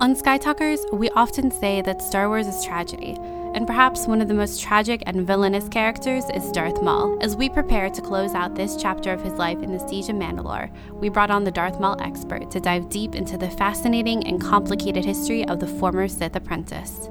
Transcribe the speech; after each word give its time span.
On 0.00 0.14
Sky 0.14 0.38
Talkers, 0.38 0.78
we 0.92 1.10
often 1.10 1.50
say 1.50 1.82
that 1.82 2.00
Star 2.00 2.28
Wars 2.28 2.46
is 2.46 2.64
tragedy, 2.64 3.16
and 3.54 3.66
perhaps 3.66 4.06
one 4.06 4.22
of 4.22 4.28
the 4.28 4.34
most 4.34 4.62
tragic 4.62 5.02
and 5.06 5.26
villainous 5.26 5.68
characters 5.68 6.22
is 6.34 6.52
Darth 6.52 6.80
Maul. 6.80 7.18
As 7.20 7.34
we 7.34 7.48
prepare 7.48 7.90
to 7.90 8.00
close 8.00 8.32
out 8.32 8.54
this 8.54 8.76
chapter 8.76 9.12
of 9.12 9.20
his 9.20 9.32
life 9.32 9.60
in 9.60 9.72
the 9.72 9.88
Siege 9.88 10.08
of 10.08 10.14
Mandalore, 10.14 10.70
we 10.92 11.08
brought 11.08 11.32
on 11.32 11.42
the 11.42 11.50
Darth 11.50 11.80
Maul 11.80 12.00
expert 12.00 12.48
to 12.52 12.60
dive 12.60 12.88
deep 12.90 13.16
into 13.16 13.36
the 13.36 13.50
fascinating 13.50 14.24
and 14.24 14.40
complicated 14.40 15.04
history 15.04 15.44
of 15.48 15.58
the 15.58 15.66
former 15.66 16.06
Sith 16.06 16.36
apprentice. 16.36 17.08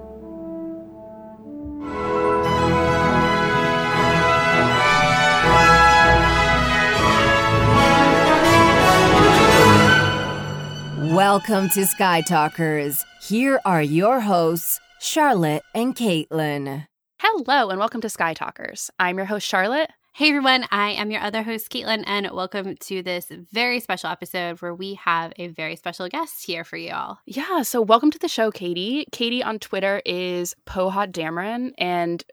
Welcome 11.17 11.69
to 11.69 11.87
Sky 11.87 12.21
Talkers. 12.21 13.03
Here 13.23 13.59
are 13.65 13.81
your 13.81 14.19
hosts, 14.19 14.79
Charlotte 14.99 15.63
and 15.73 15.95
Caitlin. 15.95 16.85
Hello, 17.19 17.71
and 17.71 17.79
welcome 17.79 18.01
to 18.01 18.09
Sky 18.09 18.35
Talkers. 18.35 18.91
I'm 18.99 19.17
your 19.17 19.25
host, 19.25 19.47
Charlotte. 19.47 19.89
Hey 20.13 20.29
everyone, 20.29 20.67
I 20.69 20.91
am 20.91 21.09
your 21.09 21.21
other 21.21 21.41
host, 21.41 21.71
Caitlin, 21.71 22.03
and 22.05 22.29
welcome 22.31 22.77
to 22.81 23.01
this 23.01 23.31
very 23.51 23.79
special 23.79 24.11
episode 24.11 24.61
where 24.61 24.75
we 24.75 24.93
have 24.93 25.33
a 25.37 25.47
very 25.47 25.75
special 25.75 26.07
guest 26.07 26.45
here 26.45 26.63
for 26.63 26.77
you 26.77 26.91
all. 26.93 27.19
Yeah, 27.25 27.63
so 27.63 27.81
welcome 27.81 28.11
to 28.11 28.19
the 28.19 28.27
show, 28.27 28.51
Katie. 28.51 29.07
Katie 29.11 29.41
on 29.41 29.57
Twitter 29.57 30.03
is 30.05 30.53
Pohad 30.67 31.13
Dameron, 31.13 31.71
and 31.79 32.23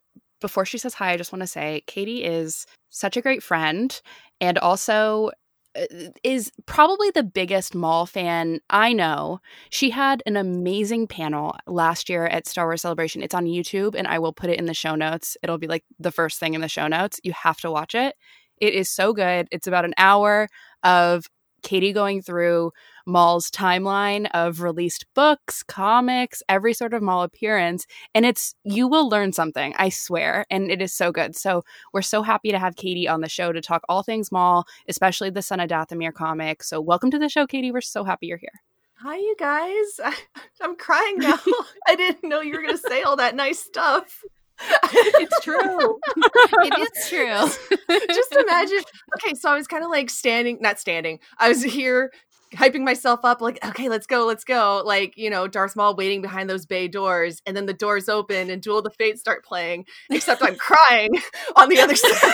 before 0.43 0.67
she 0.67 0.77
says 0.77 0.93
hi, 0.93 1.13
I 1.13 1.17
just 1.17 1.33
want 1.33 1.41
to 1.41 1.47
say 1.47 1.85
Katie 1.87 2.23
is 2.23 2.67
such 2.91 3.17
a 3.17 3.23
great 3.23 3.43
friend 3.43 3.99
and 4.43 4.59
also 4.59 5.31
Uh, 5.77 6.11
is 6.23 6.53
probably 6.67 7.11
the 7.11 7.23
biggest 7.23 7.75
Maul 7.75 8.07
fan 8.07 8.61
I 8.71 8.93
know. 8.93 9.41
She 9.71 9.91
had 9.91 10.23
an 10.27 10.37
amazing 10.37 11.07
panel 11.07 11.57
last 11.67 12.09
year 12.09 12.27
at 12.27 12.47
Star 12.47 12.67
Wars 12.67 12.83
Celebration. 12.83 13.23
It's 13.23 13.35
on 13.35 13.47
YouTube, 13.47 13.95
and 13.97 14.07
I 14.07 14.19
will 14.19 14.33
put 14.33 14.51
it 14.51 14.59
in 14.59 14.67
the 14.67 14.75
show 14.75 14.95
notes. 14.95 15.37
It'll 15.43 15.59
be 15.59 15.67
like 15.67 15.85
the 15.99 16.13
first 16.13 16.39
thing 16.39 16.55
in 16.55 16.61
the 16.61 16.69
show 16.69 16.87
notes. 16.87 17.19
You 17.25 17.33
have 17.33 17.61
to 17.63 17.71
watch 17.71 17.95
it. 17.95 18.15
It 18.59 18.75
is 18.75 18.89
so 18.89 19.13
good. 19.13 19.49
It's 19.51 19.67
about 19.67 19.85
an 19.85 19.95
hour 19.99 20.49
of 20.83 21.27
Katie 21.65 21.93
going 21.93 22.23
through 22.23 22.73
Maul's 23.07 23.51
timeline 23.51 24.29
of 24.33 24.61
released 24.61 25.07
books, 25.15 25.65
comics, 25.65 26.43
every 26.49 26.73
sort 26.73 26.95
of 26.95 27.03
Maul 27.03 27.23
appearance. 27.23 27.87
And 28.15 28.25
it's, 28.25 28.55
you 28.63 28.87
will 28.87 29.09
learn 29.09 29.33
something, 29.33 29.75
I 29.77 29.89
swear. 29.89 30.47
And 30.51 30.71
it 30.71 30.81
is 30.81 30.95
so 30.95 31.11
good. 31.11 31.35
So 31.35 31.65
we're 31.93 32.03
so 32.03 32.23
happy 32.23 32.53
to 32.53 32.59
have 32.59 32.77
Katie 32.77 33.09
on 33.09 33.21
the 33.21 33.29
show 33.29 33.51
to 33.51 33.61
talk 33.61 33.83
all 33.89 34.05
things 34.05 34.31
Maul, 34.31 34.65
especially 34.89 35.31
the 35.31 35.43
Son 35.43 35.59
of 35.59 35.69
Dathomir 35.69 36.13
comic. 36.13 36.63
So 36.63 36.81
welcome 36.81 37.11
to 37.11 37.19
the 37.19 37.29
show, 37.29 37.47
Katie. 37.47 37.73
We're 37.73 37.81
so 37.81 38.05
happy 38.05 38.27
you're 38.27 38.39
here. 38.39 38.63
Hi, 38.99 39.17
you 39.17 39.35
guys. 39.39 40.01
I, 40.05 40.15
am 40.63 40.77
crying 40.77 41.19
now. 41.19 41.39
I 41.89 41.97
didn't 41.97 42.29
know 42.29 42.41
you 42.41 42.55
were 42.55 42.63
going 42.63 42.77
to 42.77 42.89
say 42.89 43.03
all 43.03 43.17
that 43.17 43.35
nice 43.35 43.59
stuff. 43.59 44.23
It's 44.61 45.41
true. 45.41 45.99
it 46.17 46.79
is 46.79 47.09
true. 47.09 47.79
Just 48.15 48.37
imagine. 48.37 48.81
Okay, 49.17 49.35
so 49.35 49.51
I 49.51 49.57
was 49.57 49.67
kind 49.67 49.85
of 49.85 49.91
like 49.91 50.11
standing, 50.11 50.59
not 50.61 50.79
standing. 50.79 51.19
I 51.39 51.49
was 51.49 51.63
here 51.63 52.11
hyping 52.55 52.85
myself 52.85 53.19
up 53.25 53.41
like 53.41 53.59
okay 53.67 53.89
let's 53.89 54.07
go 54.07 54.27
let's 54.27 54.45
go 54.45 54.81
like 54.85 55.15
you 55.17 55.29
know 55.29 55.49
darth 55.49 55.75
maul 55.75 55.97
waiting 55.97 56.23
behind 56.23 56.49
those 56.49 56.67
bay 56.67 56.87
doors 56.87 57.43
and 57.47 57.57
then 57.57 57.67
the 57.67 57.73
doors 57.73 58.09
open 58.09 58.49
and 58.49 58.63
duel 58.63 58.81
the 58.81 58.91
fates 58.91 59.21
start 59.21 59.45
playing 59.45 59.85
except 60.11 60.41
i'm 60.41 60.55
crying 60.55 61.11
on 61.57 61.69
the 61.69 61.81
other 61.81 61.97
side 61.97 62.33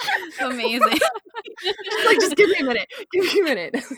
amazing. 0.40 0.98
Like 2.06 2.20
just 2.20 2.36
give 2.36 2.48
me 2.50 2.58
a 2.60 2.64
minute. 2.64 2.88
Give 3.12 3.24
me 3.24 3.40
a 3.40 3.44
minute. 3.44 3.76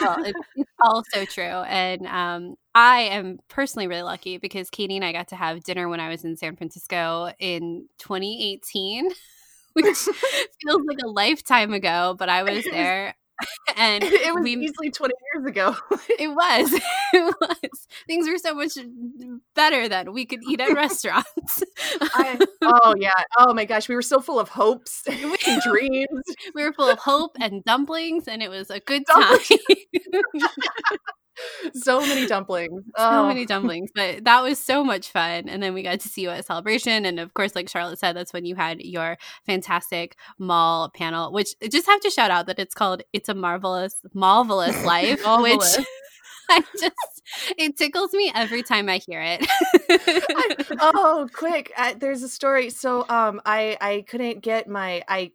Well 0.00 0.22
it's, 0.24 0.38
it's 0.54 0.70
all 0.80 1.02
so 1.12 1.24
true 1.24 1.42
and 1.42 2.06
um 2.06 2.54
I 2.76 3.00
am 3.00 3.40
personally 3.48 3.88
really 3.88 4.02
lucky 4.02 4.38
because 4.38 4.70
Katie 4.70 4.94
and 4.94 5.04
I 5.04 5.10
got 5.10 5.28
to 5.28 5.36
have 5.36 5.64
dinner 5.64 5.88
when 5.88 5.98
I 5.98 6.08
was 6.08 6.24
in 6.24 6.36
San 6.36 6.54
Francisco 6.54 7.32
in 7.40 7.88
2018, 7.98 9.10
which 9.72 9.84
feels 9.96 10.82
like 10.86 10.98
a 11.02 11.08
lifetime 11.08 11.72
ago, 11.72 12.14
but 12.16 12.28
I 12.28 12.44
was 12.44 12.64
there 12.70 13.16
and 13.76 14.04
it 14.04 14.34
was 14.34 14.42
we, 14.42 14.56
easily 14.56 14.90
20 14.90 15.14
years 15.34 15.46
ago. 15.46 15.76
it 16.18 16.28
was. 16.28 16.72
It 17.12 17.34
was. 17.40 17.88
Things 18.06 18.28
were 18.28 18.38
so 18.38 18.54
much 18.54 18.72
better 19.54 19.88
then. 19.88 20.12
We 20.12 20.24
could 20.24 20.40
eat 20.48 20.60
at 20.60 20.72
restaurants. 20.74 21.62
I, 22.00 22.38
oh, 22.62 22.94
yeah. 22.98 23.10
Oh, 23.38 23.54
my 23.54 23.64
gosh. 23.64 23.88
We 23.88 23.94
were 23.94 24.02
so 24.02 24.20
full 24.20 24.40
of 24.40 24.48
hopes 24.48 25.02
and 25.06 25.60
dreams. 25.62 26.24
We 26.54 26.64
were 26.64 26.72
full 26.72 26.88
of 26.88 26.98
hope 26.98 27.36
and 27.40 27.64
dumplings, 27.64 28.28
and 28.28 28.42
it 28.42 28.50
was 28.50 28.70
a 28.70 28.80
good 28.80 29.04
time 29.06 29.38
so 31.74 32.00
many 32.00 32.26
dumplings. 32.26 32.82
So 32.96 33.04
oh. 33.04 33.28
many 33.28 33.46
dumplings. 33.46 33.90
But 33.94 34.24
that 34.24 34.42
was 34.42 34.58
so 34.58 34.84
much 34.84 35.10
fun. 35.10 35.48
And 35.48 35.62
then 35.62 35.74
we 35.74 35.82
got 35.82 36.00
to 36.00 36.08
see 36.08 36.22
you 36.22 36.30
at 36.30 36.46
Celebration. 36.46 37.04
And 37.04 37.20
of 37.20 37.34
course, 37.34 37.54
like 37.54 37.68
Charlotte 37.68 37.98
said, 37.98 38.16
that's 38.16 38.32
when 38.32 38.44
you 38.44 38.54
had 38.54 38.80
your 38.80 39.16
fantastic 39.46 40.16
Maul 40.38 40.90
panel, 40.90 41.32
which 41.32 41.54
I 41.62 41.68
just 41.68 41.86
have 41.86 42.00
to 42.00 42.10
shout 42.10 42.30
out 42.30 42.46
that 42.46 42.58
it's 42.58 42.74
called 42.74 43.02
It's 43.12 43.28
a 43.28 43.34
Marvelous, 43.34 44.00
Marvelous 44.12 44.84
Life, 44.84 45.22
marvelous. 45.24 45.78
which 45.78 45.86
I 46.50 46.62
just 46.78 46.94
it 47.56 47.76
tickles 47.76 48.12
me 48.12 48.30
every 48.34 48.62
time 48.62 48.88
I 48.88 48.98
hear 48.98 49.22
it. 49.22 49.46
I, 49.48 50.56
oh, 50.80 51.28
quick! 51.32 51.72
Uh, 51.76 51.94
there's 51.98 52.22
a 52.22 52.28
story. 52.28 52.68
So, 52.68 53.06
um, 53.08 53.40
I 53.46 53.78
I 53.80 54.04
couldn't 54.06 54.42
get 54.42 54.68
my 54.68 55.02
I 55.08 55.32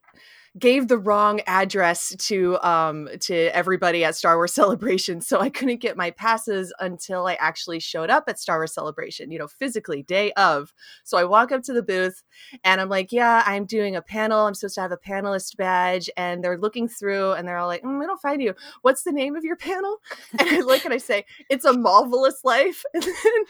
gave 0.57 0.87
the 0.87 0.97
wrong 0.97 1.41
address 1.47 2.15
to 2.17 2.57
um 2.67 3.07
to 3.21 3.35
everybody 3.55 4.03
at 4.03 4.15
Star 4.15 4.35
Wars 4.35 4.53
Celebration, 4.59 5.21
so 5.21 5.39
I 5.39 5.49
couldn't 5.49 5.81
get 5.81 5.97
my 5.97 6.11
passes 6.11 6.73
until 6.79 7.27
I 7.27 7.35
actually 7.35 7.79
showed 7.79 8.09
up 8.09 8.25
at 8.27 8.39
Star 8.39 8.57
Wars 8.57 8.73
Celebration, 8.73 9.31
you 9.31 9.39
know, 9.39 9.47
physically 9.47 10.03
day 10.03 10.31
of. 10.33 10.73
So 11.03 11.17
I 11.17 11.23
walk 11.25 11.51
up 11.51 11.63
to 11.63 11.73
the 11.73 11.83
booth 11.83 12.23
and 12.63 12.81
I'm 12.81 12.89
like, 12.89 13.11
"Yeah, 13.11 13.43
I'm 13.45 13.65
doing 13.65 13.95
a 13.95 14.01
panel. 14.01 14.39
I'm 14.45 14.53
supposed 14.53 14.75
to 14.75 14.81
have 14.81 14.91
a 14.91 14.97
panelist 14.97 15.57
badge." 15.57 16.09
And 16.17 16.43
they're 16.43 16.57
looking 16.57 16.87
through 16.87 17.33
and 17.33 17.47
they're 17.47 17.57
all 17.57 17.67
like, 17.67 17.83
mm, 17.83 17.99
"We 17.99 18.05
don't 18.05 18.21
find 18.21 18.41
you. 18.41 18.55
What's 18.81 19.03
the 19.03 19.11
name 19.11 19.35
of 19.35 19.43
your 19.43 19.55
panel?" 19.57 19.97
And 20.39 20.49
I 20.49 20.59
look 20.61 20.85
and 20.85 20.93
I 20.93 20.97
say, 20.97 21.25
"It's 21.49 21.65
a 21.65 21.73
marvelous 21.73 22.43
life." 22.43 22.83
And 22.93 23.03
then 23.03 23.43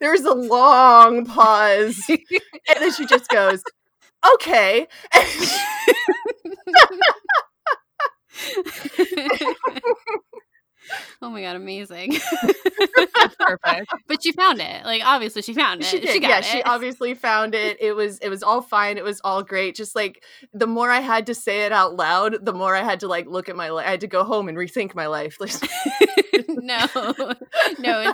there's 0.00 0.22
a 0.22 0.34
long 0.34 1.26
pause, 1.26 2.00
and 2.08 2.20
then 2.80 2.92
she 2.92 3.06
just 3.06 3.28
goes 3.28 3.62
okay. 4.34 4.86
oh 11.22 11.30
my 11.30 11.40
god, 11.40 11.56
amazing. 11.56 12.16
perfect. 13.38 13.92
But 14.06 14.22
she 14.22 14.32
found 14.32 14.60
it. 14.60 14.84
Like 14.84 15.02
obviously 15.04 15.42
she 15.42 15.54
found 15.54 15.82
it. 15.82 15.86
She 15.86 16.00
did. 16.00 16.10
She 16.10 16.22
yeah, 16.22 16.38
it. 16.38 16.44
she 16.44 16.62
obviously 16.62 17.14
found 17.14 17.54
it. 17.54 17.78
It 17.80 17.94
was 17.94 18.18
it 18.18 18.28
was 18.28 18.42
all 18.42 18.62
fine. 18.62 18.98
It 18.98 19.04
was 19.04 19.20
all 19.24 19.42
great. 19.42 19.76
Just 19.76 19.94
like 19.94 20.22
the 20.52 20.66
more 20.66 20.90
I 20.90 21.00
had 21.00 21.26
to 21.26 21.34
say 21.34 21.64
it 21.64 21.72
out 21.72 21.96
loud, 21.96 22.44
the 22.44 22.52
more 22.52 22.74
I 22.74 22.82
had 22.82 23.00
to 23.00 23.08
like 23.08 23.26
look 23.26 23.48
at 23.48 23.56
my 23.56 23.70
life. 23.70 23.86
I 23.86 23.90
had 23.90 24.00
to 24.00 24.06
go 24.06 24.24
home 24.24 24.48
and 24.48 24.58
rethink 24.58 24.94
my 24.94 25.06
life. 25.06 25.38
no. 26.48 26.86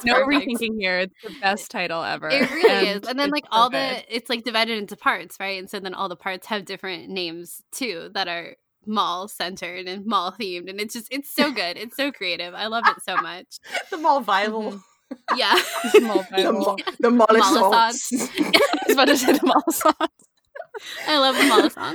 No, 0.05 0.13
it's 0.13 0.21
no 0.21 0.25
perfect. 0.25 0.49
rethinking 0.49 0.77
here. 0.79 0.99
It's 1.01 1.15
the 1.23 1.35
best 1.41 1.71
title 1.71 2.03
ever. 2.03 2.29
It 2.29 2.51
really 2.51 2.71
and 2.71 3.03
is. 3.05 3.09
And 3.09 3.19
then 3.19 3.31
like 3.31 3.45
all 3.51 3.71
the 3.71 4.05
it's 4.15 4.29
like 4.29 4.45
divided 4.45 4.79
into 4.79 4.97
parts, 4.97 5.37
right? 5.41 5.59
And 5.59 5.69
so 5.69 5.81
then 5.81 5.95
all 5.95 6.09
the 6.09 6.17
parts 6.17 6.47
have 6.47 6.65
different 6.65 7.09
names 7.09 7.63
too 7.73 8.11
that 8.15 8.29
are 8.29 8.57
Maul 8.87 9.29
centered 9.29 9.87
and 9.87 10.07
Maul 10.07 10.33
themed 10.33 10.69
and 10.69 10.81
it's 10.81 10.95
just 10.95 11.09
it's 11.11 11.31
so 11.31 11.53
good 11.53 11.77
it's 11.77 11.97
so 11.97 12.11
creative 12.11 12.55
i 12.55 12.67
love 12.67 12.85
it 12.87 12.97
so 13.05 13.17
much 13.17 13.59
the 13.91 13.99
Maul 13.99 14.21
bible 14.21 14.73
mm-hmm. 14.73 15.37
yeah 15.37 15.55
the 15.93 16.01
Maul 16.01 16.25
bible 16.31 16.79
the 16.99 17.11
Maul 17.11 17.27
i 17.31 17.89
was 17.89 18.93
about 18.93 19.05
to 19.07 19.17
say 19.17 19.33
the 19.33 19.41
Maul 19.45 19.63
i 21.07 21.19
love 21.19 21.37
the 21.37 21.45
mall 21.45 21.69
Maul 21.77 21.95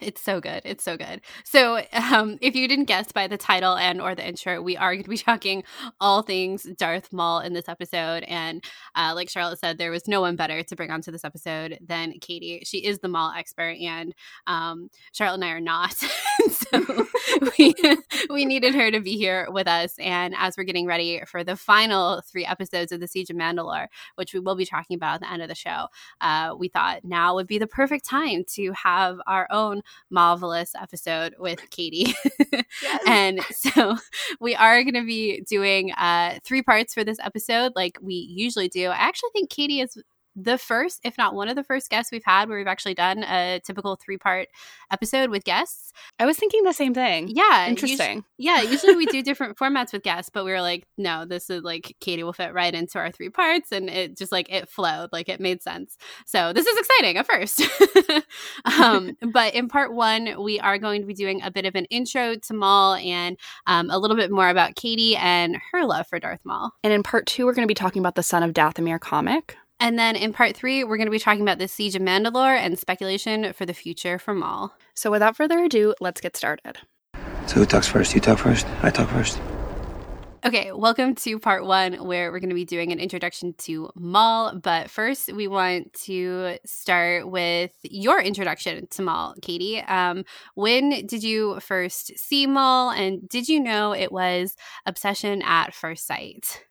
it's 0.00 0.20
so 0.20 0.40
good. 0.40 0.62
It's 0.64 0.84
so 0.84 0.96
good. 0.96 1.20
So, 1.44 1.82
um, 1.92 2.38
if 2.40 2.54
you 2.54 2.68
didn't 2.68 2.84
guess 2.84 3.12
by 3.12 3.26
the 3.26 3.36
title 3.36 3.76
and 3.76 4.00
or 4.00 4.14
the 4.14 4.26
intro, 4.26 4.60
we 4.60 4.76
are 4.76 4.94
going 4.94 5.04
to 5.04 5.10
be 5.10 5.16
talking 5.16 5.64
all 6.00 6.22
things 6.22 6.64
Darth 6.76 7.12
Maul 7.12 7.40
in 7.40 7.52
this 7.52 7.68
episode. 7.68 8.24
And 8.24 8.64
uh, 8.94 9.12
like 9.14 9.28
Charlotte 9.28 9.58
said, 9.58 9.78
there 9.78 9.90
was 9.90 10.08
no 10.08 10.20
one 10.20 10.36
better 10.36 10.62
to 10.62 10.76
bring 10.76 10.90
onto 10.90 11.10
this 11.10 11.24
episode 11.24 11.78
than 11.80 12.12
Katie. 12.20 12.62
She 12.64 12.78
is 12.78 12.98
the 12.98 13.08
Maul 13.08 13.32
expert, 13.36 13.76
and 13.80 14.14
um, 14.46 14.90
Charlotte 15.12 15.36
and 15.36 15.44
I 15.44 15.50
are 15.50 15.60
not. 15.60 15.94
so 16.50 17.06
we 17.58 17.74
we 18.30 18.44
needed 18.44 18.74
her 18.74 18.90
to 18.90 19.00
be 19.00 19.16
here 19.16 19.48
with 19.50 19.68
us. 19.68 19.94
And 19.98 20.34
as 20.36 20.56
we're 20.56 20.64
getting 20.64 20.86
ready 20.86 21.22
for 21.26 21.44
the 21.44 21.56
final 21.56 22.22
three 22.22 22.44
episodes 22.44 22.92
of 22.92 23.00
the 23.00 23.08
Siege 23.08 23.30
of 23.30 23.36
Mandalore, 23.36 23.86
which 24.16 24.34
we 24.34 24.40
will 24.40 24.56
be 24.56 24.66
talking 24.66 24.96
about 24.96 25.16
at 25.16 25.20
the 25.20 25.32
end 25.32 25.42
of 25.42 25.48
the 25.48 25.54
show, 25.54 25.86
uh, 26.20 26.54
we 26.58 26.68
thought 26.68 27.04
now 27.04 27.34
would 27.34 27.46
be 27.46 27.58
the 27.58 27.66
perfect 27.66 28.04
time 28.04 28.44
to 28.54 28.72
have 28.72 29.18
our 29.26 29.46
own 29.50 29.82
marvelous 30.10 30.72
episode 30.80 31.34
with 31.38 31.60
Katie. 31.70 32.14
Yes. 32.82 33.02
and 33.06 33.40
so 33.50 33.96
we 34.40 34.54
are 34.54 34.82
going 34.82 34.94
to 34.94 35.04
be 35.04 35.40
doing 35.48 35.92
uh, 35.92 36.38
three 36.44 36.62
parts 36.62 36.92
for 36.92 37.04
this 37.04 37.18
episode, 37.22 37.72
like 37.74 37.98
we 38.02 38.14
usually 38.14 38.68
do. 38.68 38.88
I 38.88 38.96
actually 38.96 39.30
think 39.32 39.50
Katie 39.50 39.80
is 39.80 39.96
the 40.36 40.58
first, 40.58 41.00
if 41.02 41.16
not 41.16 41.34
one 41.34 41.48
of 41.48 41.56
the 41.56 41.64
first 41.64 41.88
guests 41.88 42.12
we've 42.12 42.24
had 42.24 42.48
where 42.48 42.58
we've 42.58 42.66
actually 42.66 42.94
done 42.94 43.24
a 43.24 43.60
typical 43.64 43.96
three 43.96 44.18
part 44.18 44.48
episode 44.90 45.30
with 45.30 45.44
guests. 45.44 45.92
I 46.18 46.26
was 46.26 46.36
thinking 46.36 46.62
the 46.62 46.74
same 46.74 46.92
thing. 46.92 47.28
Yeah. 47.28 47.66
Interesting. 47.66 48.18
Us- 48.18 48.24
yeah. 48.36 48.62
Usually 48.62 48.94
we 48.94 49.06
do 49.06 49.22
different 49.24 49.56
formats 49.56 49.92
with 49.92 50.02
guests, 50.02 50.30
but 50.32 50.44
we 50.44 50.52
were 50.52 50.60
like, 50.60 50.86
no, 50.98 51.24
this 51.24 51.48
is 51.48 51.62
like 51.62 51.96
Katie 52.00 52.22
will 52.22 52.34
fit 52.34 52.52
right 52.52 52.74
into 52.74 52.98
our 52.98 53.10
three 53.10 53.30
parts. 53.30 53.72
And 53.72 53.88
it 53.88 54.16
just 54.16 54.30
like 54.30 54.52
it 54.52 54.68
flowed, 54.68 55.10
like 55.10 55.28
it 55.28 55.40
made 55.40 55.62
sense. 55.62 55.96
So 56.26 56.52
this 56.52 56.66
is 56.66 56.78
exciting 56.78 57.16
at 57.16 57.26
first. 57.26 57.62
um, 58.80 59.16
but 59.32 59.54
in 59.54 59.68
part 59.68 59.94
one, 59.94 60.42
we 60.42 60.60
are 60.60 60.76
going 60.76 61.00
to 61.00 61.06
be 61.06 61.14
doing 61.14 61.40
a 61.42 61.50
bit 61.50 61.64
of 61.64 61.74
an 61.74 61.86
intro 61.86 62.34
to 62.34 62.54
Maul 62.54 62.94
and 62.96 63.38
um, 63.66 63.90
a 63.90 63.98
little 63.98 64.16
bit 64.16 64.30
more 64.30 64.50
about 64.50 64.76
Katie 64.76 65.16
and 65.16 65.56
her 65.72 65.84
love 65.84 66.06
for 66.08 66.18
Darth 66.18 66.40
Maul. 66.44 66.72
And 66.84 66.92
in 66.92 67.02
part 67.02 67.26
two, 67.26 67.46
we're 67.46 67.54
going 67.54 67.66
to 67.66 67.70
be 67.70 67.74
talking 67.74 68.00
about 68.00 68.16
the 68.16 68.22
Son 68.22 68.42
of 68.42 68.52
Dathomir 68.52 69.00
comic. 69.00 69.56
And 69.78 69.98
then 69.98 70.16
in 70.16 70.32
part 70.32 70.56
three, 70.56 70.84
we're 70.84 70.96
going 70.96 71.06
to 71.06 71.10
be 71.10 71.18
talking 71.18 71.42
about 71.42 71.58
the 71.58 71.68
Siege 71.68 71.94
of 71.94 72.02
Mandalore 72.02 72.56
and 72.56 72.78
speculation 72.78 73.52
for 73.52 73.66
the 73.66 73.74
future 73.74 74.18
for 74.18 74.34
Maul. 74.34 74.74
So 74.94 75.10
without 75.10 75.36
further 75.36 75.62
ado, 75.62 75.94
let's 76.00 76.20
get 76.20 76.36
started. 76.36 76.78
So 77.46 77.56
who 77.56 77.66
talks 77.66 77.86
first? 77.86 78.14
You 78.14 78.20
talk 78.20 78.38
first? 78.38 78.66
I 78.82 78.90
talk 78.90 79.10
first? 79.10 79.38
Okay, 80.44 80.70
welcome 80.72 81.14
to 81.16 81.38
part 81.40 81.66
one, 81.66 81.94
where 82.06 82.30
we're 82.30 82.38
going 82.38 82.50
to 82.50 82.54
be 82.54 82.64
doing 82.64 82.92
an 82.92 83.00
introduction 83.00 83.52
to 83.58 83.90
Maul. 83.96 84.58
But 84.58 84.90
first, 84.90 85.32
we 85.32 85.48
want 85.48 85.92
to 86.04 86.58
start 86.64 87.28
with 87.28 87.72
your 87.82 88.20
introduction 88.20 88.86
to 88.92 89.02
Maul, 89.02 89.34
Katie. 89.42 89.80
Um, 89.80 90.24
when 90.54 91.04
did 91.06 91.24
you 91.24 91.58
first 91.60 92.16
see 92.16 92.46
Maul, 92.46 92.90
and 92.90 93.28
did 93.28 93.48
you 93.48 93.58
know 93.58 93.92
it 93.92 94.12
was 94.12 94.54
obsession 94.86 95.42
at 95.42 95.74
first 95.74 96.06
sight? 96.06 96.64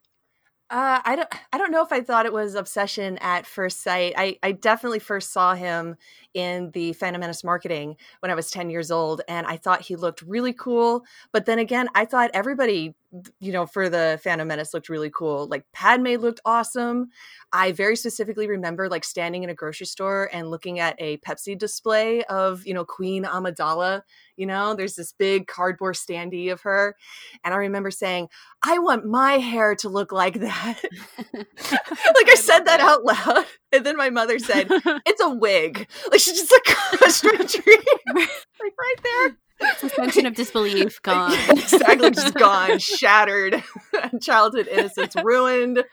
Uh, 0.68 1.00
I 1.06 1.16
don't. 1.16 1.30
I 1.54 1.60
don't 1.60 1.70
know 1.72 1.84
if 1.84 1.92
I 1.92 2.02
thought 2.02 2.26
it 2.26 2.34
was 2.34 2.56
obsession 2.56 3.20
at 3.20 3.46
first 3.46 3.84
sight. 3.84 4.16
I, 4.18 4.40
I 4.42 4.52
definitely 4.52 4.98
first 4.98 5.32
saw 5.32 5.54
him 5.54 5.96
in 6.34 6.72
the 6.72 6.94
Phantom 6.94 7.20
Menace 7.20 7.44
marketing 7.44 7.98
when 8.22 8.32
I 8.32 8.36
was 8.36 8.50
ten 8.50 8.72
years 8.72 8.90
old, 8.90 9.22
and 9.28 9.46
I 9.46 9.58
thought 9.58 9.82
he 9.82 9.96
looked 9.96 10.24
really 10.24 10.54
cool. 10.54 11.06
But 11.32 11.46
then 11.46 11.60
again, 11.60 11.88
I 11.94 12.06
thought 12.06 12.32
everybody, 12.34 12.96
you 13.40 13.52
know, 13.52 13.66
for 13.66 13.90
the 13.90 14.20
Phantom 14.24 14.48
Menace 14.48 14.74
looked 14.74 14.90
really 14.90 15.10
cool. 15.10 15.48
Like 15.48 15.66
Padme 15.74 16.16
looked 16.16 16.42
awesome. 16.46 17.10
I 17.52 17.72
very 17.72 17.96
specifically 17.96 18.48
remember 18.48 18.90
like 18.90 19.04
standing 19.04 19.44
in 19.44 19.50
a 19.50 19.54
grocery 19.54 19.86
store 19.86 20.30
and 20.34 20.50
looking 20.50 20.80
at 20.80 20.96
a 21.00 21.18
Pepsi 21.18 21.58
display 21.58 22.24
of 22.26 22.66
you 22.66 22.74
know 22.74 22.86
Queen 22.86 23.24
Amidala. 23.24 24.02
You 24.36 24.46
know, 24.46 24.76
there's 24.76 24.96
this 24.96 25.14
big 25.14 25.48
cardboard 25.48 25.96
standee 25.96 26.52
of 26.52 26.62
her, 26.62 26.96
and 27.44 27.54
I 27.54 27.58
remember 27.58 27.92
saying, 27.92 28.28
"I 28.64 28.80
want 28.80 29.06
my 29.06 29.34
hair 29.34 29.76
to 29.76 29.90
look 29.90 30.12
like 30.12 30.40
that." 30.40 30.82
like 31.34 31.48
I, 31.58 32.26
I 32.28 32.36
said 32.36 32.60
that, 32.60 32.78
that 32.78 32.80
out 32.82 33.06
loud, 33.06 33.46
and 33.72 33.86
then 33.86 33.96
my 33.96 34.10
mother 34.10 34.40
said, 34.40 34.68
"It's 35.06 35.22
a 35.22 35.30
wig." 35.30 35.88
Like 36.12 36.20
she 36.20 36.32
just 36.32 36.52
like 36.52 37.02
a 37.02 37.12
straight 37.12 37.48
tree, 37.48 37.78
like 38.14 38.30
right 38.60 38.96
there. 39.04 39.38
Suspension 39.78 40.26
of 40.26 40.36
disbelief 40.36 41.02
gone. 41.04 41.34
exactly, 41.50 42.12
just 42.12 42.34
gone, 42.36 42.80
shattered. 42.80 43.64
Childhood 44.22 44.68
innocence 44.68 45.16
ruined 45.24 45.84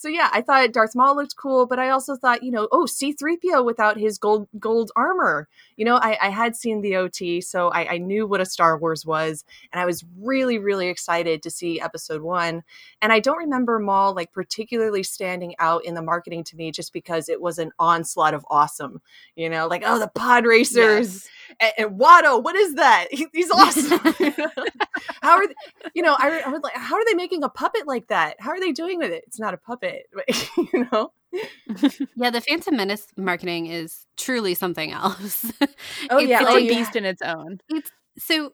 so 0.00 0.08
yeah, 0.08 0.30
I 0.32 0.40
thought 0.40 0.72
Darth 0.72 0.94
Maul 0.94 1.16
looked 1.16 1.36
cool, 1.36 1.66
but 1.66 1.78
I 1.78 1.90
also 1.90 2.16
thought, 2.16 2.42
you 2.42 2.50
know, 2.50 2.68
oh, 2.72 2.86
C-3PO 2.86 3.64
without 3.64 3.98
his 3.98 4.16
gold 4.16 4.48
gold 4.58 4.90
armor. 4.96 5.46
You 5.80 5.86
know, 5.86 5.96
I, 5.96 6.18
I 6.20 6.28
had 6.28 6.56
seen 6.56 6.82
the 6.82 6.96
OT, 6.96 7.40
so 7.40 7.68
I, 7.68 7.94
I, 7.94 7.96
knew 7.96 8.26
what 8.26 8.42
a 8.42 8.44
Star 8.44 8.78
Wars 8.78 9.06
was, 9.06 9.46
and 9.72 9.80
I 9.80 9.86
was 9.86 10.04
really, 10.18 10.58
really 10.58 10.88
excited 10.88 11.42
to 11.42 11.50
see 11.50 11.80
Episode 11.80 12.20
One. 12.20 12.62
And 13.00 13.14
I 13.14 13.18
don't 13.18 13.38
remember 13.38 13.78
Maul 13.78 14.14
like 14.14 14.30
particularly 14.30 15.02
standing 15.02 15.54
out 15.58 15.82
in 15.86 15.94
the 15.94 16.02
marketing 16.02 16.44
to 16.44 16.56
me, 16.56 16.70
just 16.70 16.92
because 16.92 17.30
it 17.30 17.40
was 17.40 17.58
an 17.58 17.72
onslaught 17.78 18.34
of 18.34 18.44
awesome. 18.50 19.00
You 19.36 19.48
know, 19.48 19.68
like 19.68 19.82
oh, 19.86 19.98
the 19.98 20.08
pod 20.08 20.44
racers. 20.44 21.14
Yes 21.14 21.28
and, 21.58 21.72
and 21.78 21.98
Watto, 21.98 22.42
what 22.42 22.56
is 22.56 22.74
that? 22.74 23.06
He, 23.10 23.26
he's 23.32 23.50
awesome. 23.50 23.98
how 25.22 25.32
are 25.32 25.46
they, 25.46 25.54
you 25.94 26.02
know? 26.02 26.16
I, 26.18 26.42
I 26.46 26.48
was 26.50 26.60
like, 26.62 26.76
how 26.76 26.96
are 26.96 27.04
they 27.04 27.14
making 27.14 27.42
a 27.42 27.48
puppet 27.48 27.86
like 27.86 28.08
that? 28.08 28.36
How 28.38 28.50
are 28.50 28.60
they 28.60 28.72
doing 28.72 28.98
with 28.98 29.10
it? 29.10 29.24
It's 29.26 29.40
not 29.40 29.54
a 29.54 29.58
puppet, 29.58 30.06
you 30.56 30.88
know. 30.92 31.12
yeah, 32.16 32.30
the 32.30 32.40
Phantom 32.40 32.76
Menace 32.76 33.06
marketing 33.16 33.66
is 33.66 34.06
truly 34.16 34.54
something 34.54 34.92
else. 34.92 35.50
Oh 36.10 36.18
it's, 36.18 36.28
yeah, 36.28 36.40
it's 36.42 36.50
oh, 36.50 36.56
a 36.56 36.68
beast 36.68 36.96
in 36.96 37.04
its 37.04 37.22
own. 37.22 37.58
It's 37.68 37.90
so 38.18 38.52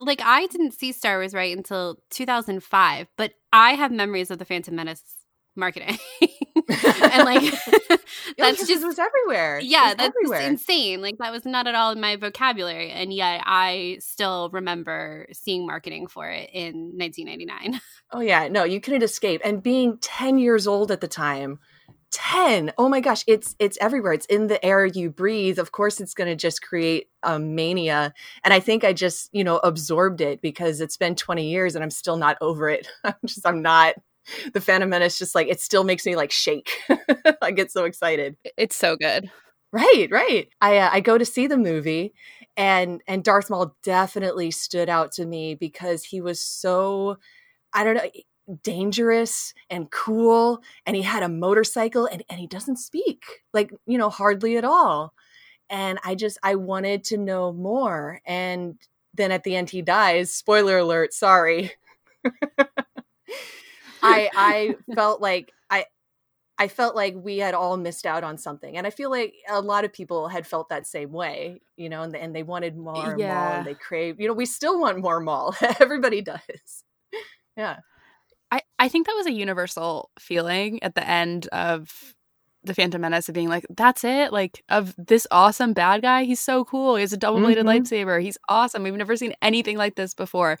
like 0.00 0.20
I 0.20 0.46
didn't 0.46 0.72
see 0.72 0.92
Star 0.92 1.18
Wars 1.18 1.32
right 1.32 1.56
until 1.56 1.98
2005, 2.10 3.06
but 3.16 3.32
I 3.52 3.74
have 3.74 3.92
memories 3.92 4.30
of 4.30 4.38
the 4.38 4.44
Phantom 4.44 4.74
Menace 4.74 5.02
marketing. 5.56 5.98
and 6.20 7.24
like 7.24 7.54
that's 8.38 8.66
just 8.66 8.84
was 8.84 8.98
everywhere. 8.98 9.60
Yeah, 9.62 9.94
that's 9.96 10.14
everywhere. 10.16 10.40
insane. 10.40 11.00
Like 11.00 11.18
that 11.18 11.32
was 11.32 11.44
not 11.44 11.66
at 11.66 11.74
all 11.74 11.92
in 11.92 12.00
my 12.00 12.16
vocabulary, 12.16 12.90
and 12.90 13.12
yet 13.12 13.42
I 13.44 13.98
still 14.00 14.50
remember 14.50 15.26
seeing 15.32 15.66
marketing 15.66 16.08
for 16.08 16.28
it 16.28 16.50
in 16.52 16.92
1999. 16.96 17.80
Oh 18.12 18.20
yeah, 18.20 18.48
no, 18.48 18.64
you 18.64 18.80
couldn't 18.80 19.02
escape. 19.02 19.40
And 19.44 19.62
being 19.62 19.98
10 19.98 20.38
years 20.38 20.66
old 20.66 20.90
at 20.90 21.00
the 21.00 21.08
time, 21.08 21.58
10 22.12 22.72
oh 22.78 22.88
my 22.88 23.00
gosh 23.00 23.24
it's 23.26 23.56
it's 23.58 23.78
everywhere 23.80 24.12
it's 24.12 24.26
in 24.26 24.46
the 24.46 24.64
air 24.64 24.84
you 24.84 25.10
breathe 25.10 25.58
of 25.58 25.72
course 25.72 26.00
it's 26.00 26.14
going 26.14 26.28
to 26.28 26.36
just 26.36 26.62
create 26.62 27.08
a 27.22 27.38
mania 27.38 28.12
and 28.44 28.52
i 28.52 28.60
think 28.60 28.84
i 28.84 28.92
just 28.92 29.30
you 29.32 29.42
know 29.42 29.56
absorbed 29.58 30.20
it 30.20 30.40
because 30.42 30.80
it's 30.80 30.96
been 30.96 31.14
20 31.14 31.50
years 31.50 31.74
and 31.74 31.82
i'm 31.82 31.90
still 31.90 32.16
not 32.16 32.36
over 32.40 32.68
it 32.68 32.86
i'm 33.04 33.14
just 33.24 33.46
i'm 33.46 33.62
not 33.62 33.94
the 34.54 34.60
Phantom 34.60 34.88
Menace 34.88 35.18
just 35.18 35.34
like 35.34 35.48
it 35.48 35.60
still 35.60 35.84
makes 35.84 36.06
me 36.06 36.16
like 36.16 36.30
shake. 36.30 36.70
I 37.42 37.50
get 37.50 37.72
so 37.72 37.84
excited. 37.84 38.36
It's 38.56 38.76
so 38.76 38.96
good. 38.96 39.30
Right, 39.72 40.08
right. 40.10 40.48
I 40.60 40.78
uh, 40.78 40.90
I 40.92 41.00
go 41.00 41.18
to 41.18 41.24
see 41.24 41.46
the 41.46 41.56
movie 41.56 42.12
and 42.56 43.02
and 43.06 43.24
Darth 43.24 43.50
Maul 43.50 43.76
definitely 43.82 44.50
stood 44.50 44.88
out 44.88 45.12
to 45.12 45.26
me 45.26 45.54
because 45.54 46.04
he 46.04 46.20
was 46.20 46.40
so 46.40 47.16
I 47.72 47.84
don't 47.84 47.94
know 47.96 48.10
dangerous 48.62 49.54
and 49.70 49.90
cool 49.90 50.62
and 50.84 50.96
he 50.96 51.02
had 51.02 51.22
a 51.22 51.28
motorcycle 51.28 52.06
and 52.06 52.24
and 52.28 52.40
he 52.40 52.46
doesn't 52.46 52.76
speak 52.76 53.22
like 53.54 53.72
you 53.86 53.96
know 53.96 54.10
hardly 54.10 54.56
at 54.56 54.64
all 54.64 55.14
and 55.70 55.98
i 56.04 56.14
just 56.14 56.38
i 56.42 56.54
wanted 56.56 57.04
to 57.04 57.16
know 57.16 57.52
more 57.52 58.20
and 58.26 58.76
then 59.14 59.30
at 59.30 59.44
the 59.44 59.54
end 59.54 59.70
he 59.70 59.80
dies 59.80 60.34
spoiler 60.34 60.78
alert 60.78 61.14
sorry 61.14 61.70
I 64.02 64.30
I 64.34 64.74
felt 64.94 65.20
like 65.20 65.52
I 65.70 65.86
I 66.58 66.68
felt 66.68 66.94
like 66.94 67.14
we 67.16 67.38
had 67.38 67.54
all 67.54 67.76
missed 67.76 68.04
out 68.04 68.24
on 68.24 68.36
something, 68.36 68.76
and 68.76 68.86
I 68.86 68.90
feel 68.90 69.10
like 69.10 69.34
a 69.48 69.60
lot 69.60 69.84
of 69.84 69.92
people 69.92 70.28
had 70.28 70.46
felt 70.46 70.68
that 70.68 70.86
same 70.86 71.12
way, 71.12 71.60
you 71.76 71.88
know, 71.88 72.02
and, 72.02 72.14
and 72.14 72.34
they 72.34 72.42
wanted 72.42 72.74
eh, 72.74 72.78
more 72.78 73.10
and 73.12 73.20
yeah. 73.20 73.34
more, 73.34 73.52
and 73.58 73.66
they 73.66 73.74
crave. 73.74 74.20
You 74.20 74.28
know, 74.28 74.34
we 74.34 74.46
still 74.46 74.78
want 74.80 74.98
more 74.98 75.20
Maul. 75.20 75.54
Everybody 75.80 76.20
does. 76.20 76.84
yeah. 77.56 77.78
I, 78.52 78.60
I 78.78 78.88
think 78.88 79.06
that 79.06 79.16
was 79.16 79.26
a 79.26 79.32
universal 79.32 80.10
feeling 80.20 80.80
at 80.82 80.94
the 80.94 81.08
end 81.08 81.48
of 81.48 82.14
the 82.62 82.74
Phantom 82.74 83.00
Menace 83.00 83.28
of 83.28 83.34
being 83.34 83.48
like, 83.48 83.66
that's 83.70 84.04
it. 84.04 84.32
Like, 84.32 84.62
of 84.68 84.94
this 84.96 85.26
awesome 85.32 85.72
bad 85.72 86.02
guy. 86.02 86.22
He's 86.22 86.38
so 86.38 86.64
cool. 86.64 86.94
He 86.94 87.00
has 87.00 87.12
a 87.12 87.16
double 87.16 87.40
bladed 87.40 87.66
mm-hmm. 87.66 87.82
lightsaber. 87.82 88.22
He's 88.22 88.38
awesome. 88.48 88.84
We've 88.84 88.94
never 88.94 89.16
seen 89.16 89.34
anything 89.42 89.76
like 89.76 89.96
this 89.96 90.14
before 90.14 90.58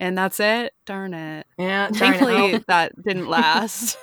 and 0.00 0.16
that's 0.16 0.40
it. 0.40 0.72
Darn 0.86 1.14
it. 1.14 1.46
Yeah. 1.58 1.90
Darn 1.90 1.94
Thankfully, 1.94 2.52
it. 2.52 2.66
that 2.66 3.00
didn't 3.00 3.28
last. 3.28 3.98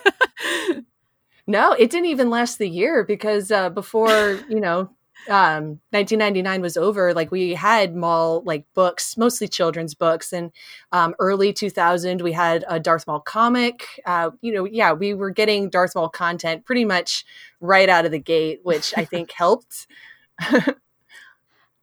no, 1.48 1.74
it 1.74 1.90
didn't 1.90 2.06
even 2.06 2.30
last 2.30 2.60
the 2.60 2.70
year 2.70 3.04
because 3.04 3.52
uh, 3.52 3.70
before 3.70 4.40
you 4.48 4.62
know, 4.62 4.92
um, 5.30 5.80
1999 5.92 6.62
was 6.62 6.78
over. 6.78 7.14
Like 7.14 7.32
we 7.32 7.54
had 7.54 7.96
Maul 7.96 8.42
like 8.46 8.66
books, 8.74 9.18
mostly 9.18 9.48
children's 9.48 9.94
books, 9.94 10.34
and 10.34 10.52
um, 10.92 11.16
early 11.20 11.54
2000 11.54 12.22
we 12.22 12.32
had 12.32 12.66
a 12.68 12.80
Darth 12.80 13.08
Maul 13.08 13.20
comic. 13.20 14.02
Uh, 14.06 14.32
you 14.42 14.54
know, 14.54 14.66
yeah, 14.66 14.94
we 14.94 15.14
were 15.14 15.32
getting 15.32 15.70
Darth 15.70 15.96
Maul 15.96 16.10
content 16.10 16.66
pretty 16.66 16.86
much 16.86 17.26
right 17.60 17.90
out 17.90 18.06
of 18.06 18.12
the 18.12 18.20
gate, 18.20 18.60
which 18.64 18.94
I 18.98 19.06
think 19.06 19.32
helped. 19.38 19.88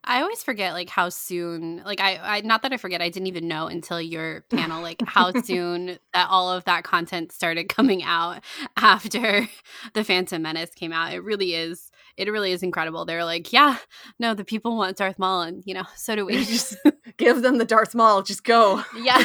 I 0.06 0.20
always 0.20 0.42
forget 0.42 0.74
like 0.74 0.90
how 0.90 1.08
soon 1.08 1.82
like 1.84 2.00
I, 2.00 2.18
I 2.22 2.40
not 2.42 2.62
that 2.62 2.72
I 2.72 2.76
forget 2.76 3.00
I 3.00 3.08
didn't 3.08 3.26
even 3.26 3.48
know 3.48 3.68
until 3.68 4.00
your 4.00 4.42
panel 4.50 4.82
like 4.82 5.02
how 5.06 5.32
soon 5.42 5.98
that 6.12 6.28
all 6.28 6.52
of 6.52 6.64
that 6.64 6.84
content 6.84 7.32
started 7.32 7.68
coming 7.68 8.02
out 8.02 8.42
after 8.76 9.48
the 9.94 10.04
Phantom 10.04 10.42
Menace 10.42 10.74
came 10.74 10.92
out. 10.92 11.14
It 11.14 11.20
really 11.20 11.54
is 11.54 11.90
it 12.16 12.30
really 12.30 12.52
is 12.52 12.62
incredible. 12.62 13.04
They're 13.04 13.24
like, 13.24 13.52
yeah, 13.52 13.78
no, 14.18 14.34
the 14.34 14.44
people 14.44 14.76
want 14.76 14.96
Darth 14.96 15.18
Maul 15.18 15.42
and 15.42 15.62
you 15.66 15.74
know, 15.74 15.84
so 15.96 16.16
do 16.16 16.26
we. 16.26 16.44
just 16.44 16.76
give 17.16 17.42
them 17.42 17.58
the 17.58 17.64
Darth 17.64 17.94
Maul, 17.94 18.22
just 18.22 18.44
go. 18.44 18.82
Yeah. 18.96 19.22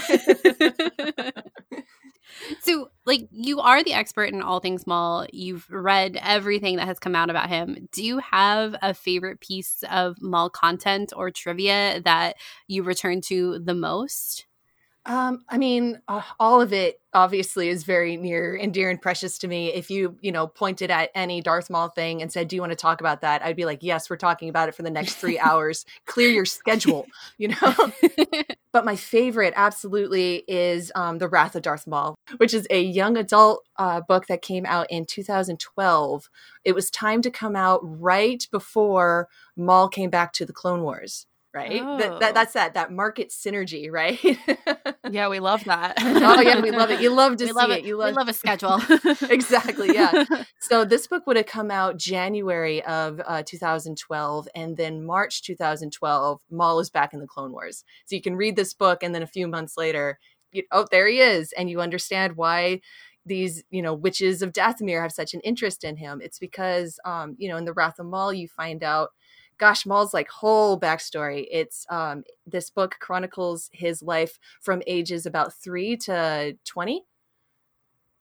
So, 2.61 2.89
like, 3.05 3.27
you 3.31 3.59
are 3.59 3.83
the 3.83 3.93
expert 3.93 4.31
in 4.31 4.41
all 4.41 4.59
things 4.59 4.87
Maul. 4.87 5.25
You've 5.33 5.69
read 5.69 6.17
everything 6.21 6.77
that 6.77 6.87
has 6.87 6.99
come 6.99 7.15
out 7.15 7.29
about 7.29 7.49
him. 7.49 7.89
Do 7.91 8.03
you 8.03 8.19
have 8.19 8.75
a 8.81 8.93
favorite 8.93 9.41
piece 9.41 9.83
of 9.91 10.21
Maul 10.21 10.49
content 10.49 11.11
or 11.15 11.31
trivia 11.31 12.01
that 12.05 12.37
you 12.67 12.83
return 12.83 13.21
to 13.21 13.59
the 13.59 13.73
most? 13.73 14.45
Um, 15.09 15.43
I 15.49 15.57
mean, 15.57 15.99
uh, 16.07 16.21
all 16.39 16.61
of 16.61 16.71
it 16.71 17.01
obviously 17.15 17.67
is 17.67 17.83
very 17.83 18.15
near 18.15 18.55
and 18.55 18.71
dear 18.71 18.91
and 18.91 19.01
precious 19.01 19.39
to 19.39 19.47
me. 19.47 19.73
If 19.73 19.89
you, 19.89 20.15
you 20.21 20.31
know, 20.31 20.45
pointed 20.45 20.91
at 20.91 21.09
any 21.15 21.41
Darth 21.41 21.71
Maul 21.71 21.89
thing 21.89 22.21
and 22.21 22.31
said, 22.31 22.47
"Do 22.47 22.55
you 22.55 22.61
want 22.61 22.73
to 22.73 22.75
talk 22.75 23.01
about 23.01 23.21
that?" 23.21 23.43
I'd 23.43 23.55
be 23.55 23.65
like, 23.65 23.79
"Yes, 23.81 24.07
we're 24.07 24.17
talking 24.17 24.49
about 24.49 24.69
it 24.69 24.75
for 24.75 24.83
the 24.83 24.91
next 24.91 25.15
three 25.15 25.39
hours. 25.49 25.83
Clear 26.05 26.29
your 26.29 26.45
schedule," 26.45 27.07
you 27.39 27.47
know. 27.47 27.91
but 28.71 28.85
my 28.85 28.95
favorite, 28.95 29.53
absolutely, 29.55 30.43
is 30.47 30.91
um, 30.93 31.17
the 31.17 31.27
Wrath 31.27 31.55
of 31.55 31.63
Darth 31.63 31.87
Maul, 31.87 32.13
which 32.37 32.53
is 32.53 32.67
a 32.69 32.79
young 32.79 33.17
adult 33.17 33.67
uh, 33.77 34.01
book 34.01 34.27
that 34.27 34.43
came 34.43 34.67
out 34.67 34.85
in 34.91 35.07
2012. 35.07 36.29
It 36.63 36.75
was 36.75 36.91
time 36.91 37.23
to 37.23 37.31
come 37.31 37.55
out 37.55 37.79
right 37.83 38.47
before 38.51 39.27
Maul 39.57 39.89
came 39.89 40.11
back 40.11 40.33
to 40.33 40.45
the 40.45 40.53
Clone 40.53 40.83
Wars 40.83 41.25
right? 41.53 41.81
Oh. 41.83 41.97
That, 41.97 42.19
that, 42.19 42.33
that's 42.33 42.53
that 42.53 42.73
that 42.75 42.91
market 42.91 43.29
synergy, 43.29 43.91
right? 43.91 44.19
yeah, 45.09 45.27
we 45.29 45.39
love 45.39 45.63
that. 45.65 45.95
oh 45.99 46.41
yeah, 46.41 46.61
we 46.61 46.71
love 46.71 46.91
it. 46.91 47.01
You 47.01 47.13
love 47.13 47.37
to 47.37 47.45
we 47.45 47.49
see 47.49 47.53
love 47.53 47.71
it. 47.71 47.83
You 47.83 47.97
love, 47.97 48.11
we 48.11 48.15
love 48.15 48.27
a 48.27 48.33
schedule. 48.33 48.79
exactly. 49.29 49.93
Yeah. 49.93 50.25
So 50.61 50.85
this 50.85 51.07
book 51.07 51.25
would 51.25 51.37
have 51.37 51.47
come 51.47 51.71
out 51.71 51.97
January 51.97 52.83
of 52.83 53.21
uh, 53.25 53.41
2012, 53.43 54.47
and 54.53 54.77
then 54.77 55.03
March 55.03 55.41
2012, 55.41 56.41
Maul 56.51 56.79
is 56.79 56.89
back 56.89 57.13
in 57.13 57.19
the 57.19 57.25
Clone 57.25 57.53
Wars. 57.53 57.83
So 58.05 58.15
you 58.15 58.21
can 58.21 58.35
read 58.35 58.55
this 58.55 58.73
book, 58.73 59.01
and 59.01 59.15
then 59.15 59.23
a 59.23 59.27
few 59.27 59.47
months 59.47 59.77
later, 59.77 60.19
you, 60.51 60.63
oh, 60.71 60.85
there 60.91 61.07
he 61.07 61.21
is, 61.21 61.53
and 61.53 61.69
you 61.69 61.81
understand 61.81 62.35
why 62.35 62.81
these 63.25 63.63
you 63.69 63.81
know 63.81 63.93
witches 63.93 64.41
of 64.41 64.51
Dathomir 64.51 65.01
have 65.01 65.11
such 65.11 65.33
an 65.33 65.39
interest 65.41 65.83
in 65.83 65.95
him. 65.95 66.19
It's 66.21 66.39
because 66.39 66.99
um, 67.05 67.35
you 67.39 67.49
know 67.49 67.57
in 67.57 67.65
the 67.65 67.73
Wrath 67.73 67.99
of 67.99 68.05
Maul 68.05 68.33
you 68.33 68.47
find 68.47 68.83
out 68.83 69.09
gosh, 69.59 69.85
Maul's 69.85 70.13
like 70.13 70.29
whole 70.29 70.79
backstory. 70.79 71.45
It's 71.51 71.85
um, 71.89 72.23
this 72.47 72.69
book 72.69 72.95
chronicles 72.99 73.69
his 73.73 74.01
life 74.01 74.39
from 74.61 74.81
ages 74.87 75.25
about 75.25 75.53
three 75.53 75.97
to 75.97 76.57
twenty, 76.65 77.03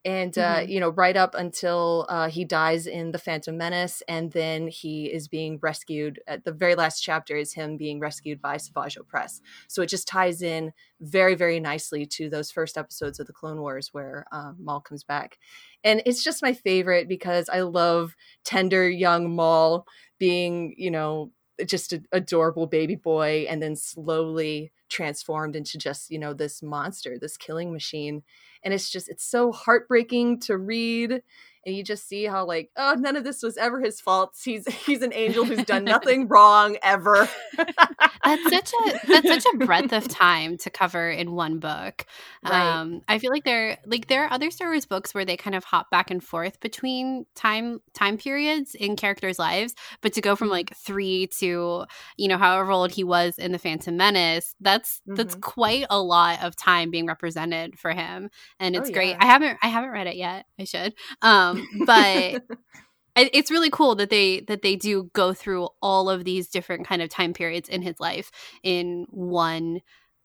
and 0.05 0.37
uh, 0.39 0.59
mm-hmm. 0.59 0.71
you 0.71 0.81
know, 0.81 0.91
right 0.91 1.17
up 1.17 1.35
until 1.35 2.07
uh, 2.09 2.29
he 2.29 2.45
dies 2.45 2.87
in 2.87 3.11
the 3.11 3.19
Phantom 3.19 3.57
Menace, 3.57 4.03
and 4.09 4.33
then 4.33 4.69
he 4.69 5.07
is 5.07 5.29
being 5.29 5.59
rescued. 5.61 6.21
At 6.27 6.45
the 6.45 6.53
very 6.53 6.75
last 6.75 7.01
chapter 7.01 7.37
is 7.37 7.55
him 7.55 7.77
being 7.77 8.01
rescued 8.01 8.41
by 8.41 8.57
Savage 8.59 8.97
Opress 8.97 9.41
So 9.67 9.83
it 9.83 9.89
just 9.89 10.09
ties 10.09 10.41
in 10.43 10.73
very, 11.01 11.35
very 11.35 11.61
nicely 11.61 12.07
to 12.07 12.31
those 12.31 12.51
first 12.51 12.79
episodes 12.79 13.19
of 13.21 13.27
the 13.27 13.33
Clone 13.33 13.61
Wars 13.61 13.91
where 13.93 14.27
uh, 14.33 14.53
Maul 14.59 14.81
comes 14.81 15.05
back, 15.05 15.39
and 15.83 16.03
it's 16.07 16.23
just 16.23 16.43
my 16.43 16.53
favorite 16.53 17.09
because 17.09 17.49
I 17.49 17.61
love 17.61 18.15
tender 18.45 18.89
young 18.89 19.35
Maul 19.35 19.87
being, 20.19 20.75
you 20.77 20.91
know, 20.91 21.33
just 21.67 21.93
an 21.93 22.07
adorable 22.13 22.67
baby 22.67 22.95
boy 22.95 23.47
and 23.49 23.63
then 23.63 23.77
slowly 23.77 24.73
transformed 24.89 25.57
into 25.57 25.79
just, 25.79 26.11
you 26.11 26.19
know, 26.19 26.33
this 26.33 26.63
monster, 26.63 27.19
this 27.19 27.37
killing 27.37 27.73
machine. 27.73 28.23
And 28.63 28.73
it's 28.73 28.91
just, 28.91 29.09
it's 29.09 29.25
so 29.25 29.53
heartbreaking 29.53 30.41
to 30.41 30.57
read 30.57 31.23
and 31.65 31.75
you 31.75 31.83
just 31.83 32.09
see 32.09 32.25
how 32.25 32.45
like 32.45 32.71
oh 32.77 32.95
none 32.99 33.17
of 33.17 33.25
this 33.25 33.43
was 33.43 33.57
ever 33.57 33.81
his 33.81 34.01
fault. 34.01 34.35
He's 34.43 34.67
he's 34.85 35.03
an 35.03 35.13
angel 35.15 35.45
who's 35.45 35.65
done 35.65 35.85
nothing 35.85 36.29
wrong 36.29 36.77
ever. 36.83 37.29
That's 38.25 38.51
such 38.51 38.73
a 38.73 39.07
that's 39.07 39.29
such 39.29 39.55
a 39.55 39.59
breadth 39.59 39.93
of 39.93 40.07
time 40.09 40.59
to 40.59 40.71
cover 40.71 41.09
in 41.11 41.33
one 41.33 41.59
book. 41.61 42.05
Right. 42.45 42.53
um 42.53 43.03
i 43.09 43.19
feel 43.19 43.33
like 43.33 43.45
there 43.45 43.79
like 43.85 44.07
there 44.07 44.25
are 44.25 44.33
other 44.33 44.51
star 44.51 44.69
wars 44.69 44.87
books 44.87 45.13
where 45.13 45.25
they 45.25 45.37
kind 45.37 45.57
of 45.57 45.65
hop 45.65 45.91
back 45.91 46.11
and 46.11 46.23
forth 46.23 46.61
between 46.61 47.27
time 47.35 47.81
time 47.95 48.17
periods 48.17 48.77
in 48.77 48.95
characters 48.95 49.41
lives 49.41 49.75
but 50.03 50.13
to 50.13 50.21
go 50.21 50.37
from 50.37 50.49
like 50.49 50.75
three 50.77 51.27
to 51.39 51.85
you 52.17 52.29
know 52.29 52.39
however 52.39 52.71
old 52.71 52.93
he 52.93 53.03
was 53.03 53.39
in 53.39 53.51
the 53.51 53.59
phantom 53.59 53.97
menace 53.97 54.55
that's 54.61 55.01
mm-hmm. 55.01 55.17
that's 55.17 55.35
quite 55.37 55.87
a 55.91 56.01
lot 56.01 56.43
of 56.43 56.55
time 56.55 56.91
being 56.91 57.07
represented 57.07 57.77
for 57.77 57.91
him 57.91 58.31
and 58.61 58.77
oh, 58.77 58.81
it's 58.81 58.91
oh, 58.91 58.93
great 58.93 59.17
i 59.19 59.27
haven't 59.27 59.59
i 59.63 59.69
haven't 59.69 59.91
read 59.91 60.07
it 60.07 60.17
yet. 60.17 60.47
I 60.59 60.65
should. 60.65 60.95
Um 61.23 61.58
um, 61.59 61.85
but 61.87 62.43
it's 63.17 63.51
really 63.51 63.71
cool 63.71 63.95
that 63.97 64.11
they 64.11 64.41
that 64.41 64.63
they 64.63 64.77
do 64.77 65.11
go 65.13 65.33
through 65.33 65.69
all 65.83 66.09
of 66.09 66.25
these 66.25 66.49
different 66.49 66.87
kind 66.87 67.03
of 67.03 67.09
time 67.09 67.33
periods 67.33 67.69
in 67.69 67.83
his 67.83 67.99
life 68.01 68.31
in 68.63 69.07
one 69.11 69.81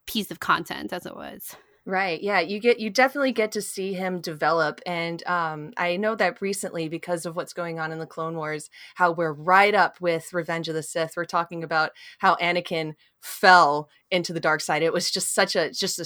piece 0.06 0.32
of 0.32 0.40
content 0.40 0.94
as 0.94 1.06
it 1.06 1.16
was. 1.16 1.56
Right. 1.86 2.22
Yeah 2.22 2.40
you 2.40 2.60
get 2.60 2.80
you 2.80 2.90
definitely 2.90 3.34
get 3.34 3.52
to 3.54 3.62
see 3.62 3.94
him 3.94 4.22
develop. 4.22 4.80
And 4.86 5.26
um, 5.28 5.74
i 5.76 5.98
know 5.98 6.16
that 6.16 6.42
recently 6.42 6.88
because 6.88 7.26
of 7.26 7.36
what's 7.36 7.54
going 7.54 7.80
on 7.80 7.92
in 7.92 8.00
the 8.00 8.06
clone 8.06 8.36
wars 8.36 8.70
how 8.96 9.12
we're 9.12 9.34
right 9.34 9.76
up 9.76 10.00
with 10.00 10.32
revenge 10.32 10.70
of 10.70 10.76
the 10.76 10.84
sith. 10.84 11.14
We're 11.18 11.26
talking 11.26 11.64
about 11.64 11.92
how 12.20 12.36
anakin 12.36 12.94
fell 13.22 13.90
into 14.12 14.34
the 14.34 14.40
dark 14.40 14.62
side. 14.62 14.84
It 14.84 14.94
was 14.94 15.12
just 15.12 15.34
such 15.34 15.56
a 15.56 15.72
just 15.72 16.00
a 16.00 16.06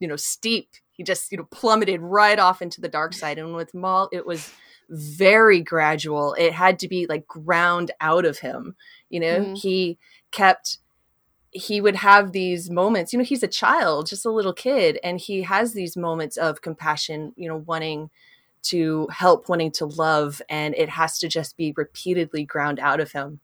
you 0.00 0.06
know 0.06 0.16
steep 0.16 0.70
he 1.00 1.04
just 1.04 1.32
you 1.32 1.38
know 1.38 1.48
plummeted 1.50 2.00
right 2.00 2.38
off 2.38 2.60
into 2.60 2.80
the 2.80 2.88
dark 2.88 3.14
side. 3.14 3.38
And 3.38 3.54
with 3.54 3.72
maul 3.72 4.08
it 4.12 4.26
was 4.26 4.52
very 4.90 5.60
gradual. 5.62 6.34
It 6.34 6.52
had 6.52 6.78
to 6.80 6.88
be 6.88 7.06
like 7.06 7.26
ground 7.26 7.90
out 8.00 8.24
of 8.24 8.38
him 8.38 8.76
you 9.08 9.18
know? 9.20 9.40
Mm-hmm. 9.40 9.54
he 9.54 9.98
kept 10.30 10.78
he 11.52 11.80
would 11.80 11.96
have 11.96 12.30
these 12.30 12.70
moments 12.70 13.12
you 13.12 13.18
know 13.18 13.24
he's 13.24 13.42
a 13.42 13.48
child 13.48 14.06
just 14.06 14.24
a 14.24 14.30
little 14.30 14.52
kid 14.52 15.00
and 15.02 15.18
he 15.18 15.42
has 15.42 15.72
these 15.72 15.96
moments 15.96 16.36
of 16.36 16.62
compassion 16.62 17.32
you 17.36 17.48
know 17.48 17.56
wanting 17.66 18.08
to 18.62 19.08
help 19.10 19.48
wanting 19.48 19.70
to 19.72 19.86
love 19.86 20.42
and 20.48 20.74
it 20.74 20.88
has 20.88 21.18
to 21.18 21.28
just 21.28 21.56
be 21.56 21.72
repeatedly 21.76 22.44
ground 22.44 22.78
out 22.78 23.00
of 23.00 23.12
him. 23.12 23.40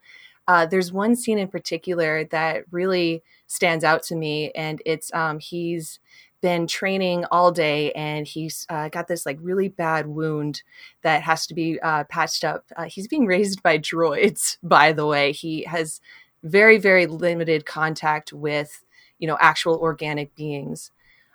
Uh, 0.49 0.65
there's 0.65 0.93
one 0.93 1.17
scene 1.17 1.39
in 1.39 1.49
particular 1.49 2.25
that 2.25 2.65
really 2.71 3.23
stands 3.49 3.83
out 3.83 4.03
to 4.03 4.15
me 4.15 4.53
and 4.53 4.81
it's 4.87 5.13
um, 5.13 5.39
he's 5.39 5.99
been 6.41 6.67
training 6.67 7.25
all 7.31 7.51
day 7.51 7.93
and 7.93 8.27
he's 8.27 8.67
uh, 8.69 8.89
got 8.89 9.09
this 9.09 9.27
like 9.27 9.39
really 9.41 9.69
bad 9.69 10.07
wound 10.07 10.63
that 11.03 11.23
has 11.23 11.47
to 11.47 11.55
be 11.55 11.81
uh, 11.81 12.05
patched 12.05 12.45
up. 12.45 12.65
Uh, 12.77 12.85
he's 12.85 13.09
being 13.09 13.27
raised 13.27 13.63
by 13.63 13.79
droids, 13.79 14.59
by 14.63 14.93
the 14.93 15.07
way. 15.07 15.33
He 15.33 15.65
has 15.65 16.01
very, 16.43 16.79
very 16.79 17.07
limited 17.07 17.67
contact 17.67 18.33
with, 18.33 18.85
you 19.19 19.27
know, 19.27 19.39
actual 19.41 19.79
organic 19.79 20.35
beings. 20.35 20.91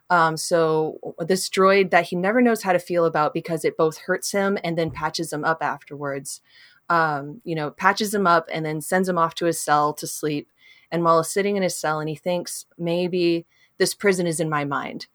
Um, 0.09 0.35
so 0.35 0.99
this 1.19 1.49
droid 1.49 1.89
that 1.91 2.07
he 2.07 2.17
never 2.17 2.41
knows 2.41 2.61
how 2.63 2.73
to 2.73 2.79
feel 2.79 3.05
about 3.05 3.33
because 3.33 3.63
it 3.63 3.77
both 3.77 3.97
hurts 3.97 4.31
him 4.31 4.57
and 4.63 4.77
then 4.77 4.91
patches 4.91 5.31
him 5.31 5.45
up 5.45 5.59
afterwards. 5.61 6.41
Um, 6.89 7.39
you 7.45 7.55
know, 7.55 7.71
patches 7.71 8.13
him 8.13 8.27
up 8.27 8.49
and 8.51 8.65
then 8.65 8.81
sends 8.81 9.07
him 9.07 9.17
off 9.17 9.35
to 9.35 9.45
his 9.45 9.61
cell 9.61 9.93
to 9.93 10.05
sleep. 10.05 10.49
And 10.91 11.05
while 11.05 11.21
he's 11.21 11.31
sitting 11.31 11.55
in 11.55 11.63
his 11.63 11.77
cell 11.77 12.01
and 12.01 12.09
he 12.09 12.15
thinks 12.15 12.65
maybe 12.77 13.45
this 13.81 13.95
prison 13.95 14.27
is 14.27 14.39
in 14.39 14.47
my 14.47 14.63
mind. 14.63 15.07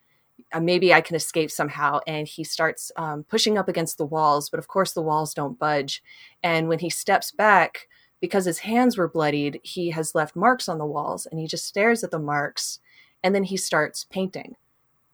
Uh, 0.52 0.58
maybe 0.58 0.92
I 0.92 1.00
can 1.00 1.14
escape 1.14 1.52
somehow. 1.52 2.00
And 2.04 2.26
he 2.26 2.42
starts 2.42 2.90
um, 2.96 3.22
pushing 3.22 3.56
up 3.56 3.68
against 3.68 3.96
the 3.96 4.04
walls, 4.04 4.50
but 4.50 4.58
of 4.58 4.66
course 4.66 4.92
the 4.92 5.02
walls 5.02 5.32
don't 5.32 5.56
budge. 5.56 6.02
And 6.42 6.66
when 6.66 6.80
he 6.80 6.90
steps 6.90 7.30
back, 7.30 7.86
because 8.20 8.44
his 8.44 8.58
hands 8.58 8.98
were 8.98 9.06
bloodied, 9.06 9.60
he 9.62 9.90
has 9.90 10.16
left 10.16 10.34
marks 10.34 10.68
on 10.68 10.78
the 10.78 10.84
walls 10.84 11.26
and 11.26 11.38
he 11.38 11.46
just 11.46 11.64
stares 11.64 12.02
at 12.02 12.10
the 12.10 12.18
marks 12.18 12.80
and 13.22 13.36
then 13.36 13.44
he 13.44 13.56
starts 13.56 14.02
painting 14.10 14.56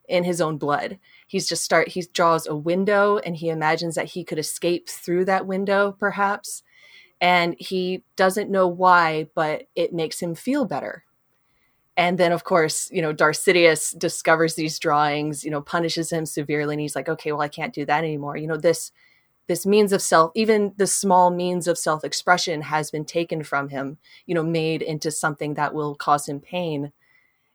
in 0.09 0.25
his 0.25 0.40
own 0.40 0.56
blood. 0.56 0.99
He's 1.26 1.47
just 1.47 1.62
start 1.62 1.88
he 1.88 2.06
draws 2.14 2.47
a 2.47 2.56
window 2.56 3.18
and 3.18 3.37
he 3.37 3.50
imagines 3.50 3.97
that 3.97 4.12
he 4.12 4.25
could 4.25 4.38
escape 4.38 4.88
through 4.88 5.26
that 5.26 5.47
window 5.47 5.92
perhaps. 5.92 6.62
And 7.21 7.54
he 7.59 8.02
doesn't 8.16 8.50
know 8.50 8.66
why, 8.66 9.28
but 9.35 9.64
it 9.75 9.92
makes 9.92 10.23
him 10.23 10.35
feel 10.35 10.64
better 10.64 11.04
and 12.02 12.18
then 12.18 12.32
of 12.32 12.42
course 12.42 12.90
you 12.90 13.00
know 13.00 13.12
Darth 13.12 13.37
Sidious 13.37 13.97
discovers 13.97 14.56
these 14.56 14.80
drawings 14.80 15.44
you 15.44 15.52
know 15.52 15.61
punishes 15.61 16.11
him 16.11 16.26
severely 16.26 16.75
and 16.75 16.80
he's 16.80 16.97
like 16.97 17.09
okay 17.09 17.30
well 17.30 17.40
i 17.40 17.49
can't 17.49 17.73
do 17.73 17.87
that 17.87 18.02
anymore. 18.02 18.37
You 18.37 18.49
know 18.49 18.56
this 18.56 18.90
this 19.47 19.64
means 19.64 19.92
of 19.92 20.02
self 20.02 20.32
even 20.35 20.73
the 20.76 20.88
small 20.88 21.30
means 21.30 21.68
of 21.68 21.78
self 21.78 22.02
expression 22.02 22.62
has 22.62 22.90
been 22.90 23.04
taken 23.04 23.44
from 23.44 23.68
him 23.68 23.99
you 24.26 24.35
know 24.35 24.42
made 24.42 24.82
into 24.82 25.12
something 25.12 25.54
that 25.54 25.75
will 25.75 25.94
cause 25.94 26.28
him 26.28 26.40
pain. 26.40 26.92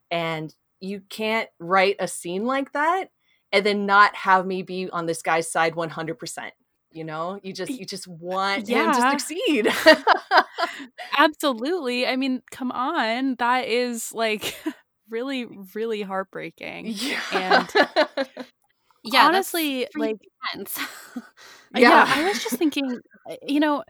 And 0.09 0.55
you 0.79 1.01
can't 1.09 1.49
write 1.59 1.97
a 1.99 2.07
scene 2.07 2.45
like 2.45 2.71
that 2.71 3.11
and 3.51 3.65
then 3.65 3.85
not 3.85 4.15
have 4.15 4.45
me 4.45 4.61
be 4.61 4.89
on 4.91 5.07
this 5.07 5.21
guy's 5.21 5.51
side 5.51 5.73
100% 5.73 6.51
you 6.91 7.03
know 7.03 7.39
you 7.43 7.53
just 7.53 7.71
you 7.71 7.85
just 7.85 8.07
want 8.07 8.67
yeah. 8.67 8.85
him 8.85 8.93
to 8.93 9.19
succeed 9.19 9.67
absolutely 11.17 12.07
i 12.07 12.15
mean 12.15 12.41
come 12.51 12.71
on 12.71 13.35
that 13.39 13.67
is 13.67 14.13
like 14.13 14.55
really 15.09 15.45
really 15.73 16.01
heartbreaking 16.01 16.87
yeah. 16.87 17.19
and 17.31 18.27
yeah 19.03 19.25
honestly 19.25 19.87
like 19.95 20.17
yeah. 20.55 20.69
yeah 21.73 22.13
i 22.15 22.27
was 22.27 22.43
just 22.43 22.55
thinking 22.55 22.99
uh, 23.29 23.35
you 23.45 23.59
know 23.59 23.83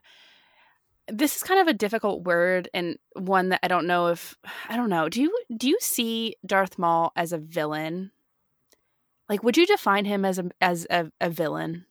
this 1.07 1.37
is 1.37 1.43
kind 1.43 1.59
of 1.59 1.67
a 1.67 1.73
difficult 1.73 2.23
word 2.23 2.69
and 2.73 2.97
one 3.15 3.49
that 3.49 3.59
i 3.63 3.67
don't 3.67 3.87
know 3.87 4.07
if 4.07 4.35
i 4.69 4.75
don't 4.75 4.89
know 4.89 5.07
do 5.09 5.21
you 5.21 5.35
do 5.55 5.69
you 5.69 5.77
see 5.79 6.35
darth 6.45 6.77
maul 6.77 7.11
as 7.15 7.31
a 7.31 7.37
villain 7.37 8.11
like 9.29 9.43
would 9.43 9.57
you 9.57 9.65
define 9.65 10.05
him 10.05 10.25
as 10.25 10.37
a 10.37 10.49
as 10.61 10.85
a, 10.89 11.11
a 11.21 11.29
villain 11.29 11.85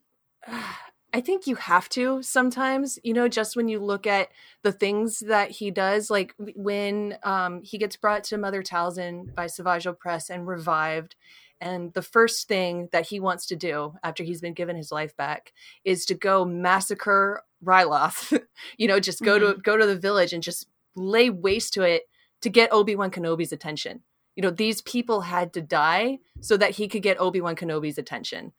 I 1.17 1.23
think 1.23 1.47
you 1.47 1.55
have 1.55 1.89
to 1.91 2.23
sometimes, 2.23 2.99
you 3.03 3.15
know, 3.15 3.27
just 3.27 3.57
when 3.57 3.69
you 3.69 3.79
look 3.79 4.07
at 4.07 4.29
the 4.63 4.71
things 4.71 5.21
that 5.21 5.51
he 5.51 5.71
does, 5.71 6.11
like 6.11 6.35
when 6.55 7.17
um, 7.23 7.63
he 7.63 7.79
gets 7.79 7.97
brought 7.97 8.23
to 8.25 8.37
Mother 8.37 8.63
Talzin 8.63 9.35
by 9.35 9.47
Savage 9.47 9.87
Opress 9.87 10.29
and 10.29 10.47
revived. 10.47 11.17
And 11.59 11.95
the 11.95 12.03
first 12.03 12.49
thing 12.49 12.91
that 12.93 13.07
he 13.07 13.19
wants 13.19 13.47
to 13.47 13.57
do 13.57 13.95
after 14.03 14.25
he's 14.25 14.43
been 14.43 14.53
given 14.53 14.77
his 14.77 14.93
life 14.93 15.17
back 15.17 15.55
is 15.87 16.05
to 16.05 16.15
go 16.15 16.45
massacre 16.45 17.43
Ryloth. 17.65 18.39
you 18.77 18.87
know, 18.87 19.01
just 19.01 19.23
go 19.23 19.39
mm-hmm. 19.39 19.57
to 19.57 19.63
go 19.63 19.79
to 19.79 19.87
the 19.87 19.97
village 19.97 20.35
and 20.35 20.43
just 20.43 20.67
lay 20.97 21.31
waste 21.31 21.73
to 21.73 21.83
it 21.83 22.03
to 22.43 22.51
get 22.51 22.71
Obi-Wan 22.75 23.11
Kenobi's 23.11 23.53
attention. 23.53 24.03
You 24.35 24.43
know, 24.43 24.51
these 24.51 24.83
people 24.83 25.23
had 25.23 25.55
to 25.55 25.63
die 25.63 26.19
so 26.43 26.59
that 26.59 26.73
he 26.73 26.89
could 26.89 27.03
get 27.03 27.19
Obi-Wan 27.19 27.57
Kenobi's 27.57 27.97
attention. 27.97 28.53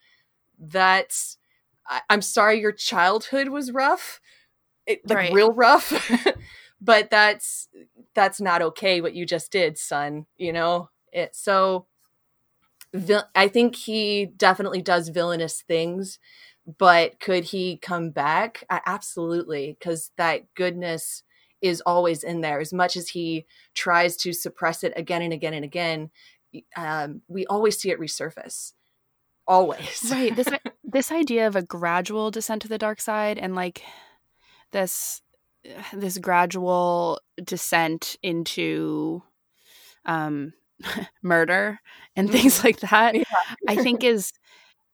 That's 0.58 1.38
I, 1.88 2.02
am 2.10 2.22
sorry 2.22 2.60
your 2.60 2.72
childhood 2.72 3.50
was 3.50 3.72
rough, 3.72 4.20
it, 4.86 5.08
like 5.08 5.18
right. 5.18 5.34
real 5.34 5.52
rough, 5.54 6.12
but 6.82 7.10
that's 7.10 7.68
that's 8.14 8.42
not 8.42 8.62
okay 8.62 9.02
what 9.02 9.14
you 9.14 9.26
just 9.26 9.52
did, 9.52 9.78
son. 9.78 10.26
You 10.38 10.54
know 10.54 10.90
it. 11.12 11.36
So 11.36 11.88
I 13.36 13.48
think 13.48 13.76
he 13.76 14.26
definitely 14.26 14.82
does 14.82 15.10
villainous 15.10 15.62
things, 15.62 16.20
but 16.78 17.20
could 17.20 17.46
he 17.46 17.78
come 17.78 18.12
back? 18.12 18.64
absolutely, 18.70 19.78
because 19.80 20.12
that 20.18 20.54
goodness 20.56 21.24
is 21.62 21.82
always 21.86 22.24
in 22.24 22.42
there. 22.42 22.60
As 22.60 22.72
much 22.72 22.96
as 22.96 23.10
he 23.10 23.46
tries 23.74 24.16
to 24.18 24.34
suppress 24.34 24.84
it 24.84 24.94
again 24.96 25.22
and 25.22 25.34
again 25.34 25.54
and 25.54 25.66
again, 25.66 26.12
um, 26.76 27.22
we 27.28 27.46
always 27.48 27.78
see 27.78 27.92
it 27.92 28.00
resurface 28.00 28.74
always 29.48 30.08
right 30.12 30.36
this 30.36 30.48
this 30.88 31.12
idea 31.12 31.46
of 31.46 31.56
a 31.56 31.62
gradual 31.62 32.32
descent 32.32 32.62
to 32.64 32.68
the 32.68 32.78
dark 32.78 33.02
side 33.02 33.38
and 33.38 33.54
like 33.54 33.84
this 34.72 35.22
this 35.94 36.18
gradual 36.18 37.20
descent 37.44 38.16
into 38.24 39.22
um 40.06 40.54
murder 41.22 41.80
and 42.16 42.32
things 42.32 42.58
mm-hmm. 42.58 42.68
like 42.68 42.80
that 42.80 43.16
yeah. 43.16 43.24
i 43.68 43.76
think 43.76 44.04
is 44.04 44.32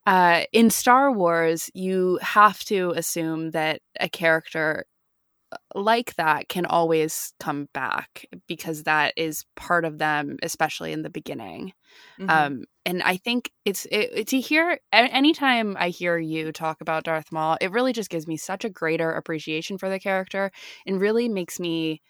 uh 0.08 0.44
in 0.52 0.70
star 0.70 1.12
wars 1.12 1.70
you 1.74 2.18
have 2.22 2.60
to 2.64 2.92
assume 2.96 3.52
that 3.52 3.82
a 4.00 4.10
character 4.10 4.86
like 5.76 6.16
that 6.16 6.50
can 6.50 6.66
always 6.66 7.34
come 7.40 7.68
back 7.74 8.26
because 8.48 8.84
that 8.84 9.14
is 9.18 9.46
part 9.56 9.86
of 9.86 9.98
them 9.98 10.38
especially 10.44 10.92
in 10.92 11.02
the 11.02 11.10
beginning 11.10 11.74
mm-hmm. 12.20 12.30
um 12.30 12.64
and 12.86 13.02
i 13.04 13.18
think 13.18 13.52
it's 13.66 13.86
it, 13.92 14.28
to 14.28 14.40
hear 14.40 14.80
anytime 14.92 15.76
i 15.80 15.90
hear 15.90 16.18
you 16.18 16.52
talk 16.52 16.82
about 16.82 17.04
darth 17.04 17.32
maul 17.32 17.58
it 17.62 17.72
really 17.72 17.94
just 17.94 18.10
gives 18.10 18.28
me 18.28 18.38
such 18.38 18.64
a 18.64 18.70
greater 18.70 19.12
appreciation 19.12 19.78
for 19.78 19.90
the 19.90 20.00
character 20.00 20.52
and 20.86 21.02
really 21.02 21.28
makes 21.30 21.60
me 21.60 22.02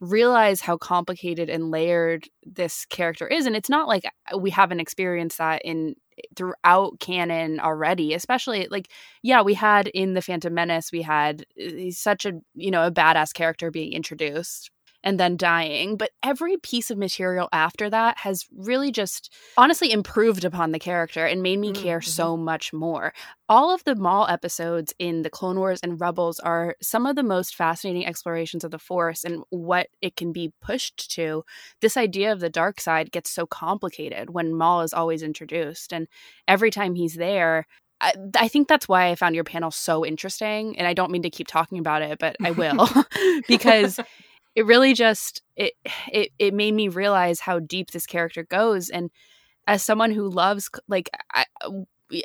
realize 0.00 0.62
how 0.62 0.76
complicated 0.76 1.50
and 1.50 1.70
layered 1.70 2.26
this 2.42 2.86
character 2.86 3.26
is 3.26 3.44
and 3.46 3.54
it's 3.54 3.68
not 3.68 3.86
like 3.86 4.04
uh, 4.32 4.38
we 4.38 4.50
haven't 4.50 4.80
experienced 4.80 5.38
that 5.38 5.60
in 5.62 5.94
throughout 6.36 6.98
canon 7.00 7.60
already 7.60 8.14
especially 8.14 8.66
like 8.70 8.88
yeah 9.22 9.42
we 9.42 9.54
had 9.54 9.88
in 9.88 10.14
the 10.14 10.22
phantom 10.22 10.54
menace 10.54 10.90
we 10.90 11.02
had 11.02 11.44
uh, 11.62 11.90
such 11.90 12.24
a 12.24 12.32
you 12.54 12.70
know 12.70 12.86
a 12.86 12.90
badass 12.90 13.32
character 13.32 13.70
being 13.70 13.92
introduced 13.92 14.70
and 15.02 15.18
then 15.18 15.36
dying. 15.36 15.96
But 15.96 16.10
every 16.22 16.56
piece 16.56 16.90
of 16.90 16.98
material 16.98 17.48
after 17.52 17.88
that 17.90 18.18
has 18.18 18.46
really 18.54 18.90
just 18.90 19.32
honestly 19.56 19.92
improved 19.92 20.44
upon 20.44 20.72
the 20.72 20.78
character 20.78 21.26
and 21.26 21.42
made 21.42 21.58
me 21.58 21.72
mm-hmm. 21.72 21.82
care 21.82 22.00
so 22.00 22.36
much 22.36 22.72
more. 22.72 23.12
All 23.48 23.74
of 23.74 23.82
the 23.84 23.96
Maul 23.96 24.28
episodes 24.28 24.94
in 24.98 25.22
the 25.22 25.30
Clone 25.30 25.58
Wars 25.58 25.80
and 25.82 26.00
Rebels 26.00 26.38
are 26.38 26.76
some 26.80 27.06
of 27.06 27.16
the 27.16 27.22
most 27.22 27.54
fascinating 27.54 28.06
explorations 28.06 28.62
of 28.62 28.70
the 28.70 28.78
Force 28.78 29.24
and 29.24 29.42
what 29.50 29.88
it 30.00 30.16
can 30.16 30.32
be 30.32 30.52
pushed 30.60 31.10
to. 31.12 31.44
This 31.80 31.96
idea 31.96 32.32
of 32.32 32.40
the 32.40 32.50
dark 32.50 32.80
side 32.80 33.10
gets 33.10 33.30
so 33.30 33.46
complicated 33.46 34.30
when 34.30 34.54
Maul 34.54 34.82
is 34.82 34.94
always 34.94 35.22
introduced. 35.22 35.92
And 35.92 36.06
every 36.46 36.70
time 36.70 36.94
he's 36.94 37.14
there, 37.14 37.66
I, 38.00 38.14
I, 38.36 38.48
think 38.48 38.68
that's 38.68 38.88
why 38.88 39.10
I 39.10 39.14
found 39.14 39.34
your 39.34 39.44
panel 39.44 39.70
so 39.70 40.06
interesting. 40.06 40.78
And 40.78 40.86
I 40.86 40.94
don't 40.94 41.10
mean 41.10 41.22
to 41.22 41.30
keep 41.30 41.46
talking 41.46 41.78
about 41.78 42.02
it, 42.02 42.18
but 42.18 42.36
I 42.42 42.50
will 42.52 42.88
because 43.48 44.00
it 44.54 44.66
really 44.66 44.94
just 44.94 45.42
it 45.56 45.74
it 46.12 46.30
it 46.38 46.54
made 46.54 46.74
me 46.74 46.88
realize 46.88 47.40
how 47.40 47.58
deep 47.58 47.90
this 47.90 48.06
character 48.06 48.44
goes 48.44 48.88
and 48.90 49.10
as 49.66 49.82
someone 49.82 50.10
who 50.10 50.28
loves 50.28 50.68
like 50.88 51.10
I, 51.32 51.44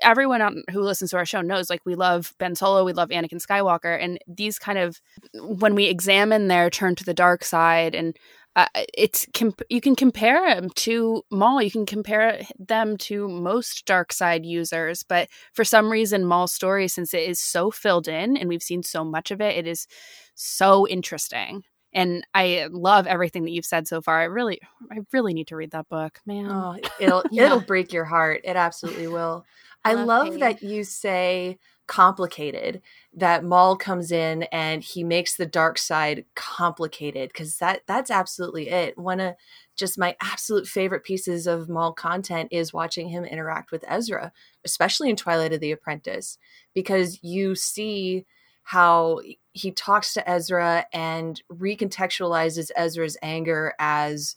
everyone 0.01 0.41
on, 0.41 0.63
who 0.71 0.81
listens 0.81 1.11
to 1.11 1.17
our 1.17 1.25
show 1.25 1.41
knows 1.41 1.69
like 1.69 1.85
we 1.85 1.95
love 1.95 2.33
Ben 2.39 2.55
Solo, 2.55 2.83
we 2.83 2.93
love 2.93 3.09
Anakin 3.09 3.45
Skywalker, 3.45 4.01
and 4.01 4.17
these 4.27 4.57
kind 4.57 4.77
of 4.77 4.99
when 5.35 5.75
we 5.75 5.85
examine 5.85 6.47
their 6.47 6.69
turn 6.69 6.95
to 6.95 7.03
the 7.03 7.13
dark 7.13 7.43
side, 7.43 7.93
and 7.93 8.17
uh, 8.55 8.67
it's 8.97 9.27
comp- 9.33 9.61
you 9.69 9.81
can 9.81 9.95
compare 9.95 10.55
them 10.55 10.69
to 10.71 11.23
Maul, 11.29 11.61
you 11.61 11.71
can 11.71 11.85
compare 11.85 12.41
them 12.57 12.97
to 12.97 13.27
most 13.27 13.85
dark 13.85 14.13
side 14.13 14.45
users, 14.45 15.03
but 15.03 15.29
for 15.53 15.65
some 15.65 15.91
reason, 15.91 16.25
Maul's 16.25 16.53
story, 16.53 16.87
since 16.87 17.13
it 17.13 17.27
is 17.27 17.39
so 17.39 17.69
filled 17.69 18.07
in 18.07 18.37
and 18.37 18.47
we've 18.47 18.63
seen 18.63 18.81
so 18.81 19.03
much 19.03 19.29
of 19.29 19.41
it, 19.41 19.57
it 19.57 19.67
is 19.67 19.87
so 20.35 20.87
interesting 20.87 21.63
and 21.95 22.27
I 22.33 22.67
love 22.69 23.07
everything 23.07 23.45
that 23.45 23.51
you've 23.51 23.65
said 23.65 23.87
so 23.87 24.01
far. 24.01 24.19
I 24.19 24.25
really, 24.25 24.59
I 24.91 24.97
really 25.13 25.33
need 25.33 25.47
to 25.47 25.55
read 25.55 25.71
that 25.71 25.87
book, 25.87 26.19
man. 26.25 26.51
Oh, 26.51 26.77
it'll 26.99 27.23
yeah. 27.31 27.45
it'll 27.45 27.61
break 27.61 27.93
your 27.93 28.03
heart. 28.03 28.41
It 28.43 28.57
absolutely 28.57 29.07
will. 29.07 29.45
I, 29.85 29.91
I 29.91 29.93
love, 29.93 30.27
love 30.27 30.39
that 30.39 30.61
you 30.61 30.83
say 30.83 31.57
complicated. 31.87 32.81
That 33.13 33.45
Maul 33.45 33.77
comes 33.77 34.11
in 34.11 34.43
and 34.43 34.83
he 34.83 35.05
makes 35.05 35.37
the 35.37 35.45
dark 35.45 35.77
side 35.77 36.25
complicated 36.35 37.29
because 37.29 37.57
that 37.59 37.83
that's 37.87 38.11
absolutely 38.11 38.67
it. 38.67 38.97
One 38.97 39.21
of 39.21 39.35
just 39.77 39.97
my 39.97 40.17
absolute 40.21 40.67
favorite 40.67 41.05
pieces 41.05 41.47
of 41.47 41.69
Maul 41.69 41.93
content 41.93 42.49
is 42.51 42.73
watching 42.73 43.07
him 43.07 43.23
interact 43.23 43.71
with 43.71 43.85
Ezra, 43.87 44.33
especially 44.65 45.09
in 45.09 45.15
Twilight 45.15 45.53
of 45.53 45.61
the 45.61 45.71
Apprentice, 45.71 46.37
because 46.73 47.23
you 47.23 47.55
see 47.55 48.25
how 48.63 49.21
he 49.55 49.71
talks 49.71 50.13
to 50.13 50.29
Ezra 50.29 50.85
and 50.91 51.41
recontextualizes 51.49 52.71
Ezra's 52.75 53.15
anger 53.21 53.73
as 53.79 54.35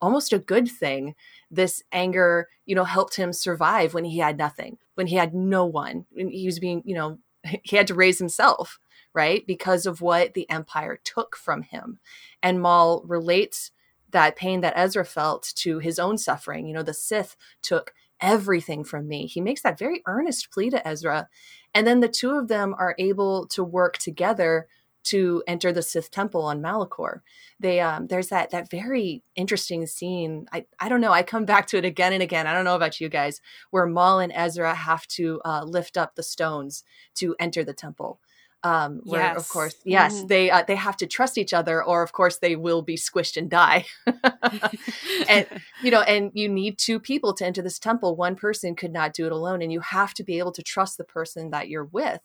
almost 0.00 0.32
a 0.32 0.40
good 0.40 0.68
thing. 0.68 1.14
This 1.52 1.84
anger, 1.92 2.48
you 2.66 2.74
know, 2.74 2.82
helped 2.82 3.14
him 3.14 3.32
survive 3.32 3.94
when 3.94 4.04
he 4.04 4.18
had 4.18 4.36
nothing, 4.36 4.78
when 4.96 5.06
he 5.06 5.14
had 5.14 5.34
no 5.34 5.64
one. 5.64 6.04
He 6.16 6.46
was 6.46 6.58
being, 6.58 6.82
you 6.84 6.96
know, 6.96 7.18
he 7.62 7.76
had 7.76 7.86
to 7.86 7.94
raise 7.94 8.18
himself, 8.18 8.80
right? 9.14 9.46
Because 9.46 9.86
of 9.86 10.00
what 10.00 10.34
the 10.34 10.50
Empire 10.50 10.98
took 11.02 11.36
from 11.36 11.62
him. 11.62 12.00
And 12.42 12.60
Maul 12.60 13.04
relates 13.06 13.70
that 14.10 14.34
pain 14.34 14.62
that 14.62 14.76
Ezra 14.76 15.04
felt 15.04 15.52
to 15.58 15.78
his 15.78 16.00
own 16.00 16.18
suffering. 16.18 16.66
You 16.66 16.74
know, 16.74 16.82
the 16.82 16.92
Sith 16.92 17.36
took 17.62 17.94
everything 18.20 18.82
from 18.82 19.06
me. 19.06 19.26
He 19.26 19.40
makes 19.40 19.62
that 19.62 19.78
very 19.78 20.02
earnest 20.06 20.50
plea 20.50 20.70
to 20.70 20.86
Ezra. 20.86 21.28
And 21.76 21.86
then 21.86 22.00
the 22.00 22.08
two 22.08 22.38
of 22.38 22.48
them 22.48 22.74
are 22.78 22.94
able 22.98 23.46
to 23.48 23.62
work 23.62 23.98
together 23.98 24.66
to 25.04 25.42
enter 25.46 25.72
the 25.72 25.82
Sith 25.82 26.10
temple 26.10 26.40
on 26.40 26.62
Malachor. 26.62 27.20
They 27.60 27.80
um, 27.80 28.06
there's 28.06 28.28
that 28.28 28.48
that 28.50 28.70
very 28.70 29.22
interesting 29.34 29.86
scene. 29.86 30.46
I 30.50 30.64
I 30.80 30.88
don't 30.88 31.02
know. 31.02 31.12
I 31.12 31.22
come 31.22 31.44
back 31.44 31.66
to 31.66 31.76
it 31.76 31.84
again 31.84 32.14
and 32.14 32.22
again. 32.22 32.46
I 32.46 32.54
don't 32.54 32.64
know 32.64 32.76
about 32.76 32.98
you 32.98 33.10
guys, 33.10 33.42
where 33.72 33.84
Maul 33.84 34.20
and 34.20 34.32
Ezra 34.34 34.74
have 34.74 35.06
to 35.08 35.42
uh, 35.44 35.64
lift 35.64 35.98
up 35.98 36.14
the 36.14 36.22
stones 36.22 36.82
to 37.16 37.36
enter 37.38 37.62
the 37.62 37.74
temple 37.74 38.20
um 38.66 39.00
where 39.04 39.20
yes. 39.20 39.36
of 39.36 39.48
course 39.48 39.76
yes 39.84 40.16
mm-hmm. 40.16 40.26
they 40.26 40.50
uh, 40.50 40.64
they 40.66 40.74
have 40.74 40.96
to 40.96 41.06
trust 41.06 41.38
each 41.38 41.54
other 41.54 41.82
or 41.84 42.02
of 42.02 42.12
course 42.12 42.38
they 42.38 42.56
will 42.56 42.82
be 42.82 42.96
squished 42.96 43.36
and 43.36 43.48
die 43.48 43.84
and 45.28 45.46
you 45.82 45.90
know 45.90 46.00
and 46.02 46.32
you 46.34 46.48
need 46.48 46.76
two 46.76 46.98
people 46.98 47.32
to 47.32 47.46
enter 47.46 47.62
this 47.62 47.78
temple 47.78 48.16
one 48.16 48.34
person 48.34 48.74
could 48.74 48.92
not 48.92 49.12
do 49.12 49.24
it 49.24 49.32
alone 49.32 49.62
and 49.62 49.72
you 49.72 49.80
have 49.80 50.12
to 50.12 50.24
be 50.24 50.38
able 50.38 50.52
to 50.52 50.62
trust 50.62 50.96
the 50.96 51.04
person 51.04 51.50
that 51.50 51.68
you're 51.68 51.84
with 51.84 52.22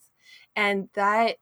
and 0.55 0.89
that 0.95 1.37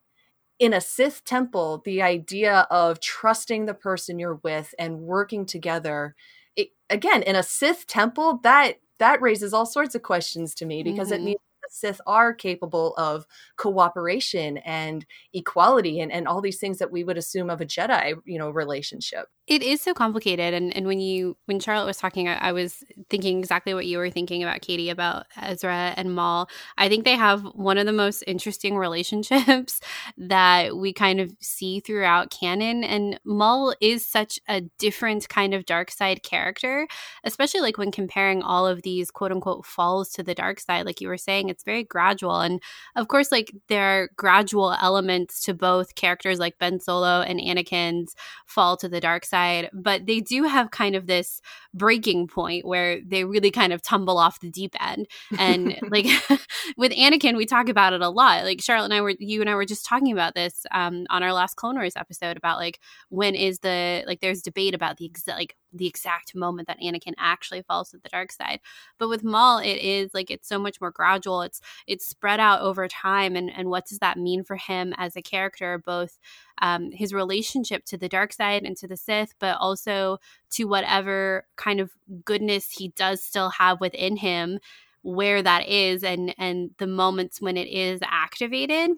in 0.58 0.74
a 0.74 0.82
Sith 0.82 1.24
temple 1.24 1.82
the 1.86 2.02
idea 2.02 2.68
of 2.70 3.00
trusting 3.00 3.66
the 3.66 3.74
person 3.74 4.20
you're 4.20 4.42
with 4.44 4.76
and 4.78 5.00
working 5.00 5.46
together 5.46 6.16
it, 6.58 6.70
again 6.90 7.24
in 7.24 7.36
a 7.36 7.44
Sith 7.44 7.88
temple 7.88 8.40
that 8.44 8.80
that 8.98 9.22
raises 9.22 9.54
all 9.54 9.66
sorts 9.66 9.96
of 9.96 10.02
questions 10.02 10.54
to 10.56 10.66
me 10.66 10.84
because 10.84 11.12
mm-hmm. 11.12 11.22
it 11.22 11.26
means 11.26 11.40
Sith 11.72 12.02
are 12.08 12.34
capable 12.34 12.96
of 12.98 13.26
cooperation 13.58 14.58
and 14.60 15.06
equality 15.34 16.00
and, 16.00 16.12
and 16.12 16.28
all 16.28 16.42
these 16.42 16.60
things 16.60 16.80
that 16.80 16.92
we 16.92 17.04
would 17.04 17.18
assume 17.18 17.50
of 17.50 17.62
a 17.62 17.66
Jedi, 17.66 18.16
you 18.26 18.38
know, 18.38 18.50
relationship. 18.50 19.28
It 19.50 19.64
is 19.64 19.82
so 19.82 19.96
complicated 19.96 20.54
and 20.54 20.76
and 20.78 20.86
when 20.86 21.00
you 21.00 21.36
when 21.46 21.60
charlotte 21.60 21.88
was 21.88 21.98
talking 21.98 22.28
I, 22.28 22.36
I, 22.36 22.52
was 22.52 22.84
thinking 23.10 23.40
exactly 23.40 23.74
what 23.74 23.88
you 23.88 23.98
were 23.98 24.12
thinking 24.12 24.44
about 24.44 24.62
katie 24.62 24.92
about 24.92 25.26
ezra 25.42 25.96
and 25.98 26.14
maul. 26.14 26.48
I 26.78 26.88
think 26.88 27.04
they 27.04 27.16
have 27.16 27.42
one 27.56 27.80
of 27.80 27.88
the 27.88 27.92
most 27.92 28.24
interesting 28.28 28.78
relationships 28.78 29.82
that 30.18 30.78
we 30.78 30.94
kind 30.94 31.20
of 31.20 31.36
see 31.42 31.80
throughout 31.80 32.30
canon 32.30 32.84
and 32.84 33.20
maul 33.26 33.74
is 33.82 34.08
such 34.08 34.40
a 34.48 34.62
different 34.78 35.28
kind 35.30 35.56
of 35.56 35.66
dark 35.66 35.90
side 35.90 36.22
character 36.22 36.88
especially 37.24 37.62
like 37.62 37.80
when 37.80 37.92
comparing 37.92 38.44
all 38.44 38.68
of 38.68 38.84
these 38.84 39.10
quote 39.10 39.32
unquote 39.32 39.66
falls 39.66 40.10
to 40.10 40.22
the 40.22 40.36
dark 40.36 40.60
side 40.60 40.86
like 40.86 41.02
you 41.02 41.08
were 41.08 41.18
saying 41.18 41.50
it's 41.50 41.59
very 41.64 41.84
gradual. 41.84 42.40
And 42.40 42.62
of 42.96 43.08
course, 43.08 43.32
like 43.32 43.54
there 43.68 43.84
are 43.84 44.10
gradual 44.16 44.76
elements 44.82 45.42
to 45.44 45.54
both 45.54 45.96
characters 45.96 46.40
like 46.40 46.58
Ben 46.60 46.80
Solo 46.80 47.22
and 47.22 47.40
Anakin's 47.40 48.16
fall 48.46 48.78
to 48.78 48.90
the 48.90 49.00
dark 49.00 49.26
side, 49.26 49.70
but 49.74 50.06
they 50.06 50.20
do 50.20 50.44
have 50.44 50.72
kind 50.72 50.96
of 50.96 51.08
this 51.08 51.42
breaking 51.74 52.28
point 52.28 52.66
where 52.66 53.00
they 53.06 53.24
really 53.24 53.52
kind 53.52 53.74
of 53.74 53.82
tumble 53.82 54.18
off 54.18 54.40
the 54.40 54.50
deep 54.50 54.76
end. 54.80 55.08
And 55.38 55.78
like 55.90 56.06
with 56.78 56.92
Anakin, 56.92 57.38
we 57.38 57.46
talk 57.46 57.70
about 57.70 57.94
it 57.94 58.02
a 58.02 58.10
lot. 58.10 58.44
Like 58.44 58.62
Charlotte 58.62 58.86
and 58.86 58.94
I 58.94 59.02
were, 59.02 59.14
you 59.20 59.42
and 59.42 59.50
I 59.50 59.56
were 59.56 59.66
just 59.66 59.86
talking 59.86 60.12
about 60.12 60.36
this 60.36 60.66
um, 60.72 61.06
on 61.10 61.24
our 61.24 61.34
last 61.34 61.56
Clone 61.56 61.76
Wars 61.76 61.94
episode 61.96 62.38
about 62.38 62.58
like 62.58 62.80
when 63.10 63.36
is 63.36 63.60
the 63.60 64.04
like 64.08 64.22
there's 64.22 64.42
debate 64.42 64.74
about 64.74 64.98
the 64.98 65.06
exact 65.06 65.38
like 65.38 65.56
the 65.74 65.88
exact 65.88 66.36
moment 66.36 66.68
that 66.68 66.80
Anakin 66.80 67.14
actually 67.18 67.62
falls 67.62 67.90
to 67.90 67.98
the 67.98 68.10
dark 68.10 68.32
side. 68.32 68.60
But 68.98 69.10
with 69.10 69.24
Maul, 69.24 69.60
it 69.60 69.78
is 69.78 70.14
like 70.14 70.32
it's 70.32 70.48
so 70.48 70.60
much 70.60 70.82
more 70.82 70.92
gradual. 70.92 71.42
It's 71.42 71.62
it's 71.88 72.06
spread 72.06 72.40
out 72.40 72.62
over 72.62 72.88
time, 72.88 73.36
and 73.36 73.52
and 73.56 73.70
what 73.70 73.86
does 73.86 74.00
that 74.00 74.18
mean 74.18 74.44
for 74.44 74.56
him 74.56 74.94
as 74.98 75.16
a 75.16 75.22
character, 75.22 75.78
both 75.78 76.18
um, 76.62 76.92
his 76.92 77.14
relationship 77.14 77.86
to 77.86 77.98
the 77.98 78.10
dark 78.10 78.34
side 78.34 78.64
and 78.64 78.76
to 78.78 78.88
the 78.88 78.98
Sith, 78.98 79.34
but 79.40 79.58
also 79.60 80.18
to 80.52 80.66
whatever 80.66 81.46
kind 81.56 81.80
of 81.80 81.92
goodness 82.26 82.72
he 82.72 82.90
does 82.90 83.24
still 83.24 83.50
have 83.50 83.80
within 83.80 84.18
him, 84.18 84.60
where 85.02 85.42
that 85.42 85.68
is, 85.68 86.04
and 86.04 86.34
and 86.38 86.72
the 86.78 86.88
moments 86.88 87.42
when 87.42 87.58
it 87.58 87.68
is 87.68 88.00
activated. 88.04 88.92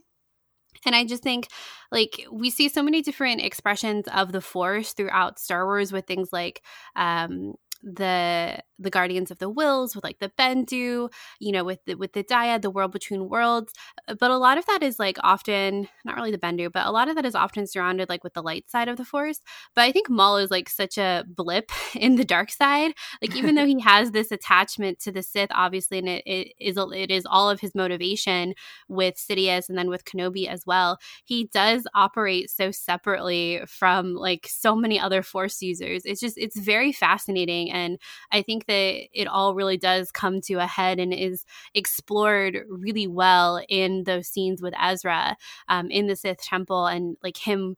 And 0.86 0.96
I 0.96 1.06
just 1.06 1.24
think, 1.24 1.48
like, 1.92 2.26
we 2.32 2.50
see 2.50 2.70
so 2.70 2.82
many 2.82 3.02
different 3.02 3.42
expressions 3.42 4.06
of 4.14 4.32
the 4.32 4.42
Force 4.42 4.94
throughout 4.94 5.40
Star 5.40 5.66
Wars 5.66 5.92
with 5.92 6.06
things 6.08 6.30
like 6.34 6.64
um, 6.96 7.54
the 7.84 8.60
the 8.82 8.90
Guardians 8.90 9.32
of 9.32 9.38
the 9.38 9.50
Whills 9.50 9.96
with 9.96 10.04
like 10.04 10.20
the 10.20 10.32
Bendu, 10.40 11.10
you 11.40 11.52
know, 11.52 11.64
with 11.64 11.80
the 11.86 11.96
with 11.96 12.14
the 12.14 12.24
Dyad, 12.24 12.62
the 12.62 12.70
World 12.70 12.92
Between 12.92 13.30
Worlds. 13.30 13.74
Uh, 14.08 14.16
but 14.20 14.32
a 14.32 14.38
lot 14.38 14.58
of 14.58 14.66
that 14.66 14.84
is 14.84 15.00
like 15.00 15.18
often 15.24 15.88
not 16.04 16.16
really 16.16 16.32
the 16.32 16.38
Bendu, 16.38 16.72
but 16.72 16.86
a 16.86 16.92
lot 16.92 17.08
of 17.08 17.16
that 17.16 17.26
is 17.26 17.36
often 17.36 17.68
surrounded 17.68 18.10
like 18.10 18.24
with 18.24 18.34
the 18.34 18.42
light 18.42 18.70
side 18.70 18.88
of 18.88 18.98
the 18.98 19.06
Force. 19.06 19.40
But 19.76 19.84
I 19.84 19.92
think 19.92 20.10
Maul 20.10 20.38
is 20.38 20.52
like 20.52 20.70
such 20.70 20.98
a 20.98 21.24
blip 21.28 21.72
in 21.96 22.16
the 22.16 22.26
dark 22.26 22.52
side. 22.52 22.94
Like 23.22 23.36
even 23.36 23.56
though 23.56 23.66
he 23.72 23.80
has 23.82 24.12
this 24.12 24.32
attachment 24.32 25.00
to 25.00 25.12
the 25.12 25.24
Sith, 25.24 25.50
obviously, 25.52 26.00
and 26.00 26.10
it, 26.10 26.24
it 26.26 26.54
is 26.60 26.78
it 26.78 27.12
is 27.12 27.26
all 27.30 27.50
of 27.50 27.60
his 27.60 27.76
motivation 27.76 28.54
with 28.88 29.16
Sidious 29.16 29.70
and 29.70 29.78
then 29.78 29.90
with 29.90 30.06
Kenobi 30.06 30.48
as 30.48 30.64
well. 30.66 30.98
He 31.26 31.50
does 31.54 31.86
operate 31.94 32.50
so 32.50 32.72
separately 32.72 33.62
from 33.68 34.16
like 34.16 34.48
so 34.50 34.76
many 34.76 35.00
other 35.00 35.22
Force 35.22 35.62
users. 35.62 36.04
It's 36.06 36.20
just 36.20 36.38
it's 36.38 36.60
very 36.60 36.92
fascinating, 36.92 37.71
and 37.72 37.98
I 38.32 38.42
think 38.42 38.66
that 38.68 39.08
it 39.14 39.28
all 39.28 39.56
really 39.56 39.78
does 39.78 40.12
come 40.12 40.42
to 40.42 40.56
a 40.56 40.68
head 40.68 41.00
and 41.00 41.14
is 41.14 41.46
explored 41.74 42.60
really 42.70 43.08
well 43.08 43.64
in 43.70 44.04
those 44.04 44.28
scenes 44.28 44.62
with 44.62 44.74
Ezra 44.82 45.38
um, 45.68 45.90
in 45.90 46.08
the 46.08 46.16
Sith 46.16 46.44
Temple 46.44 46.86
and 46.86 47.18
like 47.24 47.38
him 47.38 47.76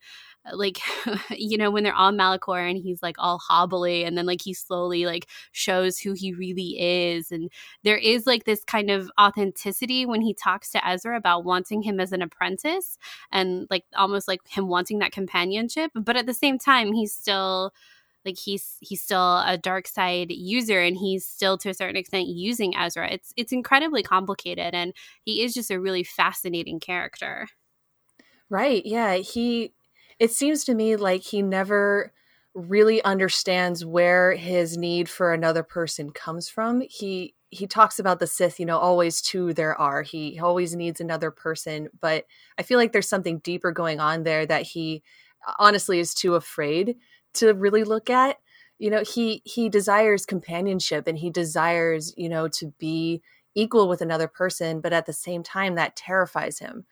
like 0.51 0.79
you 1.29 1.58
know 1.58 1.71
when 1.71 1.84
they're 1.84 1.93
on 1.93 2.17
Malachor 2.17 2.69
and 2.69 2.77
he's 2.77 3.01
like 3.01 3.15
all 3.17 3.38
hobbly 3.38 4.03
and 4.03 4.17
then 4.17 4.25
like 4.25 4.41
he 4.41 4.53
slowly 4.53 5.06
like 5.06 5.27
shows 5.51 5.97
who 5.99 6.13
he 6.13 6.34
really 6.34 6.77
is 6.79 7.32
and 7.32 7.49
there 7.84 7.97
is 7.97 8.25
like 8.25 8.43
this 8.43 8.63
kind 8.65 8.91
of 8.91 9.10
authenticity 9.19 10.06
when 10.06 10.21
he 10.21 10.34
talks 10.34 10.69
to 10.71 10.86
Ezra 10.88 11.15
about 11.15 11.45
wanting 11.45 11.82
him 11.82 11.99
as 11.99 12.12
an 12.12 12.21
apprentice 12.21 12.97
and 13.32 13.67
like 13.69 13.86
almost 13.95 14.27
like 14.27 14.41
him 14.47 14.67
wanting 14.67 14.99
that 14.99 15.12
companionship 15.12 15.91
but 15.95 16.17
at 16.17 16.25
the 16.25 16.34
same 16.34 16.58
time 16.58 16.91
he's 16.91 17.13
still 17.13 17.71
like 18.25 18.38
he's 18.38 18.77
he's 18.81 19.01
still 19.01 19.39
a 19.39 19.57
dark 19.57 19.88
side 19.88 20.31
user 20.31 20.79
and 20.79 20.97
he's 20.97 21.25
still 21.25 21.57
to 21.59 21.69
a 21.69 21.73
certain 21.73 21.95
extent 21.97 22.27
using 22.27 22.75
Ezra. 22.75 23.09
It's 23.12 23.33
it's 23.38 23.51
incredibly 23.51 24.03
complicated 24.03 24.73
and 24.73 24.93
he 25.25 25.41
is 25.43 25.53
just 25.53 25.71
a 25.71 25.79
really 25.79 26.03
fascinating 26.03 26.79
character. 26.79 27.47
Right. 28.49 28.86
Yeah, 28.86 29.15
he 29.15 29.73
it 30.19 30.31
seems 30.31 30.63
to 30.65 30.75
me 30.75 30.95
like 30.95 31.21
he 31.21 31.41
never 31.41 32.13
really 32.53 33.03
understands 33.03 33.83
where 33.83 34.33
his 34.33 34.77
need 34.77 35.09
for 35.09 35.33
another 35.33 35.63
person 35.63 36.12
comes 36.12 36.49
from. 36.49 36.81
He 36.81 37.36
he 37.49 37.67
talks 37.67 37.99
about 37.99 38.19
the 38.19 38.27
Sith, 38.27 38.59
you 38.59 38.65
know, 38.65 38.77
always 38.77 39.21
two 39.21 39.53
there 39.53 39.79
are. 39.79 40.01
He 40.03 40.39
always 40.39 40.75
needs 40.75 40.99
another 41.01 41.31
person, 41.31 41.89
but 42.01 42.25
I 42.57 42.63
feel 42.63 42.77
like 42.79 42.91
there's 42.93 43.07
something 43.09 43.39
deeper 43.39 43.71
going 43.71 43.99
on 43.99 44.23
there 44.23 44.45
that 44.45 44.63
he 44.63 45.03
honestly 45.59 45.99
is 45.99 46.13
too 46.13 46.36
afraid 46.36 46.95
to 47.34 47.54
really 47.54 47.84
look 47.84 48.10
at 48.10 48.38
you 48.80 48.89
know 48.89 49.04
he 49.04 49.41
he 49.46 49.69
desires 49.69 50.26
companionship 50.26 51.08
and 51.08 51.17
he 51.17 51.30
desires 51.30 52.13
you 52.17 52.30
know 52.30 52.48
to 52.48 52.74
be 52.80 53.22
equal 53.56 53.88
with 53.88 54.02
another 54.02 54.28
person 54.28 54.82
but 54.82 54.93
at 54.93 55.06
the 55.06 55.13
same 55.13 55.43
time 55.43 55.76
that 55.76 55.96
terrifies 55.96 56.60
him 56.60 56.86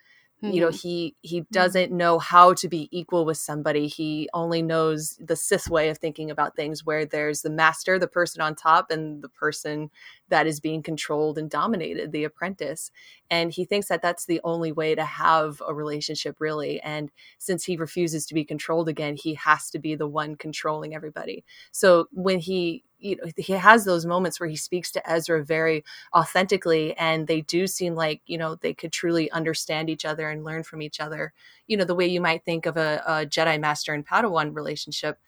Mm-hmm. 0.44 0.54
You 0.54 0.62
know, 0.62 0.68
mm-hmm. 0.70 0.88
he 0.88 1.16
he 1.22 1.42
mm-hmm. 1.42 1.52
doesn't 1.52 1.92
know 1.92 2.18
how 2.18 2.54
to 2.54 2.68
be 2.68 2.90
equal 2.92 3.26
with 3.26 3.38
somebody. 3.38 3.88
He 3.88 4.28
only 4.34 4.62
knows 4.62 5.18
the 5.20 5.36
Sith 5.36 5.70
way 5.70 5.90
of 5.90 6.00
thinking 6.00 6.32
about 6.32 6.56
things 6.56 6.84
where 6.86 7.06
there's 7.06 7.42
the 7.42 7.50
master, 7.50 8.00
the 8.00 8.08
person 8.08 8.42
on 8.42 8.56
top 8.56 8.90
and 8.90 9.22
the 9.22 9.30
person 9.30 9.92
that 10.30 10.48
is 10.48 10.60
being 10.60 10.82
controlled 10.82 11.38
and 11.38 11.50
dominated, 11.50 12.12
the 12.12 12.24
apprentice. 12.24 12.90
And 13.30 13.52
he 13.52 13.66
thinks 13.66 13.88
that 13.90 14.02
that's 14.02 14.26
the 14.26 14.42
only 14.44 14.72
way 14.72 14.96
to 14.96 15.06
have 15.06 15.62
a 15.68 15.74
relationship 15.74 16.38
really. 16.40 16.82
And 16.82 17.12
since 17.38 17.66
he 17.66 17.78
refuses 17.78 18.26
to 18.26 18.34
be 18.34 18.44
controlled 18.44 18.90
again, 18.90 19.18
he 19.22 19.36
has 19.36 19.70
to 19.72 19.80
be 19.80 19.96
the 19.96 20.08
one 20.08 20.36
controlling 20.36 20.96
everybody. 20.96 21.44
So 21.72 22.08
when 22.12 22.40
he 22.40 22.84
you 23.02 23.18
know 23.18 23.32
he 23.38 23.54
has 23.54 23.84
those 23.84 24.06
moments 24.06 24.40
where 24.40 24.50
he 24.50 24.56
speaks 24.56 24.92
to 24.92 25.10
Ezra 25.10 25.44
very 25.44 25.84
authentically 26.14 26.96
and 26.98 27.28
they 27.28 27.42
do 27.42 27.68
seem 27.68 27.96
like 27.96 28.22
you 28.26 28.38
know 28.38 28.56
they 28.56 28.74
could 28.74 28.92
truly 28.92 29.30
understand 29.32 29.90
each 29.90 30.06
other 30.06 30.30
and 30.30 30.44
learn 30.44 30.64
from 30.64 30.82
each 30.82 31.00
other. 31.00 31.34
You 31.68 31.78
know 31.78 31.86
the 31.86 31.96
way 31.96 32.08
you 32.08 32.22
might 32.22 32.46
think 32.46 32.66
of 32.66 32.78
a, 32.78 33.04
a 33.06 33.12
Jedi 33.26 33.60
master 33.60 33.94
and 33.94 34.06
Padawan 34.08 34.56
relationship 34.56 35.20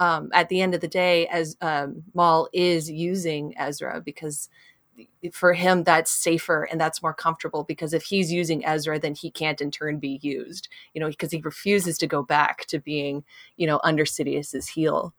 um, 0.00 0.30
at 0.32 0.48
the 0.48 0.60
end 0.60 0.74
of 0.74 0.80
the 0.80 0.88
day 0.88 1.26
as 1.28 1.56
um, 1.60 2.02
Maul 2.14 2.48
is 2.52 2.90
using 2.90 3.54
Ezra 3.56 4.00
because 4.04 4.48
for 5.32 5.54
him 5.54 5.84
that's 5.84 6.10
safer 6.10 6.64
and 6.64 6.78
that's 6.78 7.02
more 7.02 7.14
comfortable 7.14 7.64
because 7.64 7.94
if 7.94 8.02
he's 8.02 8.32
using 8.32 8.66
Ezra 8.66 8.98
then 8.98 9.14
he 9.14 9.30
can't 9.30 9.60
in 9.60 9.70
turn 9.70 9.98
be 9.98 10.18
used 10.22 10.68
you 10.92 11.00
know 11.00 11.08
because 11.08 11.30
he 11.30 11.40
refuses 11.40 11.96
to 11.98 12.06
go 12.06 12.22
back 12.22 12.66
to 12.66 12.78
being 12.78 13.24
you 13.56 13.66
know 13.66 13.80
under 13.84 14.04
Sidious's 14.04 14.68
heel. 14.68 15.14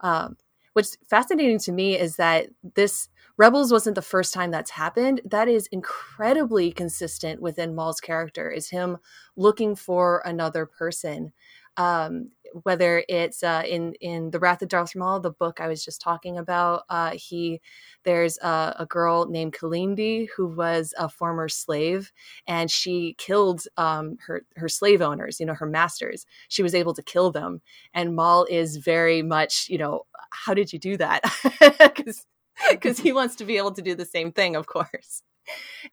Um, 0.00 0.36
what's 0.72 0.96
fascinating 1.08 1.58
to 1.60 1.72
me 1.72 1.98
is 1.98 2.16
that 2.16 2.48
this 2.74 3.08
Rebels 3.38 3.72
wasn't 3.72 3.94
the 3.94 4.02
first 4.02 4.34
time 4.34 4.50
that's 4.50 4.70
happened. 4.70 5.22
That 5.24 5.48
is 5.48 5.66
incredibly 5.68 6.70
consistent 6.70 7.40
within 7.40 7.74
Maul's 7.74 8.00
character, 8.00 8.50
is 8.50 8.68
him 8.68 8.98
looking 9.36 9.74
for 9.74 10.22
another 10.26 10.66
person. 10.66 11.32
Um, 11.76 12.30
whether 12.64 13.02
it's 13.08 13.42
uh, 13.42 13.62
in 13.66 13.94
in 14.00 14.30
the 14.30 14.38
Wrath 14.38 14.62
of 14.62 14.68
Darth 14.68 14.94
Maul, 14.94 15.20
the 15.20 15.30
book 15.30 15.60
I 15.60 15.68
was 15.68 15.84
just 15.84 16.00
talking 16.00 16.38
about, 16.38 16.82
uh, 16.88 17.12
he 17.12 17.60
there's 18.04 18.38
a, 18.38 18.76
a, 18.80 18.86
girl 18.86 19.26
named 19.26 19.54
Kalindi 19.54 20.28
who 20.36 20.46
was 20.46 20.92
a 20.98 21.08
former 21.08 21.48
slave, 21.48 22.12
and 22.46 22.70
she 22.70 23.14
killed 23.18 23.62
um, 23.76 24.18
her 24.26 24.44
her 24.56 24.68
slave 24.68 25.00
owners, 25.00 25.40
you 25.40 25.46
know, 25.46 25.54
her 25.54 25.66
masters. 25.66 26.26
She 26.48 26.62
was 26.62 26.74
able 26.74 26.94
to 26.94 27.02
kill 27.02 27.30
them, 27.30 27.62
and 27.94 28.14
Maul 28.14 28.46
is 28.50 28.76
very 28.76 29.22
much, 29.22 29.68
you 29.68 29.78
know, 29.78 30.02
how 30.30 30.54
did 30.54 30.72
you 30.72 30.78
do 30.78 30.96
that? 30.98 31.22
Because 31.78 32.26
because 32.70 32.98
he 32.98 33.12
wants 33.12 33.36
to 33.36 33.44
be 33.44 33.56
able 33.56 33.72
to 33.72 33.82
do 33.82 33.94
the 33.94 34.04
same 34.04 34.30
thing, 34.32 34.56
of 34.56 34.66
course. 34.66 35.22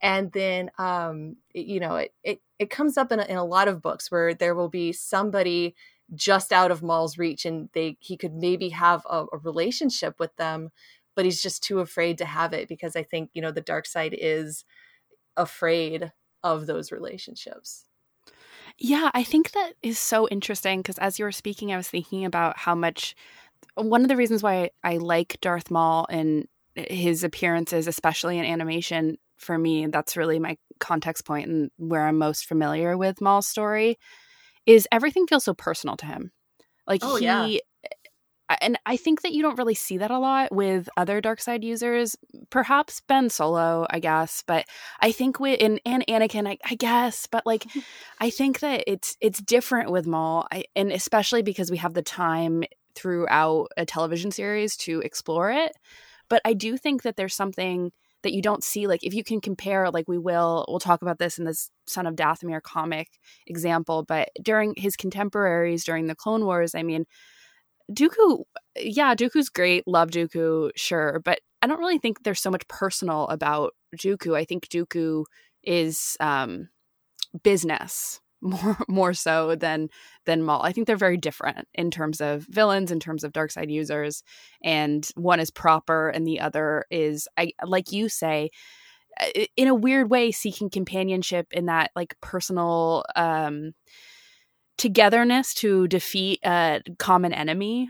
And 0.02 0.32
then, 0.32 0.72
um, 0.78 1.38
you 1.54 1.80
know, 1.80 1.96
it, 1.96 2.14
it, 2.24 2.42
it 2.60 2.70
comes 2.70 2.98
up 2.98 3.12
in 3.12 3.20
a, 3.20 3.26
in 3.26 3.38
a 3.38 3.46
lot 3.46 3.68
of 3.68 3.82
books 3.82 4.12
where 4.12 4.34
there 4.34 4.56
will 4.56 4.70
be 4.70 4.92
somebody 4.92 5.76
just 6.14 6.52
out 6.52 6.72
of 6.72 6.82
Maul's 6.82 7.18
reach 7.18 7.46
and 7.46 7.70
they 7.74 7.98
he 8.00 8.18
could 8.18 8.34
maybe 8.34 8.70
have 8.70 9.06
a, 9.10 9.26
a 9.32 9.38
relationship 9.38 10.16
with 10.20 10.36
them, 10.38 10.70
but 11.16 11.26
he's 11.26 11.42
just 11.42 11.64
too 11.64 11.80
afraid 11.80 12.18
to 12.18 12.26
have 12.26 12.54
it 12.54 12.68
because 12.68 12.96
I 12.96 13.04
think, 13.04 13.30
you 13.34 13.42
know, 13.42 13.52
the 13.52 13.62
dark 13.62 13.86
side 13.86 14.16
is 14.18 14.66
afraid 15.38 16.12
of 16.44 16.66
those 16.66 16.92
relationships. 16.92 17.86
Yeah, 18.78 19.12
I 19.14 19.24
think 19.24 19.52
that 19.52 19.74
is 19.84 20.00
so 20.00 20.28
interesting 20.30 20.80
because 20.80 20.98
as 21.00 21.20
you 21.20 21.26
were 21.26 21.32
speaking, 21.32 21.72
I 21.74 21.78
was 21.78 21.90
thinking 21.90 22.24
about 22.24 22.58
how 22.58 22.76
much 22.76 23.16
one 23.76 24.02
of 24.02 24.08
the 24.08 24.16
reasons 24.16 24.42
why 24.42 24.72
I 24.84 24.98
like 24.98 25.38
Darth 25.42 25.70
Maul 25.70 26.08
and 26.10 26.48
his 26.76 27.24
appearances, 27.24 27.88
especially 27.88 28.38
in 28.38 28.46
animation, 28.46 29.18
for 29.40 29.58
me, 29.58 29.88
that's 29.88 30.18
really 30.18 30.40
my 30.40 30.58
context 30.80 31.26
point 31.26 31.48
and 31.48 31.72
where 31.78 32.06
I'm 32.06 32.18
most 32.18 32.46
familiar 32.46 32.98
with 32.98 33.22
Maul's 33.22 33.48
story, 33.48 33.98
is 34.66 34.88
everything 34.92 35.28
feels 35.28 35.46
so 35.46 35.54
personal 35.54 35.98
to 35.98 36.06
him. 36.06 36.32
Like 36.88 37.02
oh, 37.04 37.16
he 37.16 37.26
yeah. 37.26 37.48
and 38.62 38.78
I 38.86 38.98
think 38.98 39.22
that 39.22 39.32
you 39.32 39.42
don't 39.42 39.58
really 39.58 39.76
see 39.76 39.98
that 39.98 40.12
a 40.12 40.20
lot 40.20 40.52
with 40.52 40.90
other 40.98 41.22
dark 41.22 41.40
side 41.40 41.64
users. 41.64 42.16
Perhaps 42.50 43.02
Ben 43.08 43.30
Solo, 43.30 43.86
I 43.90 44.00
guess, 44.00 44.44
but 44.46 44.66
I 45.00 45.12
think 45.12 45.40
with 45.40 45.60
in 45.60 45.80
and 45.86 46.04
Anakin, 46.08 46.48
I, 46.48 46.58
I 46.66 46.76
guess, 46.76 47.28
but 47.28 47.46
like 47.46 47.66
I 48.20 48.30
think 48.30 48.60
that 48.60 48.84
it's 48.88 49.16
it's 49.22 49.42
different 49.42 49.92
with 49.92 50.08
Maul, 50.08 50.48
I, 50.52 50.66
and 50.76 50.92
especially 50.92 51.44
because 51.44 51.72
we 51.72 51.78
have 51.78 51.94
the 51.94 52.02
time 52.02 52.64
throughout 52.96 53.68
a 53.78 53.86
television 53.86 54.32
series 54.32 54.76
to 54.78 55.00
explore 55.02 55.52
it. 55.52 55.72
But 56.28 56.42
I 56.46 56.54
do 56.54 56.78
think 56.78 57.04
that 57.04 57.16
there's 57.16 57.36
something 57.36 57.92
that 58.24 58.34
you 58.34 58.42
don't 58.42 58.64
see 58.64 58.88
like 58.88 59.04
if 59.04 59.14
you 59.14 59.24
can 59.24 59.42
compare 59.42 59.90
like 59.92 60.08
we 60.08 60.18
will 60.18 60.66
we'll 60.68 60.80
talk 60.80 61.02
about 61.02 61.20
this 61.20 61.38
in 61.38 61.46
this 61.46 61.70
son 61.88 62.06
of 62.06 62.16
dathomir 62.16 62.62
comic 62.62 63.08
example 63.48 64.04
but 64.08 64.30
during 64.42 64.74
his 64.78 64.96
contemporaries 64.96 65.84
during 65.84 66.08
the 66.08 66.16
clone 66.16 66.46
wars 66.46 66.76
i 66.76 66.84
mean 66.84 67.06
dooku 67.92 68.44
yeah 68.78 69.16
dooku's 69.16 69.50
great 69.50 69.88
love 69.88 70.10
dooku 70.10 70.70
sure 70.76 71.22
but 71.24 71.40
i 71.62 71.68
don't 71.68 71.80
really 71.80 71.98
think 71.98 72.24
there's 72.24 72.42
so 72.42 72.52
much 72.52 72.68
personal 72.68 73.28
about 73.28 73.74
dooku. 73.96 74.36
I 74.36 74.46
think 74.46 74.68
dooku 74.68 75.26
is 75.64 76.18
um 76.20 76.70
business 77.44 78.20
more 78.42 78.78
more 78.88 79.14
so 79.14 79.56
than 79.56 79.90
than 80.26 80.44
Maul. 80.44 80.62
I 80.62 80.72
think 80.72 80.88
they're 80.88 80.96
very 80.96 81.18
different 81.18 81.68
in 81.74 81.92
terms 81.92 82.22
of 82.22 82.46
villains, 82.50 82.92
in 82.92 83.00
terms 83.00 83.24
of 83.24 83.34
dark 83.34 83.52
side 83.52 83.72
users, 83.72 84.24
and 84.64 85.08
one 85.16 85.40
is 85.40 85.52
proper 85.52 86.10
and 86.10 86.26
the 86.26 86.40
other 86.40 86.86
is 86.90 87.28
I 87.38 87.52
like 87.66 87.92
you 87.92 88.10
say 88.10 88.50
in 89.58 89.68
a 89.68 89.76
weird 89.76 90.10
way 90.10 90.32
seeking 90.32 90.70
companionship 90.70 91.48
in 91.52 91.66
that 91.66 91.92
like 91.96 92.16
personal 92.22 93.04
um 93.16 93.74
togetherness 94.78 95.54
to 95.54 95.88
defeat 95.88 96.40
a 96.46 96.82
common 97.00 97.34
enemy 97.34 97.90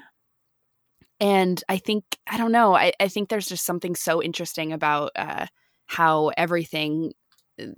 and 1.19 1.63
i 1.69 1.77
think 1.77 2.03
i 2.27 2.37
don't 2.37 2.51
know 2.51 2.75
i, 2.75 2.91
I 2.99 3.07
think 3.09 3.29
there's 3.29 3.47
just 3.47 3.65
something 3.65 3.95
so 3.95 4.23
interesting 4.23 4.73
about 4.73 5.11
uh, 5.15 5.45
how 5.85 6.31
everything 6.35 7.13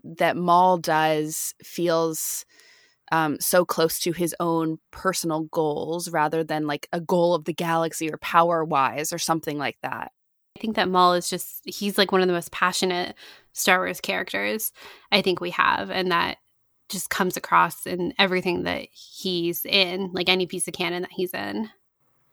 that 0.03 0.37
Maul 0.37 0.77
does 0.77 1.53
feels 1.63 2.45
um, 3.11 3.39
so 3.39 3.65
close 3.65 3.99
to 3.99 4.13
his 4.13 4.35
own 4.39 4.79
personal 4.91 5.41
goals 5.51 6.09
rather 6.09 6.43
than 6.43 6.65
like 6.65 6.87
a 6.93 7.01
goal 7.01 7.33
of 7.35 7.45
the 7.45 7.53
galaxy 7.53 8.09
or 8.09 8.17
power 8.17 8.63
wise 8.63 9.11
or 9.11 9.17
something 9.17 9.57
like 9.57 9.77
that. 9.83 10.11
I 10.57 10.59
think 10.59 10.75
that 10.75 10.89
Maul 10.89 11.13
is 11.13 11.29
just, 11.29 11.61
he's 11.65 11.97
like 11.97 12.11
one 12.11 12.21
of 12.21 12.27
the 12.27 12.33
most 12.33 12.51
passionate 12.51 13.15
Star 13.53 13.79
Wars 13.79 14.01
characters 14.01 14.71
I 15.11 15.21
think 15.21 15.41
we 15.41 15.49
have. 15.51 15.89
And 15.91 16.11
that 16.11 16.37
just 16.89 17.09
comes 17.09 17.37
across 17.37 17.85
in 17.85 18.13
everything 18.19 18.63
that 18.63 18.87
he's 18.91 19.65
in, 19.65 20.11
like 20.13 20.29
any 20.29 20.45
piece 20.45 20.67
of 20.67 20.73
canon 20.73 21.01
that 21.03 21.11
he's 21.11 21.33
in. 21.33 21.69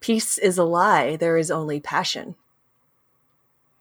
Peace 0.00 0.38
is 0.38 0.58
a 0.58 0.64
lie. 0.64 1.16
There 1.16 1.36
is 1.36 1.50
only 1.50 1.80
passion. 1.80 2.36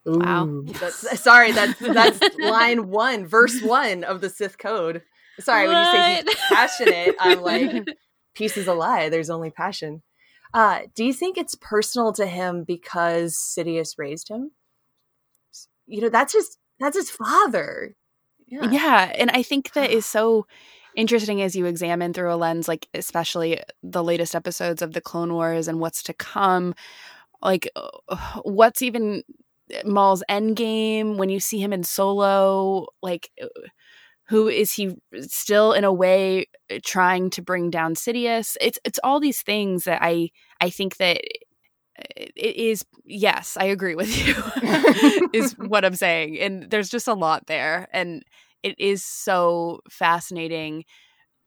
Ooh. 0.08 0.18
Wow. 0.18 0.62
That's, 0.64 1.20
sorry, 1.20 1.52
that's 1.52 1.78
that's 1.78 2.20
line 2.38 2.88
one, 2.88 3.26
verse 3.26 3.60
one 3.60 4.04
of 4.04 4.20
the 4.20 4.30
Sith 4.30 4.58
Code. 4.58 5.02
Sorry, 5.40 5.68
what? 5.68 5.74
when 5.74 5.84
you 5.84 5.92
say 5.92 6.22
he's 6.26 6.34
passionate, 6.48 7.16
I'm 7.20 7.42
like, 7.42 7.86
peace 8.34 8.56
is 8.56 8.66
a 8.66 8.74
lie. 8.74 9.08
There's 9.08 9.30
only 9.30 9.50
passion. 9.50 10.02
Uh, 10.54 10.80
do 10.94 11.04
you 11.04 11.12
think 11.12 11.36
it's 11.36 11.54
personal 11.54 12.12
to 12.14 12.26
him 12.26 12.64
because 12.64 13.36
Sidious 13.36 13.98
raised 13.98 14.28
him? 14.28 14.52
You 15.86 16.02
know, 16.02 16.08
that's 16.08 16.32
just 16.32 16.58
that's 16.80 16.96
his 16.96 17.10
father. 17.10 17.94
Yeah. 18.46 18.70
yeah, 18.70 19.12
and 19.14 19.30
I 19.30 19.42
think 19.42 19.72
that 19.72 19.90
is 19.90 20.06
so 20.06 20.46
interesting 20.96 21.42
as 21.42 21.54
you 21.54 21.66
examine 21.66 22.12
through 22.12 22.32
a 22.32 22.36
lens, 22.36 22.66
like 22.66 22.88
especially 22.94 23.60
the 23.82 24.02
latest 24.02 24.34
episodes 24.34 24.82
of 24.82 24.94
the 24.94 25.00
Clone 25.00 25.34
Wars 25.34 25.68
and 25.68 25.80
what's 25.80 26.02
to 26.04 26.14
come. 26.14 26.74
Like, 27.40 27.70
what's 28.42 28.82
even 28.82 29.22
Maul's 29.84 30.22
end 30.28 30.56
game 30.56 31.18
when 31.18 31.28
you 31.28 31.40
see 31.40 31.58
him 31.58 31.72
in 31.72 31.82
Solo, 31.82 32.86
like 33.02 33.30
uh, 33.42 33.46
who 34.28 34.48
is 34.48 34.72
he 34.74 34.96
still 35.22 35.72
in 35.72 35.84
a 35.84 35.92
way 35.92 36.46
uh, 36.70 36.78
trying 36.84 37.30
to 37.30 37.42
bring 37.42 37.70
down 37.70 37.94
Sidious? 37.94 38.56
It's 38.60 38.78
it's 38.84 39.00
all 39.02 39.20
these 39.20 39.42
things 39.42 39.84
that 39.84 40.00
I 40.02 40.30
I 40.60 40.70
think 40.70 40.96
that 40.98 41.18
uh, 41.98 42.04
it 42.16 42.56
is 42.56 42.84
yes, 43.04 43.56
I 43.58 43.64
agree 43.64 43.94
with 43.94 44.26
you. 44.26 44.34
is 45.32 45.52
what 45.58 45.84
I'm 45.84 45.94
saying. 45.94 46.38
And 46.40 46.70
there's 46.70 46.90
just 46.90 47.08
a 47.08 47.14
lot 47.14 47.46
there 47.46 47.88
and 47.92 48.22
it 48.62 48.78
is 48.78 49.04
so 49.04 49.80
fascinating 49.90 50.84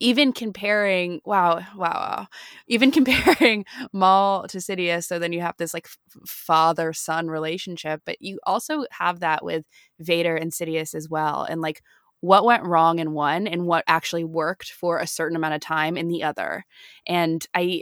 even 0.02 0.34
comparing 0.34 1.22
wow 1.26 1.58
wow 1.76 1.94
wow 1.94 2.28
even 2.68 2.92
comparing 3.00 3.66
Maul 3.94 4.48
to 4.48 4.58
Sidious 4.58 5.06
so 5.06 5.20
then 5.20 5.34
you 5.34 5.42
have 5.42 5.56
this 5.58 5.74
like 5.74 5.88
father 6.26 6.94
son 6.94 7.28
relationship 7.28 8.02
but 8.06 8.22
you 8.22 8.40
also 8.46 8.86
have 8.92 9.20
that 9.22 9.46
with 9.46 9.64
Vader 10.00 10.36
and 10.36 10.52
Sidious 10.52 10.94
as 10.96 11.08
well 11.10 11.44
and 11.50 11.62
like 11.62 11.82
what 12.22 12.46
went 12.46 12.64
wrong 12.64 13.00
in 13.00 13.14
one 13.14 13.48
and 13.48 13.66
what 13.66 13.84
actually 13.88 14.24
worked 14.24 14.72
for 14.72 15.00
a 15.00 15.08
certain 15.08 15.36
amount 15.36 15.56
of 15.56 15.60
time 15.60 15.98
in 15.98 16.08
the 16.08 16.22
other. 16.24 16.64
And 17.08 17.44
I 17.56 17.82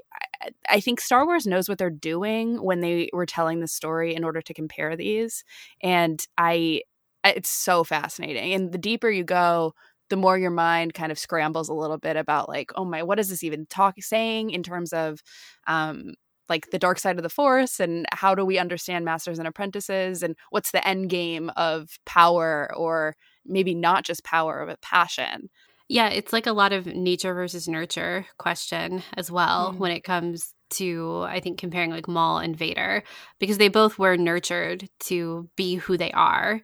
I 0.70 0.80
think 0.80 1.02
Star 1.02 1.26
Wars 1.26 1.46
knows 1.46 1.68
what 1.68 1.78
they're 1.78 1.90
doing 1.90 2.64
when 2.64 2.80
they 2.80 3.10
were 3.12 3.26
telling 3.26 3.60
the 3.60 3.68
story 3.68 4.16
in 4.16 4.24
order 4.24 4.42
to 4.42 4.54
compare 4.54 4.96
these 4.96 5.44
and 5.82 6.26
I 6.38 6.82
it's 7.26 7.50
so 7.50 7.84
fascinating. 7.84 8.54
And 8.54 8.72
the 8.72 8.78
deeper 8.78 9.10
you 9.10 9.26
go 9.26 9.74
the 10.10 10.18
more 10.18 10.38
your 10.38 10.52
mind 10.52 10.94
kind 10.94 11.12
of 11.12 11.20
scrambles 11.20 11.70
a 11.70 11.74
little 11.74 11.98
bit 11.98 12.16
about 12.16 12.50
like 12.50 12.72
oh 12.76 12.86
my 12.86 13.04
what 13.04 13.20
is 13.20 13.30
this 13.30 13.44
even 13.44 13.66
talk 13.68 13.96
saying? 14.00 14.52
in 14.52 14.64
terms 14.64 14.94
of 14.94 15.22
um 15.68 16.14
like 16.50 16.72
the 16.72 16.80
dark 16.80 17.00
side 17.00 17.18
of 17.18 17.24
the 17.24 17.30
force 17.30 17.80
and 17.80 18.06
how 18.12 18.34
do 18.34 18.44
we 18.44 18.58
understand 18.58 19.06
masters 19.06 19.38
and 19.38 19.48
apprentices 19.48 20.24
and 20.24 20.36
what's 20.50 20.72
the 20.72 20.86
end 20.86 21.10
game 21.10 21.52
of 21.56 22.00
power 22.06 22.74
or 22.76 23.16
maybe 23.46 23.76
not 23.76 24.04
just 24.04 24.24
power 24.24 24.66
but 24.66 24.82
passion? 24.82 25.50
Yeah 25.88 26.10
it's 26.10 26.34
like 26.34 26.48
a 26.48 26.54
lot 26.54 26.74
of 26.74 26.86
nature 26.88 27.34
versus 27.34 27.68
nurture 27.68 28.26
question 28.38 29.04
as 29.16 29.32
well 29.32 29.74
mm. 29.74 29.78
when 29.78 29.92
it 29.92 30.04
comes 30.04 30.54
to 30.72 31.24
I 31.28 31.40
think 31.40 31.60
comparing 31.60 31.92
like 31.92 32.08
Maul 32.08 32.38
and 32.40 32.56
Vader 32.56 33.04
because 33.40 33.58
they 33.58 33.70
both 33.70 33.98
were 33.98 34.18
nurtured 34.18 34.90
to 35.02 35.50
be 35.56 35.76
who 35.76 35.98
they 35.98 36.12
are 36.12 36.62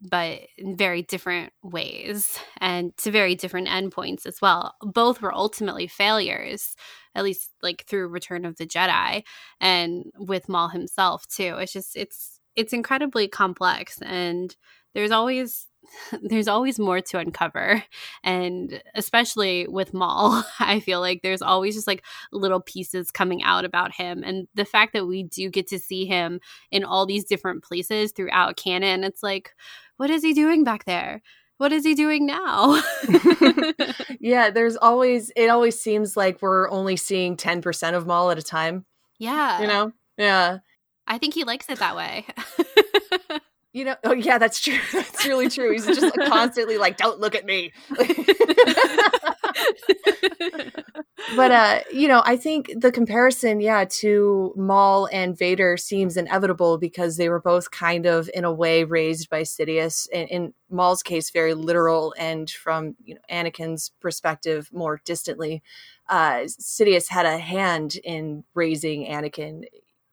but 0.00 0.40
in 0.56 0.76
very 0.76 1.02
different 1.02 1.52
ways 1.62 2.38
and 2.58 2.96
to 2.98 3.10
very 3.10 3.34
different 3.34 3.68
endpoints 3.68 4.26
as 4.26 4.40
well. 4.40 4.74
Both 4.82 5.20
were 5.20 5.34
ultimately 5.34 5.86
failures, 5.86 6.74
at 7.14 7.24
least 7.24 7.50
like 7.62 7.84
through 7.86 8.08
Return 8.08 8.44
of 8.44 8.56
the 8.56 8.66
Jedi 8.66 9.22
and 9.60 10.04
with 10.18 10.48
Maul 10.48 10.68
himself 10.68 11.26
too. 11.26 11.56
It's 11.58 11.72
just 11.72 11.96
it's 11.96 12.40
it's 12.56 12.72
incredibly 12.72 13.28
complex 13.28 13.98
and 14.02 14.56
there's 14.94 15.10
always 15.10 15.66
there's 16.22 16.48
always 16.48 16.78
more 16.78 17.00
to 17.00 17.18
uncover 17.18 17.82
and 18.22 18.82
especially 18.94 19.66
with 19.68 19.94
Maul 19.94 20.44
I 20.60 20.80
feel 20.80 21.00
like 21.00 21.22
there's 21.22 21.42
always 21.42 21.74
just 21.74 21.86
like 21.86 22.04
little 22.32 22.60
pieces 22.60 23.10
coming 23.10 23.42
out 23.42 23.64
about 23.64 23.94
him 23.94 24.22
and 24.22 24.46
the 24.54 24.64
fact 24.64 24.92
that 24.92 25.06
we 25.06 25.22
do 25.22 25.48
get 25.48 25.68
to 25.68 25.78
see 25.78 26.04
him 26.04 26.40
in 26.70 26.84
all 26.84 27.06
these 27.06 27.24
different 27.24 27.64
places 27.64 28.12
throughout 28.12 28.56
canon 28.56 29.04
it's 29.04 29.22
like 29.22 29.52
what 30.00 30.08
is 30.08 30.22
he 30.22 30.32
doing 30.32 30.64
back 30.64 30.86
there? 30.86 31.20
What 31.58 31.74
is 31.74 31.84
he 31.84 31.94
doing 31.94 32.24
now? 32.24 32.82
yeah, 34.18 34.48
there's 34.48 34.74
always 34.78 35.30
it 35.36 35.50
always 35.50 35.78
seems 35.78 36.16
like 36.16 36.40
we're 36.40 36.70
only 36.70 36.96
seeing 36.96 37.36
10% 37.36 37.92
of 37.94 38.06
Maul 38.06 38.30
at 38.30 38.38
a 38.38 38.42
time. 38.42 38.86
Yeah. 39.18 39.60
You 39.60 39.66
know? 39.66 39.92
Yeah. 40.16 40.60
I 41.06 41.18
think 41.18 41.34
he 41.34 41.44
likes 41.44 41.68
it 41.68 41.80
that 41.80 41.96
way. 41.96 42.24
you 43.74 43.84
know, 43.84 43.96
oh 44.02 44.14
yeah, 44.14 44.38
that's 44.38 44.62
true. 44.62 44.78
That's 44.90 45.26
really 45.26 45.50
true. 45.50 45.70
He's 45.70 45.84
just 45.84 46.00
like, 46.00 46.30
constantly 46.30 46.78
like, 46.78 46.96
"Don't 46.96 47.20
look 47.20 47.34
at 47.34 47.44
me." 47.44 47.72
But 51.36 51.52
uh, 51.52 51.80
you 51.92 52.08
know, 52.08 52.22
I 52.24 52.36
think 52.36 52.72
the 52.76 52.92
comparison, 52.92 53.60
yeah, 53.60 53.84
to 54.00 54.52
Maul 54.56 55.08
and 55.12 55.36
Vader 55.36 55.76
seems 55.76 56.16
inevitable 56.16 56.78
because 56.78 57.16
they 57.16 57.28
were 57.28 57.40
both 57.40 57.70
kind 57.70 58.06
of 58.06 58.30
in 58.34 58.44
a 58.44 58.52
way 58.52 58.84
raised 58.84 59.30
by 59.30 59.42
Sidious. 59.42 60.08
In, 60.10 60.26
in 60.28 60.54
Maul's 60.70 61.02
case, 61.02 61.30
very 61.30 61.54
literal, 61.54 62.14
and 62.18 62.50
from 62.50 62.96
you 63.04 63.14
know 63.14 63.20
Anakin's 63.30 63.90
perspective, 64.00 64.70
more 64.72 65.00
distantly. 65.04 65.62
Uh, 66.08 66.46
Sidious 66.46 67.08
had 67.08 67.26
a 67.26 67.38
hand 67.38 67.96
in 68.04 68.44
raising 68.54 69.06
Anakin 69.06 69.64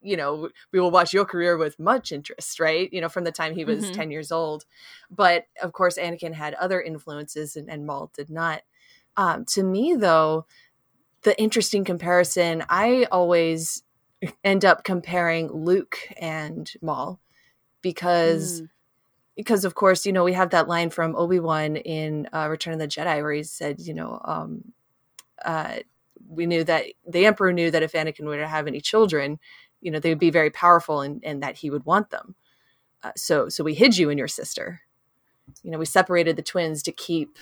you 0.01 0.15
know, 0.15 0.49
we 0.71 0.79
will 0.79 0.91
watch 0.91 1.13
your 1.13 1.25
career 1.25 1.57
with 1.57 1.79
much 1.79 2.11
interest, 2.11 2.59
right? 2.59 2.91
You 2.93 3.01
know, 3.01 3.09
from 3.09 3.23
the 3.23 3.31
time 3.31 3.55
he 3.55 3.65
was 3.65 3.85
mm-hmm. 3.85 3.93
10 3.93 4.11
years 4.11 4.31
old. 4.31 4.65
But 5.09 5.47
of 5.61 5.73
course, 5.73 5.97
Anakin 5.97 6.33
had 6.33 6.53
other 6.53 6.81
influences 6.81 7.55
and, 7.55 7.69
and 7.69 7.85
Maul 7.85 8.11
did 8.15 8.29
not. 8.29 8.61
Um, 9.17 9.45
to 9.45 9.63
me, 9.63 9.95
though, 9.95 10.45
the 11.23 11.39
interesting 11.41 11.83
comparison, 11.83 12.63
I 12.69 13.07
always 13.11 13.83
end 14.43 14.63
up 14.63 14.83
comparing 14.83 15.51
Luke 15.51 15.99
and 16.19 16.71
Maul 16.81 17.19
because. 17.81 18.61
Mm. 18.61 18.69
Because 19.35 19.65
of 19.65 19.75
course, 19.75 20.03
you 20.03 20.11
know 20.11 20.23
we 20.23 20.33
have 20.33 20.49
that 20.49 20.67
line 20.67 20.89
from 20.89 21.15
Obi 21.15 21.39
Wan 21.39 21.75
in 21.75 22.27
uh, 22.33 22.47
Return 22.49 22.73
of 22.73 22.79
the 22.79 22.87
Jedi 22.87 23.21
where 23.21 23.33
he 23.33 23.43
said, 23.43 23.79
you 23.79 23.93
know, 23.93 24.19
um, 24.25 24.73
uh, 25.45 25.75
we 26.27 26.47
knew 26.47 26.63
that 26.63 26.85
the 27.07 27.27
Emperor 27.27 27.53
knew 27.53 27.69
that 27.69 27.83
if 27.83 27.91
Anakin 27.91 28.25
were 28.25 28.37
to 28.37 28.47
have 28.47 28.65
any 28.65 28.81
children, 28.81 29.37
you 29.81 29.91
know 29.91 29.99
they 29.99 30.09
would 30.09 30.19
be 30.19 30.29
very 30.29 30.49
powerful 30.49 31.01
and, 31.01 31.23
and 31.23 31.41
that 31.43 31.57
he 31.57 31.69
would 31.69 31.85
want 31.85 32.09
them 32.09 32.35
uh, 33.03 33.11
so 33.15 33.49
so 33.49 33.63
we 33.63 33.73
hid 33.73 33.97
you 33.97 34.09
and 34.09 34.19
your 34.19 34.27
sister 34.27 34.81
you 35.63 35.71
know 35.71 35.77
we 35.77 35.85
separated 35.85 36.35
the 36.35 36.41
twins 36.41 36.81
to 36.83 36.91
keep 36.91 37.37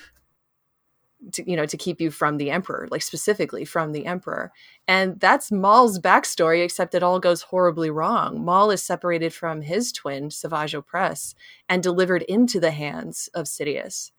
to 1.32 1.48
you 1.48 1.56
know 1.56 1.66
to 1.66 1.76
keep 1.76 2.00
you 2.00 2.10
from 2.10 2.36
the 2.36 2.50
emperor 2.50 2.88
like 2.90 3.02
specifically 3.02 3.64
from 3.64 3.92
the 3.92 4.06
emperor. 4.06 4.52
And 4.86 5.18
that's 5.20 5.52
maul's 5.52 5.98
backstory 5.98 6.64
except 6.64 6.94
it 6.94 7.02
all 7.02 7.20
goes 7.20 7.42
horribly 7.42 7.90
wrong. 7.90 8.44
Maul 8.44 8.70
is 8.70 8.82
separated 8.82 9.32
from 9.32 9.62
his 9.62 9.92
twin 9.92 10.30
savage 10.30 10.74
opress 10.74 11.34
and 11.68 11.82
delivered 11.82 12.22
into 12.22 12.60
the 12.60 12.70
hands 12.70 13.28
of 13.34 13.46
sidious. 13.46 14.10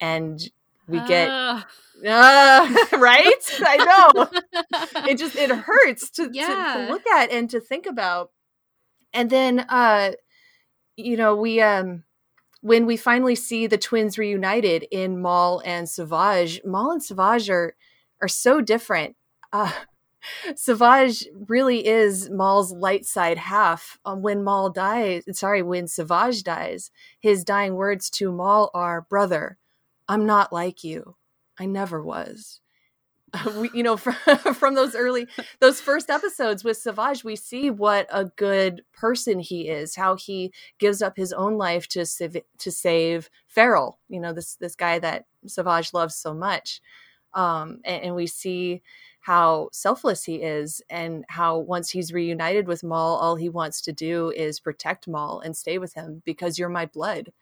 And 0.00 0.40
we 0.88 1.00
get 1.06 1.28
uh, 1.28 1.62
uh 2.06 2.86
right? 2.98 3.60
I 3.60 3.76
know. 4.14 4.28
It 5.08 5.18
just 5.18 5.36
it 5.36 5.50
hurts 5.50 6.10
to, 6.10 6.30
yeah. 6.32 6.74
to, 6.76 6.86
to 6.86 6.92
look 6.92 7.06
at 7.06 7.30
and 7.30 7.48
to 7.50 7.60
think 7.60 7.86
about. 7.86 8.30
And 9.12 9.30
then 9.30 9.60
uh 9.60 10.12
you 10.96 11.16
know 11.16 11.36
we 11.36 11.60
um 11.60 12.04
when 12.60 12.86
we 12.86 12.96
finally 12.96 13.34
see 13.34 13.66
the 13.66 13.78
twins 13.78 14.18
reunited 14.18 14.86
in 14.90 15.20
Maul 15.20 15.62
and 15.64 15.88
Savage, 15.88 16.60
Maul 16.64 16.92
and 16.92 17.02
Savage 17.02 17.50
are 17.50 17.74
are 18.20 18.28
so 18.28 18.60
different. 18.60 19.16
Uh, 19.52 19.72
Savage 20.56 21.26
really 21.48 21.86
is 21.86 22.30
Maul's 22.30 22.72
light 22.72 23.04
side 23.06 23.38
half. 23.38 23.98
Um, 24.04 24.22
when 24.22 24.42
Maul 24.42 24.70
dies, 24.70 25.24
sorry, 25.32 25.62
when 25.62 25.86
Savage 25.86 26.42
dies, 26.42 26.90
his 27.20 27.44
dying 27.44 27.74
words 27.74 28.10
to 28.10 28.32
Maul 28.32 28.70
are, 28.74 29.02
"Brother, 29.02 29.58
I'm 30.08 30.26
not 30.26 30.52
like 30.52 30.82
you. 30.82 31.16
I 31.58 31.66
never 31.66 32.02
was." 32.02 32.60
we, 33.56 33.70
you 33.74 33.82
know, 33.82 33.96
from, 33.96 34.14
from 34.54 34.74
those 34.74 34.94
early, 34.94 35.26
those 35.60 35.80
first 35.80 36.10
episodes 36.10 36.64
with 36.64 36.76
Savage, 36.76 37.24
we 37.24 37.36
see 37.36 37.70
what 37.70 38.06
a 38.10 38.24
good 38.24 38.82
person 38.92 39.38
he 39.38 39.68
is. 39.68 39.96
How 39.96 40.16
he 40.16 40.52
gives 40.78 41.02
up 41.02 41.16
his 41.16 41.32
own 41.32 41.56
life 41.58 41.88
to 41.88 42.06
save, 42.06 42.36
to 42.58 42.70
save 42.70 43.30
Feral. 43.48 43.98
You 44.08 44.20
know, 44.20 44.32
this 44.32 44.54
this 44.56 44.76
guy 44.76 44.98
that 45.00 45.26
Savage 45.46 45.92
loves 45.92 46.14
so 46.14 46.34
much, 46.34 46.80
um, 47.34 47.80
and, 47.84 48.04
and 48.04 48.14
we 48.14 48.26
see 48.26 48.82
how 49.20 49.68
selfless 49.72 50.22
he 50.22 50.36
is 50.36 50.80
and 50.88 51.24
how 51.28 51.58
once 51.58 51.90
he's 51.90 52.12
reunited 52.12 52.68
with 52.68 52.84
Maul, 52.84 53.16
all 53.16 53.34
he 53.34 53.48
wants 53.48 53.80
to 53.82 53.92
do 53.92 54.30
is 54.30 54.60
protect 54.60 55.08
Maul 55.08 55.40
and 55.40 55.56
stay 55.56 55.78
with 55.78 55.94
him 55.94 56.22
because 56.24 56.60
you're 56.60 56.68
my 56.68 56.86
blood 56.86 57.32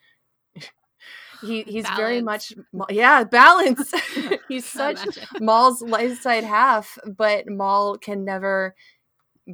he 1.40 1.62
he's 1.62 1.84
balance. 1.84 1.98
very 1.98 2.20
much 2.22 2.52
yeah 2.90 3.24
balance. 3.24 3.92
He's 4.48 4.66
such 4.66 5.00
maul's 5.40 5.82
light 5.82 6.16
side 6.18 6.44
half 6.44 6.98
but 7.06 7.48
maul 7.48 7.98
can 7.98 8.24
never 8.24 8.74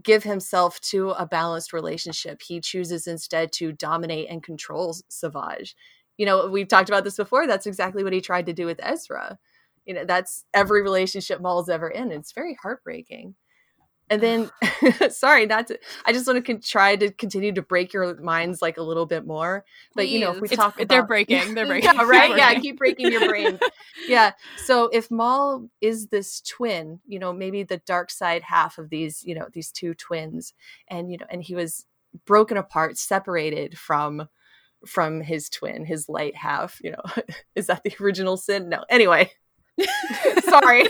give 0.03 0.23
himself 0.25 0.81
to 0.81 1.11
a 1.11 1.27
balanced 1.27 1.73
relationship. 1.73 2.43
He 2.43 2.61
chooses 2.61 3.07
instead 3.07 3.53
to 3.55 3.73
dominate 3.73 4.29
and 4.31 4.43
control 4.43 4.97
savage. 5.09 5.75
You 6.19 6.27
know 6.27 6.49
we've 6.49 6.69
talked 6.69 6.89
about 6.89 7.05
this 7.05 7.17
before. 7.17 7.47
That's 7.47 7.67
exactly 7.67 8.05
what 8.05 8.13
he 8.13 8.21
tried 8.21 8.47
to 8.47 8.53
do 8.53 8.67
with 8.67 8.81
ezra. 8.83 9.39
You 9.87 9.95
know 9.95 10.05
that's 10.05 10.45
every 10.55 10.83
relationship 10.83 11.41
maul's 11.41 11.69
ever 11.69 11.89
in. 11.89 12.13
It's 12.13 12.33
very 12.33 12.57
heartbreaking 12.63 13.35
and 14.11 14.21
then 14.21 14.51
sorry 15.11 15.47
not 15.47 15.69
to 15.69 15.79
i 16.05 16.13
just 16.13 16.27
want 16.27 16.37
to 16.37 16.53
con- 16.53 16.61
try 16.61 16.97
to 16.97 17.11
continue 17.13 17.53
to 17.53 17.63
break 17.63 17.93
your 17.93 18.15
minds 18.21 18.61
like 18.61 18.77
a 18.77 18.83
little 18.83 19.07
bit 19.07 19.27
more. 19.27 19.65
But 19.95 20.03
Please. 20.03 20.13
you 20.13 20.21
know 20.21 20.33
if 20.33 20.41
we 20.41 20.49
it's, 20.49 20.57
talk 20.57 20.75
about 20.77 20.89
they're 20.89 21.07
breaking 21.07 21.55
they're 21.55 21.67
breaking. 21.67 21.95
yeah, 21.95 22.03
right 22.03 22.37
yeah 22.37 22.55
keep 22.55 22.77
breaking 22.77 23.13
your 23.13 23.27
brain. 23.29 23.59
Yeah 24.07 24.33
so 24.65 24.89
if 24.93 25.11
maul 25.11 25.69
is 25.81 26.09
this 26.09 26.41
twin 26.43 27.01
you 27.07 27.19
know 27.19 27.33
maybe 27.33 27.63
the 27.63 27.79
dark 27.79 28.11
side 28.11 28.43
half 28.43 28.77
of 28.77 28.91
these 28.91 29.23
you 29.25 29.35
know 29.35 29.47
these 29.53 29.71
two 29.71 29.95
twins 29.95 30.53
and 30.89 31.11
you 31.11 31.17
know 31.17 31.27
and 31.31 31.43
he 31.43 31.55
was 31.55 31.87
broken 32.27 32.57
apart 32.57 32.99
separated 32.99 33.79
from 33.79 34.29
from 34.87 35.21
his 35.21 35.49
twin 35.49 35.85
his 35.85 36.09
light 36.09 36.35
half 36.35 36.81
you 36.83 36.91
know 36.91 37.25
is 37.55 37.69
that 37.69 37.83
the 37.85 37.95
original 38.01 38.37
sin? 38.37 38.69
No. 38.69 38.85
Anyway. 38.89 39.31
Sorry 40.43 40.87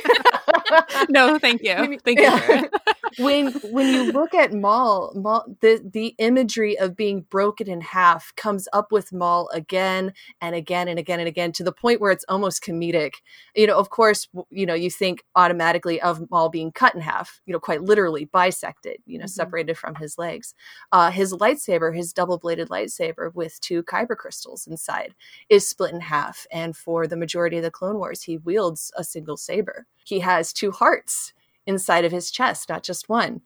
no 1.09 1.39
thank 1.39 1.63
you 1.63 1.99
thank 2.05 2.19
you 2.21 2.69
when 3.19 3.53
when 3.71 3.93
you 3.93 4.13
look 4.13 4.35
at 4.35 4.53
Maul, 4.53 5.13
Maul, 5.15 5.45
the 5.61 5.81
the 5.93 6.15
imagery 6.19 6.79
of 6.79 6.97
being 6.97 7.23
broken 7.31 7.69
in 7.69 7.81
half 7.81 8.35
comes 8.37 8.69
up 8.73 8.93
with 8.93 9.13
Maul 9.13 9.49
again 9.53 10.13
and 10.41 10.55
again 10.55 10.89
and 10.89 10.99
again 10.99 11.19
and 11.19 11.29
again 11.29 11.53
to 11.53 11.65
the 11.65 11.73
point 11.73 12.01
where 12.01 12.13
it's 12.13 12.25
almost 12.29 12.63
comedic. 12.63 13.15
You 13.55 13.67
know, 13.67 13.79
of 13.79 13.91
course, 13.91 14.29
you 14.51 14.67
know, 14.67 14.75
you 14.75 14.91
think 14.91 15.25
automatically 15.35 16.01
of 16.01 16.31
Maul 16.31 16.49
being 16.49 16.73
cut 16.73 16.95
in 16.95 17.01
half, 17.01 17.41
you 17.47 17.53
know, 17.53 17.61
quite 17.61 17.83
literally 17.83 18.27
bisected, 18.27 18.99
you 19.07 19.19
know, 19.19 19.25
mm-hmm. 19.25 19.29
separated 19.29 19.77
from 19.77 19.95
his 19.97 20.19
legs. 20.19 20.55
Uh, 20.93 21.11
his 21.11 21.33
lightsaber, 21.33 21.95
his 21.95 22.13
double 22.13 22.39
bladed 22.39 22.69
lightsaber 22.69 23.35
with 23.35 23.61
two 23.61 23.83
kyber 23.83 24.17
crystals 24.17 24.67
inside, 24.67 25.15
is 25.49 25.69
split 25.69 25.93
in 25.93 26.01
half. 26.01 26.47
And 26.53 26.77
for 26.77 27.07
the 27.07 27.17
majority 27.17 27.57
of 27.57 27.63
the 27.63 27.71
Clone 27.71 27.97
Wars, 27.97 28.23
he 28.23 28.39
wields 28.39 28.93
a 28.97 29.05
single 29.05 29.37
saber. 29.37 29.87
He 30.11 30.19
has 30.21 30.53
two 30.53 30.73
hearts 30.73 31.33
inside 31.67 32.05
of 32.05 32.11
his 32.11 32.33
chest, 32.33 32.69
not 32.69 32.83
just 32.83 33.09
one. 33.09 33.43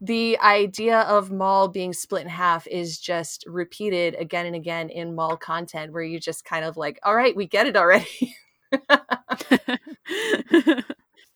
The 0.00 0.38
idea 0.38 1.00
of 1.00 1.30
Maul 1.30 1.68
being 1.68 1.92
split 1.92 2.22
in 2.22 2.28
half 2.28 2.66
is 2.66 2.98
just 2.98 3.44
repeated 3.46 4.16
again 4.18 4.46
and 4.46 4.56
again 4.56 4.88
in 4.88 5.14
Maul 5.14 5.36
content, 5.36 5.92
where 5.92 6.02
you 6.02 6.18
just 6.18 6.46
kind 6.46 6.64
of 6.64 6.78
like, 6.78 6.98
all 7.02 7.14
right, 7.14 7.36
we 7.36 7.46
get 7.46 7.66
it 7.66 7.76
already. 7.76 8.34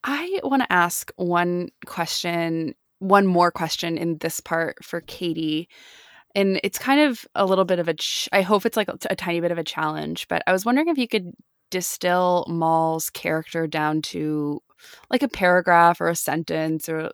I 0.04 0.40
want 0.42 0.62
to 0.62 0.72
ask 0.72 1.12
one 1.16 1.68
question, 1.84 2.74
one 2.98 3.26
more 3.26 3.50
question 3.50 3.98
in 3.98 4.16
this 4.18 4.40
part 4.40 4.82
for 4.82 5.02
Katie. 5.02 5.68
And 6.34 6.58
it's 6.64 6.78
kind 6.78 7.10
of 7.10 7.26
a 7.34 7.44
little 7.44 7.66
bit 7.66 7.78
of 7.78 7.88
a, 7.88 7.94
ch- 7.94 8.30
I 8.32 8.40
hope 8.40 8.64
it's 8.64 8.78
like 8.78 8.88
a, 8.88 8.96
a 9.10 9.16
tiny 9.16 9.40
bit 9.40 9.52
of 9.52 9.58
a 9.58 9.64
challenge, 9.64 10.28
but 10.28 10.42
I 10.46 10.52
was 10.52 10.64
wondering 10.64 10.88
if 10.88 10.96
you 10.96 11.06
could 11.06 11.34
distill 11.72 12.44
Maul's 12.48 13.10
character 13.10 13.66
down 13.66 14.02
to 14.02 14.62
like 15.10 15.22
a 15.22 15.28
paragraph 15.28 16.00
or 16.00 16.08
a 16.08 16.14
sentence 16.14 16.88
or 16.88 17.10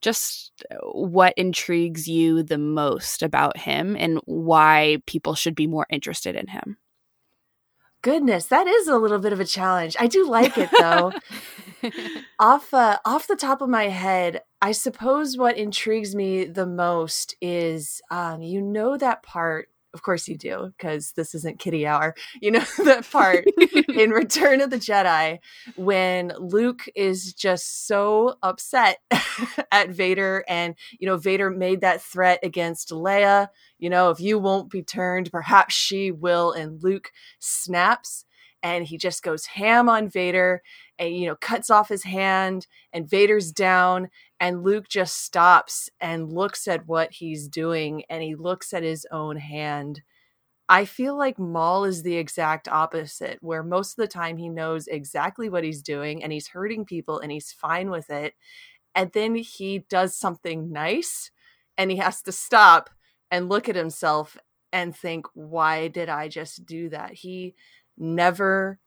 just 0.00 0.52
what 0.92 1.34
intrigues 1.36 2.06
you 2.06 2.42
the 2.42 2.58
most 2.58 3.22
about 3.22 3.56
him 3.58 3.96
and 3.98 4.20
why 4.24 4.98
people 5.06 5.34
should 5.34 5.54
be 5.54 5.66
more 5.66 5.86
interested 5.90 6.36
in 6.36 6.46
him. 6.46 6.78
Goodness, 8.02 8.46
that 8.46 8.68
is 8.68 8.86
a 8.86 8.98
little 8.98 9.18
bit 9.18 9.32
of 9.32 9.40
a 9.40 9.44
challenge. 9.44 9.96
I 9.98 10.06
do 10.06 10.28
like 10.28 10.56
it 10.56 10.70
though. 10.78 11.12
off 12.38 12.72
uh, 12.72 12.98
off 13.04 13.26
the 13.26 13.34
top 13.34 13.60
of 13.60 13.68
my 13.68 13.88
head, 13.88 14.42
I 14.62 14.70
suppose 14.72 15.36
what 15.36 15.58
intrigues 15.58 16.14
me 16.14 16.44
the 16.44 16.66
most 16.66 17.34
is 17.40 18.00
um, 18.10 18.42
you 18.42 18.62
know 18.62 18.96
that 18.96 19.24
part 19.24 19.68
of 19.94 20.02
course 20.02 20.28
you 20.28 20.36
do, 20.36 20.72
because 20.76 21.12
this 21.16 21.34
isn't 21.34 21.58
kitty 21.58 21.86
hour. 21.86 22.14
You 22.40 22.52
know 22.52 22.64
that 22.84 23.08
part 23.10 23.46
in 23.94 24.10
Return 24.10 24.60
of 24.60 24.70
the 24.70 24.78
Jedi 24.78 25.38
when 25.76 26.32
Luke 26.38 26.84
is 26.94 27.32
just 27.32 27.86
so 27.86 28.36
upset 28.42 28.98
at 29.72 29.90
Vader, 29.90 30.44
and 30.48 30.74
you 30.98 31.06
know 31.06 31.16
Vader 31.16 31.50
made 31.50 31.80
that 31.80 32.02
threat 32.02 32.40
against 32.42 32.90
Leia. 32.90 33.48
You 33.78 33.90
know, 33.90 34.10
if 34.10 34.20
you 34.20 34.38
won't 34.38 34.70
be 34.70 34.82
turned, 34.82 35.30
perhaps 35.30 35.74
she 35.74 36.10
will. 36.10 36.52
And 36.52 36.82
Luke 36.82 37.10
snaps, 37.38 38.24
and 38.62 38.86
he 38.86 38.98
just 38.98 39.22
goes 39.22 39.46
ham 39.46 39.88
on 39.88 40.08
Vader, 40.08 40.62
and 40.98 41.16
you 41.16 41.26
know 41.26 41.36
cuts 41.36 41.70
off 41.70 41.88
his 41.88 42.04
hand, 42.04 42.66
and 42.92 43.08
Vader's 43.08 43.52
down, 43.52 44.08
and 44.38 44.62
Luke 44.62 44.88
just 44.88 45.22
stops 45.22 45.88
and 46.00 46.32
looks 46.32 46.68
at 46.68 46.86
what 46.86 47.12
he's 47.12 47.48
doing 47.48 48.04
and 48.10 48.22
he 48.22 48.34
looks 48.34 48.72
at 48.72 48.82
his 48.82 49.06
own 49.10 49.36
hand. 49.36 50.02
I 50.68 50.84
feel 50.84 51.16
like 51.16 51.38
Maul 51.38 51.84
is 51.84 52.02
the 52.02 52.16
exact 52.16 52.68
opposite, 52.68 53.38
where 53.40 53.62
most 53.62 53.92
of 53.92 53.96
the 54.02 54.08
time 54.08 54.36
he 54.36 54.48
knows 54.48 54.88
exactly 54.88 55.48
what 55.48 55.64
he's 55.64 55.80
doing 55.80 56.22
and 56.22 56.32
he's 56.32 56.48
hurting 56.48 56.84
people 56.84 57.20
and 57.20 57.30
he's 57.30 57.52
fine 57.52 57.88
with 57.88 58.10
it. 58.10 58.34
And 58.94 59.12
then 59.12 59.36
he 59.36 59.84
does 59.88 60.16
something 60.16 60.72
nice 60.72 61.30
and 61.78 61.90
he 61.90 61.98
has 61.98 62.20
to 62.22 62.32
stop 62.32 62.90
and 63.30 63.48
look 63.48 63.68
at 63.68 63.76
himself 63.76 64.36
and 64.72 64.94
think, 64.94 65.26
why 65.34 65.88
did 65.88 66.08
I 66.08 66.28
just 66.28 66.66
do 66.66 66.88
that? 66.90 67.12
He 67.14 67.54
never 67.96 68.78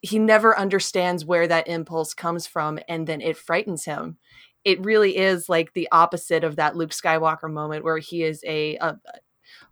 he 0.00 0.18
never 0.18 0.56
understands 0.56 1.24
where 1.24 1.46
that 1.46 1.68
impulse 1.68 2.14
comes 2.14 2.46
from 2.46 2.78
and 2.88 3.06
then 3.06 3.20
it 3.20 3.36
frightens 3.36 3.84
him. 3.84 4.16
It 4.64 4.84
really 4.84 5.16
is 5.16 5.48
like 5.48 5.72
the 5.72 5.88
opposite 5.92 6.44
of 6.44 6.56
that 6.56 6.76
luke 6.76 6.90
skywalker 6.90 7.50
moment 7.50 7.84
where 7.84 7.98
he 7.98 8.22
is 8.22 8.42
a, 8.46 8.76
a 8.76 8.96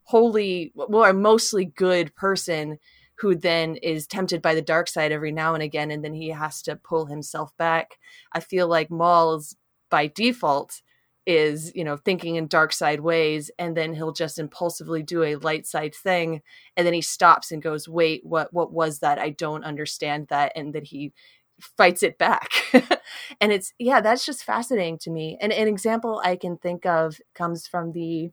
wholly 0.04 0.72
well 0.74 1.04
a 1.04 1.12
mostly 1.12 1.64
good 1.64 2.14
person 2.14 2.78
who 3.18 3.34
then 3.34 3.76
is 3.76 4.06
tempted 4.06 4.42
by 4.42 4.54
the 4.54 4.62
dark 4.62 4.88
side 4.88 5.10
every 5.10 5.32
now 5.32 5.54
and 5.54 5.62
again 5.62 5.90
and 5.90 6.04
then 6.04 6.14
he 6.14 6.28
has 6.28 6.62
to 6.62 6.76
pull 6.76 7.06
himself 7.06 7.56
back. 7.56 7.98
I 8.32 8.40
feel 8.40 8.68
like 8.68 8.90
maul's 8.90 9.56
by 9.90 10.08
default 10.08 10.82
is 11.26 11.72
you 11.74 11.84
know 11.84 11.96
thinking 11.96 12.36
in 12.36 12.46
dark 12.46 12.72
side 12.72 13.00
ways 13.00 13.50
and 13.58 13.76
then 13.76 13.92
he'll 13.92 14.12
just 14.12 14.38
impulsively 14.38 15.02
do 15.02 15.22
a 15.24 15.36
light 15.36 15.66
side 15.66 15.94
thing 15.94 16.40
and 16.76 16.86
then 16.86 16.94
he 16.94 17.02
stops 17.02 17.50
and 17.50 17.62
goes 17.62 17.88
wait 17.88 18.24
what 18.24 18.52
what 18.52 18.72
was 18.72 19.00
that? 19.00 19.18
I 19.18 19.30
don't 19.30 19.64
understand 19.64 20.28
that 20.28 20.52
and 20.54 20.72
that 20.74 20.84
he 20.84 21.12
fights 21.60 22.02
it 22.02 22.18
back. 22.18 22.50
And 23.40 23.52
it's 23.52 23.72
yeah 23.78 24.00
that's 24.00 24.26
just 24.26 24.44
fascinating 24.44 24.98
to 24.98 25.10
me. 25.10 25.38
And 25.40 25.52
an 25.52 25.68
example 25.68 26.20
i 26.24 26.36
can 26.36 26.56
think 26.58 26.86
of 26.86 27.20
comes 27.34 27.66
from 27.66 27.92
the 27.92 28.30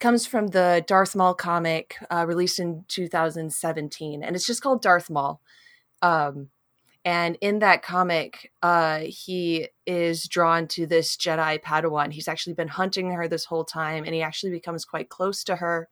comes 0.00 0.26
from 0.26 0.48
the 0.48 0.84
darth 0.86 1.16
maul 1.16 1.34
comic 1.34 1.96
uh, 2.10 2.24
released 2.26 2.58
in 2.58 2.84
2017 2.88 4.22
and 4.22 4.36
it's 4.36 4.46
just 4.46 4.62
called 4.62 4.82
darth 4.82 5.10
maul. 5.10 5.40
Um, 6.02 6.50
and 7.06 7.38
in 7.40 7.60
that 7.60 7.84
comic, 7.84 8.50
uh, 8.64 9.02
he 9.06 9.68
is 9.86 10.26
drawn 10.26 10.66
to 10.66 10.88
this 10.88 11.16
Jedi 11.16 11.62
Padawan. 11.62 12.12
He's 12.12 12.26
actually 12.26 12.54
been 12.54 12.66
hunting 12.66 13.12
her 13.12 13.28
this 13.28 13.44
whole 13.44 13.64
time, 13.64 14.02
and 14.04 14.12
he 14.12 14.22
actually 14.22 14.50
becomes 14.50 14.84
quite 14.84 15.08
close 15.08 15.44
to 15.44 15.54
her. 15.54 15.88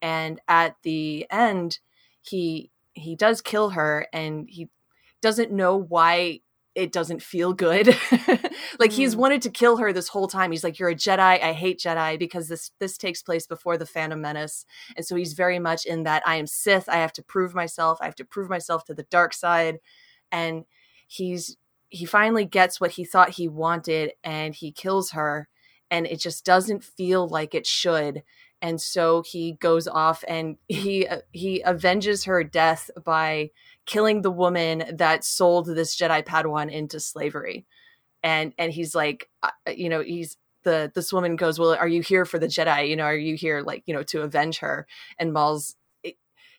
And 0.00 0.40
at 0.46 0.76
the 0.84 1.26
end, 1.32 1.80
he 2.20 2.70
he 2.92 3.16
does 3.16 3.40
kill 3.40 3.70
her, 3.70 4.06
and 4.12 4.48
he 4.48 4.68
doesn't 5.20 5.50
know 5.50 5.76
why 5.76 6.42
it 6.76 6.92
doesn't 6.92 7.22
feel 7.22 7.52
good. 7.52 7.88
like 8.78 8.92
mm. 8.92 8.92
he's 8.92 9.16
wanted 9.16 9.42
to 9.42 9.50
kill 9.50 9.78
her 9.78 9.92
this 9.92 10.08
whole 10.08 10.28
time. 10.28 10.52
He's 10.52 10.62
like, 10.62 10.78
"You're 10.78 10.90
a 10.90 10.94
Jedi. 10.94 11.18
I 11.18 11.52
hate 11.54 11.80
Jedi 11.80 12.20
because 12.20 12.46
this 12.46 12.70
this 12.78 12.96
takes 12.96 13.20
place 13.20 13.48
before 13.48 13.76
the 13.76 13.84
Phantom 13.84 14.20
Menace." 14.20 14.64
And 14.96 15.04
so 15.04 15.16
he's 15.16 15.32
very 15.32 15.58
much 15.58 15.86
in 15.86 16.04
that 16.04 16.22
I 16.24 16.36
am 16.36 16.46
Sith. 16.46 16.88
I 16.88 16.98
have 16.98 17.12
to 17.14 17.22
prove 17.22 17.52
myself. 17.52 17.98
I 18.00 18.04
have 18.04 18.14
to 18.14 18.24
prove 18.24 18.48
myself 18.48 18.84
to 18.84 18.94
the 18.94 19.02
dark 19.10 19.34
side 19.34 19.80
and 20.32 20.64
he's 21.06 21.56
he 21.90 22.06
finally 22.06 22.46
gets 22.46 22.80
what 22.80 22.92
he 22.92 23.04
thought 23.04 23.30
he 23.30 23.46
wanted 23.46 24.12
and 24.24 24.54
he 24.54 24.72
kills 24.72 25.10
her 25.10 25.48
and 25.90 26.06
it 26.06 26.18
just 26.18 26.42
doesn't 26.42 26.82
feel 26.82 27.28
like 27.28 27.54
it 27.54 27.66
should. 27.66 28.22
And 28.62 28.80
so 28.80 29.22
he 29.22 29.52
goes 29.52 29.86
off 29.86 30.24
and 30.26 30.56
he 30.68 31.06
uh, 31.06 31.18
he 31.32 31.62
avenges 31.62 32.24
her 32.24 32.42
death 32.42 32.90
by 33.04 33.50
killing 33.84 34.22
the 34.22 34.30
woman 34.30 34.84
that 34.96 35.22
sold 35.22 35.66
this 35.66 35.94
jedi 35.94 36.24
padawan 36.24 36.72
into 36.72 36.98
slavery. 36.98 37.66
And 38.22 38.54
and 38.56 38.72
he's 38.72 38.94
like 38.94 39.28
uh, 39.42 39.50
you 39.76 39.90
know 39.90 40.00
he's 40.00 40.38
the 40.62 40.90
this 40.94 41.12
woman 41.12 41.36
goes 41.36 41.58
well 41.58 41.74
are 41.74 41.88
you 41.88 42.00
here 42.00 42.24
for 42.24 42.38
the 42.38 42.46
jedi? 42.46 42.88
You 42.88 42.96
know 42.96 43.04
are 43.04 43.14
you 43.14 43.36
here 43.36 43.60
like 43.60 43.82
you 43.84 43.92
know 43.92 44.04
to 44.04 44.22
avenge 44.22 44.58
her? 44.60 44.86
And 45.18 45.34
maul's 45.34 45.76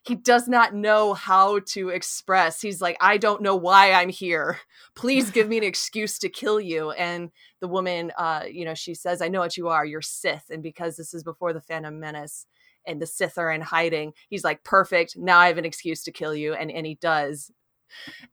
he 0.04 0.16
does 0.16 0.48
not 0.48 0.76
know 0.76 1.14
how 1.14 1.60
to 1.68 1.90
express. 1.90 2.62
He's 2.62 2.82
like, 2.82 2.98
I 3.00 3.18
don't 3.18 3.42
know 3.42 3.56
why 3.56 3.94
I'm 3.94 4.10
here. 4.10 4.60
Please 4.96 5.32
give 5.32 5.48
me 5.48 5.58
an 5.58 5.64
excuse 5.64 6.20
to 6.20 6.30
kill 6.30 6.60
you. 6.60 6.92
And 6.92 7.32
the 7.62 7.70
woman, 7.70 8.12
uh, 8.18 8.44
you 8.52 8.66
know, 8.66 8.74
she 8.74 8.94
says, 8.94 9.22
I 9.22 9.30
know 9.30 9.40
what 9.40 9.56
you 9.56 9.70
are. 9.70 9.86
You're 9.86 10.02
Sith. 10.02 10.50
And 10.50 10.62
because 10.62 10.98
this 10.98 11.14
is 11.14 11.24
before 11.24 11.54
the 11.54 11.62
Phantom 11.62 12.00
Menace 12.00 12.46
and 12.86 13.02
the 13.02 13.08
Sith 13.08 13.38
are 13.38 13.52
in 13.52 13.62
hiding, 13.62 14.12
he's 14.28 14.44
like, 14.44 14.64
perfect. 14.66 15.16
Now 15.18 15.40
I 15.40 15.48
have 15.48 15.58
an 15.58 15.66
excuse 15.66 16.04
to 16.04 16.12
kill 16.12 16.36
you. 16.36 16.54
And, 16.54 16.70
and 16.70 16.86
he 16.86 16.96
does. 16.96 17.50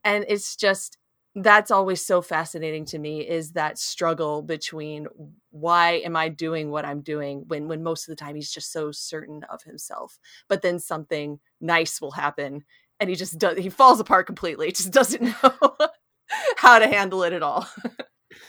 And 0.03 0.25
it's 0.29 0.57
just, 0.57 0.99
that's 1.37 1.71
always 1.71 2.05
so 2.05 2.21
fascinating 2.21 2.85
to 2.85 2.99
me 2.99 3.21
is 3.21 3.53
that 3.53 3.79
struggle 3.79 4.43
between 4.43 5.07
why 5.51 5.93
am 5.93 6.17
i 6.17 6.29
doing 6.29 6.71
what 6.71 6.85
i'm 6.85 7.01
doing 7.01 7.45
when 7.47 7.69
when 7.69 7.83
most 7.83 8.09
of 8.09 8.13
the 8.13 8.17
time 8.17 8.35
he's 8.35 8.51
just 8.51 8.73
so 8.73 8.91
certain 8.91 9.45
of 9.51 9.63
himself 9.63 10.19
but 10.49 10.63
then 10.63 10.79
something 10.79 11.39
nice 11.61 12.01
will 12.01 12.11
happen 12.11 12.65
and 12.99 13.09
he 13.09 13.17
just 13.17 13.39
does 13.39 13.57
he 13.59 13.71
falls 13.71 14.01
apart 14.01 14.27
completely 14.27 14.67
he 14.67 14.73
just 14.81 14.91
doesn't 14.93 15.23
know 15.23 15.77
how 16.57 16.79
to 16.79 16.89
handle 16.89 17.23
it 17.23 17.33
at 17.33 17.43
all 17.43 17.69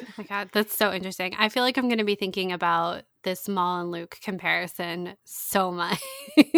Oh 0.02 0.14
my 0.18 0.24
god, 0.24 0.50
that's 0.54 0.76
so 0.76 0.94
interesting. 0.94 1.36
I 1.38 1.50
feel 1.50 1.64
like 1.64 1.78
I'm 1.78 1.88
going 1.88 1.98
to 1.98 2.04
be 2.04 2.16
thinking 2.16 2.52
about 2.52 3.04
this 3.24 3.48
Maul 3.48 3.82
and 3.82 3.92
Luke 3.92 4.18
comparison 4.22 5.16
so 5.24 5.72
much. 5.72 6.02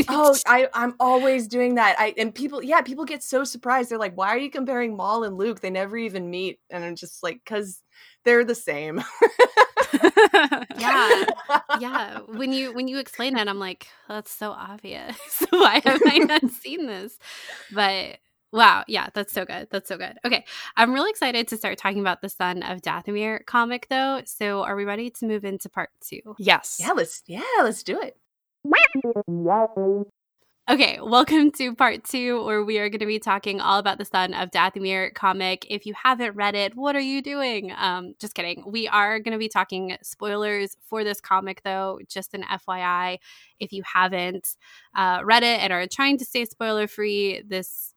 oh, 0.07 0.36
I 0.45 0.68
I'm 0.74 0.95
always 0.99 1.47
doing 1.47 1.76
that. 1.76 1.95
I 1.99 2.14
and 2.18 2.34
people, 2.34 2.64
yeah, 2.64 2.82
people 2.82 3.05
get 3.05 3.24
so 3.24 3.43
surprised. 3.43 3.89
They're 3.89 3.97
like, 3.97 4.18
"Why 4.18 4.30
are 4.30 4.38
you 4.38 4.49
comparing 4.49 4.95
Maul 4.95 5.24
and 5.24 5.38
Luke? 5.38 5.59
They 5.59 5.70
never 5.70 5.97
even 5.97 6.30
meet." 6.30 6.59
And 6.70 6.84
I'm 6.84 6.95
just 6.95 7.24
like, 7.24 7.41
"Cause 7.45 7.82
they're 8.24 8.45
the 8.45 8.55
same." 8.55 9.03
yeah, 10.78 11.26
yeah. 11.80 12.20
When 12.28 12.51
you 12.51 12.74
when 12.74 12.88
you 12.88 12.99
explain 12.99 13.38
it, 13.38 13.47
I'm 13.47 13.59
like, 13.59 13.88
that's 14.07 14.32
so 14.32 14.51
obvious. 14.51 15.18
Why 15.49 15.82
have 15.84 16.01
I 16.05 16.20
not 16.20 16.49
seen 16.51 16.88
this? 16.88 17.18
But 17.72 18.18
Wow. 18.54 18.84
Yeah, 18.88 19.08
that's 19.16 19.34
so 19.34 19.45
good. 19.45 19.68
That's 19.72 19.89
so 19.89 19.97
good. 19.97 20.16
Okay. 20.24 20.45
I'm 20.78 20.93
really 20.93 21.10
excited 21.10 21.47
to 21.47 21.58
start 21.58 21.80
talking 21.80 21.99
about 21.99 22.22
the 22.22 22.30
Son 22.30 22.62
of 22.62 22.84
Dathomir 22.84 23.43
comic 23.47 23.88
though. 23.89 24.22
So 24.26 24.62
are 24.62 24.76
we 24.76 24.86
ready 24.86 25.10
to 25.10 25.26
move 25.26 25.43
into 25.43 25.70
part 25.70 25.89
two? 26.01 26.22
Yes. 26.38 26.78
Yeah, 26.80 26.91
let's 26.91 27.24
yeah, 27.26 27.41
let's 27.64 27.82
do 27.82 27.99
it. 27.99 28.16
Okay, 30.70 30.97
welcome 31.01 31.51
to 31.54 31.76
part 31.76 32.06
two, 32.06 32.45
where 32.45 32.64
we 32.64 32.78
are 32.78 32.88
going 32.88 32.99
to 32.99 33.06
be 33.06 33.20
talking 33.20 33.60
all 33.60 33.80
about 33.80 33.97
the 33.97 34.06
Son 34.06 34.34
of 34.34 34.49
Dathomir 34.49 35.14
comic. 35.14 35.66
If 35.70 35.86
you 35.86 35.93
haven't 35.93 36.36
read 36.36 36.56
it, 36.56 36.74
what 36.74 36.95
are 36.95 37.01
you 37.01 37.22
doing? 37.22 37.74
Um, 37.76 38.14
just 38.18 38.34
kidding. 38.34 38.64
We 38.66 38.88
are 38.88 39.20
going 39.20 39.34
to 39.34 39.39
be 39.39 39.49
talking 39.49 39.97
spoilers 40.04 40.78
for 40.88 41.04
this 41.04 41.20
comic, 41.20 41.64
though. 41.64 41.99
Just 42.08 42.34
an 42.34 42.43
FYI, 42.43 43.18
if 43.60 43.74
you 43.74 43.84
haven't 43.84 44.56
uh, 44.95 45.20
read 45.26 45.43
it 45.43 45.60
and 45.60 45.74
are 45.74 45.86
trying 45.86 46.18
to 46.20 46.26
stay 46.26 46.45
spoiler 46.45 46.88
free, 46.88 47.43
this 47.45 47.92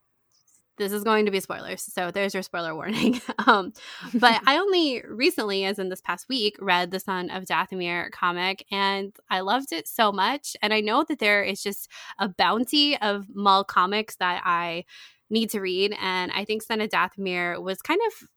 this 0.76 0.92
is 0.92 1.04
going 1.04 1.24
to 1.26 1.30
be 1.30 1.40
spoilers. 1.40 1.82
So 1.82 2.10
there's 2.10 2.34
your 2.34 2.42
spoiler 2.42 2.74
warning. 2.74 3.20
um, 3.46 3.72
but 4.14 4.40
I 4.46 4.58
only 4.58 5.02
recently, 5.08 5.64
as 5.64 5.78
in 5.78 5.88
this 5.88 6.00
past 6.00 6.28
week, 6.28 6.56
read 6.60 6.90
the 6.90 7.00
Son 7.00 7.30
of 7.30 7.44
Dathomir 7.44 8.10
comic 8.10 8.64
and 8.70 9.14
I 9.30 9.40
loved 9.40 9.72
it 9.72 9.88
so 9.88 10.12
much. 10.12 10.56
And 10.62 10.72
I 10.72 10.80
know 10.80 11.04
that 11.08 11.18
there 11.18 11.42
is 11.42 11.62
just 11.62 11.90
a 12.18 12.28
bounty 12.28 12.96
of 12.98 13.26
Maul 13.34 13.64
comics 13.64 14.16
that 14.16 14.42
I 14.44 14.84
need 15.30 15.50
to 15.50 15.60
read. 15.60 15.96
And 16.00 16.30
I 16.32 16.44
think 16.44 16.62
Son 16.62 16.80
of 16.80 16.90
Dathomir 16.90 17.60
was 17.60 17.82
kind 17.82 18.00
of 18.06 18.28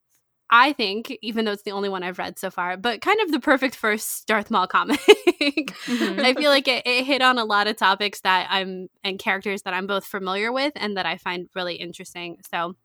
I 0.51 0.73
think, 0.73 1.15
even 1.21 1.45
though 1.45 1.51
it's 1.51 1.63
the 1.63 1.71
only 1.71 1.89
one 1.89 2.01
I've 2.01 2.17
read 2.17 2.39
so 2.39 2.49
far, 2.49 2.75
but 2.75 3.01
kind 3.01 3.19
of 3.21 3.31
the 3.31 3.39
perfect 3.39 3.75
first 3.75 4.27
Darth 4.27 4.49
Maul 4.49 4.65
comic. 4.67 4.99
mm-hmm. 5.05 6.19
I 6.19 6.33
feel 6.33 6.49
like 6.49 6.67
it, 6.67 6.87
it, 6.87 7.05
hit 7.05 7.21
on 7.21 7.37
a 7.37 7.45
lot 7.45 7.67
of 7.67 7.77
topics 7.77 8.21
that 8.21 8.47
I'm 8.49 8.87
and 9.03 9.19
characters 9.19 9.61
that 9.63 9.73
I'm 9.73 9.85
both 9.85 10.05
familiar 10.05 10.51
with 10.51 10.73
and 10.75 10.97
that 10.97 11.05
I 11.05 11.17
find 11.17 11.47
really 11.55 11.75
interesting. 11.75 12.37
So 12.51 12.75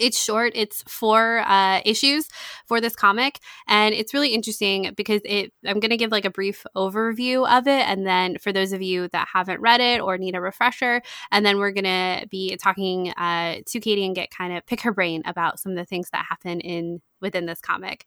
it's 0.00 0.22
short. 0.22 0.52
It's 0.54 0.82
four 0.88 1.40
uh, 1.40 1.80
issues 1.84 2.28
for 2.66 2.80
this 2.80 2.96
comic 2.96 3.38
and 3.68 3.94
it's 3.94 4.12
really 4.12 4.30
interesting 4.30 4.92
because 4.96 5.20
it 5.24 5.52
i'm 5.64 5.80
going 5.80 5.90
to 5.90 5.96
give 5.96 6.10
like 6.10 6.24
a 6.24 6.30
brief 6.30 6.66
overview 6.76 7.48
of 7.48 7.66
it 7.66 7.88
and 7.88 8.06
then 8.06 8.36
for 8.38 8.52
those 8.52 8.72
of 8.72 8.82
you 8.82 9.08
that 9.08 9.28
haven't 9.32 9.60
read 9.60 9.80
it 9.80 10.00
or 10.00 10.18
need 10.18 10.34
a 10.34 10.40
refresher 10.40 11.00
and 11.30 11.46
then 11.46 11.58
we're 11.58 11.70
going 11.70 11.84
to 11.84 12.26
be 12.28 12.56
talking 12.56 13.10
uh, 13.12 13.56
to 13.66 13.80
katie 13.80 14.04
and 14.04 14.14
get 14.14 14.30
kind 14.30 14.56
of 14.56 14.66
pick 14.66 14.80
her 14.80 14.92
brain 14.92 15.22
about 15.26 15.58
some 15.60 15.72
of 15.72 15.78
the 15.78 15.84
things 15.84 16.10
that 16.10 16.26
happen 16.28 16.60
in 16.60 17.00
within 17.20 17.46
this 17.46 17.60
comic. 17.60 18.04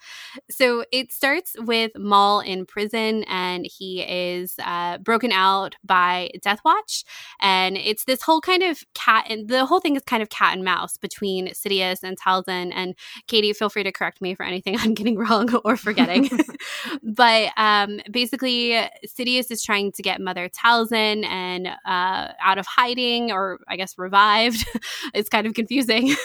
So 0.49 0.83
it 0.91 1.11
starts 1.11 1.55
with 1.59 1.91
Maul 1.97 2.41
in 2.41 2.65
prison, 2.65 3.23
and 3.25 3.65
he 3.65 4.01
is 4.01 4.55
uh, 4.63 4.97
broken 4.99 5.31
out 5.31 5.75
by 5.83 6.29
Death 6.41 6.59
Watch, 6.63 7.03
and 7.41 7.77
it's 7.77 8.05
this 8.05 8.21
whole 8.21 8.41
kind 8.41 8.63
of 8.63 8.83
cat, 8.93 9.25
and 9.29 9.47
the 9.47 9.65
whole 9.65 9.79
thing 9.79 9.95
is 9.95 10.03
kind 10.03 10.21
of 10.21 10.29
cat 10.29 10.53
and 10.53 10.63
mouse 10.63 10.97
between 10.97 11.47
Sidious 11.49 12.03
and 12.03 12.19
Talzin. 12.19 12.71
And 12.73 12.95
Katie, 13.27 13.53
feel 13.53 13.69
free 13.69 13.83
to 13.83 13.91
correct 13.91 14.21
me 14.21 14.35
for 14.35 14.43
anything 14.43 14.77
I'm 14.79 14.93
getting 14.93 15.17
wrong 15.17 15.53
or 15.63 15.77
forgetting. 15.77 16.29
but 17.03 17.51
um, 17.57 17.99
basically, 18.11 18.71
Sidious 19.07 19.51
is 19.51 19.63
trying 19.63 19.91
to 19.93 20.01
get 20.01 20.21
Mother 20.21 20.49
Talzin 20.49 21.25
and 21.25 21.67
uh, 21.67 22.31
out 22.41 22.57
of 22.57 22.65
hiding, 22.65 23.31
or 23.31 23.59
I 23.67 23.75
guess 23.75 23.97
revived. 23.97 24.65
it's 25.13 25.29
kind 25.29 25.47
of 25.47 25.53
confusing, 25.53 26.15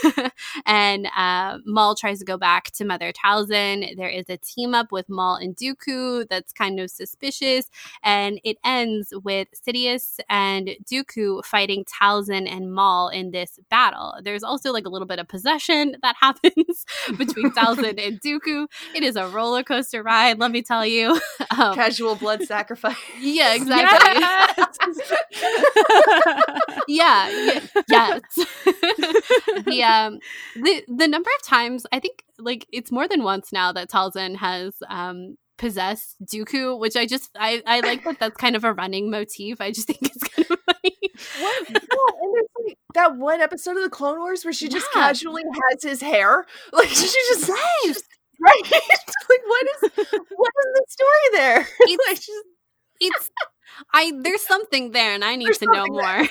and 0.66 1.08
uh, 1.16 1.58
Maul 1.64 1.94
tries 1.94 2.18
to 2.18 2.24
go 2.24 2.36
back 2.36 2.70
to 2.74 2.84
Mother 2.84 3.12
Talzin. 3.12 3.96
There 3.96 4.08
is 4.08 4.28
a 4.28 4.36
team 4.36 4.74
up 4.74 4.92
with 4.92 5.08
Maul 5.08 5.36
and 5.36 5.56
Dooku 5.56 6.28
that's 6.28 6.52
kind 6.52 6.80
of 6.80 6.90
suspicious, 6.90 7.70
and 8.02 8.40
it 8.44 8.58
ends 8.64 9.12
with 9.22 9.48
Sidious 9.66 10.18
and 10.28 10.70
Dooku 10.84 11.44
fighting 11.44 11.84
Talzin 11.84 12.48
and 12.50 12.72
Maul 12.72 13.08
in 13.08 13.30
this 13.30 13.58
battle. 13.70 14.14
There's 14.22 14.42
also 14.42 14.72
like 14.72 14.86
a 14.86 14.88
little 14.88 15.06
bit 15.06 15.18
of 15.18 15.28
possession 15.28 15.96
that 16.02 16.16
happens 16.20 16.86
between 17.18 17.50
Talzin 17.50 18.04
and 18.04 18.20
Dooku. 18.20 18.66
It 18.94 19.02
is 19.02 19.16
a 19.16 19.28
roller 19.28 19.62
coaster 19.62 20.02
ride, 20.02 20.38
let 20.38 20.50
me 20.50 20.62
tell 20.62 20.86
you. 20.86 21.20
Um, 21.56 21.74
Casual 21.74 22.16
blood 22.16 22.42
sacrifice. 22.42 22.96
Yeah, 23.20 23.54
exactly. 23.54 24.20
yeah, 26.88 27.28
yeah, 27.28 27.60
yes. 27.88 28.22
the 29.64 29.82
um 29.84 30.18
the 30.56 30.84
the 30.88 31.06
number 31.06 31.30
of 31.38 31.46
times 31.46 31.86
I 31.92 32.00
think 32.00 32.24
like 32.44 32.66
it's 32.72 32.92
more 32.92 33.08
than 33.08 33.22
once 33.22 33.52
now 33.52 33.72
that 33.72 33.90
Talzin 33.90 34.36
has 34.36 34.74
um 34.88 35.36
possessed 35.56 36.16
Dooku, 36.24 36.78
which 36.78 36.96
I 36.96 37.06
just 37.06 37.30
I 37.38 37.62
I 37.66 37.80
like 37.80 38.04
that 38.04 38.18
that's 38.18 38.36
kind 38.36 38.56
of 38.56 38.64
a 38.64 38.72
running 38.72 39.10
motif. 39.10 39.60
I 39.60 39.70
just 39.70 39.86
think 39.88 40.00
it's 40.02 40.22
kind 40.22 40.50
of 40.50 40.58
funny. 40.66 40.96
What? 41.40 41.68
and 41.68 41.78
like 42.66 42.78
that 42.94 43.16
one 43.16 43.40
episode 43.40 43.76
of 43.76 43.82
the 43.82 43.90
Clone 43.90 44.18
Wars 44.18 44.44
where 44.44 44.52
she 44.52 44.68
just 44.68 44.86
yeah. 44.94 45.02
casually 45.02 45.42
has 45.70 45.82
his 45.82 46.00
hair, 46.00 46.44
like 46.72 46.88
she 46.88 47.06
just 47.06 47.48
right. 47.48 47.94
right. 48.40 48.62
like 48.72 49.42
what 49.46 49.66
is 49.66 49.90
what 50.10 50.52
is 50.58 50.70
the 50.74 50.84
story 50.88 51.28
there? 51.32 51.68
It's, 51.80 52.08
like, 52.08 52.36
it's 53.00 53.30
I 53.92 54.12
there's 54.22 54.42
something 54.42 54.92
there, 54.92 55.14
and 55.14 55.24
I 55.24 55.36
need 55.36 55.46
there's 55.46 55.58
to 55.58 55.66
know 55.72 55.86
more. 55.86 56.26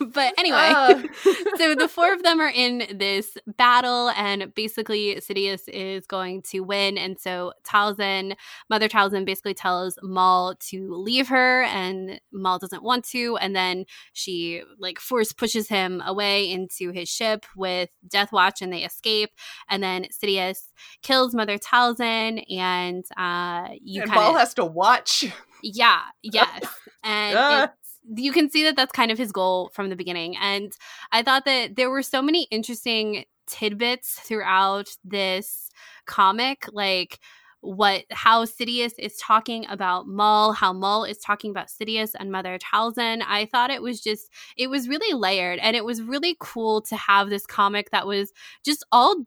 but 0.12 0.34
anyway, 0.38 0.56
Uh. 0.74 1.02
so 1.56 1.74
the 1.74 1.88
four 1.88 2.12
of 2.12 2.22
them 2.22 2.40
are 2.40 2.50
in 2.50 2.84
this 2.98 3.36
battle, 3.46 4.10
and 4.10 4.54
basically 4.54 5.16
Sidious 5.16 5.68
is 5.68 6.06
going 6.06 6.42
to 6.42 6.60
win. 6.60 6.98
And 6.98 7.18
so 7.18 7.52
Talzin, 7.66 8.34
Mother 8.70 8.88
Talzin, 8.88 9.24
basically 9.24 9.54
tells 9.54 9.98
Maul 10.02 10.54
to 10.70 10.94
leave 10.94 11.28
her, 11.28 11.62
and 11.64 12.20
Maul 12.32 12.58
doesn't 12.58 12.82
want 12.82 13.04
to. 13.06 13.36
And 13.38 13.54
then 13.54 13.84
she 14.12 14.62
like 14.78 14.98
force 14.98 15.32
pushes 15.32 15.68
him 15.68 16.02
away 16.04 16.50
into 16.50 16.90
his 16.90 17.08
ship 17.08 17.46
with 17.56 17.90
Death 18.06 18.32
Watch, 18.32 18.62
and 18.62 18.72
they 18.72 18.84
escape. 18.84 19.30
And 19.68 19.82
then 19.82 20.06
Sidious 20.12 20.58
kills 21.02 21.34
Mother 21.34 21.58
Talzin, 21.58 22.44
and 22.50 23.04
uh, 23.16 23.68
you 23.80 24.02
and 24.02 24.10
kind 24.10 24.22
Maul 24.22 24.34
has 24.38 24.54
to 24.54 24.64
watch. 24.64 25.24
yeah, 25.62 26.00
yes. 26.22 26.64
And 27.02 27.36
Ah. 27.38 27.68
You 28.16 28.32
can 28.32 28.50
see 28.50 28.64
that 28.64 28.76
that's 28.76 28.92
kind 28.92 29.10
of 29.10 29.18
his 29.18 29.32
goal 29.32 29.70
from 29.74 29.88
the 29.88 29.96
beginning. 29.96 30.36
And 30.36 30.72
I 31.12 31.22
thought 31.22 31.44
that 31.46 31.76
there 31.76 31.90
were 31.90 32.02
so 32.02 32.20
many 32.20 32.44
interesting 32.50 33.24
tidbits 33.46 34.18
throughout 34.20 34.96
this 35.04 35.70
comic, 36.06 36.66
like 36.72 37.18
what 37.60 38.04
how 38.10 38.44
Sidious 38.44 38.92
is 38.98 39.16
talking 39.16 39.66
about 39.68 40.06
Maul, 40.06 40.52
how 40.52 40.72
Maul 40.72 41.04
is 41.04 41.18
talking 41.18 41.50
about 41.50 41.68
Sidious 41.68 42.10
and 42.18 42.30
Mother 42.30 42.58
Talzin. 42.58 43.22
I 43.26 43.46
thought 43.46 43.70
it 43.70 43.82
was 43.82 44.00
just 44.00 44.28
it 44.56 44.68
was 44.68 44.88
really 44.88 45.18
layered 45.18 45.58
and 45.60 45.74
it 45.74 45.84
was 45.84 46.02
really 46.02 46.36
cool 46.40 46.82
to 46.82 46.96
have 46.96 47.30
this 47.30 47.46
comic 47.46 47.90
that 47.90 48.06
was 48.06 48.32
just 48.64 48.84
all 48.92 49.24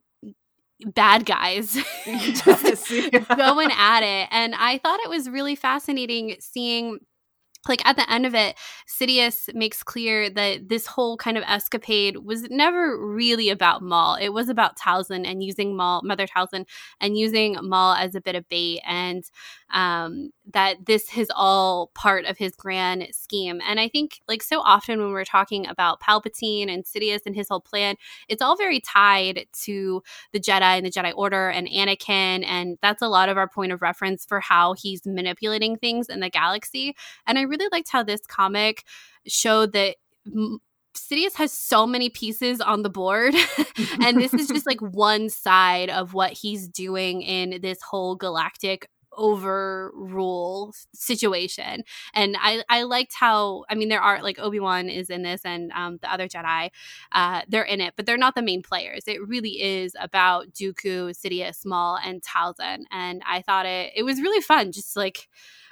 bad 0.93 1.25
guys 1.25 1.73
going 2.05 3.69
at 3.71 4.03
it. 4.03 4.27
And 4.31 4.53
I 4.55 4.79
thought 4.83 4.99
it 4.99 5.09
was 5.09 5.29
really 5.29 5.55
fascinating 5.55 6.35
seeing 6.39 6.99
like 7.67 7.85
at 7.85 7.95
the 7.95 8.09
end 8.11 8.25
of 8.25 8.35
it, 8.35 8.55
Sidious 8.87 9.53
makes 9.53 9.83
clear 9.83 10.29
that 10.29 10.69
this 10.69 10.85
whole 10.85 11.17
kind 11.17 11.37
of 11.37 11.43
escapade 11.47 12.17
was 12.17 12.43
never 12.49 12.97
really 12.97 13.49
about 13.49 13.81
Maul. 13.81 14.15
It 14.15 14.29
was 14.29 14.49
about 14.49 14.77
Talzin 14.77 15.29
and 15.29 15.43
using 15.43 15.75
Maul, 15.75 16.01
Mother 16.03 16.27
Talzin, 16.27 16.65
and 17.01 17.17
using 17.17 17.57
Maul 17.61 17.93
as 17.93 18.15
a 18.15 18.21
bit 18.21 18.35
of 18.35 18.47
bait, 18.49 18.81
and 18.87 19.23
um, 19.73 20.31
that 20.53 20.85
this 20.85 21.17
is 21.17 21.29
all 21.35 21.91
part 21.93 22.25
of 22.25 22.37
his 22.37 22.55
grand 22.55 23.07
scheme. 23.11 23.59
And 23.67 23.79
I 23.79 23.89
think, 23.89 24.21
like 24.27 24.43
so 24.43 24.61
often 24.61 24.99
when 24.99 25.11
we're 25.11 25.25
talking 25.25 25.67
about 25.67 25.99
Palpatine 25.99 26.71
and 26.71 26.85
Sidious 26.85 27.21
and 27.25 27.35
his 27.35 27.49
whole 27.49 27.59
plan, 27.59 27.95
it's 28.29 28.41
all 28.41 28.55
very 28.55 28.79
tied 28.79 29.45
to 29.63 30.01
the 30.31 30.39
Jedi 30.39 30.61
and 30.61 30.85
the 30.85 30.91
Jedi 30.91 31.11
Order 31.15 31.49
and 31.49 31.67
Anakin, 31.67 32.45
and 32.45 32.77
that's 32.81 33.01
a 33.01 33.09
lot 33.09 33.29
of 33.29 33.37
our 33.37 33.47
point 33.47 33.71
of 33.71 33.81
reference 33.81 34.25
for 34.25 34.39
how 34.39 34.73
he's 34.73 35.05
manipulating 35.05 35.77
things 35.77 36.07
in 36.07 36.19
the 36.19 36.29
galaxy. 36.29 36.95
And 37.25 37.37
I 37.37 37.41
really 37.41 37.56
liked 37.71 37.89
how 37.89 38.03
this 38.03 38.21
comic 38.27 38.83
showed 39.27 39.73
that. 39.73 39.95
M- 40.25 40.59
Sidious 40.95 41.35
has 41.35 41.51
so 41.51 41.85
many 41.85 42.09
pieces 42.09 42.59
on 42.59 42.81
the 42.81 42.89
board, 42.89 43.35
and 44.01 44.17
this 44.19 44.33
is 44.33 44.47
just 44.47 44.65
like 44.65 44.81
one 44.81 45.29
side 45.29 45.91
of 45.91 46.15
what 46.15 46.33
he's 46.33 46.67
doing 46.67 47.21
in 47.21 47.61
this 47.61 47.79
whole 47.83 48.15
galactic 48.15 48.89
overrule 49.17 50.73
situation. 50.93 51.83
And 52.13 52.37
I, 52.39 52.63
I 52.69 52.83
liked 52.83 53.13
how, 53.13 53.65
I 53.69 53.75
mean, 53.75 53.89
there 53.89 54.01
are 54.01 54.21
like 54.21 54.39
Obi 54.39 54.59
Wan 54.59 54.89
is 54.89 55.09
in 55.09 55.23
this 55.23 55.41
and 55.43 55.71
um, 55.71 55.97
the 56.01 56.11
other 56.11 56.27
Jedi, 56.27 56.69
uh, 57.11 57.41
they're 57.47 57.63
in 57.63 57.81
it, 57.81 57.95
but 57.97 58.05
they're 58.05 58.17
not 58.17 58.35
the 58.35 58.41
main 58.41 58.61
players. 58.61 59.03
It 59.07 59.27
really 59.27 59.61
is 59.61 59.95
about 59.99 60.51
Dooku, 60.51 61.11
Sidious, 61.17 61.65
Maul, 61.65 61.97
and 62.03 62.21
Talzin. 62.21 62.83
And 62.91 63.21
I 63.27 63.41
thought 63.41 63.65
it, 63.65 63.91
it 63.95 64.03
was 64.03 64.21
really 64.21 64.41
fun 64.41 64.71
just 64.71 64.95
like 64.95 65.27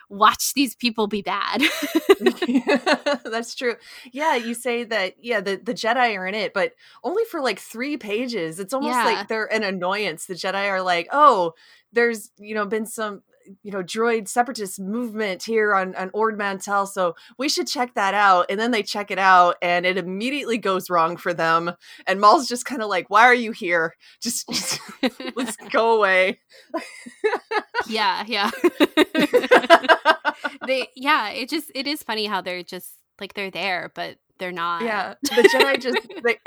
watch 0.10 0.54
these 0.54 0.76
people 0.76 1.08
be 1.08 1.22
bad. 1.22 1.62
That's 3.26 3.56
true. 3.56 3.76
Yeah, 4.12 4.36
you 4.36 4.54
say 4.54 4.84
that. 4.86 5.16
Yeah, 5.20 5.42
the 5.42 5.58
the 5.58 5.74
Jedi 5.74 6.18
are 6.18 6.28
in 6.28 6.36
it, 6.36 6.54
but 6.54 6.74
only 7.04 7.24
for 7.26 7.42
like 7.42 7.60
three 7.60 7.98
pages. 7.98 8.60
It's 8.60 8.74
almost 8.74 8.96
Yeah. 8.96 9.04
like 9.06 9.28
they're 9.28 9.52
an 9.52 9.64
annoyance. 9.64 10.26
The 10.26 10.34
Jedi 10.36 10.70
are 10.70 10.82
like, 10.82 11.08
oh, 11.12 11.54
there's 11.94 12.32
you 12.38 12.56
know 12.56 12.66
been 12.66 12.86
some 12.86 13.22
you 13.64 13.72
know 13.72 13.84
droid 13.84 14.28
separatist 14.28 14.80
movement 14.80 15.44
here 15.44 15.74
on 15.74 15.96
on 15.96 16.10
Ord 16.14 16.38
Mantell, 16.38 16.88
so 16.88 17.16
we 17.38 17.50
should 17.50 17.68
check 17.68 17.94
that 17.96 18.14
out. 18.14 18.46
And 18.50 18.60
then 18.60 18.72
they 18.72 18.84
check 18.84 19.12
it 19.12 19.20
out, 19.20 19.58
and 19.62 19.86
it 19.86 19.98
immediately 19.98 20.58
goes 20.58 20.90
wrong 20.90 21.18
for 21.18 21.34
them. 21.34 21.72
And 22.08 22.20
Maul's 22.20 22.48
just 22.48 22.66
kind 22.66 22.82
of 22.82 22.90
like, 22.90 23.10
why 23.10 23.24
are 23.24 23.34
you 23.34 23.52
here? 23.52 23.96
Just, 24.22 24.48
just 24.50 24.80
let's 25.36 25.56
go 25.58 25.96
away. 25.96 26.40
yeah, 27.88 28.24
yeah. 28.28 28.52
they 30.68 30.88
yeah, 30.96 31.30
it 31.30 31.50
just 31.50 31.72
it 31.76 31.88
is 31.88 32.04
funny 32.04 32.26
how 32.26 32.42
they're 32.42 32.64
just 32.64 32.94
like 33.20 33.34
they're 33.34 33.52
there, 33.52 33.92
but 33.96 34.18
they're 34.38 34.52
not. 34.52 34.84
yeah 34.84 35.16
the 35.24 35.50
jedi 35.54 35.80
just 35.80 36.08
they 36.24 36.38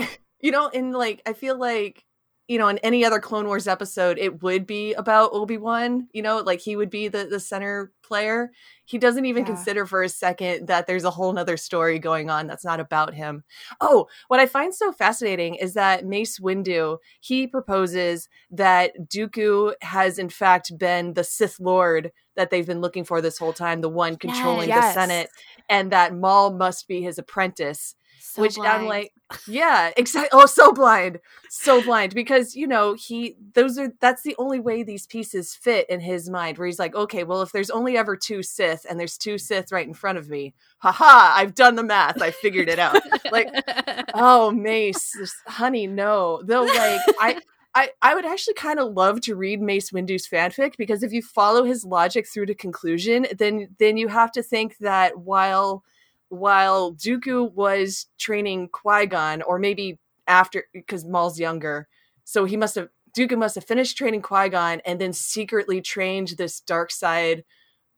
you 0.40 0.50
know 0.50 0.68
in 0.68 0.92
like 0.92 1.22
i 1.26 1.32
feel 1.32 1.58
like 1.58 2.04
you 2.48 2.58
know 2.58 2.68
in 2.68 2.78
any 2.78 3.04
other 3.04 3.20
clone 3.20 3.46
wars 3.46 3.68
episode 3.68 4.18
it 4.18 4.42
would 4.42 4.66
be 4.66 4.94
about 4.94 5.30
obi-wan 5.32 6.08
you 6.12 6.22
know 6.22 6.38
like 6.38 6.60
he 6.60 6.74
would 6.76 6.90
be 6.90 7.06
the 7.08 7.24
the 7.26 7.38
center 7.40 7.92
player 8.02 8.50
he 8.86 8.96
doesn't 8.98 9.26
even 9.26 9.42
Yeah. 9.42 9.48
consider 9.48 9.84
for 9.86 10.02
a 10.02 10.08
second 10.08 10.66
that 10.66 10.86
there's 10.86 11.04
a 11.04 11.10
whole 11.10 11.32
nother 11.32 11.56
story 11.58 11.98
going 11.98 12.30
on 12.30 12.46
that's 12.46 12.64
not 12.64 12.80
about 12.80 13.14
him 13.14 13.44
oh 13.80 14.06
what 14.28 14.40
i 14.40 14.46
find 14.46 14.74
so 14.74 14.92
fascinating 14.92 15.54
is 15.56 15.74
that 15.74 16.06
mace 16.06 16.38
windu 16.38 16.98
he 17.20 17.46
proposes 17.46 18.28
that 18.50 18.92
dooku 19.08 19.74
has 19.82 20.18
in 20.18 20.30
fact 20.30 20.76
been 20.78 21.14
the 21.14 21.24
sith 21.24 21.60
lord 21.60 22.10
that 22.36 22.50
they've 22.50 22.66
been 22.66 22.80
looking 22.80 23.04
for 23.04 23.20
this 23.20 23.36
whole 23.38 23.52
time 23.52 23.80
the 23.82 23.88
one 23.88 24.16
controlling 24.16 24.68
Yes. 24.68 24.94
the 24.94 25.00
senate 25.00 25.30
and 25.68 25.92
that 25.92 26.14
maul 26.14 26.50
must 26.52 26.88
be 26.88 27.02
his 27.02 27.18
apprentice 27.18 27.94
So 28.20 28.42
which 28.42 28.58
I'm 28.58 28.86
like, 28.86 29.12
yeah, 29.46 29.90
exactly. 29.96 30.28
Oh, 30.32 30.46
so 30.46 30.72
blind, 30.72 31.18
so 31.50 31.82
blind 31.82 32.14
because 32.14 32.54
you 32.56 32.66
know 32.66 32.94
he 32.94 33.36
those 33.54 33.78
are 33.78 33.92
that's 34.00 34.22
the 34.22 34.34
only 34.38 34.60
way 34.60 34.82
these 34.82 35.06
pieces 35.06 35.54
fit 35.54 35.88
in 35.88 36.00
his 36.00 36.28
mind. 36.30 36.58
Where 36.58 36.66
he's 36.66 36.78
like, 36.78 36.94
okay, 36.94 37.24
well, 37.24 37.42
if 37.42 37.52
there's 37.52 37.70
only 37.70 37.96
ever 37.96 38.16
two 38.16 38.42
Sith 38.42 38.86
and 38.88 38.98
there's 38.98 39.18
two 39.18 39.38
Sith 39.38 39.72
right 39.72 39.86
in 39.86 39.94
front 39.94 40.18
of 40.18 40.28
me, 40.28 40.54
haha, 40.78 41.38
I've 41.38 41.54
done 41.54 41.74
the 41.74 41.82
math, 41.82 42.20
I 42.22 42.30
figured 42.30 42.68
it 42.68 42.78
out. 42.78 43.00
like, 43.30 43.48
oh, 44.14 44.50
Mace, 44.50 45.12
this- 45.18 45.42
honey, 45.46 45.86
no, 45.86 46.42
though, 46.44 46.62
like 46.64 47.00
I. 47.20 47.40
I, 47.74 47.90
I 48.02 48.14
would 48.14 48.24
actually 48.24 48.54
kind 48.54 48.80
of 48.80 48.94
love 48.94 49.20
to 49.20 49.36
read 49.36 49.60
Mace 49.60 49.92
Windu's 49.92 50.26
fanfic 50.26 50.76
because 50.78 51.04
if 51.04 51.12
you 51.12 51.22
follow 51.22 51.62
his 51.62 51.84
logic 51.84 52.26
through 52.26 52.46
to 52.46 52.54
conclusion, 52.54 53.26
then 53.38 53.68
then 53.78 53.96
you 53.96 54.08
have 54.08 54.32
to 54.32 54.42
think 54.42 54.78
that 54.78 55.18
while 55.18 55.84
while 56.28 56.92
Dooku 56.92 57.52
was 57.52 58.06
training 58.18 58.68
Qui 58.72 59.06
Gon, 59.06 59.42
or 59.42 59.58
maybe 59.58 59.98
after, 60.26 60.64
because 60.72 61.04
Maul's 61.04 61.38
younger, 61.38 61.88
so 62.24 62.44
he 62.44 62.56
must 62.56 62.74
have 62.74 62.88
Dooku 63.16 63.38
must 63.38 63.54
have 63.54 63.64
finished 63.64 63.96
training 63.96 64.22
Qui 64.22 64.48
Gon 64.50 64.80
and 64.84 65.00
then 65.00 65.12
secretly 65.12 65.80
trained 65.80 66.28
this 66.38 66.60
dark 66.60 66.90
side 66.90 67.44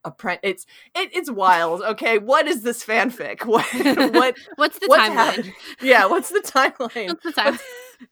apprentice. 0.05 0.41
It's 0.43 0.66
it, 0.95 1.11
it's 1.14 1.31
wild. 1.31 1.83
Okay, 1.83 2.18
what 2.18 2.47
is 2.47 2.62
this 2.62 2.85
fanfic? 2.85 3.45
What 3.47 3.66
what 4.14 4.37
What's 4.57 4.78
the 4.78 4.87
what's 4.87 5.03
timeline? 5.03 5.12
happening? 5.14 5.53
Yeah, 5.83 6.07
what's 6.07 6.31
the 6.31 6.41
timeline? 6.47 7.09
What's 7.09 7.24
the 7.24 7.33
time? 7.33 7.59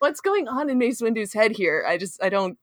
What's 0.01 0.21
going 0.21 0.49
on 0.49 0.69
in 0.69 0.79
Mace 0.79 1.01
Windu's 1.01 1.33
head 1.33 1.53
here? 1.53 1.85
I 1.89 1.97
just 1.97 2.23
I 2.23 2.29
don't 2.29 2.59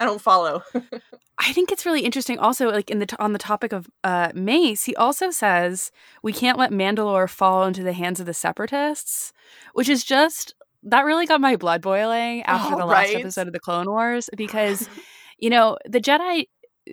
I 0.00 0.04
don't 0.04 0.20
follow. 0.20 0.62
I 1.38 1.52
think 1.52 1.70
it's 1.70 1.86
really 1.86 2.02
interesting. 2.02 2.38
Also, 2.38 2.70
like 2.70 2.90
in 2.90 2.98
the 2.98 3.06
t- 3.06 3.16
on 3.18 3.32
the 3.32 3.38
topic 3.38 3.72
of 3.72 3.88
uh, 4.04 4.30
Mace, 4.34 4.84
he 4.84 4.94
also 4.96 5.30
says 5.30 5.90
we 6.22 6.32
can't 6.32 6.58
let 6.58 6.70
Mandalore 6.72 7.28
fall 7.28 7.64
into 7.64 7.82
the 7.82 7.92
hands 7.92 8.18
of 8.20 8.26
the 8.26 8.34
Separatists, 8.34 9.32
which 9.72 9.88
is 9.88 10.04
just 10.04 10.54
that 10.84 11.04
really 11.04 11.26
got 11.26 11.40
my 11.40 11.56
blood 11.56 11.80
boiling 11.82 12.42
after 12.42 12.74
Oh, 12.74 12.78
the 12.78 12.86
last 12.86 13.08
right. 13.12 13.16
episode 13.16 13.46
of 13.48 13.52
the 13.52 13.60
Clone 13.60 13.86
Wars 13.88 14.30
because 14.36 14.88
you 15.38 15.50
know 15.50 15.76
the 15.88 16.00
Jedi 16.00 16.46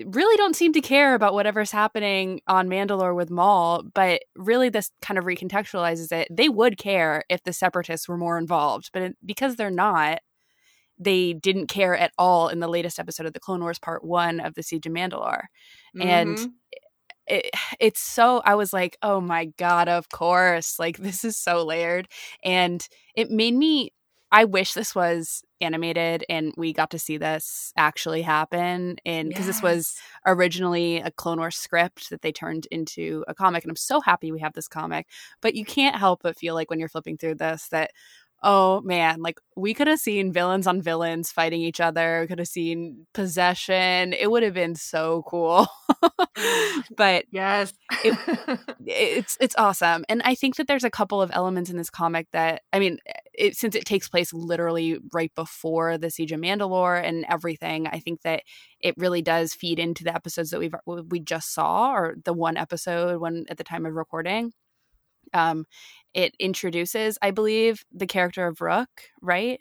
really 0.07 0.35
don't 0.35 0.55
seem 0.55 0.73
to 0.73 0.81
care 0.81 1.15
about 1.15 1.33
whatever's 1.33 1.71
happening 1.71 2.41
on 2.47 2.67
Mandalore 2.67 3.15
with 3.15 3.29
Maul, 3.31 3.83
but 3.93 4.21
really 4.35 4.67
this 4.69 4.91
kind 5.01 5.17
of 5.17 5.23
recontextualizes 5.23 6.11
it. 6.11 6.27
They 6.29 6.49
would 6.49 6.77
care 6.77 7.23
if 7.29 7.43
the 7.43 7.53
Separatists 7.53 8.07
were 8.09 8.17
more 8.17 8.37
involved, 8.37 8.89
but 8.91 9.01
it, 9.01 9.17
because 9.25 9.55
they're 9.55 9.69
not, 9.71 10.19
they 10.99 11.33
didn't 11.33 11.67
care 11.67 11.95
at 11.97 12.11
all 12.17 12.47
in 12.49 12.59
the 12.59 12.67
latest 12.67 12.99
episode 12.99 13.25
of 13.27 13.33
the 13.33 13.39
Clone 13.39 13.61
Wars 13.61 13.79
Part 13.79 14.03
One 14.03 14.39
of 14.39 14.53
the 14.55 14.63
Siege 14.63 14.85
of 14.87 14.93
Mandalore, 14.93 15.45
and 15.99 16.37
Mhm. 16.37 16.51
it, 17.27 17.49
it's 17.79 18.01
so. 18.01 18.41
I 18.45 18.55
was 18.55 18.73
like, 18.73 18.97
oh 19.01 19.21
my 19.21 19.45
god, 19.57 19.87
of 19.89 20.09
course! 20.09 20.79
Like 20.79 20.97
this 20.97 21.23
is 21.25 21.37
so 21.37 21.63
layered, 21.65 22.07
and 22.43 22.87
it 23.15 23.31
made 23.31 23.55
me. 23.55 23.91
I 24.31 24.43
wish 24.45 24.73
this 24.73 24.93
was 24.95 25.43
animated 25.61 26.25
and 26.27 26.53
we 26.57 26.73
got 26.73 26.89
to 26.91 26.99
see 26.99 27.15
this 27.17 27.71
actually 27.77 28.21
happen, 28.23 28.97
and 29.05 29.29
because 29.29 29.45
this 29.45 29.61
was 29.61 29.95
originally 30.25 30.97
a 30.97 31.11
Clone 31.11 31.37
Wars 31.37 31.55
script 31.55 32.09
that 32.09 32.21
they 32.21 32.31
turned 32.33 32.67
into 32.71 33.23
a 33.29 33.33
comic. 33.35 33.63
And 33.63 33.69
I'm 33.71 33.75
so 33.77 34.01
happy 34.01 34.31
we 34.33 34.39
have 34.41 34.53
this 34.53 34.67
comic. 34.67 35.07
But 35.41 35.55
you 35.55 35.63
can't 35.63 35.95
help 35.95 36.23
but 36.23 36.37
feel 36.37 36.53
like 36.55 36.69
when 36.69 36.79
you're 36.79 36.89
flipping 36.89 37.17
through 37.17 37.35
this 37.35 37.69
that 37.69 37.91
oh 38.43 38.81
man, 38.81 39.21
like 39.21 39.39
we 39.55 39.73
could 39.73 39.87
have 39.87 39.99
seen 39.99 40.31
villains 40.31 40.67
on 40.67 40.81
villains 40.81 41.31
fighting 41.31 41.61
each 41.61 41.79
other. 41.79 42.21
We 42.21 42.27
could 42.27 42.39
have 42.39 42.47
seen 42.47 43.07
possession. 43.13 44.13
It 44.13 44.29
would 44.29 44.43
have 44.43 44.53
been 44.53 44.75
so 44.75 45.23
cool. 45.27 45.67
but 46.97 47.25
yes, 47.31 47.73
it, 48.03 48.59
it's 48.85 49.37
it's 49.39 49.55
awesome, 49.57 50.05
and 50.09 50.21
I 50.23 50.35
think 50.35 50.55
that 50.57 50.67
there's 50.67 50.83
a 50.83 50.91
couple 50.91 51.21
of 51.21 51.31
elements 51.33 51.69
in 51.69 51.77
this 51.77 51.89
comic 51.89 52.27
that 52.33 52.61
I 52.71 52.79
mean, 52.79 52.99
it, 53.33 53.55
since 53.55 53.75
it 53.75 53.85
takes 53.85 54.09
place 54.09 54.33
literally 54.33 54.99
right 55.13 55.31
before 55.35 55.97
the 55.97 56.11
siege 56.11 56.31
of 56.31 56.39
Mandalore 56.39 57.03
and 57.03 57.25
everything, 57.29 57.87
I 57.87 57.99
think 57.99 58.21
that 58.21 58.43
it 58.79 58.95
really 58.97 59.21
does 59.21 59.53
feed 59.53 59.79
into 59.79 60.03
the 60.03 60.13
episodes 60.13 60.51
that 60.51 60.59
we've 60.59 60.75
we 61.09 61.19
just 61.19 61.53
saw 61.53 61.93
or 61.93 62.15
the 62.23 62.33
one 62.33 62.57
episode 62.57 63.19
when 63.19 63.45
at 63.49 63.57
the 63.57 63.63
time 63.63 63.85
of 63.85 63.93
recording 63.93 64.51
um, 65.35 65.65
it 66.13 66.33
introduces, 66.39 67.17
I 67.21 67.31
believe, 67.31 67.83
the 67.93 68.07
character 68.07 68.47
of 68.47 68.61
Rook, 68.61 68.89
right? 69.21 69.59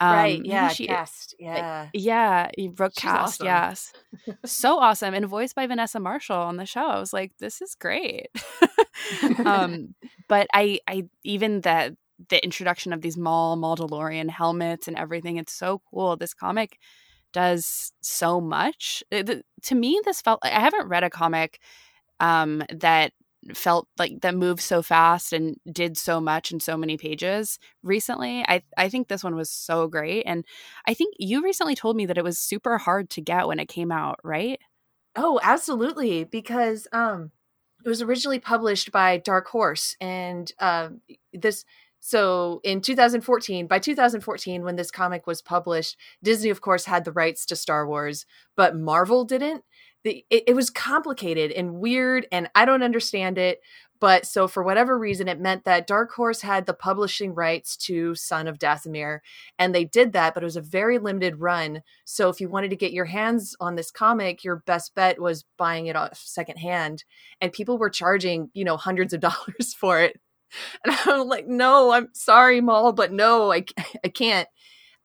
Um, 0.00 0.12
right. 0.12 0.40
Yeah. 0.44 0.68
She, 0.68 0.86
cast. 0.86 1.34
Yeah. 1.38 1.88
Yeah. 1.92 2.50
Rook 2.76 2.92
She's 2.94 3.02
cast. 3.02 3.42
Awesome. 3.42 3.46
Yes. 3.46 3.92
so 4.44 4.78
awesome. 4.78 5.14
And 5.14 5.26
voiced 5.26 5.56
by 5.56 5.66
Vanessa 5.66 5.98
Marshall 5.98 6.36
on 6.36 6.56
the 6.56 6.66
show. 6.66 6.86
I 6.86 7.00
was 7.00 7.12
like, 7.12 7.32
this 7.38 7.60
is 7.60 7.74
great. 7.74 8.28
um, 9.44 9.94
but 10.28 10.46
I, 10.52 10.80
I, 10.86 11.04
even 11.24 11.62
the, 11.62 11.96
the 12.28 12.42
introduction 12.44 12.92
of 12.92 13.00
these 13.00 13.16
Maul, 13.16 13.56
Mauldalorian 13.56 14.28
helmets 14.28 14.88
and 14.88 14.96
everything, 14.96 15.36
it's 15.36 15.52
so 15.52 15.80
cool. 15.90 16.16
This 16.16 16.34
comic 16.34 16.78
does 17.32 17.92
so 18.00 18.40
much. 18.40 19.02
It, 19.10 19.44
to 19.64 19.74
me, 19.74 20.00
this 20.04 20.20
felt, 20.20 20.40
I 20.42 20.48
haven't 20.48 20.88
read 20.88 21.04
a 21.04 21.10
comic 21.10 21.60
um, 22.20 22.62
that 22.72 23.12
felt 23.54 23.88
like 23.98 24.20
that 24.20 24.34
moved 24.34 24.60
so 24.60 24.82
fast 24.82 25.32
and 25.32 25.56
did 25.70 25.96
so 25.96 26.20
much 26.20 26.52
in 26.52 26.60
so 26.60 26.76
many 26.76 26.96
pages 26.96 27.58
recently. 27.82 28.44
I 28.48 28.62
I 28.76 28.88
think 28.88 29.08
this 29.08 29.24
one 29.24 29.36
was 29.36 29.50
so 29.50 29.88
great 29.88 30.24
and 30.24 30.44
I 30.86 30.94
think 30.94 31.14
you 31.18 31.42
recently 31.42 31.74
told 31.74 31.96
me 31.96 32.06
that 32.06 32.18
it 32.18 32.24
was 32.24 32.38
super 32.38 32.78
hard 32.78 33.10
to 33.10 33.20
get 33.20 33.46
when 33.46 33.60
it 33.60 33.68
came 33.68 33.92
out, 33.92 34.18
right? 34.24 34.60
Oh, 35.16 35.40
absolutely 35.42 36.24
because 36.24 36.86
um 36.92 37.30
it 37.84 37.88
was 37.88 38.02
originally 38.02 38.40
published 38.40 38.90
by 38.90 39.18
Dark 39.18 39.46
Horse 39.48 39.96
and 40.00 40.50
uh, 40.58 40.88
this 41.32 41.64
so 42.00 42.60
in 42.64 42.80
2014 42.80 43.66
by 43.66 43.78
2014 43.78 44.62
when 44.62 44.76
this 44.76 44.90
comic 44.90 45.26
was 45.26 45.42
published 45.42 45.96
disney 46.22 46.48
of 46.50 46.60
course 46.60 46.84
had 46.84 47.04
the 47.04 47.12
rights 47.12 47.44
to 47.46 47.56
star 47.56 47.88
wars 47.88 48.24
but 48.56 48.76
marvel 48.76 49.24
didn't 49.24 49.64
the 50.04 50.24
it, 50.30 50.44
it 50.48 50.54
was 50.54 50.70
complicated 50.70 51.52
and 51.52 51.74
weird 51.74 52.26
and 52.32 52.48
I 52.54 52.64
don't 52.64 52.82
understand 52.82 53.38
it. 53.38 53.60
But 54.00 54.26
so 54.26 54.46
for 54.46 54.62
whatever 54.62 54.96
reason, 54.96 55.26
it 55.26 55.40
meant 55.40 55.64
that 55.64 55.86
Dark 55.88 56.12
Horse 56.12 56.42
had 56.42 56.66
the 56.66 56.74
publishing 56.74 57.34
rights 57.34 57.76
to 57.78 58.14
Son 58.14 58.46
of 58.46 58.58
Dathomir, 58.58 59.18
and 59.58 59.74
they 59.74 59.84
did 59.84 60.12
that, 60.12 60.34
but 60.34 60.42
it 60.42 60.46
was 60.46 60.56
a 60.56 60.60
very 60.60 60.98
limited 60.98 61.40
run. 61.40 61.82
So 62.04 62.28
if 62.28 62.40
you 62.40 62.48
wanted 62.48 62.70
to 62.70 62.76
get 62.76 62.92
your 62.92 63.06
hands 63.06 63.56
on 63.60 63.74
this 63.74 63.90
comic, 63.90 64.44
your 64.44 64.62
best 64.66 64.94
bet 64.94 65.20
was 65.20 65.44
buying 65.56 65.86
it 65.86 65.96
off 65.96 66.16
secondhand, 66.24 67.02
and 67.40 67.52
people 67.52 67.76
were 67.78 67.90
charging 67.90 68.50
you 68.54 68.64
know 68.64 68.76
hundreds 68.76 69.12
of 69.12 69.20
dollars 69.22 69.74
for 69.76 70.00
it. 70.00 70.20
And 70.84 70.94
I'm 71.04 71.28
like, 71.28 71.46
no, 71.46 71.90
I'm 71.92 72.08
sorry, 72.14 72.60
Maul, 72.60 72.92
but 72.92 73.12
no, 73.12 73.52
I 73.52 73.64
I 74.04 74.08
can't. 74.08 74.48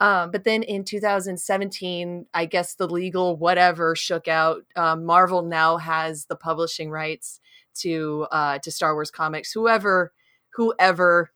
Um, 0.04 0.32
but 0.32 0.44
then 0.44 0.64
in 0.64 0.84
2017, 0.84 2.26
I 2.34 2.46
guess 2.46 2.76
the 2.76 2.90
legal 2.90 3.38
whatever 3.38 3.96
shook 3.96 4.28
out. 4.28 4.64
Um, 4.76 5.06
Marvel 5.06 5.44
now 5.44 5.78
has 5.78 6.26
the 6.26 6.36
publishing 6.36 6.92
rights 6.92 7.40
to 7.76 8.28
uh, 8.30 8.60
to 8.60 8.70
Star 8.70 8.96
Wars 8.96 9.10
comics. 9.10 9.54
Whoever 9.54 10.12
whoever 10.56 11.32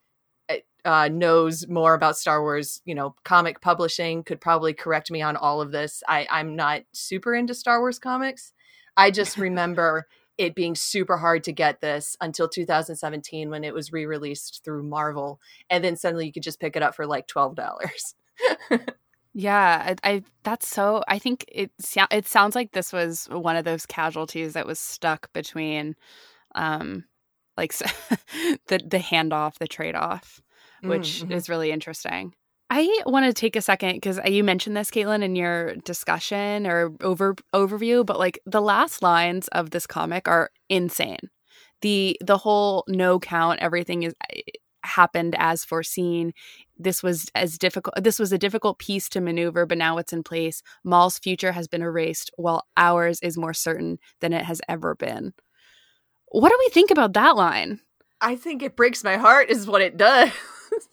eh, 0.49 0.59
uh, 0.83 1.07
knows 1.07 1.65
more 1.69 1.93
about 1.93 2.17
Star 2.17 2.41
Wars, 2.41 2.81
you 2.83 2.93
know, 2.93 3.15
comic 3.23 3.61
publishing 3.61 4.21
could 4.21 4.41
probably 4.41 4.73
correct 4.73 5.09
me 5.09 5.21
on 5.21 5.37
all 5.37 5.61
of 5.61 5.71
this. 5.71 6.03
I, 6.05 6.27
I'm 6.29 6.57
not 6.57 6.81
super 6.91 7.33
into 7.33 7.53
Star 7.55 7.79
Wars 7.79 7.99
comics. 7.99 8.51
I 8.97 9.11
just 9.11 9.37
remember 9.37 10.07
it 10.37 10.55
being 10.55 10.75
super 10.75 11.15
hard 11.15 11.45
to 11.45 11.53
get 11.53 11.79
this 11.79 12.17
until 12.19 12.49
2017 12.49 13.49
when 13.49 13.63
it 13.63 13.73
was 13.73 13.93
re-released 13.93 14.61
through 14.65 14.83
Marvel, 14.83 15.39
and 15.69 15.85
then 15.85 15.95
suddenly 15.95 16.25
you 16.25 16.33
could 16.33 16.43
just 16.43 16.59
pick 16.59 16.75
it 16.75 16.83
up 16.83 16.95
for 16.95 17.07
like 17.07 17.27
twelve 17.27 17.55
dollars. 17.55 18.13
yeah, 19.33 19.95
I, 20.03 20.09
I, 20.09 20.23
that's 20.43 20.67
so. 20.67 21.03
I 21.07 21.19
think 21.19 21.45
it 21.47 21.71
it 22.11 22.27
sounds 22.27 22.55
like 22.55 22.71
this 22.71 22.93
was 22.93 23.27
one 23.31 23.55
of 23.55 23.65
those 23.65 23.85
casualties 23.85 24.53
that 24.53 24.67
was 24.67 24.79
stuck 24.79 25.31
between, 25.33 25.95
um, 26.55 27.05
like 27.55 27.73
the 27.77 28.79
the 28.85 28.99
handoff, 28.99 29.57
the 29.59 29.67
trade 29.67 29.95
off, 29.95 30.41
which 30.81 31.21
mm-hmm. 31.21 31.31
is 31.31 31.49
really 31.49 31.71
interesting. 31.71 32.33
I 32.69 33.01
want 33.05 33.25
to 33.25 33.33
take 33.33 33.55
a 33.55 33.61
second 33.61 33.93
because 33.93 34.19
you 34.25 34.43
mentioned 34.43 34.75
this, 34.75 34.91
Caitlin, 34.91 35.23
in 35.23 35.35
your 35.35 35.75
discussion 35.77 36.67
or 36.67 36.91
over 37.01 37.35
overview, 37.53 38.05
but 38.05 38.19
like 38.19 38.39
the 38.45 38.61
last 38.61 39.01
lines 39.01 39.47
of 39.49 39.69
this 39.69 39.87
comic 39.87 40.27
are 40.27 40.49
insane. 40.69 41.29
The 41.81 42.17
the 42.25 42.37
whole 42.37 42.83
no 42.87 43.19
count, 43.19 43.59
everything 43.61 44.03
is 44.03 44.13
happened 44.83 45.35
as 45.37 45.65
foreseen. 45.65 46.33
This 46.77 47.03
was 47.03 47.27
as 47.35 47.57
difficult 47.57 47.95
this 48.01 48.19
was 48.19 48.31
a 48.31 48.37
difficult 48.37 48.79
piece 48.79 49.09
to 49.09 49.21
maneuver, 49.21 49.65
but 49.65 49.77
now 49.77 49.97
it's 49.97 50.13
in 50.13 50.23
place. 50.23 50.61
Maul's 50.83 51.19
future 51.19 51.51
has 51.51 51.67
been 51.67 51.81
erased 51.81 52.31
while 52.37 52.65
ours 52.75 53.19
is 53.21 53.37
more 53.37 53.53
certain 53.53 53.99
than 54.19 54.33
it 54.33 54.45
has 54.45 54.61
ever 54.67 54.95
been. 54.95 55.33
What 56.29 56.49
do 56.49 56.57
we 56.59 56.69
think 56.69 56.91
about 56.91 57.13
that 57.13 57.35
line? 57.35 57.79
I 58.19 58.35
think 58.35 58.63
it 58.63 58.75
breaks 58.75 59.03
my 59.03 59.17
heart 59.17 59.49
is 59.49 59.67
what 59.67 59.81
it 59.81 59.97
does. 59.97 60.31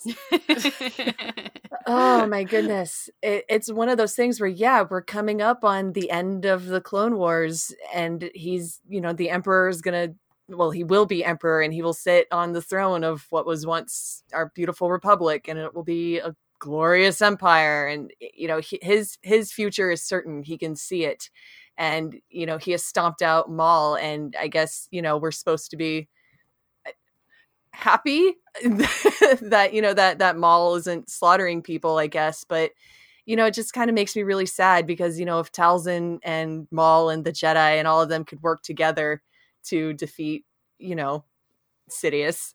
oh 1.87 2.27
my 2.27 2.45
goodness. 2.45 3.09
It, 3.23 3.45
it's 3.49 3.73
one 3.73 3.89
of 3.89 3.99
those 3.99 4.15
things 4.15 4.41
where, 4.41 4.49
yeah, 4.49 4.85
we're 4.89 5.03
coming 5.03 5.43
up 5.43 5.65
on 5.65 5.93
the 5.93 6.11
end 6.11 6.45
of 6.45 6.67
the 6.67 6.81
Clone 6.81 7.17
Wars, 7.17 7.75
and 7.93 8.31
he's, 8.35 8.81
you 8.89 9.01
know, 9.01 9.13
the 9.13 9.31
Emperor 9.31 9.69
is 9.69 9.81
going 9.81 10.11
to 10.11 10.15
well 10.49 10.71
he 10.71 10.85
will 10.85 11.07
be 11.07 11.25
emperor 11.25 11.63
and 11.63 11.73
he 11.73 11.83
will 11.83 11.95
sit 11.95 12.27
on 12.31 12.53
the 12.53 12.63
throne 12.63 13.05
of 13.05 13.27
what 13.31 13.47
was 13.47 13.67
once 13.67 14.23
our 14.33 14.53
beautiful 14.55 14.91
republic 14.91 15.49
and 15.49 15.59
it 15.59 15.75
will 15.75 15.85
be 15.85 16.19
a 16.19 16.35
glorious 16.65 17.21
empire 17.21 17.87
and 17.87 18.11
you 18.35 18.49
know 18.49 18.61
his 18.81 19.19
his 19.23 19.53
future 19.53 19.91
is 19.91 20.03
certain. 20.03 20.43
He 20.43 20.57
can 20.57 20.77
see 20.77 21.05
it. 21.05 21.29
And 21.77 22.17
you 22.31 22.47
know 22.47 22.57
he 22.59 22.71
has 22.73 22.85
stomped 22.85 23.21
out 23.21 23.51
Maul 23.51 23.97
and 23.97 24.35
I 24.41 24.49
guess 24.49 24.89
you 24.91 25.03
know 25.03 25.19
we're 25.19 25.31
supposed 25.33 25.71
to 25.73 25.77
be 25.77 26.09
uh, 26.87 26.93
happy 27.73 28.35
that 28.65 29.71
you 29.73 29.83
know 29.83 29.95
that 29.95 30.19
that 30.21 30.39
Maul 30.39 30.77
isn't 30.77 31.11
slaughtering 31.11 31.63
people 31.63 31.99
I 31.99 32.07
guess. 32.07 32.45
But 32.49 32.73
you 33.27 33.37
know 33.37 33.47
it 33.47 33.55
just 33.55 33.75
kind 33.75 33.91
of 33.91 33.95
makes 33.95 34.17
me 34.17 34.23
really 34.23 34.47
sad 34.47 34.87
because 34.87 35.19
you 35.21 35.27
know 35.27 35.41
if 35.41 35.53
Talzin 35.53 36.19
and 36.23 36.67
Maul 36.71 37.11
and 37.11 37.25
the 37.25 37.33
Jedi 37.33 37.79
and 37.79 37.87
all 37.89 38.01
of 38.03 38.09
them 38.09 38.25
could 38.25 38.43
work 38.43 38.63
together 38.63 39.23
to 39.65 39.93
defeat, 39.93 40.45
you 40.79 40.95
know, 40.95 41.25
Sidious. 41.91 42.55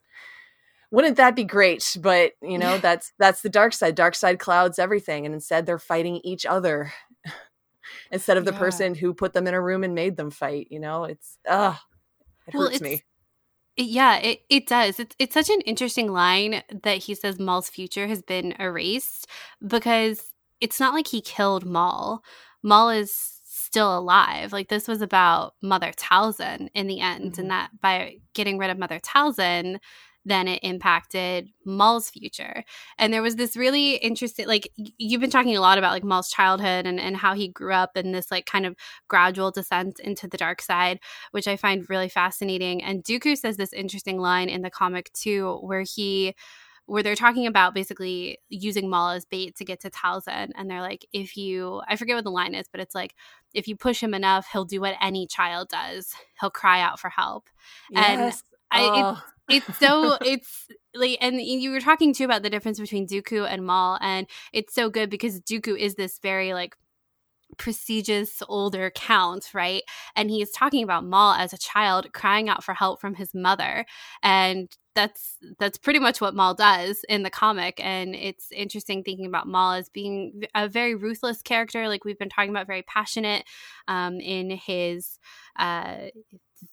Wouldn't 0.91 1.17
that 1.17 1.35
be 1.35 1.43
great? 1.43 1.97
But 1.99 2.33
you 2.41 2.57
know, 2.57 2.77
that's 2.79 3.13
that's 3.19 3.41
the 3.41 3.49
dark 3.49 3.73
side. 3.73 3.95
Dark 3.95 4.15
side 4.15 4.39
clouds 4.39 4.79
everything, 4.79 5.25
and 5.25 5.35
instead 5.35 5.65
they're 5.65 5.77
fighting 5.77 6.19
each 6.23 6.45
other 6.45 6.91
instead 8.11 8.37
of 8.37 8.45
the 8.45 8.53
yeah. 8.53 8.59
person 8.59 8.95
who 8.95 9.13
put 9.13 9.33
them 9.33 9.45
in 9.47 9.53
a 9.53 9.61
room 9.61 9.83
and 9.83 9.93
made 9.93 10.17
them 10.17 10.31
fight. 10.31 10.67
You 10.71 10.79
know, 10.79 11.03
it's 11.03 11.37
ah, 11.47 11.81
it 12.47 12.55
well, 12.55 12.69
hurts 12.69 12.81
me. 12.81 13.03
Yeah, 13.77 14.17
it, 14.17 14.41
it 14.49 14.67
does. 14.67 14.99
It's 14.99 15.15
it's 15.19 15.33
such 15.33 15.49
an 15.49 15.61
interesting 15.61 16.11
line 16.11 16.63
that 16.83 16.97
he 16.97 17.15
says 17.15 17.39
Maul's 17.39 17.69
future 17.69 18.07
has 18.07 18.21
been 18.21 18.53
erased 18.59 19.27
because 19.65 20.33
it's 20.59 20.79
not 20.79 20.93
like 20.93 21.07
he 21.07 21.21
killed 21.21 21.65
Maul. 21.65 22.23
Maul 22.63 22.89
is 22.89 23.38
still 23.69 23.95
alive. 23.95 24.51
Like 24.51 24.67
this 24.67 24.87
was 24.87 25.01
about 25.01 25.53
Mother 25.61 25.91
Talzin 25.91 26.69
in 26.73 26.87
the 26.87 27.01
end, 27.01 27.33
mm-hmm. 27.33 27.41
and 27.41 27.51
that 27.51 27.69
by 27.81 28.17
getting 28.33 28.57
rid 28.57 28.71
of 28.71 28.79
Mother 28.79 28.99
Talzin, 28.99 29.77
then 30.25 30.47
it 30.47 30.59
impacted 30.63 31.49
Maul's 31.65 32.09
future. 32.09 32.63
And 32.97 33.13
there 33.13 33.21
was 33.21 33.35
this 33.35 33.55
really 33.55 33.95
interesting, 33.95 34.47
like 34.47 34.69
you've 34.75 35.21
been 35.21 35.29
talking 35.29 35.55
a 35.55 35.61
lot 35.61 35.77
about 35.77 35.91
like 35.91 36.03
Maul's 36.03 36.29
childhood 36.29 36.85
and, 36.85 36.99
and 36.99 37.15
how 37.15 37.35
he 37.35 37.47
grew 37.47 37.73
up 37.73 37.95
in 37.95 38.11
this 38.11 38.31
like 38.31 38.45
kind 38.45 38.65
of 38.65 38.75
gradual 39.07 39.51
descent 39.51 39.99
into 39.99 40.27
the 40.27 40.37
dark 40.37 40.61
side, 40.61 40.99
which 41.31 41.47
I 41.47 41.55
find 41.55 41.89
really 41.89 42.09
fascinating. 42.09 42.83
And 42.83 43.03
Dooku 43.03 43.37
says 43.37 43.57
this 43.57 43.71
interesting 43.71 44.19
line 44.19 44.49
in 44.49 44.61
the 44.61 44.69
comic 44.69 45.11
too, 45.13 45.59
where 45.61 45.83
he 45.83 46.35
where 46.89 47.03
they're 47.03 47.15
talking 47.15 47.45
about 47.45 47.75
basically 47.75 48.39
using 48.49 48.89
Maul 48.89 49.11
as 49.11 49.23
bait 49.23 49.55
to 49.57 49.65
get 49.65 49.79
to 49.81 49.91
Talzin. 49.91 50.49
And 50.55 50.69
they're 50.69 50.81
like, 50.81 51.05
if 51.13 51.37
you, 51.37 51.81
I 51.87 51.95
forget 51.95 52.15
what 52.15 52.23
the 52.23 52.31
line 52.31 52.55
is, 52.55 52.67
but 52.71 52.81
it's 52.81 52.95
like, 52.95 53.13
if 53.53 53.67
you 53.67 53.75
push 53.75 54.01
him 54.01 54.15
enough, 54.15 54.47
he'll 54.51 54.65
do 54.65 54.81
what 54.81 54.95
any 54.99 55.27
child 55.27 55.69
does. 55.69 56.13
He'll 56.41 56.49
cry 56.49 56.81
out 56.81 56.99
for 56.99 57.09
help. 57.09 57.47
Yes. 57.91 58.09
And 58.09 58.21
oh. 58.71 59.21
I, 59.49 59.55
it's, 59.55 59.67
it's 59.67 59.77
so, 59.77 60.17
it's 60.21 60.67
like, 60.95 61.19
and 61.21 61.39
you 61.39 61.69
were 61.69 61.79
talking 61.79 62.11
too 62.11 62.25
about 62.25 62.41
the 62.41 62.49
difference 62.49 62.79
between 62.79 63.07
Dooku 63.07 63.47
and 63.47 63.65
Maul. 63.65 63.99
And 64.01 64.25
it's 64.51 64.73
so 64.73 64.89
good 64.89 65.11
because 65.11 65.39
Dooku 65.41 65.77
is 65.77 65.93
this 65.93 66.17
very 66.19 66.53
like, 66.53 66.75
prestigious 67.57 68.41
older 68.47 68.91
count, 68.93 69.49
right? 69.53 69.81
And 70.15 70.29
he's 70.29 70.51
talking 70.51 70.83
about 70.83 71.05
Maul 71.05 71.33
as 71.33 71.53
a 71.53 71.57
child 71.57 72.13
crying 72.13 72.49
out 72.49 72.63
for 72.63 72.73
help 72.73 73.01
from 73.01 73.15
his 73.15 73.33
mother. 73.33 73.85
And 74.21 74.69
that's 74.95 75.37
that's 75.59 75.77
pretty 75.77 75.99
much 75.99 76.19
what 76.19 76.35
Maul 76.35 76.53
does 76.53 77.03
in 77.07 77.23
the 77.23 77.29
comic. 77.29 77.79
And 77.83 78.15
it's 78.15 78.51
interesting 78.51 79.03
thinking 79.03 79.25
about 79.25 79.47
Maul 79.47 79.73
as 79.73 79.89
being 79.89 80.43
a 80.55 80.67
very 80.67 80.95
ruthless 80.95 81.41
character, 81.41 81.87
like 81.87 82.05
we've 82.05 82.19
been 82.19 82.29
talking 82.29 82.49
about, 82.49 82.67
very 82.67 82.83
passionate 82.83 83.43
um, 83.87 84.19
in 84.19 84.51
his 84.51 85.19
uh, 85.57 86.07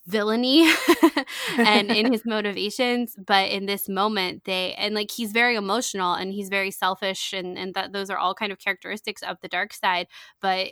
villainy 0.07 0.69
and 1.59 1.91
in 1.91 2.12
his 2.12 2.23
motivations 2.27 3.14
but 3.25 3.51
in 3.51 3.67
this 3.67 3.89
moment 3.89 4.43
they 4.45 4.75
and 4.75 4.95
like 4.95 5.11
he's 5.11 5.33
very 5.33 5.55
emotional 5.55 6.14
and 6.14 6.33
he's 6.33 6.49
very 6.49 6.71
selfish 6.71 7.33
and 7.33 7.57
and 7.57 7.75
that 7.75 7.93
those 7.93 8.11
are 8.11 8.19
all 8.19 8.35
kind 8.35 8.51
of 8.51 8.59
characteristics 8.59 9.23
of 9.23 9.37
the 9.43 9.49
dark 9.49 9.73
side 9.73 10.07
but 10.41 10.69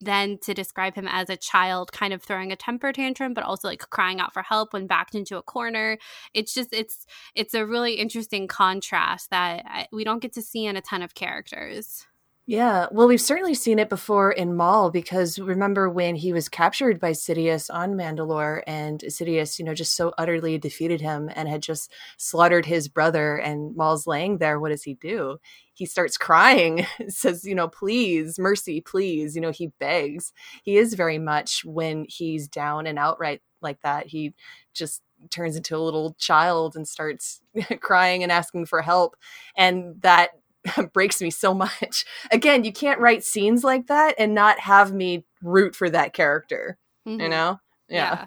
then 0.00 0.38
to 0.38 0.54
describe 0.54 0.94
him 0.94 1.08
as 1.08 1.30
a 1.30 1.36
child 1.36 1.92
kind 1.92 2.12
of 2.12 2.22
throwing 2.22 2.52
a 2.52 2.56
temper 2.56 2.92
tantrum 2.92 3.34
but 3.34 3.44
also 3.44 3.68
like 3.68 3.88
crying 3.90 4.20
out 4.20 4.32
for 4.32 4.42
help 4.42 4.72
when 4.72 4.86
backed 4.86 5.14
into 5.14 5.36
a 5.36 5.42
corner. 5.42 5.98
It's 6.34 6.52
just 6.54 6.72
it's 6.72 7.06
it's 7.34 7.54
a 7.54 7.66
really 7.66 7.94
interesting 7.94 8.46
contrast 8.46 9.30
that 9.30 9.64
I, 9.66 9.86
we 9.92 10.04
don't 10.04 10.20
get 10.20 10.32
to 10.34 10.42
see 10.42 10.66
in 10.66 10.76
a 10.76 10.80
ton 10.82 11.02
of 11.02 11.14
characters 11.14 12.06
yeah, 12.48 12.86
well, 12.92 13.08
we've 13.08 13.20
certainly 13.20 13.54
seen 13.54 13.80
it 13.80 13.88
before 13.88 14.30
in 14.30 14.54
Maul 14.54 14.92
because 14.92 15.36
remember 15.36 15.90
when 15.90 16.14
he 16.14 16.32
was 16.32 16.48
captured 16.48 17.00
by 17.00 17.10
Sidious 17.10 17.68
on 17.74 17.94
Mandalore 17.94 18.62
and 18.68 19.00
Sidious, 19.00 19.58
you 19.58 19.64
know, 19.64 19.74
just 19.74 19.96
so 19.96 20.12
utterly 20.16 20.56
defeated 20.56 21.00
him 21.00 21.28
and 21.34 21.48
had 21.48 21.60
just 21.60 21.92
slaughtered 22.18 22.64
his 22.64 22.86
brother 22.86 23.36
and 23.36 23.74
Maul's 23.74 24.06
laying 24.06 24.38
there. 24.38 24.60
What 24.60 24.68
does 24.68 24.84
he 24.84 24.94
do? 24.94 25.38
He 25.74 25.86
starts 25.86 26.16
crying, 26.16 26.86
says, 27.08 27.44
you 27.44 27.56
know, 27.56 27.66
please, 27.66 28.38
mercy, 28.38 28.80
please. 28.80 29.34
You 29.34 29.40
know, 29.42 29.50
he 29.50 29.72
begs. 29.80 30.32
He 30.62 30.76
is 30.76 30.94
very 30.94 31.18
much 31.18 31.64
when 31.64 32.06
he's 32.08 32.46
down 32.46 32.86
and 32.86 32.96
outright 32.96 33.42
like 33.60 33.80
that. 33.82 34.06
He 34.06 34.34
just 34.72 35.02
turns 35.30 35.56
into 35.56 35.76
a 35.76 35.78
little 35.78 36.14
child 36.16 36.76
and 36.76 36.86
starts 36.86 37.40
crying 37.80 38.22
and 38.22 38.30
asking 38.30 38.66
for 38.66 38.82
help. 38.82 39.16
And 39.56 40.00
that 40.02 40.30
breaks 40.92 41.20
me 41.20 41.30
so 41.30 41.54
much. 41.54 42.04
Again, 42.30 42.64
you 42.64 42.72
can't 42.72 43.00
write 43.00 43.24
scenes 43.24 43.64
like 43.64 43.86
that 43.86 44.14
and 44.18 44.34
not 44.34 44.60
have 44.60 44.92
me 44.92 45.24
root 45.42 45.74
for 45.74 45.88
that 45.90 46.12
character. 46.12 46.78
Mm-hmm. 47.06 47.20
You 47.20 47.28
know? 47.28 47.60
Yeah. 47.88 48.26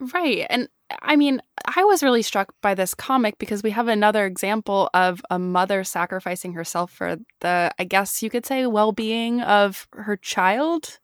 yeah. 0.00 0.08
Right. 0.12 0.46
And 0.50 0.68
I 1.00 1.16
mean, 1.16 1.40
I 1.64 1.84
was 1.84 2.02
really 2.02 2.22
struck 2.22 2.54
by 2.60 2.74
this 2.74 2.94
comic 2.94 3.38
because 3.38 3.62
we 3.62 3.70
have 3.70 3.88
another 3.88 4.26
example 4.26 4.90
of 4.94 5.22
a 5.30 5.38
mother 5.38 5.84
sacrificing 5.84 6.52
herself 6.52 6.90
for 6.90 7.16
the, 7.40 7.72
I 7.78 7.84
guess 7.84 8.22
you 8.22 8.30
could 8.30 8.44
say, 8.44 8.66
well 8.66 8.92
being 8.92 9.40
of 9.40 9.86
her 9.92 10.16
child. 10.16 10.98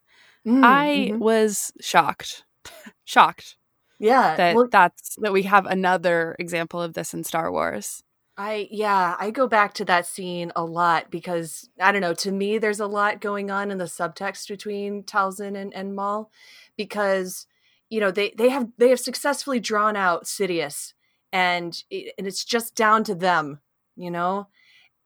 Mm, 0.45 0.63
I 0.63 0.87
mm-hmm. 1.11 1.19
was 1.19 1.71
shocked. 1.81 2.43
shocked. 3.05 3.55
Yeah. 3.99 4.35
That 4.35 4.55
well, 4.55 4.67
that's 4.71 5.15
that 5.17 5.33
we 5.33 5.43
have 5.43 5.65
another 5.65 6.35
example 6.39 6.81
of 6.81 6.93
this 6.93 7.13
in 7.13 7.23
Star 7.23 7.51
Wars. 7.51 8.03
I 8.39 8.69
yeah, 8.71 9.17
I 9.19 9.31
go 9.31 9.47
back 9.47 9.73
to 9.75 9.85
that 9.85 10.05
scene 10.05 10.53
a 10.55 10.63
lot 10.63 11.11
because 11.11 11.69
I 11.77 11.91
don't 11.91 11.99
know, 11.99 12.13
to 12.13 12.31
me 12.31 12.57
there's 12.57 12.79
a 12.79 12.87
lot 12.87 13.19
going 13.19 13.51
on 13.51 13.69
in 13.69 13.79
the 13.79 13.83
subtext 13.83 14.47
between 14.47 15.03
Talzin 15.03 15.57
and, 15.57 15.73
and 15.73 15.93
Maul 15.93 16.31
because 16.77 17.47
you 17.89 17.99
know, 17.99 18.11
they 18.11 18.33
they 18.37 18.47
have 18.47 18.69
they 18.77 18.89
have 18.89 18.99
successfully 19.01 19.59
drawn 19.59 19.97
out 19.97 20.23
Sidious 20.23 20.93
and 21.33 21.83
it, 21.89 22.13
and 22.17 22.25
it's 22.25 22.45
just 22.45 22.75
down 22.75 23.03
to 23.03 23.15
them, 23.15 23.59
you 23.97 24.09
know. 24.09 24.47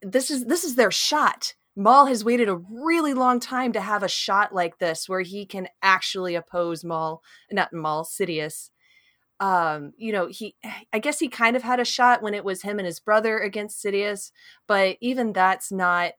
This 0.03 0.29
is 0.29 0.45
this 0.45 0.63
is 0.63 0.75
their 0.75 0.91
shot. 0.91 1.55
Maul 1.75 2.05
has 2.05 2.23
waited 2.23 2.49
a 2.49 2.55
really 2.57 3.15
long 3.15 3.39
time 3.39 3.71
to 3.73 3.81
have 3.81 4.03
a 4.03 4.07
shot 4.07 4.53
like 4.53 4.77
this 4.77 5.09
where 5.09 5.21
he 5.21 5.47
can 5.47 5.69
actually 5.81 6.35
oppose 6.35 6.83
Maul, 6.83 7.23
not 7.51 7.73
Maul, 7.73 8.03
Sidious 8.03 8.69
um 9.43 9.91
you 9.97 10.13
know 10.13 10.27
he 10.27 10.55
i 10.93 10.99
guess 10.99 11.19
he 11.19 11.27
kind 11.27 11.55
of 11.55 11.63
had 11.63 11.79
a 11.79 11.85
shot 11.85 12.23
when 12.23 12.33
it 12.33 12.45
was 12.45 12.61
him 12.61 12.79
and 12.79 12.85
his 12.85 12.99
brother 12.99 13.37
against 13.39 13.83
sidious 13.83 14.31
but 14.67 14.97
even 15.01 15.33
that's 15.33 15.71
not 15.71 16.13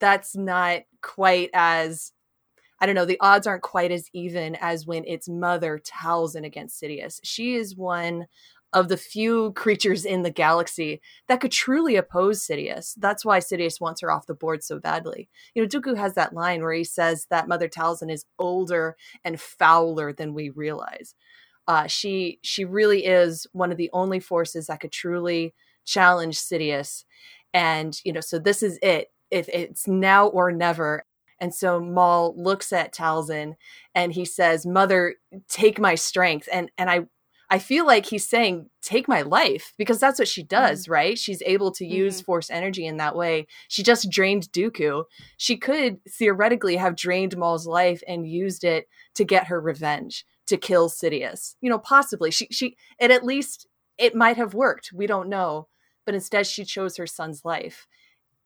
that's 0.00 0.34
not 0.34 0.80
quite 1.02 1.50
as 1.52 2.12
i 2.80 2.86
don't 2.86 2.94
know 2.94 3.04
the 3.04 3.20
odds 3.20 3.46
aren't 3.46 3.62
quite 3.62 3.92
as 3.92 4.08
even 4.14 4.56
as 4.60 4.86
when 4.86 5.04
it's 5.06 5.28
mother 5.28 5.78
talzin 5.78 6.44
against 6.44 6.80
sidious 6.80 7.20
she 7.22 7.54
is 7.54 7.76
one 7.76 8.26
of 8.72 8.88
the 8.88 8.96
few 8.96 9.52
creatures 9.56 10.04
in 10.04 10.22
the 10.22 10.30
galaxy 10.30 11.00
that 11.28 11.40
could 11.40 11.50
truly 11.50 11.96
oppose 11.96 12.46
Sidious. 12.46 12.94
That's 12.96 13.24
why 13.24 13.40
Sidious 13.40 13.80
wants 13.80 14.00
her 14.00 14.12
off 14.12 14.28
the 14.28 14.34
board 14.34 14.62
so 14.62 14.78
badly. 14.78 15.28
You 15.54 15.62
know, 15.62 15.68
Dooku 15.68 15.96
has 15.96 16.14
that 16.14 16.34
line 16.34 16.62
where 16.62 16.72
he 16.72 16.84
says 16.84 17.26
that 17.30 17.48
Mother 17.48 17.68
Talzin 17.68 18.12
is 18.12 18.26
older 18.38 18.96
and 19.24 19.40
fouler 19.40 20.12
than 20.12 20.34
we 20.34 20.50
realize 20.50 21.16
uh, 21.70 21.86
she 21.86 22.40
she 22.42 22.64
really 22.64 23.06
is 23.06 23.46
one 23.52 23.70
of 23.70 23.76
the 23.76 23.90
only 23.92 24.18
forces 24.18 24.66
that 24.66 24.80
could 24.80 24.90
truly 24.90 25.54
challenge 25.84 26.36
Sidious, 26.36 27.04
and 27.54 27.96
you 28.04 28.12
know, 28.12 28.20
so 28.20 28.40
this 28.40 28.60
is 28.60 28.76
it. 28.82 29.12
If 29.30 29.48
it's 29.48 29.86
now 29.86 30.26
or 30.26 30.50
never. 30.50 31.04
And 31.38 31.54
so 31.54 31.78
Maul 31.78 32.34
looks 32.36 32.72
at 32.72 32.92
Talzin 32.92 33.54
and 33.94 34.12
he 34.12 34.24
says, 34.24 34.66
"Mother, 34.66 35.14
take 35.48 35.78
my 35.78 35.94
strength." 35.94 36.48
And 36.52 36.72
and 36.76 36.90
I 36.90 37.06
I 37.48 37.60
feel 37.60 37.86
like 37.86 38.06
he's 38.06 38.28
saying, 38.28 38.68
take 38.82 39.06
my 39.06 39.22
life, 39.22 39.72
because 39.78 40.00
that's 40.00 40.18
what 40.18 40.28
she 40.28 40.42
does, 40.42 40.84
mm-hmm. 40.84 40.92
right? 40.92 41.18
She's 41.18 41.42
able 41.46 41.70
to 41.72 41.86
use 41.86 42.16
mm-hmm. 42.16 42.24
force 42.24 42.50
energy 42.50 42.84
in 42.84 42.96
that 42.96 43.14
way. 43.14 43.46
She 43.68 43.84
just 43.84 44.10
drained 44.10 44.50
Dooku. 44.50 45.04
She 45.36 45.56
could 45.56 45.98
theoretically 46.08 46.76
have 46.76 46.96
drained 46.96 47.36
Maul's 47.36 47.66
life 47.66 48.02
and 48.08 48.28
used 48.28 48.64
it 48.64 48.88
to 49.14 49.24
get 49.24 49.46
her 49.46 49.60
revenge 49.60 50.24
to 50.50 50.56
kill 50.56 50.90
Sidious. 50.90 51.54
You 51.60 51.70
know, 51.70 51.78
possibly 51.78 52.30
she 52.30 52.46
she 52.50 52.76
it 52.98 53.10
at 53.10 53.24
least 53.24 53.66
it 53.96 54.14
might 54.14 54.36
have 54.36 54.54
worked. 54.54 54.92
We 54.92 55.06
don't 55.06 55.28
know, 55.28 55.68
but 56.04 56.14
instead 56.14 56.46
she 56.46 56.64
chose 56.64 56.96
her 56.96 57.06
son's 57.06 57.44
life. 57.44 57.86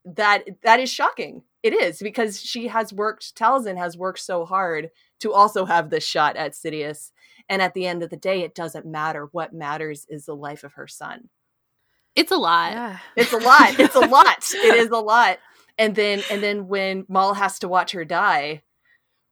That 0.04 0.44
that 0.62 0.80
is 0.80 0.90
shocking. 0.90 1.42
It 1.62 1.72
is 1.72 1.98
because 1.98 2.40
she 2.40 2.68
has 2.68 2.92
worked. 2.92 3.34
Talzin 3.36 3.78
has 3.78 3.96
worked 3.96 4.20
so 4.20 4.44
hard 4.44 4.90
to 5.20 5.32
also 5.32 5.64
have 5.64 5.88
this 5.88 6.04
shot 6.04 6.36
at 6.36 6.52
Sidious, 6.52 7.10
and 7.48 7.62
at 7.62 7.72
the 7.74 7.86
end 7.86 8.02
of 8.02 8.10
the 8.10 8.16
day, 8.16 8.42
it 8.42 8.54
doesn't 8.54 8.86
matter. 8.86 9.28
What 9.32 9.54
matters 9.54 10.06
is 10.08 10.26
the 10.26 10.36
life 10.36 10.62
of 10.62 10.74
her 10.74 10.86
son. 10.86 11.30
It's 12.14 12.30
a 12.30 12.36
lot. 12.36 12.72
Yeah. 12.72 12.98
It's 13.16 13.32
a 13.32 13.38
lot. 13.38 13.80
It's 13.80 13.94
a 13.96 14.00
lot. 14.06 14.50
it 14.54 14.74
is 14.76 14.90
a 14.90 14.98
lot. 14.98 15.38
And 15.78 15.96
then 15.96 16.22
and 16.30 16.42
then 16.42 16.68
when 16.68 17.06
Maul 17.08 17.32
has 17.34 17.58
to 17.60 17.68
watch 17.68 17.92
her 17.92 18.04
die, 18.04 18.62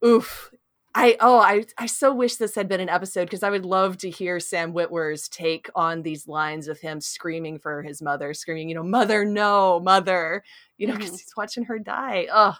oof, 0.04 0.50
I 0.94 1.16
oh 1.20 1.38
I 1.38 1.64
I 1.78 1.86
so 1.86 2.12
wish 2.12 2.36
this 2.36 2.54
had 2.54 2.68
been 2.68 2.80
an 2.80 2.88
episode 2.88 3.24
because 3.24 3.42
I 3.42 3.50
would 3.50 3.64
love 3.64 3.96
to 3.98 4.10
hear 4.10 4.38
Sam 4.40 4.74
Witwer's 4.74 5.28
take 5.28 5.70
on 5.74 6.02
these 6.02 6.28
lines 6.28 6.68
of 6.68 6.80
him 6.80 7.00
screaming 7.00 7.58
for 7.58 7.82
his 7.82 8.02
mother, 8.02 8.34
screaming, 8.34 8.68
you 8.68 8.74
know, 8.74 8.82
mother, 8.82 9.24
no, 9.24 9.80
mother, 9.80 10.42
you 10.76 10.86
know, 10.86 10.94
because 10.94 11.10
mm-hmm. 11.10 11.16
he's 11.16 11.32
watching 11.36 11.64
her 11.64 11.78
die. 11.78 12.26
Oh, 12.32 12.54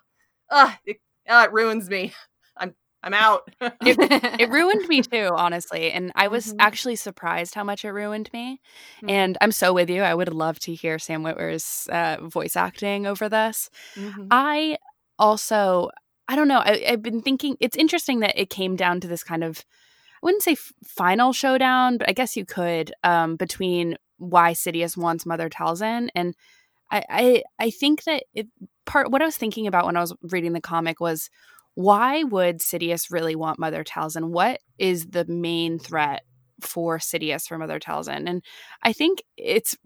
oh, 0.50 0.74
it, 0.86 0.96
oh, 1.28 1.42
it 1.42 1.52
ruins 1.52 1.90
me. 1.90 2.14
I'm 2.56 2.74
I'm 3.02 3.12
out. 3.14 3.50
it, 3.60 4.40
it, 4.40 4.48
ruined 4.50 4.88
me 4.88 5.02
too, 5.02 5.30
honestly, 5.34 5.90
and 5.90 6.10
I 6.14 6.28
was 6.28 6.48
mm-hmm. 6.48 6.60
actually 6.60 6.96
surprised 6.96 7.54
how 7.54 7.64
much 7.64 7.84
it 7.84 7.90
ruined 7.90 8.30
me. 8.32 8.60
Mm-hmm. 8.98 9.10
And 9.10 9.38
I'm 9.40 9.52
so 9.52 9.74
with 9.74 9.90
you. 9.90 10.02
I 10.02 10.14
would 10.14 10.32
love 10.32 10.58
to 10.60 10.74
hear 10.74 10.98
Sam 10.98 11.22
Witwer's 11.22 11.86
uh, 11.92 12.16
voice 12.22 12.56
acting 12.56 13.06
over 13.06 13.28
this. 13.28 13.68
Mm-hmm. 13.94 14.28
I 14.30 14.78
also 15.18 15.90
I 16.32 16.34
don't 16.34 16.48
know. 16.48 16.60
I, 16.60 16.82
have 16.86 17.02
been 17.02 17.20
thinking 17.20 17.58
it's 17.60 17.76
interesting 17.76 18.20
that 18.20 18.40
it 18.40 18.48
came 18.48 18.74
down 18.74 19.00
to 19.00 19.06
this 19.06 19.22
kind 19.22 19.44
of, 19.44 19.58
I 19.58 20.18
wouldn't 20.22 20.42
say 20.42 20.52
f- 20.52 20.72
final 20.82 21.34
showdown, 21.34 21.98
but 21.98 22.08
I 22.08 22.14
guess 22.14 22.38
you 22.38 22.46
could 22.46 22.90
um, 23.04 23.36
between 23.36 23.98
why 24.16 24.52
Sidious 24.54 24.96
wants 24.96 25.26
Mother 25.26 25.50
Talzin, 25.50 26.08
and 26.14 26.34
I, 26.90 27.04
I, 27.10 27.42
I 27.58 27.70
think 27.70 28.04
that 28.04 28.22
it 28.32 28.46
part 28.86 29.10
what 29.10 29.20
I 29.20 29.26
was 29.26 29.36
thinking 29.36 29.66
about 29.66 29.84
when 29.84 29.94
I 29.94 30.00
was 30.00 30.14
reading 30.22 30.54
the 30.54 30.62
comic 30.62 31.00
was 31.00 31.28
why 31.74 32.22
would 32.22 32.60
Sidious 32.60 33.10
really 33.10 33.36
want 33.36 33.58
Mother 33.58 33.84
Talzin? 33.84 34.30
What 34.30 34.60
is 34.78 35.08
the 35.08 35.26
main 35.26 35.78
threat 35.78 36.22
for 36.62 36.96
Sidious 36.96 37.46
for 37.46 37.58
Mother 37.58 37.78
Talzin? 37.78 38.26
And 38.26 38.42
I 38.82 38.94
think 38.94 39.22
it's 39.36 39.76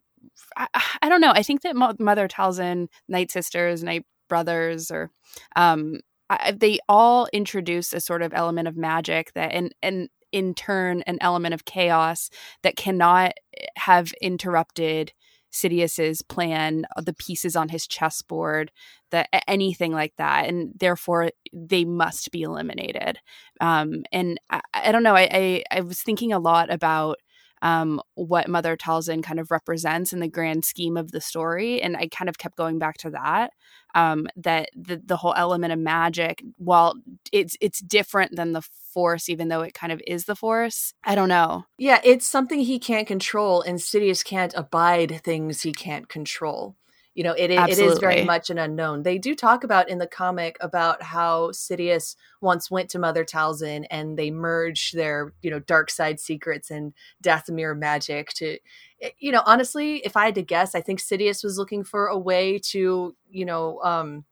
I, 0.57 0.69
I 1.03 1.09
don't 1.09 1.21
know. 1.21 1.33
I 1.33 1.43
think 1.43 1.63
that 1.63 1.75
Mother 1.75 2.29
Talzin, 2.29 2.87
Night 3.09 3.33
Sisters, 3.33 3.83
Night 3.83 4.05
Brothers, 4.29 4.93
or 4.93 5.11
um, 5.57 6.01
I, 6.29 6.53
they 6.53 6.79
all 6.89 7.29
introduce 7.33 7.93
a 7.93 8.01
sort 8.01 8.23
of 8.23 8.35
element 8.35 8.69
of 8.69 8.77
magic 8.77 9.33
that 9.35 9.53
and 9.53 9.75
and 9.83 10.09
in 10.33 10.55
turn 10.55 11.03
an 11.03 11.19
element 11.21 11.55
of 11.55 11.65
chaos 11.65 12.31
that 12.63 12.77
cannot 12.77 13.33
eh, 13.59 13.67
have 13.77 14.13
interrupted 14.21 15.13
Sidious's 15.51 16.23
plan, 16.23 16.85
uh, 16.97 17.01
the 17.01 17.15
pieces 17.15 17.57
on 17.57 17.71
his 17.71 17.87
chessboard, 17.87 18.71
that 19.11 19.29
anything 19.49 19.93
like 19.93 20.13
that, 20.19 20.47
and 20.47 20.73
therefore 20.79 21.31
they 21.53 21.85
must 21.85 22.31
be 22.31 22.43
eliminated. 22.43 23.19
Um, 23.61 24.05
and 24.13 24.39
I, 24.51 24.61
I, 24.75 24.93
don't 24.93 25.03
know. 25.03 25.15
I, 25.15 25.29
I, 25.33 25.65
I 25.71 25.81
was 25.81 26.03
thinking 26.03 26.33
a 26.33 26.39
lot 26.39 26.71
about 26.71 27.19
um, 27.67 28.01
what 28.15 28.49
Mother 28.49 28.77
Talzin 28.77 29.25
kind 29.25 29.41
of 29.41 29.51
represents 29.51 30.13
in 30.13 30.21
the 30.21 30.29
grand 30.29 30.65
scheme 30.65 30.97
of 30.97 31.11
the 31.11 31.21
story. 31.21 31.83
And 31.83 31.97
I 31.97 32.07
kind 32.07 32.29
of 32.29 32.39
kept 32.39 32.57
going 32.57 32.79
back 32.79 32.97
to 32.99 33.11
that. 33.11 33.51
Um, 33.97 34.29
that 34.37 34.69
the, 34.77 35.03
the 35.05 35.17
whole 35.17 35.35
element 35.37 35.73
of 35.73 35.79
magic, 35.79 36.45
while 36.59 36.95
it's 37.33 37.57
it's 37.61 37.81
different 37.81 38.37
than 38.37 38.53
the 38.53 38.63
force, 38.93 39.29
even 39.29 39.49
though 39.49 39.63
it 39.63 39.75
kind 39.75 39.91
of 39.91 40.01
is 40.07 40.27
the 40.27 40.37
force. 40.37 40.93
I 41.03 41.15
don't 41.15 41.31
know. 41.31 41.65
Yeah, 41.79 42.01
it's 42.05 42.29
something 42.29 42.61
he 42.61 42.79
can't 42.79 43.07
control, 43.07 43.63
and 43.63 43.79
Sidious 43.79 44.23
can't 44.23 44.53
abide 44.55 45.23
things 45.25 45.63
he 45.63 45.73
can't 45.73 46.09
control 46.11 46.77
you 47.17 47.25
know 47.25 47.33
it, 47.33 47.51
it 47.51 47.79
is 47.79 47.99
very 47.99 48.25
much 48.25 48.51
an 48.51 48.59
unknown 48.59 49.03
they 49.03 49.17
do 49.17 49.35
talk 49.35 49.65
about 49.65 49.89
in 49.89 49.99
the 49.99 50.07
comic 50.07 50.57
about 50.61 51.03
how 51.03 51.49
sidious 51.51 52.15
once 52.43 52.71
went 52.71 52.91
to 52.91 52.99
mother 52.99 53.25
talzin 53.25 53.87
and 53.91 54.19
they 54.19 54.31
merged 54.31 54.95
their 54.95 55.33
you 55.41 55.51
know 55.51 55.59
dark 55.59 55.91
side 55.91 56.21
secrets 56.21 56.71
and 56.71 56.93
dathomir 57.25 57.77
magic 57.77 58.29
to 58.35 58.59
eh, 59.01 59.11
you 59.19 59.33
know 59.33 59.43
honestly 59.47 59.97
if 60.05 60.17
i 60.17 60.27
had 60.27 60.35
to 60.35 60.43
guess 60.43 60.75
i 60.75 60.81
think 60.81 61.01
sidious 61.01 61.43
was 61.43 61.57
looking 61.57 61.83
for 61.83 62.07
a 62.07 62.19
way 62.19 62.59
to 62.59 63.17
you 63.31 63.47
know 63.47 63.81
um 63.83 64.25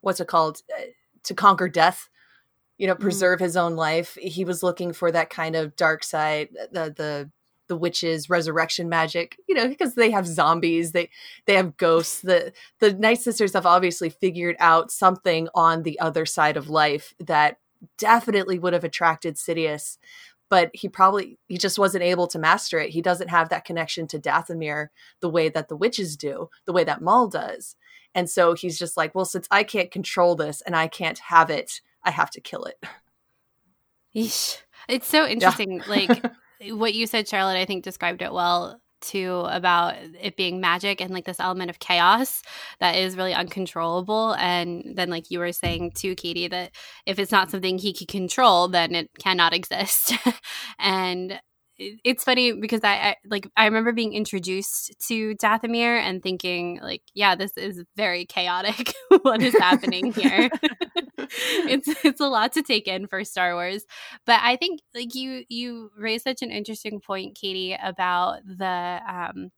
what's 0.00 0.20
it 0.20 0.26
called 0.26 0.62
eh, 0.76 0.86
to 1.22 1.32
conquer 1.32 1.68
death 1.68 2.08
you 2.76 2.88
know 2.88 2.94
mm-hmm. 2.94 3.02
preserve 3.02 3.38
mm. 3.38 3.42
his 3.42 3.56
own 3.56 3.76
life 3.76 4.18
he 4.20 4.44
was 4.44 4.64
looking 4.64 4.92
for 4.92 5.12
that 5.12 5.30
kind 5.30 5.54
of 5.54 5.76
dark 5.76 6.02
side 6.02 6.48
the 6.72 6.92
the 6.96 7.30
the 7.68 7.76
witches 7.76 8.30
resurrection 8.30 8.88
magic 8.88 9.38
you 9.48 9.54
know 9.54 9.68
because 9.68 9.94
they 9.94 10.10
have 10.10 10.26
zombies 10.26 10.92
they 10.92 11.08
they 11.46 11.54
have 11.54 11.76
ghosts 11.76 12.20
the 12.20 12.52
the 12.78 12.92
night 12.94 13.20
sisters 13.20 13.52
have 13.52 13.66
obviously 13.66 14.10
figured 14.10 14.56
out 14.58 14.90
something 14.90 15.48
on 15.54 15.82
the 15.82 15.98
other 16.00 16.26
side 16.26 16.56
of 16.56 16.68
life 16.68 17.14
that 17.18 17.58
definitely 17.98 18.58
would 18.58 18.72
have 18.72 18.84
attracted 18.84 19.36
sidious 19.36 19.98
but 20.48 20.70
he 20.72 20.88
probably 20.88 21.38
he 21.48 21.58
just 21.58 21.78
wasn't 21.78 22.02
able 22.02 22.26
to 22.26 22.38
master 22.38 22.78
it 22.78 22.90
he 22.90 23.02
doesn't 23.02 23.28
have 23.28 23.48
that 23.48 23.64
connection 23.64 24.06
to 24.06 24.18
dathomir 24.18 24.88
the 25.20 25.28
way 25.28 25.48
that 25.48 25.68
the 25.68 25.76
witches 25.76 26.16
do 26.16 26.48
the 26.64 26.72
way 26.72 26.84
that 26.84 27.02
maul 27.02 27.28
does 27.28 27.76
and 28.14 28.30
so 28.30 28.54
he's 28.54 28.78
just 28.78 28.96
like 28.96 29.14
well 29.14 29.24
since 29.24 29.46
i 29.50 29.62
can't 29.62 29.90
control 29.90 30.34
this 30.34 30.62
and 30.62 30.76
i 30.76 30.86
can't 30.86 31.18
have 31.18 31.50
it 31.50 31.80
i 32.02 32.10
have 32.10 32.30
to 32.30 32.40
kill 32.40 32.64
it 32.64 32.82
Yeesh. 34.14 34.58
it's 34.88 35.08
so 35.08 35.26
interesting 35.26 35.72
yeah. 35.72 35.82
like 35.88 36.24
what 36.70 36.94
you 36.94 37.06
said, 37.06 37.28
Charlotte, 37.28 37.58
I 37.58 37.64
think 37.64 37.84
described 37.84 38.22
it 38.22 38.32
well 38.32 38.80
too 39.02 39.44
about 39.48 39.94
it 40.20 40.36
being 40.36 40.60
magic 40.60 41.00
and 41.00 41.12
like 41.12 41.26
this 41.26 41.38
element 41.38 41.70
of 41.70 41.78
chaos 41.78 42.42
that 42.80 42.96
is 42.96 43.16
really 43.16 43.34
uncontrollable. 43.34 44.34
And 44.38 44.94
then, 44.96 45.10
like 45.10 45.30
you 45.30 45.38
were 45.38 45.52
saying 45.52 45.92
too, 45.92 46.14
Katie, 46.14 46.48
that 46.48 46.72
if 47.04 47.18
it's 47.18 47.32
not 47.32 47.50
something 47.50 47.78
he 47.78 47.92
could 47.92 48.08
control, 48.08 48.68
then 48.68 48.94
it 48.94 49.10
cannot 49.18 49.52
exist. 49.54 50.12
and 50.78 51.40
it's 51.78 52.24
funny 52.24 52.52
because 52.52 52.80
I, 52.84 52.94
I, 52.94 53.16
like 53.26 53.46
I 53.56 53.66
remember 53.66 53.92
being 53.92 54.14
introduced 54.14 54.94
to 55.08 55.34
Dathomir 55.36 55.98
and 55.98 56.22
thinking 56.22 56.80
like, 56.82 57.02
yeah, 57.14 57.34
this 57.34 57.52
is 57.56 57.84
very 57.96 58.24
chaotic. 58.24 58.94
what 59.22 59.42
is 59.42 59.54
happening 59.58 60.12
here? 60.12 60.48
it's 61.68 61.88
it's 62.04 62.20
a 62.20 62.28
lot 62.28 62.52
to 62.54 62.62
take 62.62 62.88
in 62.88 63.06
for 63.06 63.24
Star 63.24 63.54
Wars, 63.54 63.84
but 64.26 64.40
I 64.42 64.56
think 64.56 64.80
like 64.94 65.14
you 65.14 65.44
you 65.48 65.90
raised 65.98 66.24
such 66.24 66.42
an 66.42 66.50
interesting 66.50 67.00
point, 67.00 67.36
Katie, 67.40 67.76
about 67.82 68.40
the 68.46 69.00
um 69.08 69.50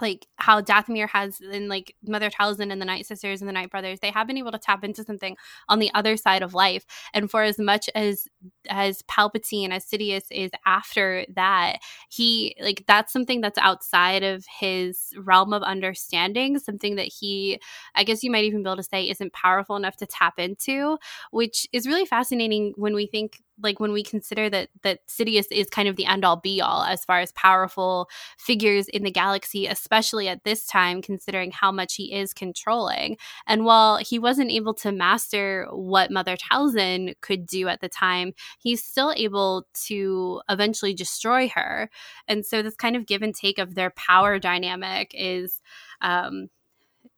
like 0.00 0.26
how 0.36 0.60
Dathomir 0.62 1.08
has 1.08 1.40
in 1.40 1.68
like 1.68 1.94
Mother 2.06 2.30
Talzin 2.30 2.72
and 2.72 2.80
the 2.80 2.86
Night 2.86 3.06
Sisters 3.06 3.42
and 3.42 3.48
the 3.48 3.52
Night 3.52 3.70
Brothers, 3.70 4.00
they 4.00 4.10
have 4.10 4.26
been 4.26 4.38
able 4.38 4.52
to 4.52 4.58
tap 4.58 4.84
into 4.84 5.04
something 5.04 5.36
on 5.68 5.80
the 5.80 5.90
other 5.94 6.16
side 6.16 6.42
of 6.42 6.54
life. 6.54 6.86
And 7.12 7.30
for 7.30 7.42
as 7.42 7.58
much 7.58 7.90
as 7.94 8.26
as 8.70 9.02
Palpatine, 9.02 9.70
as 9.70 9.84
Sidious 9.84 10.24
is 10.30 10.50
after 10.64 11.26
that, 11.34 11.78
he 12.08 12.56
like 12.60 12.84
that's 12.86 13.12
something 13.12 13.42
that's 13.42 13.58
outside 13.58 14.22
of 14.22 14.46
his 14.60 15.12
realm 15.18 15.52
of 15.52 15.62
understanding, 15.62 16.58
something 16.58 16.96
that 16.96 17.08
he, 17.08 17.60
I 17.94 18.04
guess 18.04 18.22
you 18.22 18.30
might 18.30 18.44
even 18.44 18.62
be 18.62 18.68
able 18.68 18.76
to 18.76 18.82
say, 18.82 19.10
isn't 19.10 19.34
powerful 19.34 19.76
enough 19.76 19.96
to 19.98 20.06
tap 20.06 20.38
into, 20.38 20.98
which 21.32 21.66
is 21.72 21.86
really 21.86 22.06
fascinating 22.06 22.72
when 22.76 22.94
we 22.94 23.06
think 23.06 23.42
like 23.62 23.80
when 23.80 23.92
we 23.92 24.02
consider 24.02 24.50
that 24.50 24.68
that 24.82 25.00
Sidious 25.08 25.46
is 25.50 25.68
kind 25.68 25.88
of 25.88 25.96
the 25.96 26.06
end 26.06 26.24
all 26.24 26.36
be 26.36 26.60
all 26.60 26.82
as 26.82 27.04
far 27.04 27.20
as 27.20 27.32
powerful 27.32 28.08
figures 28.38 28.88
in 28.88 29.02
the 29.02 29.10
galaxy, 29.10 29.66
especially 29.66 30.28
at 30.28 30.44
this 30.44 30.66
time, 30.66 31.02
considering 31.02 31.50
how 31.50 31.72
much 31.72 31.94
he 31.94 32.12
is 32.14 32.32
controlling. 32.32 33.16
And 33.46 33.64
while 33.64 33.98
he 33.98 34.18
wasn't 34.18 34.50
able 34.50 34.74
to 34.74 34.92
master 34.92 35.66
what 35.70 36.10
Mother 36.10 36.36
Talzin 36.36 37.14
could 37.20 37.46
do 37.46 37.68
at 37.68 37.80
the 37.80 37.88
time, 37.88 38.32
he's 38.58 38.84
still 38.84 39.12
able 39.16 39.66
to 39.86 40.40
eventually 40.48 40.94
destroy 40.94 41.48
her. 41.48 41.90
And 42.28 42.44
so 42.44 42.62
this 42.62 42.76
kind 42.76 42.96
of 42.96 43.06
give 43.06 43.22
and 43.22 43.34
take 43.34 43.58
of 43.58 43.74
their 43.74 43.90
power 43.90 44.38
dynamic 44.38 45.12
is 45.14 45.60
um 46.00 46.48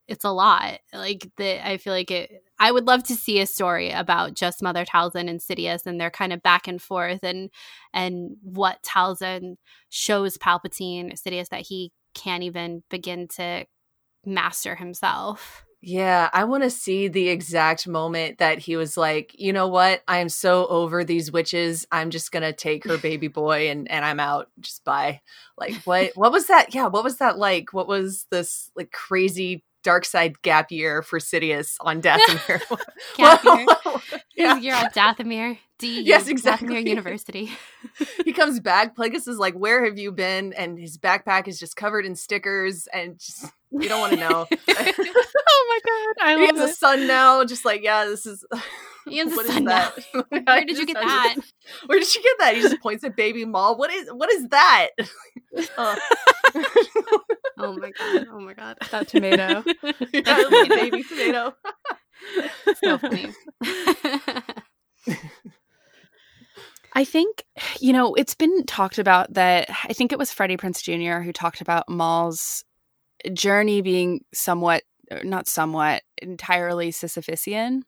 it's 0.09 0.24
a 0.24 0.30
lot. 0.30 0.80
Like 0.92 1.30
the 1.36 1.66
I 1.66 1.78
feel 1.78 1.92
like 1.92 2.11
it 2.11 2.44
I 2.59 2.70
would 2.70 2.86
love 2.86 3.02
to 3.05 3.14
see 3.14 3.40
a 3.40 3.46
story 3.46 3.90
about 3.90 4.34
just 4.34 4.62
Mother 4.62 4.84
Talzin 4.84 5.28
and 5.28 5.40
Sidious 5.40 5.86
and 5.86 6.00
their 6.00 6.11
kind 6.11 6.32
of 6.32 6.42
back 6.42 6.68
and 6.68 6.80
forth 6.80 7.20
and 7.22 7.50
and 7.92 8.36
what 8.42 8.82
Talzin 8.82 9.57
shows 9.88 10.38
Palpatine 10.38 11.12
Sidious 11.20 11.48
that 11.48 11.62
he 11.62 11.92
can't 12.14 12.44
even 12.44 12.82
begin 12.90 13.28
to 13.36 13.66
master 14.24 14.76
himself. 14.76 15.64
Yeah, 15.86 16.30
I 16.32 16.44
want 16.44 16.62
to 16.62 16.70
see 16.70 17.09
the 17.09 17.28
exact 17.28 17.86
moment 17.86 18.38
that 18.38 18.59
he 18.59 18.74
was 18.76 18.96
like, 18.96 19.38
you 19.38 19.52
know 19.52 19.68
what? 19.68 20.02
I 20.09 20.18
am 20.18 20.30
so 20.30 20.66
over 20.68 21.05
these 21.05 21.30
witches. 21.30 21.86
I'm 21.92 22.09
just 22.09 22.32
gonna 22.32 22.55
take 22.55 22.84
her 22.84 22.96
baby 23.02 23.28
boy 23.28 23.68
and 23.68 23.90
and 23.90 24.05
I'm 24.05 24.20
out. 24.20 24.48
Just 24.61 24.84
bye. 24.84 25.20
Like 25.59 25.74
what? 25.84 26.12
What 26.14 26.32
was 26.32 26.46
that? 26.46 26.74
Yeah, 26.74 26.86
what 26.86 27.05
was 27.05 27.18
that 27.18 27.36
like? 27.36 27.72
What 27.72 27.88
was 27.88 28.26
this 28.30 28.70
like 28.76 28.92
crazy 28.92 29.64
dark 29.85 30.05
side 30.05 30.43
gap 30.43 30.72
year 30.72 31.03
for 31.03 31.20
Sidious 31.20 31.76
on 31.80 32.03
Dathomir. 32.03 32.61
gap 33.16 33.45
year. 33.45 33.66
yeah. 34.37 34.59
You're 34.59 34.74
at 34.74 34.95
Dathomir. 34.95 35.59
D. 35.78 36.01
Yes, 36.05 36.28
exactly. 36.28 36.68
Dathomir 36.68 36.89
University. 36.89 37.51
he 38.24 38.32
comes 38.32 38.59
back. 38.59 38.97
Plagueis 38.97 39.28
is 39.28 39.39
like, 39.39 39.55
"Where 39.55 39.85
have 39.85 39.99
you 39.99 40.11
been?" 40.11 40.53
And 40.55 40.78
his 40.78 40.99
backpack 40.99 41.47
is 41.47 41.59
just 41.59 41.76
covered 41.76 42.07
in 42.07 42.16
stickers, 42.16 42.89
and 42.93 43.18
just 43.18 43.47
you 43.70 43.89
don't 43.89 44.01
want 44.01 44.14
to 44.14 44.18
know. 44.20 44.47
oh 44.51 45.66
my 45.68 45.78
god! 45.85 46.26
I 46.26 46.37
he 46.39 46.47
has 46.47 46.61
it. 46.61 46.70
a 46.70 46.72
son 46.72 47.07
now. 47.07 47.45
Just 47.45 47.64
like, 47.64 47.82
yeah, 47.82 48.05
this 48.07 48.26
is. 48.26 48.45
He 49.09 49.18
has 49.18 49.34
what 49.34 49.46
a 49.46 49.52
son 49.52 49.64
now. 49.64 49.92
Where 50.28 50.64
did 50.64 50.78
you 50.78 50.86
get 50.86 50.94
that? 50.94 51.36
Where 51.86 51.98
did 51.98 52.14
you 52.14 52.22
get 52.22 52.36
that? 52.38 52.55
He 52.55 52.62
just 52.62 52.80
points 52.80 53.05
at 53.05 53.16
baby 53.16 53.44
Maul. 53.44 53.76
What 53.76 53.92
is 53.92 54.09
what 54.11 54.32
is 54.32 54.48
that? 54.48 54.88
Uh. 55.78 55.94
oh 57.59 57.76
my 57.76 57.92
god! 57.92 58.26
Oh 58.32 58.40
my 58.40 58.55
god! 58.55 58.76
That 58.90 59.07
tomato. 59.07 59.62
yeah, 60.12 60.42
baby 60.68 61.05
tomato. 61.05 61.55
so 62.82 62.98
funny. 62.98 63.32
I 66.94 67.05
think, 67.05 67.44
you 67.80 67.92
know, 67.92 68.14
it's 68.14 68.34
been 68.34 68.64
talked 68.66 68.98
about 68.98 69.34
that 69.34 69.68
I 69.84 69.92
think 69.92 70.12
it 70.12 70.18
was 70.18 70.32
Freddie 70.32 70.57
Prinze 70.57 70.82
Jr. 70.82 71.22
who 71.22 71.32
talked 71.32 71.61
about 71.61 71.88
Maul's 71.88 72.64
journey 73.32 73.80
being 73.80 74.20
somewhat, 74.32 74.82
not 75.22 75.48
somewhat, 75.48 76.02
entirely 76.22 76.90
Sisyphusian. 76.90 77.82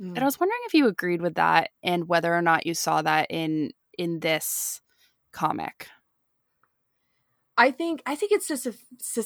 Mm. 0.00 0.08
And 0.08 0.18
I 0.18 0.24
was 0.24 0.38
wondering 0.40 0.60
if 0.66 0.74
you 0.74 0.86
agreed 0.86 1.22
with 1.22 1.34
that 1.34 1.70
and 1.82 2.08
whether 2.08 2.34
or 2.34 2.42
not 2.42 2.66
you 2.66 2.74
saw 2.74 3.02
that 3.02 3.26
in 3.30 3.72
in 3.98 4.20
this 4.20 4.80
comic. 5.32 5.88
I 7.56 7.70
think 7.70 8.02
I 8.06 8.14
think 8.14 8.32
it's 8.32 8.48
just 8.48 8.66
a 8.66 8.74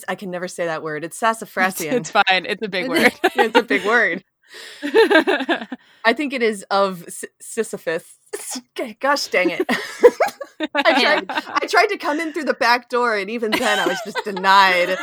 I 0.09 0.15
can 0.15 0.31
never 0.31 0.49
say 0.49 0.67
that 0.67 0.83
word. 0.83 1.05
It's 1.05 1.19
sassafrasian. 1.23 1.93
It's, 1.93 2.11
it's 2.11 2.11
fine. 2.11 2.47
It's 2.47 2.63
a 2.63 2.69
big 2.69 2.89
word. 2.89 3.13
it's 3.23 3.59
a 3.59 3.63
big 3.63 3.85
word. 3.85 4.25
I 6.05 6.13
think 6.13 6.33
it 6.33 6.43
is 6.43 6.65
of 6.71 7.05
Sisyphus. 7.41 8.19
Gosh 9.01 9.27
dang 9.29 9.51
it. 9.51 9.67
I 10.75 11.03
tried 11.03 11.25
I 11.29 11.67
tried 11.67 11.89
to 11.89 11.99
come 11.99 12.21
in 12.21 12.33
through 12.33 12.45
the 12.45 12.55
back 12.55 12.89
door 12.89 13.17
and 13.17 13.29
even 13.31 13.51
then 13.51 13.79
I 13.79 13.87
was 13.87 13.99
just 14.05 14.25
denied. 14.25 14.97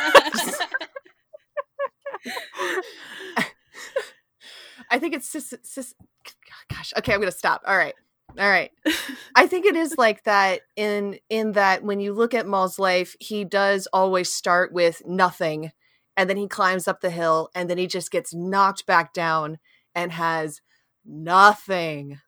I 4.93 4.99
think 4.99 5.15
it's 5.15 5.27
sis, 5.27 5.53
sis 5.63 5.95
gosh, 6.69 6.93
okay, 6.97 7.13
I'm 7.13 7.21
to 7.21 7.31
stop. 7.31 7.63
All 7.65 7.75
right. 7.75 7.95
All 8.39 8.49
right. 8.49 8.71
I 9.35 9.47
think 9.47 9.65
it 9.65 9.75
is 9.75 9.95
like 9.97 10.23
that 10.23 10.61
in 10.75 11.17
in 11.29 11.53
that 11.53 11.83
when 11.83 11.99
you 11.99 12.13
look 12.13 12.33
at 12.33 12.47
Maul's 12.47 12.79
life, 12.79 13.15
he 13.19 13.43
does 13.43 13.87
always 13.91 14.31
start 14.31 14.71
with 14.71 15.01
nothing 15.05 15.71
and 16.15 16.29
then 16.29 16.37
he 16.37 16.47
climbs 16.47 16.87
up 16.87 17.01
the 17.01 17.09
hill 17.09 17.49
and 17.55 17.69
then 17.69 17.77
he 17.77 17.87
just 17.87 18.11
gets 18.11 18.33
knocked 18.33 18.85
back 18.85 19.13
down 19.13 19.57
and 19.95 20.11
has 20.11 20.61
nothing 21.05 22.19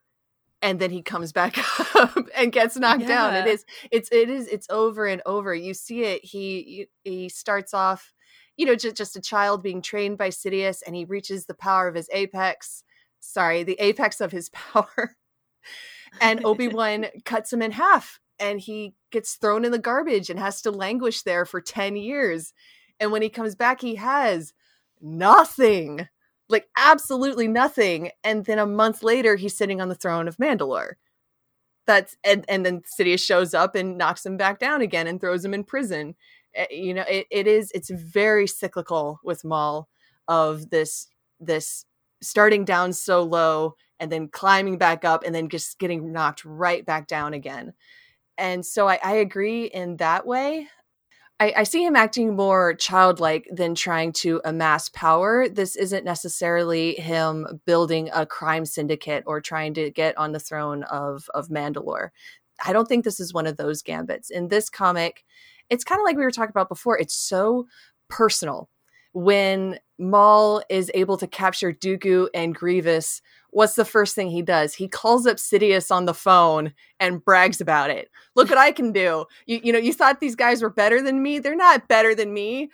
and 0.61 0.79
then 0.79 0.89
he 0.89 1.03
comes 1.03 1.31
back 1.31 1.57
up 1.95 2.17
and 2.35 2.51
gets 2.51 2.75
knocked 2.75 3.01
yeah. 3.01 3.07
down 3.07 3.35
it 3.35 3.47
is 3.47 3.63
it's 3.91 4.09
it 4.11 4.29
is 4.29 4.47
it's 4.47 4.67
over 4.69 5.05
and 5.05 5.21
over 5.25 5.53
you 5.53 5.73
see 5.73 6.03
it 6.03 6.25
he 6.25 6.87
he 7.03 7.29
starts 7.29 7.73
off 7.73 8.11
you 8.57 8.65
know 8.65 8.75
just, 8.75 8.95
just 8.95 9.15
a 9.15 9.21
child 9.21 9.63
being 9.63 9.81
trained 9.81 10.17
by 10.17 10.29
sidious 10.29 10.81
and 10.85 10.95
he 10.95 11.05
reaches 11.05 11.45
the 11.45 11.53
power 11.53 11.87
of 11.87 11.95
his 11.95 12.09
apex 12.13 12.83
sorry 13.19 13.63
the 13.63 13.77
apex 13.79 14.21
of 14.21 14.31
his 14.31 14.49
power 14.73 15.15
and 16.21 16.41
obi-wan 16.45 17.07
cuts 17.25 17.51
him 17.51 17.61
in 17.61 17.71
half 17.71 18.19
and 18.39 18.59
he 18.59 18.93
gets 19.11 19.35
thrown 19.35 19.65
in 19.65 19.71
the 19.71 19.79
garbage 19.79 20.29
and 20.29 20.39
has 20.39 20.61
to 20.61 20.71
languish 20.71 21.21
there 21.23 21.45
for 21.45 21.61
10 21.61 21.95
years. 21.95 22.53
And 22.99 23.11
when 23.11 23.21
he 23.21 23.29
comes 23.29 23.55
back, 23.55 23.81
he 23.81 23.95
has 23.95 24.53
nothing 25.01 26.07
like 26.47 26.67
absolutely 26.77 27.47
nothing. 27.47 28.11
And 28.23 28.45
then 28.45 28.59
a 28.59 28.65
month 28.65 29.03
later, 29.03 29.35
he's 29.35 29.57
sitting 29.57 29.81
on 29.81 29.89
the 29.89 29.95
throne 29.95 30.27
of 30.27 30.37
Mandalore. 30.37 30.93
That's 31.87 32.15
and 32.23 32.45
and 32.49 32.65
then 32.65 32.81
Sidious 32.81 33.23
shows 33.23 33.53
up 33.53 33.75
and 33.75 33.97
knocks 33.97 34.25
him 34.25 34.37
back 34.37 34.59
down 34.59 34.81
again 34.81 35.07
and 35.07 35.21
throws 35.21 35.45
him 35.45 35.53
in 35.53 35.63
prison. 35.63 36.15
Eh, 36.55 36.67
you 36.71 36.93
know, 36.93 37.05
it, 37.09 37.27
it 37.29 37.47
is 37.47 37.71
it's 37.73 37.89
very 37.89 38.47
cyclical 38.47 39.19
with 39.23 39.43
Maul 39.43 39.87
of 40.27 40.69
this 40.69 41.07
this 41.39 41.85
starting 42.21 42.65
down 42.65 42.93
so 42.93 43.21
low 43.21 43.75
and 43.99 44.11
then 44.11 44.27
climbing 44.27 44.77
back 44.77 45.05
up 45.05 45.23
and 45.23 45.33
then 45.33 45.49
just 45.49 45.79
getting 45.79 46.11
knocked 46.11 46.43
right 46.45 46.85
back 46.85 47.07
down 47.07 47.33
again. 47.33 47.73
And 48.37 48.65
so 48.65 48.87
I, 48.87 48.99
I 49.03 49.13
agree 49.13 49.65
in 49.65 49.97
that 49.97 50.25
way. 50.25 50.67
I, 51.39 51.53
I, 51.57 51.63
see 51.63 51.83
him 51.83 51.97
acting 51.97 52.35
more 52.35 52.75
childlike 52.75 53.49
than 53.51 53.75
trying 53.75 54.13
to 54.13 54.39
amass 54.45 54.87
power. 54.87 55.49
This 55.49 55.75
isn't 55.75 56.05
necessarily 56.05 56.93
him 56.95 57.59
building 57.65 58.09
a 58.13 58.25
crime 58.25 58.65
syndicate 58.65 59.23
or 59.27 59.41
trying 59.41 59.73
to 59.73 59.91
get 59.91 60.17
on 60.17 60.31
the 60.31 60.39
throne 60.39 60.83
of 60.83 61.29
of 61.33 61.49
Mandalore. 61.49 62.09
I 62.65 62.71
don't 62.71 62.87
think 62.87 63.03
this 63.03 63.19
is 63.19 63.33
one 63.33 63.47
of 63.47 63.57
those 63.57 63.81
gambits. 63.81 64.29
In 64.29 64.47
this 64.47 64.69
comic, 64.69 65.25
it's 65.69 65.83
kind 65.83 65.99
of 65.99 66.05
like 66.05 66.17
we 66.17 66.23
were 66.23 66.31
talking 66.31 66.51
about 66.51 66.69
before. 66.69 66.97
It's 66.97 67.15
so 67.15 67.67
personal. 68.09 68.69
When 69.13 69.79
Maul 69.97 70.61
is 70.69 70.91
able 70.93 71.17
to 71.17 71.27
capture 71.27 71.71
Dooku 71.71 72.27
and 72.33 72.53
Grievous 72.53 73.21
what's 73.55 73.75
the 73.75 73.85
first 73.85 74.15
thing 74.15 74.29
he 74.29 74.41
does? 74.41 74.73
He 74.73 74.89
calls 74.89 75.25
up 75.25 75.37
Sidious 75.37 75.89
on 75.89 76.03
the 76.03 76.13
phone 76.13 76.73
and 76.99 77.23
brags 77.23 77.61
about 77.61 77.89
it. 77.89 78.11
Look 78.35 78.49
what 78.49 78.57
I 78.57 78.73
can 78.73 78.91
do. 78.91 79.25
You, 79.45 79.61
you 79.63 79.71
know, 79.71 79.79
you 79.79 79.93
thought 79.93 80.19
these 80.19 80.35
guys 80.35 80.61
were 80.61 80.69
better 80.69 81.01
than 81.01 81.23
me. 81.23 81.39
They're 81.39 81.55
not 81.55 81.87
better 81.87 82.13
than 82.13 82.33
me. 82.33 82.69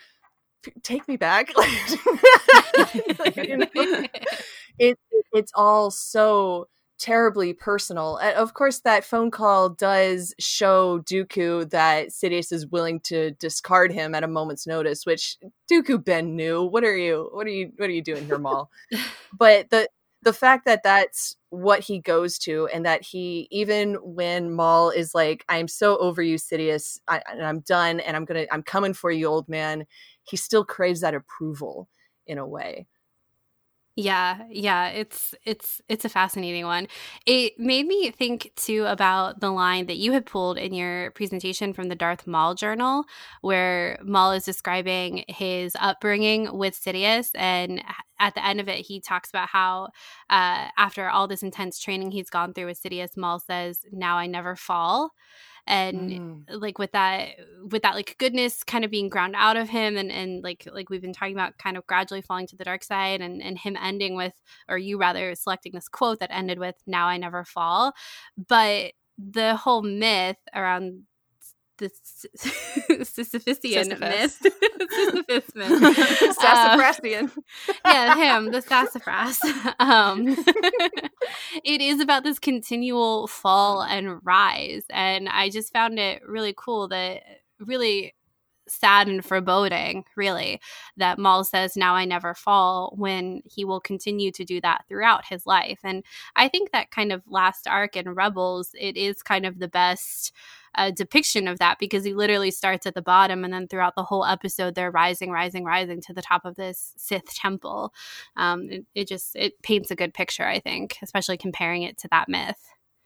P- 0.63 0.73
take 0.81 1.07
me 1.07 1.17
back. 1.17 1.53
you 3.35 3.57
know? 3.57 3.67
it, 4.79 4.97
it's 5.33 5.51
all 5.53 5.91
so 5.91 6.67
terribly 7.01 7.53
personal. 7.53 8.17
And 8.17 8.35
of 8.37 8.53
course, 8.53 8.79
that 8.79 9.03
phone 9.03 9.31
call 9.31 9.69
does 9.69 10.33
show 10.39 10.99
Dooku 10.99 11.69
that 11.71 12.09
Sidious 12.09 12.51
is 12.51 12.67
willing 12.67 12.99
to 13.01 13.31
discard 13.31 13.91
him 13.91 14.13
at 14.13 14.23
a 14.23 14.27
moment's 14.27 14.67
notice, 14.67 15.05
which 15.05 15.37
Dooku 15.69 16.03
Ben 16.03 16.35
knew. 16.35 16.63
What 16.63 16.83
are 16.83 16.95
you? 16.95 17.29
What 17.33 17.47
are 17.47 17.51
you? 17.51 17.71
What 17.77 17.89
are 17.89 17.93
you 17.93 18.03
doing 18.03 18.25
here, 18.25 18.37
Maul? 18.37 18.69
but 19.37 19.69
the 19.71 19.89
the 20.23 20.33
fact 20.33 20.65
that 20.65 20.83
that's 20.83 21.35
what 21.49 21.79
he 21.79 21.99
goes 21.99 22.37
to 22.37 22.67
and 22.71 22.85
that 22.85 23.03
he 23.03 23.47
even 23.49 23.95
when 23.95 24.51
Maul 24.51 24.91
is 24.91 25.15
like 25.15 25.43
I'm 25.49 25.67
so 25.67 25.97
over 25.97 26.21
you 26.21 26.35
Sidious 26.35 26.99
I, 27.07 27.21
and 27.29 27.43
I'm 27.43 27.61
done 27.61 27.99
and 27.99 28.15
I'm 28.15 28.25
to 28.27 28.53
I'm 28.53 28.63
coming 28.63 28.93
for 28.93 29.11
you 29.11 29.25
old 29.25 29.49
man 29.49 29.85
he 30.23 30.37
still 30.37 30.63
craves 30.63 31.01
that 31.01 31.15
approval 31.15 31.89
in 32.27 32.37
a 32.37 32.47
way 32.47 32.87
yeah, 33.97 34.43
yeah, 34.49 34.87
it's 34.87 35.35
it's 35.45 35.81
it's 35.89 36.05
a 36.05 36.09
fascinating 36.09 36.65
one. 36.65 36.87
It 37.25 37.59
made 37.59 37.85
me 37.85 38.09
think 38.11 38.51
too 38.55 38.85
about 38.85 39.41
the 39.41 39.51
line 39.51 39.87
that 39.87 39.97
you 39.97 40.13
had 40.13 40.25
pulled 40.25 40.57
in 40.57 40.73
your 40.73 41.11
presentation 41.11 41.73
from 41.73 41.89
the 41.89 41.95
Darth 41.95 42.25
Maul 42.25 42.55
journal, 42.55 43.03
where 43.41 43.99
Maul 44.01 44.31
is 44.31 44.45
describing 44.45 45.25
his 45.27 45.75
upbringing 45.79 46.57
with 46.57 46.73
Sidious, 46.81 47.31
and 47.35 47.83
at 48.17 48.33
the 48.33 48.45
end 48.45 48.61
of 48.61 48.69
it, 48.69 48.85
he 48.85 49.01
talks 49.01 49.29
about 49.29 49.49
how 49.49 49.85
uh, 50.29 50.69
after 50.77 51.09
all 51.09 51.27
this 51.27 51.43
intense 51.43 51.77
training 51.77 52.11
he's 52.11 52.29
gone 52.29 52.53
through 52.53 52.67
with 52.67 52.81
Sidious, 52.81 53.17
Maul 53.17 53.39
says, 53.39 53.81
"Now 53.91 54.15
I 54.17 54.25
never 54.27 54.55
fall." 54.55 55.11
And 55.67 55.99
mm. 55.99 56.43
like 56.49 56.77
with 56.79 56.91
that 56.91 57.29
with 57.69 57.81
that 57.83 57.95
like 57.95 58.15
goodness 58.17 58.63
kind 58.63 58.83
of 58.83 58.91
being 58.91 59.09
ground 59.09 59.35
out 59.37 59.57
of 59.57 59.69
him 59.69 59.97
and 59.97 60.11
and 60.11 60.43
like 60.43 60.67
like 60.73 60.89
we've 60.89 61.01
been 61.01 61.13
talking 61.13 61.35
about 61.35 61.57
kind 61.57 61.77
of 61.77 61.85
gradually 61.87 62.21
falling 62.21 62.47
to 62.47 62.55
the 62.55 62.63
dark 62.63 62.83
side 62.83 63.21
and 63.21 63.41
and 63.41 63.57
him 63.57 63.77
ending 63.81 64.15
with 64.15 64.33
or 64.67 64.77
you 64.77 64.97
rather 64.97 65.35
selecting 65.35 65.71
this 65.73 65.87
quote 65.87 66.19
that 66.19 66.31
ended 66.31 66.59
with 66.59 66.75
now 66.87 67.07
i 67.07 67.17
never 67.17 67.43
fall 67.43 67.93
but 68.47 68.93
the 69.17 69.55
whole 69.55 69.81
myth 69.81 70.37
around 70.55 71.03
the 71.81 71.89
Sisyphean 73.03 73.99
myth. 73.99 74.37
Sisyphus 74.39 75.55
myth. 75.55 75.81
Sassafrassian. 76.37 77.23
Um, 77.23 77.43
yeah, 77.85 78.15
him, 78.15 78.51
the 78.51 78.61
sassafras. 78.61 79.39
Um, 79.79 80.29
it 81.65 81.81
is 81.81 81.99
about 81.99 82.23
this 82.23 82.39
continual 82.39 83.27
fall 83.27 83.81
and 83.81 84.19
rise. 84.23 84.83
And 84.89 85.27
I 85.27 85.49
just 85.49 85.73
found 85.73 85.99
it 85.99 86.21
really 86.25 86.53
cool 86.55 86.87
that 86.89 87.23
really 87.59 88.13
sad 88.67 89.07
and 89.07 89.25
foreboding, 89.25 90.05
really, 90.15 90.61
that 90.97 91.19
Maul 91.19 91.43
says, 91.43 91.75
Now 91.75 91.95
I 91.95 92.05
never 92.05 92.33
fall, 92.33 92.93
when 92.95 93.41
he 93.45 93.65
will 93.65 93.81
continue 93.81 94.31
to 94.31 94.45
do 94.45 94.61
that 94.61 94.85
throughout 94.87 95.25
his 95.25 95.45
life. 95.45 95.79
And 95.83 96.03
I 96.35 96.47
think 96.47 96.71
that 96.71 96.91
kind 96.91 97.11
of 97.11 97.23
last 97.27 97.67
arc 97.67 97.97
in 97.97 98.13
Rebels, 98.13 98.69
it 98.79 98.95
is 98.95 99.23
kind 99.23 99.45
of 99.45 99.59
the 99.59 99.67
best 99.67 100.31
a 100.75 100.91
depiction 100.91 101.47
of 101.47 101.59
that 101.59 101.77
because 101.79 102.03
he 102.03 102.13
literally 102.13 102.51
starts 102.51 102.85
at 102.85 102.95
the 102.95 103.01
bottom 103.01 103.43
and 103.43 103.53
then 103.53 103.67
throughout 103.67 103.95
the 103.95 104.03
whole 104.03 104.25
episode 104.25 104.75
they're 104.75 104.91
rising 104.91 105.31
rising 105.31 105.63
rising 105.63 106.01
to 106.01 106.13
the 106.13 106.21
top 106.21 106.45
of 106.45 106.55
this 106.55 106.93
sith 106.97 107.33
temple. 107.33 107.93
Um, 108.35 108.69
it, 108.69 108.85
it 108.95 109.07
just 109.07 109.35
it 109.35 109.61
paints 109.61 109.91
a 109.91 109.95
good 109.95 110.13
picture 110.13 110.45
i 110.45 110.59
think 110.59 110.97
especially 111.01 111.37
comparing 111.37 111.83
it 111.83 111.97
to 111.99 112.07
that 112.11 112.29
myth. 112.29 112.59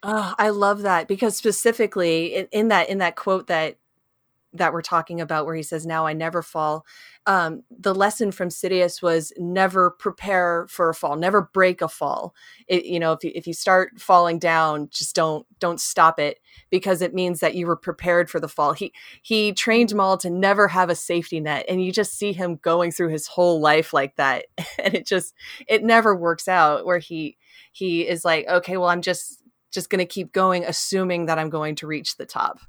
Oh, 0.03 0.35
I 0.37 0.49
love 0.49 0.83
that 0.83 1.07
because 1.07 1.35
specifically 1.35 2.35
in, 2.35 2.47
in, 2.51 2.67
that 2.67 2.89
in 2.89 2.99
that 2.99 3.15
quote 3.15 3.47
that 3.47 3.77
that 4.57 4.73
we're 4.73 4.81
talking 4.81 5.21
about 5.21 5.45
where 5.45 5.55
he 5.55 5.63
says 5.63 5.85
now 5.85 6.05
i 6.05 6.13
never 6.13 6.41
fall 6.41 6.85
um, 7.27 7.63
the 7.71 7.95
lesson 7.95 8.31
from 8.31 8.49
sidious 8.49 9.01
was 9.01 9.33
never 9.37 9.89
prepare 9.89 10.67
for 10.69 10.89
a 10.89 10.93
fall 10.93 11.15
never 11.15 11.49
break 11.53 11.81
a 11.81 11.87
fall. 11.87 12.35
It, 12.67 12.85
you 12.85 12.99
know 12.99 13.13
if 13.13 13.23
you, 13.23 13.31
if 13.33 13.47
you 13.47 13.53
start 13.53 13.99
falling 13.99 14.37
down 14.37 14.89
just 14.91 15.15
don't 15.15 15.45
don't 15.59 15.81
stop 15.81 16.19
it 16.19 16.39
because 16.69 17.01
it 17.01 17.15
means 17.15 17.39
that 17.39 17.55
you 17.55 17.65
were 17.65 17.75
prepared 17.75 18.29
for 18.29 18.39
the 18.39 18.47
fall. 18.47 18.73
He 18.73 18.93
he 19.23 19.53
trained 19.53 19.95
maul 19.95 20.17
to 20.17 20.29
never 20.29 20.67
have 20.67 20.89
a 20.89 20.95
safety 20.95 21.39
net 21.39 21.65
and 21.67 21.83
you 21.83 21.91
just 21.91 22.13
see 22.13 22.31
him 22.31 22.57
going 22.57 22.91
through 22.91 23.09
his 23.09 23.27
whole 23.27 23.59
life 23.59 23.93
like 23.93 24.15
that. 24.17 24.45
And 24.77 24.93
it 24.93 25.07
just 25.07 25.33
it 25.67 25.83
never 25.83 26.15
works 26.15 26.47
out 26.47 26.85
where 26.85 26.99
he 26.99 27.37
he 27.71 28.07
is 28.07 28.23
like 28.23 28.45
okay 28.47 28.77
well 28.77 28.89
i'm 28.89 29.01
just 29.01 29.41
just 29.71 29.89
going 29.89 29.99
to 29.99 30.05
keep 30.05 30.31
going 30.31 30.63
assuming 30.63 31.25
that 31.25 31.39
i'm 31.39 31.49
going 31.49 31.75
to 31.75 31.87
reach 31.87 32.17
the 32.17 32.25
top. 32.25 32.59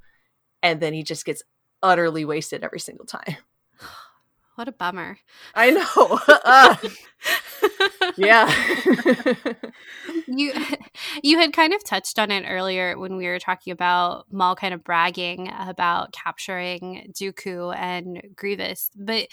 And 0.63 0.81
then 0.81 0.95
he 0.95 1.03
just 1.03 1.27
gets 1.27 1.43
utterly 1.83 2.25
wasted 2.25 2.65
every 2.65 2.81
single 2.81 3.07
time. 3.07 3.37
What 4.57 4.69
a 4.69 4.73
bummer. 4.73 5.19
I 5.55 5.71
know. 5.71 6.21
Uh, 6.29 6.77
Yeah. 8.17 8.53
you 10.27 10.53
you 11.23 11.39
had 11.39 11.53
kind 11.53 11.73
of 11.73 11.85
touched 11.85 12.19
on 12.19 12.31
it 12.31 12.45
earlier 12.49 12.99
when 12.99 13.17
we 13.17 13.27
were 13.27 13.39
talking 13.39 13.73
about 13.73 14.27
Maul 14.31 14.57
kind 14.57 14.75
of 14.75 14.85
bragging 14.85 15.51
about 15.59 16.13
capturing 16.13 17.13
Dooku 17.13 17.75
and 17.77 18.23
Grievous. 18.35 18.91
But 18.97 19.29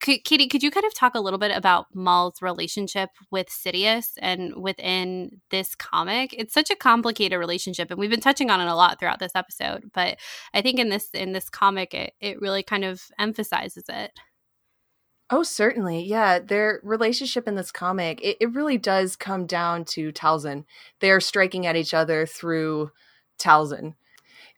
could, 0.00 0.24
Katie, 0.24 0.48
could 0.48 0.62
you 0.62 0.70
kind 0.70 0.86
of 0.86 0.94
talk 0.94 1.14
a 1.14 1.20
little 1.20 1.38
bit 1.38 1.56
about 1.56 1.86
Maul's 1.94 2.42
relationship 2.42 3.10
with 3.30 3.48
Sidious 3.48 4.12
and 4.18 4.56
within 4.56 5.40
this 5.50 5.74
comic? 5.74 6.34
It's 6.36 6.54
such 6.54 6.70
a 6.70 6.76
complicated 6.76 7.38
relationship, 7.38 7.90
and 7.90 7.98
we've 7.98 8.10
been 8.10 8.20
touching 8.20 8.50
on 8.50 8.60
it 8.60 8.68
a 8.68 8.74
lot 8.74 8.98
throughout 8.98 9.18
this 9.18 9.34
episode. 9.34 9.90
But 9.92 10.18
I 10.54 10.62
think 10.62 10.78
in 10.78 10.88
this 10.88 11.10
in 11.12 11.32
this 11.32 11.48
comic, 11.48 11.94
it, 11.94 12.14
it 12.20 12.40
really 12.40 12.62
kind 12.62 12.84
of 12.84 13.02
emphasizes 13.18 13.84
it. 13.88 14.12
Oh, 15.28 15.42
certainly. 15.42 16.04
Yeah. 16.04 16.38
Their 16.38 16.80
relationship 16.84 17.48
in 17.48 17.56
this 17.56 17.72
comic, 17.72 18.20
it, 18.22 18.36
it 18.40 18.54
really 18.54 18.78
does 18.78 19.16
come 19.16 19.46
down 19.46 19.84
to 19.86 20.12
Talzin. 20.12 20.64
They 21.00 21.10
are 21.10 21.20
striking 21.20 21.66
at 21.66 21.76
each 21.76 21.92
other 21.92 22.26
through 22.26 22.92
Talzin. 23.38 23.94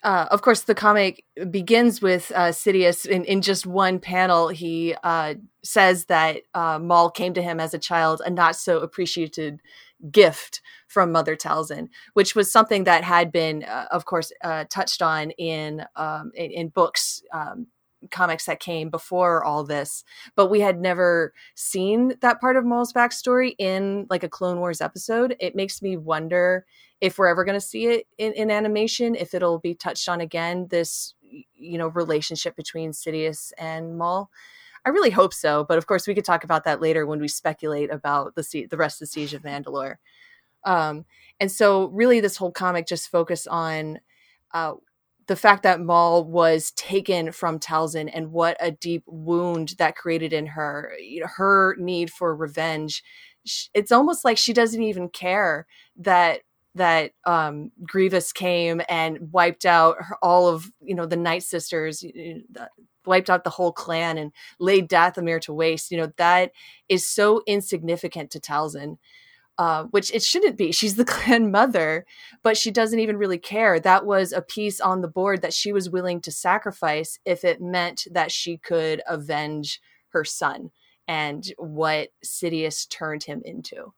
Uh, 0.04 0.26
of 0.30 0.42
course, 0.42 0.62
the 0.62 0.74
comic 0.74 1.24
begins 1.50 2.00
with 2.00 2.30
uh, 2.34 2.48
Sidious 2.48 3.04
in, 3.04 3.24
in 3.24 3.42
just 3.42 3.66
one 3.66 3.98
panel. 3.98 4.48
He 4.48 4.94
uh, 5.02 5.34
says 5.64 6.04
that 6.04 6.42
uh, 6.54 6.78
Maul 6.78 7.10
came 7.10 7.34
to 7.34 7.42
him 7.42 7.58
as 7.58 7.74
a 7.74 7.78
child, 7.78 8.22
a 8.24 8.30
not 8.30 8.54
so 8.54 8.78
appreciated 8.78 9.60
gift 10.12 10.60
from 10.86 11.10
Mother 11.10 11.34
Talzin, 11.34 11.88
which 12.12 12.36
was 12.36 12.52
something 12.52 12.84
that 12.84 13.02
had 13.02 13.32
been, 13.32 13.64
uh, 13.64 13.86
of 13.90 14.04
course, 14.04 14.32
uh, 14.44 14.64
touched 14.70 15.02
on 15.02 15.32
in, 15.32 15.84
um, 15.96 16.30
in, 16.34 16.52
in 16.52 16.68
books 16.68 17.22
um, 17.32 17.66
comics 18.10 18.46
that 18.46 18.60
came 18.60 18.90
before 18.90 19.44
all 19.44 19.64
this, 19.64 20.04
but 20.36 20.48
we 20.48 20.60
had 20.60 20.80
never 20.80 21.32
seen 21.54 22.14
that 22.20 22.40
part 22.40 22.56
of 22.56 22.64
Maul's 22.64 22.92
backstory 22.92 23.54
in 23.58 24.06
like 24.10 24.22
a 24.22 24.28
Clone 24.28 24.60
Wars 24.60 24.80
episode. 24.80 25.36
It 25.40 25.56
makes 25.56 25.82
me 25.82 25.96
wonder 25.96 26.64
if 27.00 27.18
we're 27.18 27.28
ever 27.28 27.44
going 27.44 27.58
to 27.58 27.64
see 27.64 27.86
it 27.86 28.06
in, 28.18 28.32
in 28.32 28.50
animation, 28.50 29.14
if 29.14 29.34
it'll 29.34 29.58
be 29.58 29.74
touched 29.74 30.08
on 30.08 30.20
again, 30.20 30.66
this, 30.70 31.14
you 31.54 31.78
know, 31.78 31.88
relationship 31.88 32.56
between 32.56 32.90
Sidious 32.90 33.52
and 33.58 33.96
Maul. 33.96 34.30
I 34.84 34.90
really 34.90 35.10
hope 35.10 35.34
so, 35.34 35.64
but 35.64 35.78
of 35.78 35.86
course 35.86 36.06
we 36.06 36.14
could 36.14 36.24
talk 36.24 36.44
about 36.44 36.64
that 36.64 36.80
later 36.80 37.06
when 37.06 37.20
we 37.20 37.28
speculate 37.28 37.92
about 37.92 38.34
the 38.34 38.66
the 38.70 38.76
rest 38.76 38.96
of 38.96 39.06
the 39.06 39.12
Siege 39.12 39.34
of 39.34 39.42
Mandalore. 39.42 39.96
Um, 40.64 41.04
and 41.40 41.50
so, 41.50 41.86
really, 41.86 42.20
this 42.20 42.36
whole 42.36 42.52
comic 42.52 42.86
just 42.86 43.10
focused 43.10 43.48
on 43.48 44.00
uh, 44.52 44.74
the 45.28 45.36
fact 45.36 45.62
that 45.62 45.80
Maul 45.80 46.24
was 46.24 46.72
taken 46.72 47.32
from 47.32 47.60
Talzin 47.60 48.10
and 48.12 48.32
what 48.32 48.56
a 48.60 48.70
deep 48.70 49.04
wound 49.06 49.74
that 49.78 49.94
created 49.94 50.32
in 50.32 50.46
her, 50.46 50.92
you 50.98 51.20
know, 51.20 51.28
her 51.36 51.76
need 51.78 52.10
for 52.10 52.34
revenge. 52.34 53.02
It's 53.74 53.92
almost 53.92 54.24
like 54.24 54.38
she 54.38 54.52
doesn't 54.52 54.82
even 54.82 55.08
care 55.10 55.66
that 55.98 56.40
that 56.74 57.12
um, 57.24 57.72
Grievous 57.82 58.32
came 58.32 58.80
and 58.88 59.32
wiped 59.32 59.66
out 59.66 59.96
her, 59.98 60.16
all 60.22 60.48
of 60.48 60.70
you 60.80 60.94
know 60.94 61.06
the 61.06 61.16
Night 61.16 61.42
Sisters, 61.42 62.04
wiped 63.04 63.30
out 63.30 63.44
the 63.44 63.50
whole 63.50 63.72
clan 63.72 64.18
and 64.18 64.32
laid 64.58 64.88
Dathomir 64.88 65.40
to 65.42 65.52
waste. 65.52 65.90
You 65.90 65.98
know 65.98 66.12
that 66.16 66.52
is 66.88 67.08
so 67.08 67.42
insignificant 67.46 68.30
to 68.32 68.40
Talzin 68.40 68.96
uh, 69.58 69.84
which 69.84 70.14
it 70.14 70.22
shouldn't 70.22 70.56
be. 70.56 70.72
She's 70.72 70.94
the 70.94 71.04
clan 71.06 71.50
mother, 71.50 72.06
but 72.42 72.56
she 72.56 72.70
doesn't 72.70 73.00
even 73.00 73.16
really 73.16 73.38
care. 73.38 73.80
That 73.80 74.06
was 74.06 74.32
a 74.32 74.42
piece 74.42 74.80
on 74.80 75.00
the 75.00 75.08
board 75.08 75.42
that 75.42 75.52
she 75.52 75.72
was 75.72 75.90
willing 75.90 76.20
to 76.22 76.32
sacrifice 76.32 77.18
if 77.24 77.44
it 77.44 77.60
meant 77.60 78.06
that 78.10 78.30
she 78.30 78.56
could 78.56 79.02
avenge 79.06 79.80
her 80.10 80.24
son 80.24 80.70
and 81.06 81.52
what 81.58 82.10
Sidious 82.24 82.88
turned 82.88 83.24
him 83.24 83.42
into. 83.44 83.92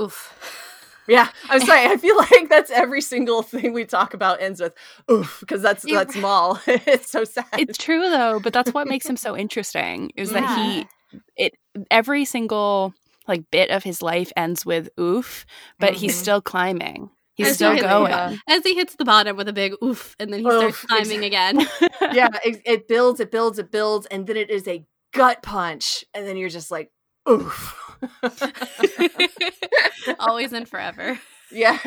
Oof. 0.00 0.66
Yeah, 1.06 1.28
I'm 1.48 1.60
sorry. 1.66 1.86
I 1.86 1.96
feel 1.96 2.16
like 2.16 2.48
that's 2.48 2.70
every 2.70 3.00
single 3.00 3.42
thing 3.42 3.72
we 3.72 3.84
talk 3.84 4.14
about 4.14 4.40
ends 4.40 4.60
with 4.60 4.72
oof 5.10 5.38
because 5.40 5.60
that's 5.60 5.84
You're 5.84 6.04
that's 6.04 6.16
Maul. 6.16 6.60
it's 6.66 7.10
so 7.10 7.24
sad. 7.24 7.46
It's 7.58 7.76
true 7.76 8.08
though, 8.08 8.40
but 8.40 8.52
that's 8.52 8.72
what 8.72 8.86
makes 8.86 9.06
him 9.06 9.16
so 9.16 9.36
interesting 9.36 10.12
is 10.16 10.30
yeah. 10.30 10.40
that 10.40 10.56
he 10.56 10.88
it 11.36 11.54
every 11.90 12.24
single 12.24 12.94
like 13.30 13.50
bit 13.50 13.70
of 13.70 13.82
his 13.82 14.02
life 14.02 14.30
ends 14.36 14.66
with 14.66 14.90
oof, 15.00 15.46
but 15.78 15.92
mm-hmm. 15.92 16.00
he's 16.00 16.16
still 16.16 16.42
climbing. 16.42 17.10
He's 17.34 17.48
as 17.48 17.54
still 17.54 17.72
he 17.72 17.80
going. 17.80 18.38
As 18.46 18.62
he 18.64 18.74
hits 18.74 18.96
the 18.96 19.04
bottom 19.06 19.36
with 19.36 19.48
a 19.48 19.52
big 19.54 19.72
oof, 19.82 20.14
and 20.18 20.30
then 20.30 20.40
he 20.40 20.46
oof, 20.46 20.76
starts 20.76 20.84
climbing 20.84 21.24
again. 21.24 21.60
yeah, 22.12 22.28
it, 22.44 22.60
it 22.66 22.88
builds, 22.88 23.20
it 23.20 23.30
builds, 23.30 23.58
it 23.58 23.70
builds, 23.70 24.06
and 24.06 24.26
then 24.26 24.36
it 24.36 24.50
is 24.50 24.68
a 24.68 24.84
gut 25.14 25.42
punch, 25.42 26.04
and 26.12 26.26
then 26.26 26.36
you're 26.36 26.50
just 26.50 26.70
like, 26.70 26.90
oof. 27.30 27.76
Always 30.18 30.52
and 30.52 30.68
forever. 30.68 31.18
Yeah. 31.50 31.78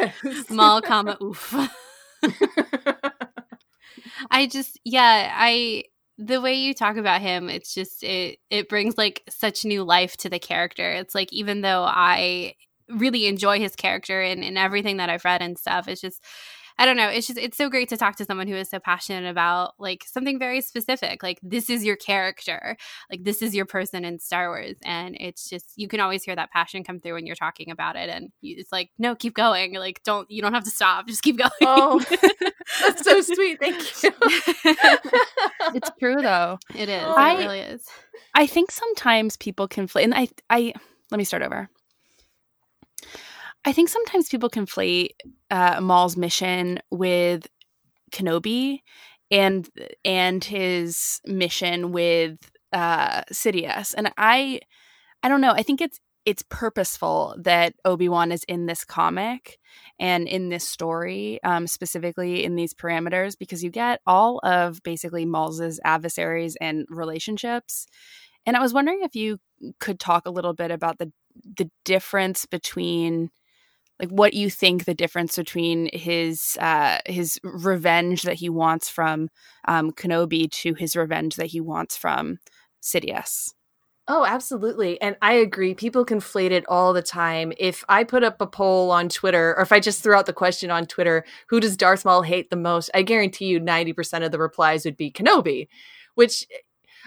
Small 0.48 0.82
comma 0.82 1.18
oof. 1.22 1.54
I 4.32 4.48
just 4.48 4.80
yeah, 4.84 5.32
I 5.36 5.84
the 6.18 6.42
way 6.42 6.54
you 6.54 6.74
talk 6.74 6.98
about 6.98 7.22
him 7.22 7.50
it's 7.50 7.74
just 7.74 8.04
it 8.04 8.38
it 8.50 8.70
brings 8.70 8.98
like 8.98 9.24
such 9.30 9.66
new 9.66 9.84
life 9.84 10.16
to 10.18 10.30
the 10.30 10.40
character. 10.40 10.92
It's 10.92 11.16
like 11.16 11.32
even 11.34 11.62
though 11.62 11.84
i 11.84 12.56
really 12.90 13.26
enjoy 13.28 13.60
his 13.60 13.76
character 13.76 14.22
and, 14.22 14.44
and 14.44 14.58
everything 14.58 14.98
that 14.98 15.10
i've 15.10 15.26
read 15.26 15.42
and 15.42 15.58
stuff 15.58 15.88
it's 15.88 16.02
just 16.02 16.22
I 16.78 16.86
don't 16.86 16.98
know. 16.98 17.08
It's 17.10 17.28
just 17.28 17.40
it's 17.40 17.58
so 17.58 17.70
great 17.70 17.90
to 17.90 17.98
talk 17.98 18.16
to 18.18 18.26
someone 18.26 18.48
who 18.48 18.56
is 18.56 18.70
so 18.70 18.80
passionate 18.80 19.30
about 19.30 19.74
like 19.80 20.04
something 20.06 20.40
very 20.40 20.62
specific. 20.62 21.22
Like 21.22 21.40
this 21.44 21.70
is 21.70 21.84
your 21.84 21.96
character. 21.96 22.78
Like 23.10 23.24
this 23.24 23.42
is 23.42 23.54
your 23.54 23.66
person 23.66 24.06
in 24.06 24.20
Star 24.20 24.50
Wars, 24.50 24.78
and 24.84 25.16
it's 25.20 25.50
just 25.50 25.74
you 25.76 25.88
can 25.88 26.00
always 26.00 26.24
hear 26.24 26.36
that 26.36 26.52
passion 26.52 26.84
come 26.84 27.00
through 27.00 27.14
when 27.14 27.26
you're 27.26 27.36
talking 27.36 27.70
about 27.70 27.96
it. 27.96 28.10
And 28.10 28.32
you, 28.42 28.56
it's 28.58 28.72
like 28.72 28.90
no, 28.98 29.16
keep 29.16 29.34
going. 29.36 29.76
Like 29.76 30.02
don't 30.04 30.30
you 30.32 30.42
don't 30.42 30.54
have 30.54 30.64
to 30.64 30.72
stop. 30.72 31.08
Just 31.08 31.22
keep 31.22 31.38
going. 31.38 31.52
Oh, 31.62 32.04
that's 32.82 33.04
so 33.04 33.22
sweet. 33.22 33.60
Thank 33.60 34.04
you. 34.04 34.12
it's 35.76 35.92
true 36.00 36.22
though. 36.22 36.58
It 36.76 36.90
is. 36.90 37.04
Oh. 37.06 37.36
It 37.36 37.38
really 37.38 37.60
is. 37.60 37.88
I 38.34 38.48
think 38.48 38.72
sometimes 38.72 39.38
people 39.38 39.68
conflate, 39.68 40.06
and 40.06 40.16
I 40.16 40.28
I 40.50 40.74
let 41.12 41.18
me 41.18 41.24
start 41.24 41.44
over. 41.44 41.70
I 43.66 43.72
think 43.72 43.90
sometimes 43.90 44.30
people 44.30 44.50
conflate 44.50 45.12
uh, 45.50 45.80
Maul's 45.82 46.18
mission 46.18 46.80
with 46.92 47.48
Kenobi 48.12 48.80
and 49.32 49.70
and 50.04 50.44
his 50.44 51.22
mission 51.26 51.92
with 51.92 52.38
uh, 52.74 53.22
Sidious, 53.32 53.94
and 53.98 54.12
I 54.18 54.60
I 55.24 55.30
don't 55.30 55.42
know. 55.42 55.52
I 55.52 55.64
think 55.64 55.82
it's 55.82 56.00
it's 56.26 56.44
purposeful 56.50 57.36
that 57.40 57.74
Obi 57.84 58.08
Wan 58.08 58.32
is 58.32 58.44
in 58.46 58.66
this 58.66 58.86
comic 58.86 59.60
and 60.00 60.28
in 60.28 60.50
this 60.50 60.68
story, 60.68 61.40
um, 61.44 61.68
specifically 61.68 62.46
in 62.46 62.56
these 62.56 62.74
parameters, 62.74 63.38
because 63.38 63.64
you 63.64 63.70
get 63.70 64.00
all 64.06 64.40
of 64.44 64.82
basically 64.84 65.26
Maul's 65.26 65.80
adversaries 65.84 66.56
and 66.62 66.86
relationships. 66.90 67.88
And 68.46 68.56
I 68.56 68.62
was 68.62 68.74
wondering 68.74 69.02
if 69.04 69.16
you 69.16 69.40
could 69.80 70.00
talk 70.00 70.26
a 70.26 70.32
little 70.32 70.54
bit 70.54 70.72
about 70.72 70.98
the 70.98 71.12
the 71.58 71.70
difference 71.84 72.46
between 72.46 73.30
like 74.00 74.10
what 74.10 74.34
you 74.34 74.50
think 74.50 74.86
the 74.86 74.94
difference 74.94 75.36
between 75.36 75.90
his 75.94 76.58
uh 76.60 77.00
his 77.06 77.40
revenge 77.44 78.24
that 78.24 78.36
he 78.36 78.50
wants 78.50 78.90
from 78.90 79.30
um 79.68 79.92
Kenobi 79.92 80.50
to 80.52 80.74
his 80.74 80.96
revenge 80.96 81.36
that 81.36 81.48
he 81.48 81.62
wants 81.62 81.96
from 81.98 82.40
Sidious. 82.82 83.50
Oh, 84.10 84.26
absolutely. 84.26 85.00
And 85.00 85.16
I 85.22 85.34
agree. 85.36 85.74
People 85.74 86.06
conflate 86.06 86.52
it 86.52 86.66
all 86.68 86.92
the 86.92 87.02
time. 87.02 87.54
If 87.58 87.86
I 87.88 88.04
put 88.04 88.22
up 88.24 88.42
a 88.42 88.48
poll 88.48 88.92
on 88.92 89.08
Twitter, 89.08 89.56
or 89.58 89.62
if 89.62 89.72
I 89.72 89.80
just 89.80 90.04
threw 90.04 90.14
out 90.14 90.26
the 90.26 90.34
question 90.34 90.70
on 90.70 90.86
Twitter, 90.88 91.24
who 91.48 91.62
does 91.62 91.78
Darth 91.78 92.04
Maul 92.04 92.22
hate 92.22 92.50
the 92.50 92.58
most? 92.58 92.90
I 92.94 93.04
guarantee 93.04 93.46
you 93.46 93.62
90% 93.62 94.26
of 94.26 94.34
the 94.34 94.40
replies 94.40 94.84
would 94.84 94.98
be 94.98 95.10
Kenobi, 95.10 95.70
which 96.16 96.46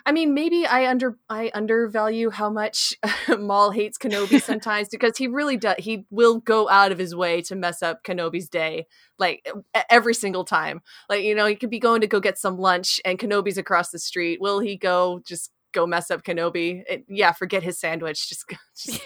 I 0.07 0.13
mean, 0.13 0.35
maybe 0.35 0.65
I 0.65 0.89
under 0.89 1.19
I 1.29 1.51
undervalue 1.53 2.31
how 2.31 2.49
much 2.49 2.95
Maul 3.39 3.73
hates 3.73 3.99
Kenobi 3.99 4.41
sometimes 4.43 4.89
because 4.89 5.19
he 5.19 5.27
really 5.27 5.57
does. 5.57 5.75
He 5.79 6.07
will 6.11 6.39
go 6.39 6.69
out 6.69 6.93
of 6.93 6.99
his 6.99 7.15
way 7.15 7.43
to 7.43 7.57
mess 7.57 7.83
up 7.83 8.05
Kenobi's 8.05 8.49
day, 8.49 8.87
like 9.19 9.45
every 9.91 10.15
single 10.15 10.45
time. 10.45 10.81
Like 11.09 11.25
you 11.25 11.35
know, 11.35 11.47
he 11.47 11.57
could 11.57 11.71
be 11.71 11.81
going 11.81 12.03
to 12.03 12.07
go 12.07 12.21
get 12.21 12.39
some 12.39 12.57
lunch, 12.57 13.01
and 13.05 13.19
Kenobi's 13.19 13.59
across 13.59 13.91
the 13.91 13.99
street. 13.99 14.41
Will 14.41 14.61
he 14.61 14.77
go 14.77 15.21
just 15.27 15.51
go 15.73 15.89
mess 15.89 16.09
up 16.13 16.23
Kenobi? 16.23 16.85
It, 16.89 17.05
yeah, 17.09 17.33
forget 17.33 17.65
his 17.65 17.81
sandwich. 17.81 18.29
Just, 18.29 18.45
just 18.77 19.03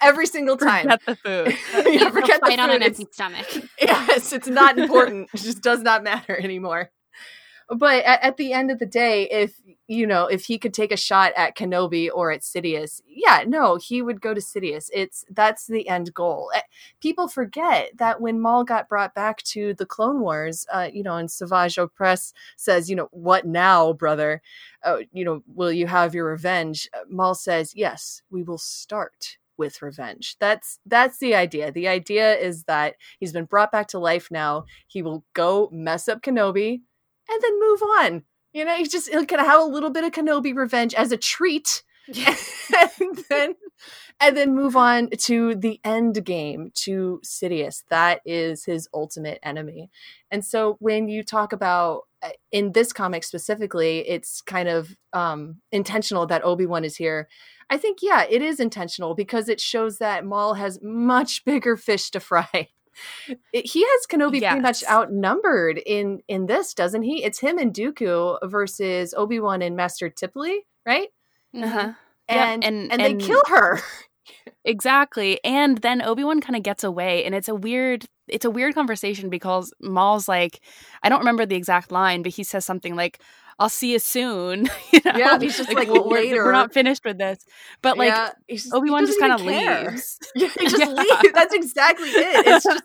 every 0.00 0.26
single 0.26 0.56
time. 0.56 0.82
Forget 0.82 1.00
the 1.06 1.16
food. 1.16 1.92
yeah, 1.92 2.10
forget 2.10 2.40
the 2.40 2.50
food. 2.50 2.60
on 2.60 2.70
an 2.70 2.84
empty 2.84 3.08
stomach. 3.10 3.46
Yes, 3.80 4.32
it's 4.32 4.46
not 4.46 4.78
important. 4.78 5.28
it 5.34 5.38
just 5.38 5.60
does 5.60 5.82
not 5.82 6.04
matter 6.04 6.36
anymore 6.40 6.92
but 7.68 8.04
at, 8.04 8.22
at, 8.22 8.36
the 8.36 8.52
end 8.52 8.70
of 8.70 8.78
the 8.78 8.86
day, 8.86 9.28
if 9.30 9.60
you 9.86 10.06
know, 10.06 10.26
if 10.26 10.44
he 10.46 10.58
could 10.58 10.74
take 10.74 10.92
a 10.92 10.96
shot 10.96 11.32
at 11.36 11.56
Kenobi 11.56 12.08
or 12.12 12.30
at 12.30 12.40
Sidious, 12.40 13.00
yeah, 13.06 13.44
no, 13.46 13.76
he 13.76 14.02
would 14.02 14.20
go 14.20 14.34
to 14.34 14.40
Sidious. 14.40 14.90
It's 14.92 15.24
that's 15.30 15.66
the 15.66 15.88
end 15.88 16.12
goal. 16.14 16.50
Eh, 16.54 16.62
people 17.00 17.28
forget 17.28 17.90
that 17.96 18.20
when 18.20 18.40
Maul 18.40 18.64
got 18.64 18.88
brought 18.88 19.14
back 19.14 19.42
to 19.44 19.74
the 19.74 19.86
Clone 19.86 20.20
Wars, 20.20 20.66
uh, 20.72 20.88
you 20.92 21.02
know, 21.02 21.16
and 21.16 21.30
Savage 21.30 21.76
Opress 21.76 22.32
says, 22.56 22.90
you 22.90 22.96
know, 22.96 23.08
what 23.12 23.46
now, 23.46 23.92
brother? 23.92 24.42
Uh, 24.82 24.98
you 25.12 25.24
know, 25.24 25.42
will 25.46 25.72
you 25.72 25.86
have 25.86 26.14
your 26.14 26.26
revenge? 26.26 26.88
Uh, 26.94 27.00
Maul 27.08 27.34
says, 27.34 27.74
yes, 27.74 28.22
we 28.30 28.42
will 28.42 28.58
start 28.58 29.38
with 29.56 29.82
revenge. 29.82 30.36
That's 30.38 30.78
that's 30.86 31.18
the 31.18 31.34
idea. 31.34 31.72
The 31.72 31.88
idea 31.88 32.36
is 32.36 32.64
that 32.64 32.96
he's 33.18 33.32
been 33.32 33.44
brought 33.44 33.72
back 33.72 33.88
to 33.88 33.98
life 33.98 34.30
now. 34.30 34.64
He 34.86 35.02
will 35.02 35.24
go 35.32 35.68
mess 35.72 36.08
up 36.08 36.22
Kenobi 36.22 36.82
and 37.28 37.42
then 37.42 37.60
move 37.60 37.82
on. 37.82 38.22
You 38.52 38.64
know, 38.64 38.76
he's 38.76 38.90
just 38.90 39.08
he'll 39.08 39.26
kind 39.26 39.40
of 39.40 39.46
have 39.46 39.60
a 39.60 39.64
little 39.64 39.90
bit 39.90 40.04
of 40.04 40.12
Kenobi 40.12 40.54
revenge 40.54 40.94
as 40.94 41.12
a 41.12 41.16
treat. 41.16 41.82
and 42.08 43.24
then 43.30 43.54
and 44.20 44.36
then 44.36 44.54
move 44.54 44.76
on 44.76 45.08
to 45.18 45.54
the 45.54 45.80
end 45.84 46.22
game 46.24 46.70
to 46.74 47.20
Sidious. 47.24 47.82
That 47.88 48.20
is 48.26 48.64
his 48.64 48.88
ultimate 48.92 49.38
enemy. 49.42 49.90
And 50.30 50.44
so 50.44 50.76
when 50.80 51.08
you 51.08 51.22
talk 51.22 51.52
about 51.52 52.02
uh, 52.22 52.30
in 52.52 52.72
this 52.72 52.92
comic 52.92 53.24
specifically, 53.24 54.00
it's 54.08 54.40
kind 54.42 54.68
of 54.68 54.94
um, 55.12 55.60
intentional 55.72 56.26
that 56.26 56.44
Obi 56.44 56.66
Wan 56.66 56.84
is 56.84 56.96
here. 56.96 57.28
I 57.70 57.78
think 57.78 57.98
yeah, 58.02 58.24
it 58.28 58.42
is 58.42 58.60
intentional 58.60 59.14
because 59.14 59.48
it 59.48 59.60
shows 59.60 59.98
that 59.98 60.24
Maul 60.24 60.54
has 60.54 60.78
much 60.82 61.44
bigger 61.44 61.76
fish 61.76 62.10
to 62.10 62.20
fry 62.20 62.68
he 63.52 63.82
has 63.82 64.06
Kenobi 64.08 64.40
yes. 64.40 64.52
pretty 64.52 64.62
much 64.62 64.84
outnumbered 64.88 65.78
in 65.78 66.20
in 66.28 66.46
this, 66.46 66.74
doesn't 66.74 67.02
he? 67.02 67.24
It's 67.24 67.40
him 67.40 67.58
and 67.58 67.72
Dooku 67.72 68.38
versus 68.44 69.14
Obi 69.16 69.40
Wan 69.40 69.62
and 69.62 69.76
Master 69.76 70.10
Tiplee, 70.10 70.58
right? 70.86 71.08
Uh-huh. 71.56 71.92
And, 72.28 72.64
and, 72.64 72.92
and 72.92 72.92
and 72.92 73.20
they 73.20 73.24
kill 73.24 73.42
her. 73.48 73.80
exactly, 74.64 75.38
and 75.44 75.78
then 75.78 76.02
Obi 76.02 76.24
Wan 76.24 76.40
kind 76.40 76.56
of 76.56 76.62
gets 76.62 76.84
away, 76.84 77.24
and 77.24 77.34
it's 77.34 77.48
a 77.48 77.54
weird 77.54 78.06
it's 78.28 78.44
a 78.44 78.50
weird 78.50 78.74
conversation 78.74 79.28
because 79.28 79.72
Maul's 79.80 80.28
like, 80.28 80.60
I 81.02 81.08
don't 81.08 81.18
remember 81.18 81.44
the 81.46 81.56
exact 81.56 81.92
line, 81.92 82.22
but 82.22 82.32
he 82.32 82.42
says 82.42 82.64
something 82.64 82.96
like, 82.96 83.20
I'll 83.58 83.68
see 83.68 83.92
you 83.92 83.98
soon. 83.98 84.68
you 84.92 85.00
know? 85.04 85.12
Yeah, 85.16 85.38
he's 85.38 85.56
just 85.56 85.68
like, 85.68 85.88
like 85.88 85.90
well, 85.90 86.08
later. 86.08 86.44
We're, 86.44 86.52
not 86.52 86.72
finished 86.72 87.04
with 87.04 87.18
this. 87.18 87.44
But 87.82 87.98
like 87.98 88.08
yeah, 88.08 88.30
Obi 88.72 88.90
Wan 88.90 89.06
just 89.06 89.20
kind 89.20 89.32
of 89.32 89.42
leaves. 89.42 90.18
Yeah, 90.34 90.48
he 90.58 90.66
just 90.68 90.78
yeah. 90.78 90.88
leaves. 90.88 91.32
That's 91.32 91.54
exactly 91.54 92.08
it. 92.08 92.46
It's 92.46 92.64
just 92.64 92.82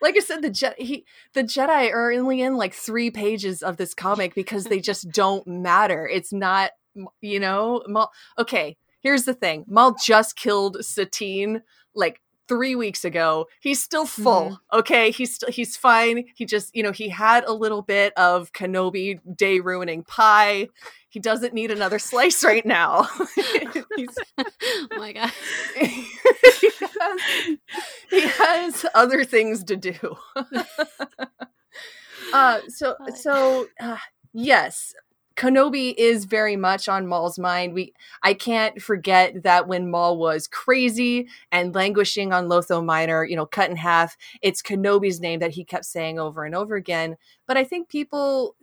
like 0.00 0.16
I 0.16 0.20
said, 0.20 0.42
the 0.42 0.50
Je- 0.50 0.74
he 0.78 1.04
the 1.34 1.44
Jedi 1.44 1.92
are 1.92 2.12
only 2.12 2.40
in 2.40 2.56
like 2.56 2.74
three 2.74 3.10
pages 3.10 3.62
of 3.62 3.76
this 3.76 3.94
comic 3.94 4.34
because 4.34 4.64
they 4.64 4.80
just 4.80 5.10
don't 5.10 5.46
matter. 5.46 6.08
It's 6.08 6.32
not, 6.32 6.72
you 7.20 7.38
know, 7.38 7.82
Maul. 7.86 8.10
Okay, 8.38 8.76
here's 9.00 9.24
the 9.24 9.34
thing: 9.34 9.64
Maul 9.68 9.94
just 10.02 10.36
killed 10.36 10.84
Satine 10.84 11.62
like 11.94 12.20
three 12.50 12.74
weeks 12.74 13.04
ago. 13.04 13.46
He's 13.60 13.80
still 13.80 14.06
full. 14.06 14.50
Mm-hmm. 14.50 14.78
Okay, 14.80 15.12
he's 15.12 15.36
still 15.36 15.50
he's 15.50 15.76
fine. 15.76 16.24
He 16.34 16.44
just 16.44 16.74
you 16.74 16.82
know 16.82 16.90
he 16.90 17.08
had 17.08 17.44
a 17.44 17.52
little 17.52 17.80
bit 17.80 18.12
of 18.16 18.52
Kenobi 18.52 19.20
day 19.36 19.60
ruining 19.60 20.02
pie. 20.02 20.66
He 21.08 21.20
doesn't 21.20 21.54
need 21.54 21.70
another 21.70 22.00
slice 22.00 22.42
right 22.42 22.66
now. 22.66 23.08
oh 23.18 23.84
my 24.98 25.12
god. 25.12 25.30
he, 25.78 26.70
has, 27.00 27.20
he 28.10 28.20
has 28.22 28.86
other 28.96 29.24
things 29.24 29.62
to 29.64 29.76
do. 29.76 29.94
uh, 32.32 32.60
so 32.66 32.96
so 33.14 33.68
uh, 33.78 33.96
yes, 34.32 34.92
Kenobi 35.36 35.94
is 35.96 36.24
very 36.26 36.56
much 36.56 36.88
on 36.88 37.06
Maul's 37.06 37.38
mind. 37.38 37.72
We 37.72 37.94
I 38.22 38.34
can't 38.34 38.80
forget 38.80 39.42
that 39.42 39.68
when 39.68 39.90
Maul 39.90 40.18
was 40.18 40.46
crazy 40.46 41.28
and 41.50 41.74
languishing 41.74 42.32
on 42.32 42.48
Lotho 42.48 42.84
Minor, 42.84 43.24
you 43.24 43.36
know, 43.36 43.46
cut 43.46 43.70
in 43.70 43.76
half, 43.76 44.16
it's 44.42 44.62
Kenobi's 44.62 45.20
name 45.20 45.40
that 45.40 45.52
he 45.52 45.64
kept 45.64 45.86
saying 45.86 46.18
over 46.18 46.44
and 46.44 46.54
over 46.54 46.74
again. 46.74 47.16
But 47.46 47.56
I 47.56 47.64
think 47.64 47.88
people 47.88 48.54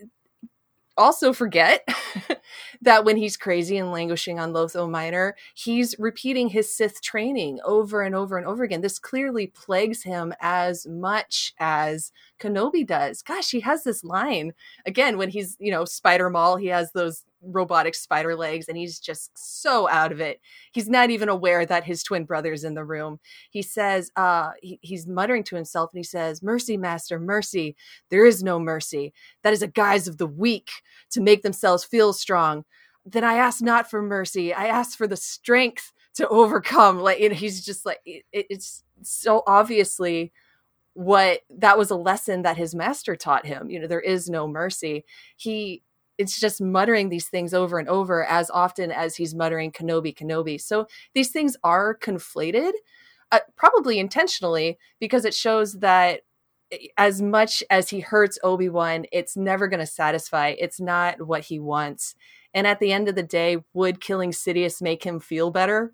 also 0.97 1.33
forget 1.33 1.87
that 2.81 3.05
when 3.05 3.17
he's 3.17 3.37
crazy 3.37 3.77
and 3.77 3.91
languishing 3.91 4.39
on 4.39 4.53
Lotho 4.53 4.89
Minor, 4.89 5.35
he's 5.53 5.95
repeating 5.99 6.49
his 6.49 6.73
Sith 6.73 7.01
training 7.01 7.59
over 7.63 8.01
and 8.01 8.15
over 8.15 8.37
and 8.37 8.47
over 8.47 8.63
again. 8.63 8.81
This 8.81 8.99
clearly 8.99 9.47
plagues 9.47 10.03
him 10.03 10.33
as 10.41 10.87
much 10.87 11.53
as 11.59 12.11
Kenobi 12.39 12.85
does. 12.85 13.21
Gosh, 13.21 13.51
he 13.51 13.59
has 13.61 13.83
this 13.83 14.03
line 14.03 14.53
again 14.85 15.17
when 15.17 15.29
he's, 15.29 15.55
you 15.59 15.71
know, 15.71 15.85
Spider 15.85 16.29
Maul, 16.29 16.57
he 16.57 16.67
has 16.67 16.91
those 16.91 17.23
robotic 17.41 17.95
spider 17.95 18.35
legs 18.35 18.67
and 18.67 18.77
he's 18.77 18.99
just 18.99 19.31
so 19.35 19.87
out 19.89 20.11
of 20.11 20.19
it. 20.19 20.39
He's 20.71 20.89
not 20.89 21.09
even 21.09 21.29
aware 21.29 21.65
that 21.65 21.83
his 21.83 22.03
twin 22.03 22.25
brother's 22.25 22.63
in 22.63 22.73
the 22.73 22.85
room. 22.85 23.19
He 23.49 23.61
says 23.61 24.11
uh 24.15 24.51
he, 24.61 24.79
he's 24.81 25.07
muttering 25.07 25.43
to 25.45 25.55
himself 25.55 25.91
and 25.93 25.99
he 25.99 26.03
says 26.03 26.43
mercy 26.43 26.77
master 26.77 27.19
mercy. 27.19 27.75
There 28.09 28.25
is 28.25 28.43
no 28.43 28.59
mercy. 28.59 29.13
That 29.43 29.53
is 29.53 29.61
a 29.61 29.67
guise 29.67 30.07
of 30.07 30.17
the 30.17 30.27
weak 30.27 30.69
to 31.11 31.21
make 31.21 31.43
themselves 31.43 31.83
feel 31.83 32.13
strong. 32.13 32.65
Then 33.05 33.23
i 33.23 33.35
ask 33.35 33.61
not 33.61 33.89
for 33.89 34.01
mercy. 34.01 34.53
I 34.53 34.67
ask 34.67 34.97
for 34.97 35.07
the 35.07 35.17
strength 35.17 35.93
to 36.15 36.27
overcome. 36.29 36.99
Like 36.99 37.19
know, 37.21 37.35
he's 37.35 37.63
just 37.63 37.85
like 37.85 37.99
it, 38.05 38.23
it's 38.31 38.83
so 39.03 39.43
obviously 39.47 40.33
what 40.93 41.41
that 41.59 41.77
was 41.77 41.91
a 41.91 41.95
lesson 41.95 42.41
that 42.41 42.57
his 42.57 42.73
master 42.73 43.15
taught 43.15 43.45
him. 43.45 43.69
You 43.69 43.79
know 43.79 43.87
there 43.87 44.01
is 44.01 44.29
no 44.29 44.47
mercy. 44.47 45.05
He 45.35 45.83
it's 46.17 46.39
just 46.39 46.61
muttering 46.61 47.09
these 47.09 47.27
things 47.27 47.53
over 47.53 47.79
and 47.79 47.87
over 47.87 48.25
as 48.25 48.49
often 48.49 48.91
as 48.91 49.15
he's 49.15 49.35
muttering 49.35 49.71
Kenobi, 49.71 50.15
Kenobi. 50.15 50.59
So 50.59 50.87
these 51.13 51.29
things 51.29 51.55
are 51.63 51.97
conflated, 51.97 52.71
uh, 53.31 53.39
probably 53.55 53.99
intentionally, 53.99 54.77
because 54.99 55.25
it 55.25 55.33
shows 55.33 55.73
that 55.79 56.21
eh, 56.71 56.87
as 56.97 57.21
much 57.21 57.63
as 57.69 57.89
he 57.89 57.99
hurts 57.99 58.39
Obi 58.43 58.69
Wan, 58.69 59.05
it's 59.11 59.37
never 59.37 59.67
going 59.67 59.79
to 59.79 59.85
satisfy. 59.85 60.55
It's 60.57 60.79
not 60.79 61.21
what 61.25 61.43
he 61.43 61.59
wants. 61.59 62.15
And 62.53 62.65
at 62.65 62.79
the 62.79 62.91
end 62.91 63.07
of 63.07 63.15
the 63.15 63.23
day, 63.23 63.57
would 63.73 64.01
killing 64.01 64.31
Sidious 64.31 64.81
make 64.81 65.03
him 65.03 65.19
feel 65.19 65.51
better? 65.51 65.93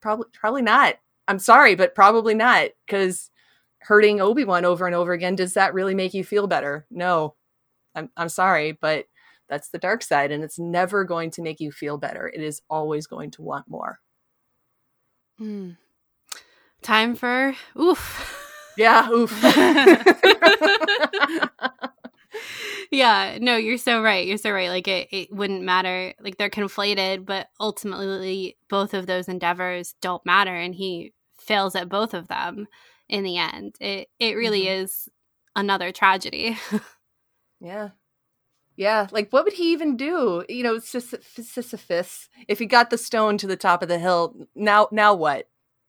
Probably, 0.00 0.26
probably 0.32 0.62
not. 0.62 0.96
I'm 1.28 1.38
sorry, 1.38 1.74
but 1.74 1.94
probably 1.94 2.34
not. 2.34 2.70
Because 2.86 3.30
hurting 3.78 4.20
Obi 4.20 4.44
Wan 4.44 4.64
over 4.64 4.86
and 4.86 4.94
over 4.94 5.12
again, 5.12 5.36
does 5.36 5.54
that 5.54 5.74
really 5.74 5.94
make 5.94 6.14
you 6.14 6.24
feel 6.24 6.46
better? 6.46 6.86
No. 6.90 7.34
I'm, 7.94 8.08
I'm 8.16 8.30
sorry, 8.30 8.72
but 8.72 9.04
that's 9.52 9.68
the 9.68 9.78
dark 9.78 10.02
side, 10.02 10.32
and 10.32 10.42
it's 10.42 10.58
never 10.58 11.04
going 11.04 11.30
to 11.32 11.42
make 11.42 11.60
you 11.60 11.70
feel 11.70 11.98
better. 11.98 12.26
It 12.26 12.40
is 12.40 12.62
always 12.70 13.06
going 13.06 13.30
to 13.32 13.42
want 13.42 13.68
more. 13.68 13.98
Hmm. 15.36 15.72
Time 16.80 17.14
for 17.14 17.54
oof. 17.78 18.48
Yeah, 18.78 19.10
oof. 19.10 19.30
yeah, 22.90 23.36
no, 23.42 23.56
you're 23.56 23.76
so 23.76 24.02
right. 24.02 24.26
You're 24.26 24.38
so 24.38 24.52
right. 24.52 24.70
Like 24.70 24.88
it, 24.88 25.08
it 25.10 25.30
wouldn't 25.30 25.62
matter. 25.62 26.14
Like 26.18 26.38
they're 26.38 26.48
conflated, 26.48 27.26
but 27.26 27.48
ultimately 27.60 28.56
both 28.70 28.94
of 28.94 29.04
those 29.06 29.28
endeavors 29.28 29.94
don't 30.00 30.24
matter 30.24 30.56
and 30.56 30.74
he 30.74 31.12
fails 31.38 31.74
at 31.76 31.90
both 31.90 32.14
of 32.14 32.28
them 32.28 32.68
in 33.10 33.22
the 33.22 33.36
end. 33.36 33.76
It 33.80 34.08
it 34.18 34.34
really 34.34 34.62
mm-hmm. 34.62 34.84
is 34.84 35.10
another 35.54 35.92
tragedy. 35.92 36.56
yeah. 37.60 37.90
Yeah, 38.76 39.06
like 39.10 39.30
what 39.30 39.44
would 39.44 39.52
he 39.52 39.72
even 39.72 39.96
do? 39.96 40.44
You 40.48 40.62
know, 40.62 40.78
Sisyphus. 40.78 42.28
If 42.48 42.58
he 42.58 42.66
got 42.66 42.90
the 42.90 42.98
stone 42.98 43.36
to 43.38 43.46
the 43.46 43.56
top 43.56 43.82
of 43.82 43.88
the 43.88 43.98
hill, 43.98 44.34
now 44.54 44.88
now 44.90 45.14
what? 45.14 45.48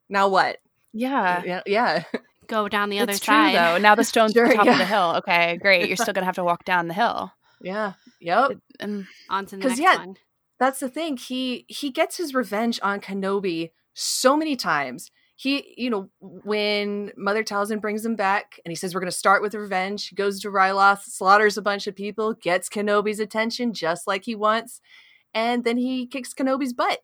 Now 0.10 0.28
what? 0.28 0.58
Yeah, 0.92 1.42
yeah, 1.46 1.62
yeah. 1.66 2.04
Go 2.48 2.68
down 2.68 2.90
the 2.90 3.00
other 3.00 3.14
it's 3.14 3.26
side. 3.26 3.52
True, 3.52 3.60
though. 3.60 3.78
Now 3.78 3.96
the 3.96 4.04
stone's 4.04 4.34
sure, 4.34 4.46
to 4.46 4.50
the 4.50 4.56
top 4.56 4.66
yeah. 4.66 4.72
of 4.74 4.78
the 4.78 4.86
hill. 4.86 5.14
Okay, 5.18 5.58
great. 5.58 5.88
You're 5.88 5.96
still 5.98 6.14
gonna 6.14 6.26
have 6.26 6.36
to 6.36 6.44
walk 6.44 6.66
down 6.66 6.88
the 6.88 6.94
hill. 6.94 7.32
Yeah. 7.62 7.94
Yep. 8.20 8.60
And 8.80 9.08
on 9.30 9.46
to 9.48 9.58
the 9.58 9.68
next 9.68 9.80
yeah, 9.80 9.98
one. 9.98 10.18
That's 10.60 10.80
the 10.80 10.90
thing. 10.90 11.18
He 11.18 11.66
he 11.70 11.90
gets 11.90 12.18
his 12.18 12.34
revenge 12.34 12.80
on 12.84 13.00
Kenobi 13.00 13.72
so 13.94 14.36
many 14.36 14.56
times 14.56 15.10
he, 15.36 15.74
you 15.78 15.90
know, 15.90 16.10
when 16.20 17.12
Mother 17.18 17.44
Talzin 17.44 17.82
brings 17.82 18.06
him 18.06 18.16
back 18.16 18.60
and 18.64 18.72
he 18.72 18.76
says, 18.76 18.94
We're 18.94 19.02
going 19.02 19.12
to 19.12 19.18
start 19.18 19.42
with 19.42 19.56
revenge, 19.56 20.08
he 20.08 20.16
goes 20.16 20.40
to 20.42 20.50
Ryloth, 20.50 21.04
slaughters 21.04 21.58
a 21.58 21.62
bunch 21.62 21.88
of 21.88 21.96
people, 21.96 22.34
gets 22.34 22.70
Kenobi's 22.70 23.20
attention 23.20 23.74
just 23.74 24.08
like 24.08 24.26
he 24.26 24.36
wants, 24.36 24.80
and 25.34 25.64
then 25.64 25.78
he 25.78 26.06
kicks 26.06 26.34
Kenobi's 26.34 26.74
butt. 26.74 27.00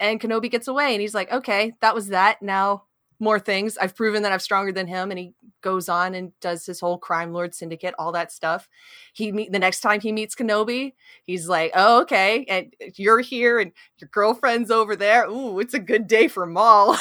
And 0.00 0.20
Kenobi 0.20 0.50
gets 0.50 0.68
away, 0.68 0.92
and 0.92 1.00
he's 1.00 1.14
like, 1.14 1.30
Okay, 1.32 1.74
that 1.80 1.94
was 1.94 2.08
that. 2.08 2.42
Now 2.42 2.84
more 3.20 3.38
things. 3.38 3.76
I've 3.78 3.96
proven 3.96 4.22
that 4.22 4.32
I'm 4.32 4.38
stronger 4.38 4.72
than 4.72 4.86
him. 4.86 5.10
And 5.10 5.18
he 5.18 5.34
goes 5.60 5.88
on 5.88 6.14
and 6.14 6.32
does 6.40 6.64
his 6.64 6.80
whole 6.80 6.98
crime 6.98 7.32
lord 7.32 7.54
syndicate, 7.54 7.94
all 7.98 8.12
that 8.12 8.32
stuff. 8.32 8.68
He 9.12 9.32
meet 9.32 9.52
the 9.52 9.58
next 9.58 9.80
time 9.80 10.00
he 10.00 10.12
meets 10.12 10.34
Kenobi, 10.34 10.94
he's 11.24 11.48
like, 11.48 11.72
"Oh, 11.74 12.00
okay, 12.02 12.44
and 12.48 12.74
you're 12.96 13.20
here, 13.20 13.58
and 13.58 13.72
your 13.98 14.08
girlfriend's 14.12 14.70
over 14.70 14.94
there. 14.96 15.26
Ooh, 15.26 15.58
it's 15.60 15.74
a 15.74 15.78
good 15.78 16.06
day 16.06 16.28
for 16.28 16.46
Maul." 16.46 16.96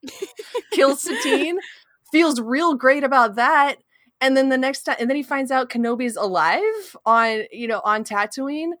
Kills 0.72 1.02
Satine, 1.04 1.58
feels 2.10 2.40
real 2.40 2.74
great 2.74 3.04
about 3.04 3.36
that. 3.36 3.76
And 4.20 4.36
then 4.36 4.48
the 4.48 4.58
next 4.58 4.84
time, 4.84 4.96
and 4.98 5.10
then 5.10 5.16
he 5.16 5.22
finds 5.22 5.50
out 5.50 5.70
Kenobi's 5.70 6.16
alive 6.16 6.96
on, 7.04 7.42
you 7.52 7.68
know, 7.68 7.80
on 7.84 8.04
Tatooine 8.04 8.72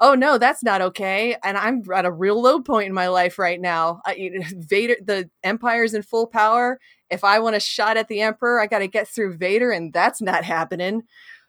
oh 0.00 0.14
no, 0.14 0.38
that's 0.38 0.62
not 0.62 0.80
okay. 0.80 1.36
And 1.44 1.56
I'm 1.56 1.82
at 1.94 2.04
a 2.04 2.12
real 2.12 2.40
low 2.40 2.60
point 2.60 2.88
in 2.88 2.94
my 2.94 3.08
life 3.08 3.38
right 3.38 3.60
now. 3.60 4.00
I, 4.06 4.30
Vader, 4.52 4.96
the 5.04 5.30
Empire's 5.42 5.94
in 5.94 6.02
full 6.02 6.26
power. 6.26 6.80
If 7.10 7.24
I 7.24 7.38
want 7.40 7.56
a 7.56 7.60
shot 7.60 7.96
at 7.96 8.08
the 8.08 8.20
Emperor, 8.20 8.60
I 8.60 8.66
got 8.66 8.78
to 8.80 8.88
get 8.88 9.08
through 9.08 9.36
Vader, 9.36 9.70
and 9.70 9.92
that's 9.92 10.22
not 10.22 10.44
happening. 10.44 11.02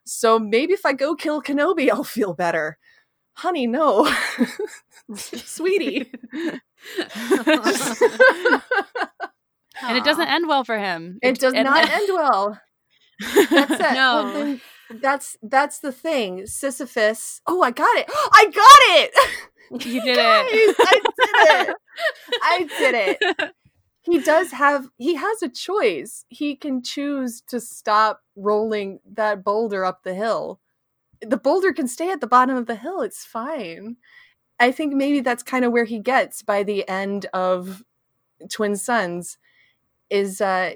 So 0.06 0.40
maybe 0.40 0.73
if 0.73 0.86
I 0.86 0.94
go 0.94 1.15
kill 1.15 1.41
Kenobi, 1.41 1.90
I'll 1.94 2.03
feel 2.03 2.34
better. 2.34 2.78
Honey, 3.34 3.65
no. 3.65 4.14
Sweetie. 5.15 6.11
and 6.34 6.61
it 9.98 10.03
doesn't 10.03 10.28
end 10.28 10.48
well 10.48 10.64
for 10.64 10.78
him. 10.78 11.18
It, 11.22 11.38
it 11.38 11.40
does 11.40 11.53
not 11.53 11.90
end 11.90 12.10
well. 12.10 12.60
That's 13.52 13.72
it. 13.72 13.94
No. 13.94 14.23
Well, 14.23 14.34
then, 14.34 14.61
that's 15.01 15.38
that's 15.41 15.80
the 15.80 15.91
thing. 15.91 16.45
Sisyphus. 16.45 17.41
Oh, 17.47 17.61
I 17.61 17.72
got 17.72 17.97
it. 17.97 18.05
I 18.09 18.45
got 18.45 18.99
it. 18.99 19.11
You 19.72 19.80
did 20.03 20.18
Guys, 20.18 20.47
it. 20.51 20.76
I 20.80 20.99
did 20.99 21.69
it. 21.69 21.76
I 22.43 22.69
did 22.77 23.18
it. 23.39 23.53
He 24.01 24.19
does 24.19 24.51
have 24.51 24.89
he 24.97 25.15
has 25.15 25.41
a 25.41 25.47
choice. 25.47 26.26
He 26.27 26.57
can 26.57 26.84
choose 26.84 27.39
to 27.47 27.61
stop 27.61 28.22
rolling 28.35 28.99
that 29.13 29.45
boulder 29.45 29.85
up 29.85 30.03
the 30.03 30.13
hill. 30.13 30.59
The 31.22 31.38
boulder 31.38 31.72
can 31.72 31.88
stay 31.88 32.11
at 32.11 32.19
the 32.19 32.27
bottom 32.27 32.57
of 32.57 32.65
the 32.65 32.76
hill. 32.76 33.01
It's 33.01 33.23
fine. 33.23 33.95
I 34.59 34.73
think 34.73 34.93
maybe 34.93 35.22
that's 35.22 35.43
kind 35.43 35.63
of 35.63 35.72
where 35.72 35.85
he 35.85 35.99
gets 35.99 36.41
by 36.43 36.63
the 36.63 36.85
end 36.89 37.27
of 37.34 37.84
Twin 38.49 38.76
Sons 38.76 39.38
is 40.09 40.41
uh 40.41 40.73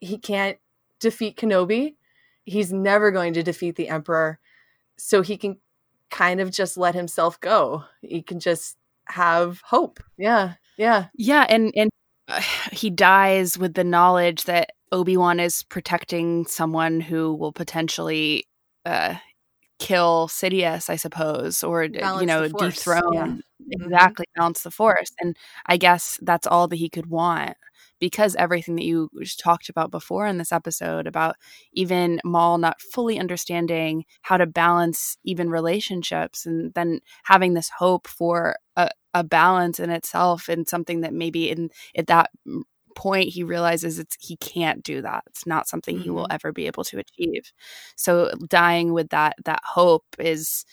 he 0.00 0.18
can't 0.18 0.58
defeat 1.00 1.36
Kenobi 1.36 1.94
he's 2.48 2.72
never 2.72 3.10
going 3.10 3.34
to 3.34 3.42
defeat 3.42 3.76
the 3.76 3.88
emperor. 3.88 4.38
So 4.96 5.22
he 5.22 5.36
can 5.36 5.58
kind 6.10 6.40
of 6.40 6.50
just 6.50 6.76
let 6.76 6.94
himself 6.94 7.40
go. 7.40 7.84
He 8.00 8.22
can 8.22 8.40
just 8.40 8.76
have 9.06 9.60
hope. 9.64 10.00
Yeah 10.16 10.54
yeah. 10.78 11.06
Yeah 11.14 11.44
and 11.48 11.72
and 11.76 11.90
uh, 12.28 12.40
he 12.72 12.88
dies 12.88 13.58
with 13.58 13.74
the 13.74 13.84
knowledge 13.84 14.44
that 14.44 14.70
obi-wan 14.90 15.38
is 15.38 15.64
protecting 15.64 16.46
someone 16.46 17.00
who 17.00 17.34
will 17.34 17.52
potentially 17.52 18.44
uh 18.86 19.14
kill 19.78 20.28
Sidious, 20.28 20.90
I 20.90 20.96
suppose, 20.96 21.62
or 21.62 21.88
balance 21.88 22.20
you 22.20 22.26
know, 22.26 22.48
dethrone 22.48 23.12
yeah. 23.12 23.26
Mm-hmm. 23.26 23.84
exactly 23.84 24.26
mm-hmm. 24.26 24.40
balance 24.40 24.62
the 24.62 24.70
force. 24.70 25.10
And 25.20 25.36
I 25.66 25.76
guess 25.76 26.18
that's 26.22 26.46
all 26.46 26.68
that 26.68 26.76
he 26.76 26.88
could 26.88 27.06
want 27.06 27.56
because 28.00 28.36
everything 28.36 28.76
that 28.76 28.84
you 28.84 29.10
talked 29.38 29.68
about 29.68 29.90
before 29.90 30.26
in 30.26 30.38
this 30.38 30.52
episode 30.52 31.06
about 31.06 31.36
even 31.72 32.20
Maul 32.24 32.58
not 32.58 32.80
fully 32.80 33.18
understanding 33.18 34.04
how 34.22 34.36
to 34.36 34.46
balance 34.46 35.16
even 35.24 35.50
relationships 35.50 36.46
and 36.46 36.72
then 36.74 37.00
having 37.24 37.54
this 37.54 37.70
hope 37.78 38.06
for 38.06 38.56
a, 38.76 38.90
a 39.14 39.24
balance 39.24 39.80
in 39.80 39.90
itself 39.90 40.48
and 40.48 40.68
something 40.68 41.00
that 41.00 41.12
maybe 41.12 41.50
in 41.50 41.70
at 41.96 42.06
that 42.06 42.30
point 42.98 43.28
he 43.30 43.44
realizes 43.44 43.98
it's 43.98 44.16
he 44.20 44.36
can't 44.36 44.82
do 44.82 45.00
that. 45.02 45.22
It's 45.28 45.46
not 45.46 45.68
something 45.68 45.94
mm-hmm. 45.94 46.04
he 46.04 46.10
will 46.10 46.18
Mm-hmm. 46.24 46.34
ever 46.34 46.52
be 46.52 46.66
able 46.66 46.84
to 46.84 46.98
achieve. 46.98 47.52
So 47.96 48.32
dying 48.48 48.92
with 48.92 49.10
that 49.10 49.36
that 49.44 49.60
hope 49.64 50.04
is 50.18 50.64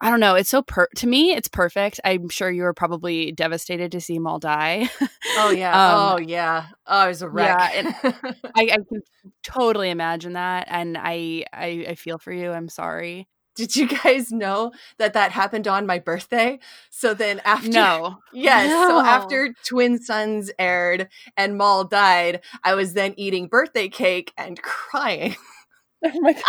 I 0.00 0.10
don't 0.10 0.20
know. 0.20 0.36
It's 0.36 0.50
so 0.50 0.62
per 0.62 0.86
to 0.96 1.06
me. 1.06 1.32
It's 1.32 1.48
perfect. 1.48 2.00
I'm 2.04 2.28
sure 2.28 2.50
you 2.50 2.62
were 2.62 2.74
probably 2.74 3.32
devastated 3.32 3.90
to 3.92 4.00
see 4.00 4.18
Maul 4.18 4.38
die. 4.38 4.88
Oh 5.36 5.50
yeah. 5.56 5.72
Um, 5.72 5.94
oh 5.96 6.18
yeah. 6.18 6.66
Oh, 6.86 6.98
I 6.98 7.08
was 7.08 7.22
a 7.22 7.28
wreck. 7.28 7.72
yeah, 7.74 7.92
I, 8.56 8.62
I 8.62 8.76
can 8.88 9.02
totally 9.42 9.90
imagine 9.90 10.34
that, 10.34 10.66
and 10.70 10.96
I, 10.96 11.44
I 11.52 11.86
I 11.88 11.94
feel 11.96 12.18
for 12.18 12.32
you. 12.32 12.52
I'm 12.52 12.68
sorry. 12.68 13.26
Did 13.58 13.74
you 13.74 13.88
guys 13.88 14.30
know 14.30 14.70
that 14.98 15.14
that 15.14 15.32
happened 15.32 15.66
on 15.66 15.84
my 15.84 15.98
birthday? 15.98 16.60
So 16.90 17.12
then 17.12 17.40
after 17.44 17.68
No, 17.68 18.18
Yes. 18.32 18.70
So 18.70 19.00
after 19.00 19.52
Twin 19.66 19.98
Sons 19.98 20.52
aired 20.60 21.08
and 21.36 21.58
Maul 21.58 21.82
died, 21.82 22.40
I 22.62 22.76
was 22.76 22.94
then 22.94 23.14
eating 23.16 23.48
birthday 23.48 23.88
cake 23.88 24.32
and 24.38 24.62
crying. 24.62 25.34
oh 26.04 26.20
my 26.20 26.34
god, 26.34 26.44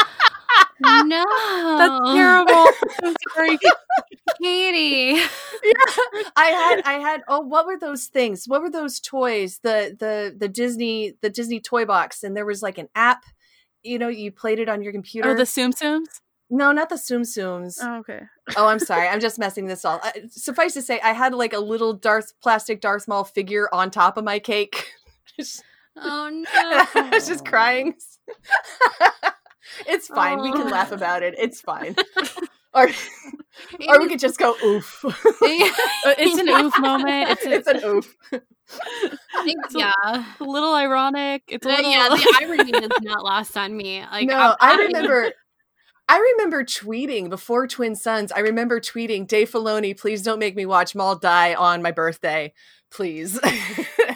no, 1.08 1.26
that's 1.80 2.14
terrible. 2.14 2.66
I'm 3.04 3.16
sorry. 3.34 3.58
Katie. 4.42 5.20
yeah. 5.20 6.24
I 6.36 6.46
had 6.46 6.82
I 6.86 6.94
had 7.00 7.22
oh 7.28 7.40
what 7.40 7.66
were 7.66 7.80
those 7.80 8.06
things? 8.06 8.46
What 8.46 8.62
were 8.62 8.70
those 8.70 9.00
toys? 9.00 9.60
The 9.64 9.98
the 9.98 10.36
the 10.38 10.48
Disney 10.48 11.16
the 11.22 11.32
Disney 11.32 11.60
toy 11.60 11.86
box 11.86 12.24
and 12.24 12.38
there 12.38 12.46
was 12.46 12.62
like 12.62 12.78
an 12.78 12.88
app 12.94 13.26
you 13.84 13.98
know, 13.98 14.10
you 14.10 14.32
played 14.32 14.60
it 14.60 14.70
on 14.70 14.82
your 14.82 14.92
oh, 14.92 14.94
computer. 14.94 15.30
Oh, 15.30 15.36
the 15.36 15.44
Tsum 15.44 15.72
Tsums. 15.72 16.22
No, 16.50 16.72
not 16.72 16.90
the 16.90 16.96
Tsum 16.96 17.22
Tsums. 17.22 17.78
Oh, 17.82 17.98
okay. 18.00 18.22
Oh, 18.58 18.68
I'm 18.68 18.80
sorry. 18.80 19.08
I'm 19.10 19.20
just 19.20 19.38
messing 19.40 19.68
this 19.68 19.86
all. 19.86 20.00
Uh, 20.04 20.12
suffice 20.30 20.74
to 20.74 20.82
say, 20.82 21.00
I 21.02 21.14
had 21.14 21.34
like 21.34 21.54
a 21.54 21.60
little 21.60 21.94
Darth 21.94 22.34
plastic 22.42 22.82
Darth 22.82 23.08
Maul 23.08 23.24
figure 23.24 23.70
on 23.74 23.92
top 23.92 24.18
of 24.18 24.24
my 24.24 24.40
cake. 24.40 24.92
Oh 26.02 26.30
no. 26.32 26.46
I 27.02 27.10
was 27.12 27.28
just 27.28 27.46
crying. 27.46 27.94
it's 29.86 30.08
fine. 30.08 30.42
We 30.42 30.52
can 30.52 30.62
Oh. 30.62 30.70
laugh 30.70 30.92
about 30.94 31.24
it. 31.24 31.36
It's 31.38 31.60
fine. 31.60 31.96
or, 32.74 32.88
or 33.88 34.00
we 34.00 34.08
could 34.08 34.20
just 34.20 34.38
go 34.38 34.56
oof. 34.64 35.04
Uh, 35.04 35.12
It's 36.18 36.40
an 36.40 36.48
oof 36.48 36.78
moment. 36.80 37.32
It's, 37.32 37.46
a, 37.46 37.52
it's 37.52 37.68
an 37.68 37.82
oof. 37.84 38.16
yeah. 39.72 39.92
a 40.40 40.44
little 40.44 40.74
ironic. 40.74 41.44
It's 41.50 41.66
a 41.66 41.70
little. 41.70 41.92
yeah, 41.92 42.08
the 42.10 42.38
irony 42.42 42.72
is 42.72 42.90
not 43.02 43.24
lost 43.24 43.58
on 43.58 43.76
me. 43.76 44.02
Like, 44.10 44.28
no, 44.28 44.56
I 44.60 44.72
I'm- 44.72 44.80
remember. 44.80 45.32
I 46.10 46.18
remember 46.34 46.64
tweeting 46.64 47.30
before 47.30 47.68
Twin 47.68 47.96
Sons. 47.96 48.32
I 48.32 48.40
remember 48.40 48.80
tweeting, 48.80 49.28
"Dave 49.28 49.52
Filoni, 49.52 49.96
please 49.96 50.24
don't 50.24 50.40
make 50.40 50.56
me 50.56 50.66
watch 50.66 50.96
Maul 50.96 51.16
die 51.16 51.54
on 51.54 51.84
my 51.84 51.92
birthday, 51.92 52.52
please." 52.90 53.40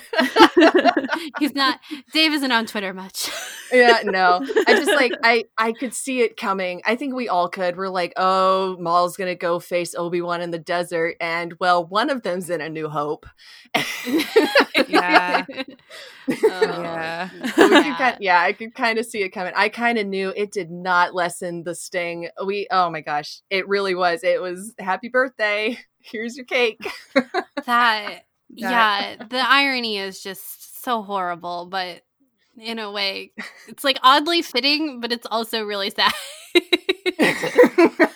He's 1.39 1.53
not. 1.53 1.79
Dave 2.11 2.33
isn't 2.33 2.51
on 2.51 2.65
Twitter 2.65 2.93
much. 2.93 3.29
yeah, 3.73 4.01
no. 4.03 4.45
I 4.67 4.73
just 4.73 4.91
like 4.95 5.13
I 5.23 5.45
I 5.57 5.71
could 5.73 5.93
see 5.93 6.21
it 6.21 6.37
coming. 6.37 6.81
I 6.85 6.95
think 6.95 7.15
we 7.15 7.29
all 7.29 7.49
could. 7.49 7.77
We're 7.77 7.89
like, 7.89 8.13
oh, 8.17 8.77
Maul's 8.79 9.17
gonna 9.17 9.35
go 9.35 9.59
face 9.59 9.95
Obi 9.95 10.21
Wan 10.21 10.41
in 10.41 10.51
the 10.51 10.59
desert, 10.59 11.15
and 11.19 11.53
well, 11.59 11.85
one 11.85 12.09
of 12.09 12.23
them's 12.23 12.49
in 12.49 12.61
A 12.61 12.69
New 12.69 12.89
Hope. 12.89 13.25
Yeah. 14.87 15.45
Oh, 15.47 16.81
Yeah. 16.83 17.29
So 17.55 17.69
yeah. 17.69 17.97
kind 17.97 18.17
yeah, 18.19 18.39
I 18.39 18.53
could 18.53 18.73
kind 18.73 18.97
of 18.97 19.05
see 19.05 19.23
it 19.23 19.29
coming. 19.29 19.53
I 19.55 19.69
kind 19.69 19.97
of 19.97 20.07
knew 20.07 20.33
it 20.35 20.51
did 20.51 20.71
not 20.71 21.13
lessen 21.13 21.63
the 21.63 21.75
sting. 21.75 22.29
We 22.45 22.67
oh 22.71 22.89
my 22.89 23.01
gosh, 23.01 23.41
it 23.49 23.67
really 23.67 23.95
was. 23.95 24.23
It 24.23 24.41
was 24.41 24.73
happy 24.79 25.09
birthday. 25.09 25.77
Here's 25.99 26.35
your 26.35 26.45
cake. 26.45 26.79
that 27.65 28.23
yeah 28.55 29.15
the 29.29 29.49
irony 29.49 29.97
is 29.97 30.21
just 30.21 30.83
so 30.83 31.01
horrible 31.01 31.65
but 31.65 32.01
in 32.57 32.77
a 32.79 32.91
way 32.91 33.31
it's 33.67 33.83
like 33.83 33.97
oddly 34.03 34.41
fitting 34.41 34.99
but 34.99 35.11
it's 35.11 35.27
also 35.29 35.63
really 35.63 35.89
sad. 35.89 36.13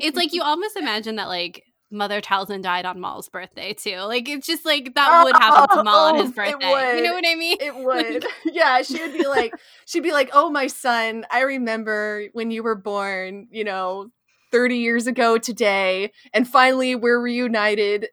It's 0.00 0.16
like 0.16 0.32
you 0.32 0.42
almost 0.42 0.76
imagine 0.76 1.16
that 1.16 1.28
like 1.28 1.64
mother 1.90 2.20
Talzin 2.20 2.62
died 2.62 2.84
on 2.84 3.00
Maul's 3.00 3.28
birthday 3.28 3.72
too. 3.72 3.98
Like 4.00 4.28
it's 4.28 4.46
just 4.46 4.64
like 4.64 4.94
that 4.94 5.24
would 5.24 5.36
happen 5.36 5.76
to 5.76 5.84
Maul 5.84 6.14
on 6.14 6.16
his 6.16 6.30
it 6.30 6.36
birthday. 6.36 6.96
You 6.96 7.02
know 7.02 7.14
what 7.14 7.24
I 7.26 7.34
mean? 7.34 7.56
It 7.60 7.74
would. 7.76 8.26
yeah, 8.44 8.82
she 8.82 9.00
would 9.00 9.12
be 9.12 9.26
like, 9.26 9.54
she'd 9.86 10.02
be 10.02 10.12
like, 10.12 10.30
"Oh, 10.32 10.50
my 10.50 10.66
son, 10.66 11.24
I 11.30 11.42
remember 11.42 12.24
when 12.32 12.50
you 12.50 12.62
were 12.62 12.74
born, 12.74 13.48
you 13.50 13.64
know, 13.64 14.10
30 14.56 14.76
years 14.78 15.06
ago 15.06 15.36
today, 15.38 16.12
and 16.32 16.48
finally 16.48 16.94
we're 16.94 17.20
reunited. 17.20 18.08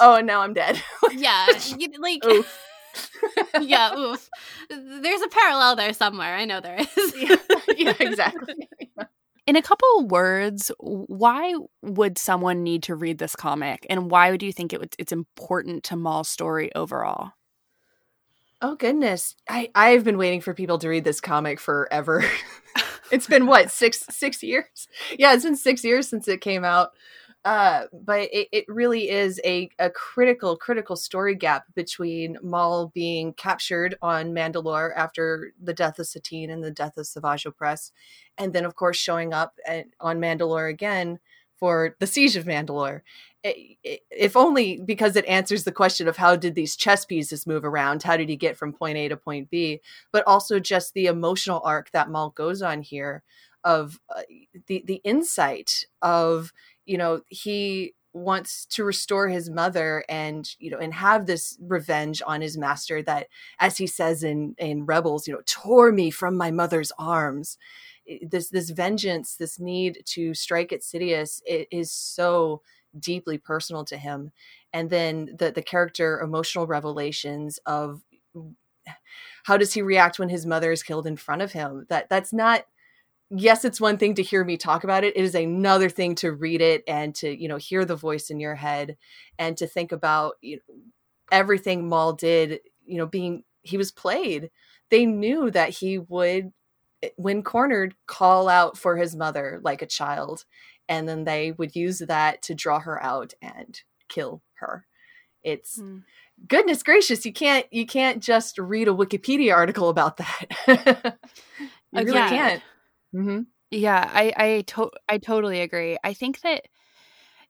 Oh, 0.00 0.16
and 0.16 0.26
now 0.26 0.40
I'm 0.40 0.54
dead." 0.54 0.82
yeah 1.12 1.46
you- 1.76 1.92
like 2.00 2.24
Oof. 2.26 2.58
yeah 3.60 3.94
oof 3.96 4.28
there's 4.70 5.22
a 5.22 5.28
parallel 5.28 5.76
there 5.76 5.92
somewhere 5.92 6.34
I 6.34 6.44
know 6.46 6.60
there 6.60 6.78
is 6.80 7.14
yeah, 7.16 7.36
yeah, 7.76 7.94
exactly. 8.00 8.68
In 9.46 9.56
a 9.56 9.62
couple 9.62 10.06
words, 10.08 10.70
why 10.78 11.54
would 11.82 12.18
someone 12.18 12.62
need 12.64 12.82
to 12.82 12.94
read 12.94 13.16
this 13.18 13.34
comic, 13.34 13.86
and 13.88 14.10
why 14.10 14.36
do 14.36 14.44
you 14.44 14.52
think 14.52 14.72
it, 14.74 14.80
would- 14.80 14.94
it's 14.98 15.12
important 15.12 15.84
to 15.84 15.96
Maul's 15.96 16.28
story 16.28 16.70
overall? 16.74 17.32
Oh 18.60 18.74
goodness. 18.74 19.36
I 19.48 19.70
I've 19.74 20.04
been 20.04 20.18
waiting 20.18 20.40
for 20.42 20.52
people 20.52 20.78
to 20.78 20.88
read 20.88 21.04
this 21.04 21.20
comic 21.20 21.60
forever. 21.60 22.24
It's 23.10 23.26
been 23.26 23.46
what, 23.46 23.70
6 23.70 24.04
6 24.10 24.42
years? 24.42 24.88
Yeah, 25.18 25.34
it's 25.34 25.44
been 25.44 25.56
6 25.56 25.84
years 25.84 26.08
since 26.08 26.28
it 26.28 26.40
came 26.40 26.64
out. 26.64 26.90
Uh 27.44 27.84
but 27.92 28.28
it, 28.32 28.48
it 28.50 28.64
really 28.68 29.08
is 29.10 29.40
a 29.44 29.70
a 29.78 29.90
critical 29.90 30.56
critical 30.56 30.96
story 30.96 31.36
gap 31.36 31.64
between 31.74 32.36
Maul 32.42 32.88
being 32.94 33.32
captured 33.34 33.96
on 34.02 34.32
Mandalore 34.32 34.90
after 34.96 35.52
the 35.62 35.72
death 35.72 36.00
of 36.00 36.08
Satine 36.08 36.50
and 36.50 36.64
the 36.64 36.72
death 36.72 36.98
of 36.98 37.06
Savage 37.06 37.44
Opress 37.44 37.92
and 38.38 38.52
then 38.52 38.64
of 38.64 38.74
course 38.74 38.96
showing 38.96 39.32
up 39.32 39.54
at, 39.66 39.86
on 40.00 40.18
Mandalore 40.18 40.68
again 40.68 41.20
for 41.58 41.96
the 42.00 42.06
siege 42.06 42.36
of 42.36 42.44
Mandalore 42.44 43.02
Eh, 43.44 43.52
eh, 43.84 43.96
if 44.10 44.36
only 44.36 44.80
because 44.84 45.14
it 45.14 45.24
answers 45.26 45.62
the 45.62 45.70
question 45.70 46.08
of 46.08 46.16
how 46.16 46.34
did 46.34 46.56
these 46.56 46.74
chess 46.74 47.04
pieces 47.04 47.46
move 47.46 47.64
around 47.64 48.02
how 48.02 48.16
did 48.16 48.28
he 48.28 48.34
get 48.34 48.56
from 48.56 48.72
point 48.72 48.98
a 48.98 49.08
to 49.08 49.16
point 49.16 49.48
b 49.48 49.80
but 50.10 50.24
also 50.26 50.58
just 50.58 50.92
the 50.92 51.06
emotional 51.06 51.60
arc 51.64 51.88
that 51.92 52.10
maul 52.10 52.30
goes 52.30 52.62
on 52.62 52.82
here 52.82 53.22
of 53.62 54.00
uh, 54.14 54.22
the 54.66 54.82
the 54.86 55.00
insight 55.04 55.84
of 56.02 56.52
you 56.84 56.98
know 56.98 57.20
he 57.28 57.94
wants 58.12 58.66
to 58.66 58.82
restore 58.82 59.28
his 59.28 59.48
mother 59.48 60.04
and 60.08 60.50
you 60.58 60.70
know 60.70 60.78
and 60.78 60.94
have 60.94 61.26
this 61.26 61.56
revenge 61.60 62.20
on 62.26 62.40
his 62.40 62.58
master 62.58 63.02
that 63.02 63.28
as 63.60 63.76
he 63.76 63.86
says 63.86 64.24
in 64.24 64.56
in 64.58 64.84
rebels 64.84 65.28
you 65.28 65.32
know 65.32 65.42
tore 65.46 65.92
me 65.92 66.10
from 66.10 66.36
my 66.36 66.50
mother's 66.50 66.90
arms. 66.98 67.56
Eh, 68.08 68.18
this 68.28 68.48
this 68.48 68.70
vengeance 68.70 69.36
this 69.36 69.60
need 69.60 70.02
to 70.06 70.34
strike 70.34 70.72
at 70.72 70.80
sidious 70.80 71.40
it 71.46 71.68
is 71.70 71.92
so 71.92 72.62
deeply 72.98 73.38
personal 73.38 73.84
to 73.84 73.96
him 73.96 74.30
and 74.72 74.90
then 74.90 75.34
the 75.38 75.50
the 75.50 75.62
character 75.62 76.20
emotional 76.20 76.66
revelations 76.66 77.58
of 77.66 78.02
how 79.44 79.56
does 79.56 79.72
he 79.72 79.82
react 79.82 80.18
when 80.18 80.28
his 80.28 80.46
mother 80.46 80.72
is 80.72 80.82
killed 80.82 81.06
in 81.06 81.16
front 81.16 81.42
of 81.42 81.52
him? 81.52 81.86
That 81.88 82.08
that's 82.08 82.32
not 82.32 82.64
yes 83.30 83.64
it's 83.64 83.80
one 83.80 83.98
thing 83.98 84.14
to 84.14 84.22
hear 84.22 84.42
me 84.42 84.56
talk 84.56 84.84
about 84.84 85.04
it 85.04 85.14
it 85.14 85.22
is 85.22 85.34
another 85.34 85.90
thing 85.90 86.14
to 86.14 86.32
read 86.32 86.62
it 86.62 86.82
and 86.88 87.14
to 87.14 87.30
you 87.30 87.46
know 87.46 87.58
hear 87.58 87.84
the 87.84 87.94
voice 87.94 88.30
in 88.30 88.40
your 88.40 88.54
head 88.54 88.96
and 89.38 89.54
to 89.58 89.66
think 89.66 89.92
about 89.92 90.36
you 90.40 90.56
know, 90.56 90.74
everything 91.30 91.88
Maul 91.88 92.14
did 92.14 92.60
you 92.86 92.96
know 92.98 93.06
being 93.06 93.44
he 93.62 93.76
was 93.76 93.92
played. 93.92 94.50
They 94.90 95.04
knew 95.04 95.50
that 95.50 95.70
he 95.70 95.98
would 95.98 96.52
eh, 97.02 97.10
when 97.16 97.42
cornered 97.42 97.94
call 98.06 98.48
out 98.48 98.78
for 98.78 98.96
his 98.96 99.14
mother 99.14 99.60
like 99.62 99.82
a 99.82 99.86
child 99.86 100.44
and 100.88 101.08
then 101.08 101.24
they 101.24 101.52
would 101.52 101.76
use 101.76 101.98
that 102.00 102.42
to 102.42 102.54
draw 102.54 102.80
her 102.80 103.02
out 103.02 103.34
and 103.42 103.80
kill 104.08 104.42
her. 104.54 104.86
It's 105.42 105.78
Hmm. 105.78 105.98
goodness 106.46 106.82
gracious 106.84 107.26
you 107.26 107.32
can't 107.32 107.66
you 107.72 107.84
can't 107.84 108.22
just 108.22 108.58
read 108.58 108.86
a 108.88 108.92
wikipedia 108.92 109.54
article 109.54 109.88
about 109.88 110.16
that. 110.18 111.18
You 111.92 112.04
really 112.04 112.20
can't. 112.20 112.62
Hmm 113.12 113.40
Yeah, 113.70 114.08
I 114.12 114.32
I 114.36 114.60
to- 114.68 114.90
I 115.08 115.18
totally 115.18 115.60
agree. 115.60 115.96
I 116.04 116.12
think 116.14 116.40
that 116.42 116.66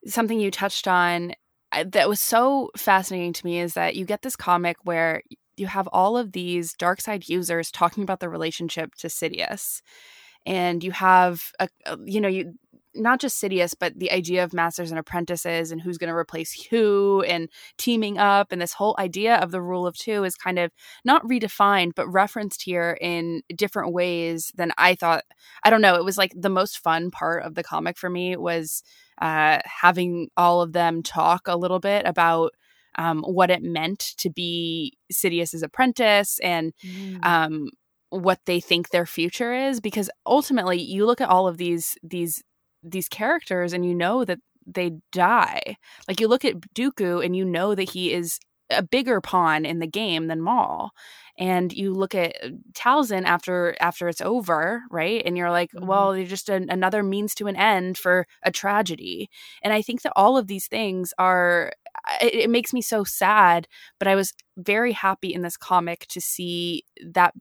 something 0.07 0.39
you 0.39 0.51
touched 0.51 0.87
on 0.87 1.33
uh, 1.71 1.83
that 1.89 2.09
was 2.09 2.19
so 2.19 2.71
fascinating 2.77 3.33
to 3.33 3.45
me 3.45 3.59
is 3.59 3.73
that 3.75 3.95
you 3.95 4.05
get 4.05 4.21
this 4.21 4.35
comic 4.35 4.77
where 4.83 5.21
you 5.57 5.67
have 5.67 5.87
all 5.91 6.17
of 6.17 6.31
these 6.31 6.73
dark 6.73 7.01
side 7.01 7.27
users 7.29 7.69
talking 7.69 8.01
about 8.01 8.21
the 8.21 8.29
relationship 8.29 8.95
to 8.95 9.07
Sidious, 9.07 9.81
and 10.45 10.83
you 10.83 10.91
have 10.91 11.51
a, 11.59 11.67
a- 11.85 11.97
you 12.05 12.21
know 12.21 12.29
you 12.29 12.53
not 12.95 13.19
just 13.19 13.41
Sidious, 13.41 13.73
but 13.79 13.97
the 13.97 14.11
idea 14.11 14.43
of 14.43 14.53
masters 14.53 14.91
and 14.91 14.99
apprentices 14.99 15.71
and 15.71 15.81
who's 15.81 15.97
going 15.97 16.09
to 16.09 16.15
replace 16.15 16.67
who 16.69 17.23
and 17.27 17.49
teaming 17.77 18.17
up. 18.17 18.51
And 18.51 18.61
this 18.61 18.73
whole 18.73 18.95
idea 18.97 19.35
of 19.35 19.51
the 19.51 19.61
rule 19.61 19.85
of 19.85 19.95
two 19.95 20.23
is 20.23 20.35
kind 20.35 20.59
of 20.59 20.71
not 21.05 21.23
redefined, 21.23 21.93
but 21.95 22.07
referenced 22.07 22.63
here 22.63 22.97
in 22.99 23.41
different 23.55 23.93
ways 23.93 24.51
than 24.55 24.71
I 24.77 24.95
thought. 24.95 25.23
I 25.63 25.69
don't 25.69 25.81
know. 25.81 25.95
It 25.95 26.05
was 26.05 26.17
like 26.17 26.33
the 26.35 26.49
most 26.49 26.79
fun 26.79 27.11
part 27.11 27.43
of 27.43 27.55
the 27.55 27.63
comic 27.63 27.97
for 27.97 28.09
me 28.09 28.35
was 28.35 28.83
uh, 29.21 29.59
having 29.65 30.29
all 30.37 30.61
of 30.61 30.73
them 30.73 31.03
talk 31.03 31.47
a 31.47 31.57
little 31.57 31.79
bit 31.79 32.05
about 32.05 32.53
um, 32.97 33.21
what 33.21 33.51
it 33.51 33.61
meant 33.61 33.99
to 34.17 34.29
be 34.29 34.97
Sidious's 35.11 35.63
apprentice 35.63 36.39
and 36.39 36.73
mm. 36.83 37.23
um, 37.25 37.69
what 38.09 38.39
they 38.45 38.59
think 38.59 38.89
their 38.89 39.05
future 39.05 39.53
is 39.53 39.79
because 39.79 40.09
ultimately 40.25 40.81
you 40.81 41.05
look 41.05 41.21
at 41.21 41.29
all 41.29 41.47
of 41.47 41.57
these 41.57 41.95
these 42.03 42.43
these 42.83 43.09
characters 43.09 43.73
and 43.73 43.85
you 43.85 43.93
know 43.93 44.25
that 44.25 44.39
they 44.65 44.91
die. 45.11 45.77
Like 46.07 46.19
you 46.19 46.27
look 46.27 46.45
at 46.45 46.59
Dooku 46.75 47.23
and 47.23 47.35
you 47.35 47.45
know 47.45 47.75
that 47.75 47.89
he 47.89 48.13
is 48.13 48.39
a 48.69 48.83
bigger 48.83 49.19
pawn 49.19 49.65
in 49.65 49.79
the 49.79 49.87
game 49.87 50.27
than 50.27 50.41
Maul. 50.41 50.91
And 51.37 51.71
you 51.71 51.93
look 51.93 52.13
at 52.13 52.35
uh, 52.43 52.49
Talzin 52.73 53.23
after 53.23 53.75
after 53.79 54.09
it's 54.09 54.21
over, 54.21 54.83
right? 54.91 55.23
And 55.25 55.37
you're 55.37 55.51
like, 55.51 55.71
mm-hmm. 55.71 55.87
well, 55.87 56.11
they're 56.11 56.25
just 56.25 56.49
an, 56.49 56.69
another 56.69 57.01
means 57.01 57.33
to 57.35 57.47
an 57.47 57.55
end 57.55 57.97
for 57.97 58.27
a 58.43 58.51
tragedy. 58.51 59.29
And 59.63 59.73
I 59.73 59.81
think 59.81 60.01
that 60.01 60.13
all 60.15 60.37
of 60.37 60.47
these 60.47 60.67
things 60.67 61.13
are 61.17 61.71
it, 62.21 62.33
it 62.33 62.49
makes 62.49 62.73
me 62.73 62.81
so 62.81 63.03
sad, 63.03 63.67
but 63.99 64.07
I 64.07 64.15
was 64.15 64.33
very 64.57 64.91
happy 64.91 65.33
in 65.33 65.41
this 65.41 65.57
comic 65.57 66.05
to 66.07 66.19
see 66.21 66.83
that 67.13 67.33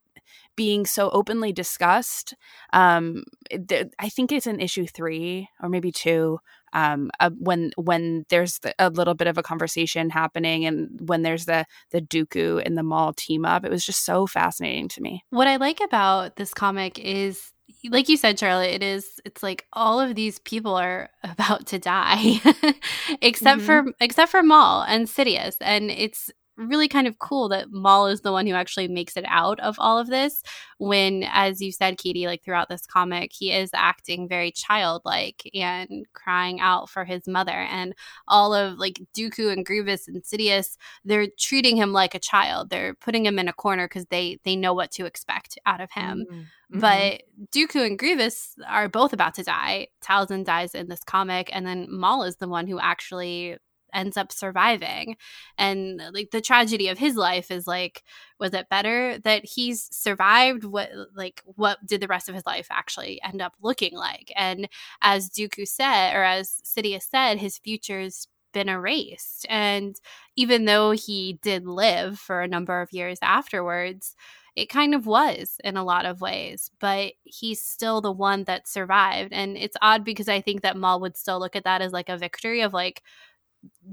being 0.58 0.86
so 0.86 1.08
openly 1.10 1.52
discussed. 1.52 2.34
Um, 2.72 3.22
th- 3.48 3.92
I 4.00 4.08
think 4.08 4.32
it's 4.32 4.48
in 4.48 4.58
issue 4.58 4.88
three 4.88 5.48
or 5.62 5.68
maybe 5.68 5.92
two. 5.92 6.40
Um, 6.72 7.12
uh, 7.20 7.30
when 7.38 7.70
when 7.76 8.26
there's 8.28 8.58
the, 8.58 8.74
a 8.76 8.90
little 8.90 9.14
bit 9.14 9.28
of 9.28 9.38
a 9.38 9.42
conversation 9.42 10.10
happening, 10.10 10.66
and 10.66 11.00
when 11.08 11.22
there's 11.22 11.46
the 11.46 11.64
the 11.92 12.00
Dooku 12.00 12.60
and 12.66 12.76
the 12.76 12.82
Maul 12.82 13.12
team 13.12 13.46
up, 13.46 13.64
it 13.64 13.70
was 13.70 13.86
just 13.86 14.04
so 14.04 14.26
fascinating 14.26 14.88
to 14.88 15.00
me. 15.00 15.22
What 15.30 15.46
I 15.46 15.56
like 15.56 15.80
about 15.80 16.34
this 16.34 16.52
comic 16.52 16.98
is 16.98 17.52
like 17.90 18.08
you 18.08 18.16
said 18.16 18.38
charlotte 18.38 18.74
it 18.74 18.82
is 18.82 19.20
it's 19.24 19.42
like 19.42 19.66
all 19.72 20.00
of 20.00 20.14
these 20.14 20.38
people 20.40 20.74
are 20.74 21.10
about 21.22 21.66
to 21.66 21.78
die 21.78 22.40
except 23.22 23.60
mm-hmm. 23.60 23.66
for 23.66 23.92
except 24.00 24.30
for 24.30 24.42
maul 24.42 24.82
and 24.82 25.06
sidious 25.06 25.54
and 25.60 25.90
it's 25.90 26.30
really 26.58 26.88
kind 26.88 27.06
of 27.06 27.18
cool 27.18 27.48
that 27.48 27.70
Maul 27.70 28.08
is 28.08 28.22
the 28.22 28.32
one 28.32 28.46
who 28.46 28.54
actually 28.54 28.88
makes 28.88 29.16
it 29.16 29.24
out 29.28 29.60
of 29.60 29.76
all 29.78 29.98
of 29.98 30.08
this. 30.08 30.42
When, 30.78 31.24
as 31.30 31.60
you 31.60 31.72
said, 31.72 31.98
Katie, 31.98 32.26
like 32.26 32.44
throughout 32.44 32.68
this 32.68 32.86
comic, 32.86 33.32
he 33.32 33.52
is 33.52 33.70
acting 33.74 34.28
very 34.28 34.50
childlike 34.50 35.48
and 35.54 36.04
crying 36.12 36.60
out 36.60 36.90
for 36.90 37.04
his 37.04 37.26
mother. 37.26 37.52
And 37.52 37.94
all 38.26 38.52
of 38.54 38.78
like 38.78 39.00
Dooku 39.16 39.52
and 39.52 39.64
Grievous 39.64 40.08
and 40.08 40.22
Sidious, 40.22 40.76
they're 41.04 41.28
treating 41.38 41.76
him 41.76 41.92
like 41.92 42.14
a 42.14 42.20
child. 42.20 42.70
They're 42.70 42.94
putting 42.94 43.24
him 43.24 43.38
in 43.38 43.48
a 43.48 43.52
corner 43.52 43.86
because 43.86 44.06
they 44.06 44.38
they 44.44 44.56
know 44.56 44.74
what 44.74 44.90
to 44.92 45.06
expect 45.06 45.58
out 45.64 45.80
of 45.80 45.90
him. 45.92 46.26
Mm-hmm. 46.30 46.80
But 46.80 47.22
Dooku 47.50 47.86
and 47.86 47.98
Grievous 47.98 48.54
are 48.68 48.88
both 48.88 49.12
about 49.12 49.34
to 49.34 49.42
die. 49.42 49.88
Talzin 50.04 50.44
dies 50.44 50.74
in 50.74 50.88
this 50.88 51.02
comic, 51.02 51.48
and 51.52 51.66
then 51.66 51.86
Maul 51.90 52.24
is 52.24 52.36
the 52.36 52.48
one 52.48 52.66
who 52.66 52.78
actually 52.78 53.56
ends 53.92 54.16
up 54.16 54.32
surviving. 54.32 55.16
And 55.56 56.00
uh, 56.00 56.10
like 56.12 56.30
the 56.30 56.40
tragedy 56.40 56.88
of 56.88 56.98
his 56.98 57.16
life 57.16 57.50
is 57.50 57.66
like 57.66 58.04
was 58.40 58.54
it 58.54 58.68
better 58.68 59.18
that 59.24 59.44
he's 59.44 59.88
survived 59.94 60.64
what 60.64 60.90
like 61.14 61.42
what 61.44 61.84
did 61.84 62.00
the 62.00 62.06
rest 62.06 62.28
of 62.28 62.34
his 62.34 62.46
life 62.46 62.68
actually 62.70 63.20
end 63.22 63.42
up 63.42 63.54
looking 63.62 63.96
like? 63.96 64.32
And 64.36 64.68
as 65.02 65.28
dooku 65.28 65.66
said 65.66 66.14
or 66.14 66.22
as 66.24 66.60
sidious 66.64 67.08
said 67.10 67.38
his 67.38 67.58
future's 67.58 68.28
been 68.52 68.68
erased. 68.68 69.46
And 69.48 69.96
even 70.36 70.64
though 70.64 70.92
he 70.92 71.38
did 71.42 71.66
live 71.66 72.18
for 72.18 72.40
a 72.42 72.48
number 72.48 72.80
of 72.80 72.92
years 72.92 73.18
afterwards 73.22 74.14
it 74.58 74.68
kind 74.68 74.92
of 74.92 75.06
was 75.06 75.60
in 75.62 75.76
a 75.76 75.84
lot 75.84 76.04
of 76.04 76.20
ways, 76.20 76.72
but 76.80 77.12
he's 77.22 77.62
still 77.62 78.00
the 78.00 78.10
one 78.10 78.42
that 78.44 78.66
survived. 78.66 79.32
And 79.32 79.56
it's 79.56 79.76
odd 79.80 80.04
because 80.04 80.28
I 80.28 80.40
think 80.40 80.62
that 80.62 80.76
Maul 80.76 80.98
would 80.98 81.16
still 81.16 81.38
look 81.38 81.54
at 81.54 81.62
that 81.62 81.80
as 81.80 81.92
like 81.92 82.08
a 82.08 82.18
victory 82.18 82.62
of 82.62 82.72
like, 82.72 83.04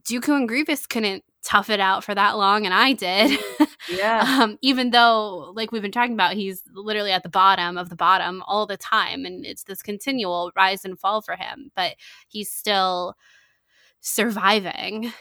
Dooku 0.09 0.35
and 0.35 0.47
Grievous 0.47 0.85
couldn't 0.85 1.23
tough 1.43 1.69
it 1.69 1.79
out 1.79 2.03
for 2.03 2.15
that 2.15 2.37
long, 2.37 2.65
and 2.65 2.73
I 2.73 2.93
did. 2.93 3.39
Yeah. 3.87 4.39
um, 4.41 4.57
even 4.63 4.89
though, 4.89 5.53
like 5.55 5.71
we've 5.71 5.81
been 5.83 5.91
talking 5.91 6.15
about, 6.15 6.33
he's 6.33 6.63
literally 6.73 7.11
at 7.11 7.21
the 7.21 7.29
bottom 7.29 7.77
of 7.77 7.89
the 7.89 7.95
bottom 7.95 8.41
all 8.47 8.65
the 8.65 8.77
time, 8.77 9.25
and 9.25 9.45
it's 9.45 9.63
this 9.65 9.83
continual 9.83 10.51
rise 10.55 10.85
and 10.85 10.99
fall 10.99 11.21
for 11.21 11.35
him, 11.35 11.69
but 11.75 11.95
he's 12.27 12.51
still 12.51 13.13
surviving. 14.01 15.13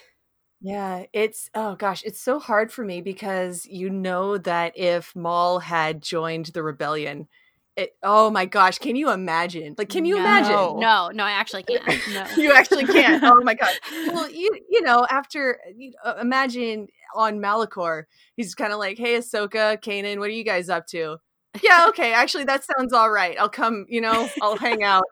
Yeah, 0.63 1.05
it's 1.13 1.51
oh 1.55 1.75
gosh, 1.75 2.03
it's 2.05 2.21
so 2.21 2.39
hard 2.39 2.73
for 2.73 2.87
me 2.87 3.03
because 3.03 3.67
you 3.67 3.91
know 3.91 4.39
that 4.39 4.73
if 4.79 5.15
Maul 5.15 5.59
had 5.59 6.03
joined 6.03 6.47
the 6.47 6.63
rebellion, 6.63 7.29
it, 7.77 7.97
oh 8.03 8.31
my 8.31 8.47
gosh, 8.47 8.79
can 8.79 8.95
you 8.95 9.11
imagine? 9.11 9.75
Like, 9.77 9.89
can 9.89 10.05
you 10.05 10.15
no, 10.15 10.21
imagine? 10.21 10.81
No, 10.81 11.11
no, 11.13 11.25
I 11.25 11.33
actually 11.33 11.65
can't. 11.65 11.85
No. 12.13 12.27
you 12.37 12.53
actually 12.53 12.87
can't. 12.87 13.23
Oh 13.25 13.41
my 13.43 13.55
god. 13.55 13.73
Well, 14.15 14.31
you 14.31 14.51
you 14.69 14.83
know, 14.83 15.07
after 15.11 15.59
you 15.75 15.93
uh, 16.05 16.15
imagine 16.21 16.89
on 17.15 17.41
Malachor, 17.41 18.05
he's 18.37 18.55
kind 18.55 18.73
of 18.73 18.79
like, 18.79 18.99
"Hey, 18.99 19.19
Ahsoka, 19.19 19.81
Kanan, 19.83 20.19
what 20.19 20.29
are 20.29 20.33
you 20.33 20.45
guys 20.45 20.69
up 20.69 20.87
to?" 20.89 21.17
Yeah, 21.63 21.87
okay, 21.89 22.13
actually, 22.13 22.45
that 22.45 22.65
sounds 22.65 22.93
all 22.93 23.11
right. 23.11 23.37
I'll 23.39 23.49
come. 23.49 23.87
You 23.89 24.03
know, 24.03 24.29
I'll 24.41 24.57
hang 24.57 24.83
out. 24.83 25.05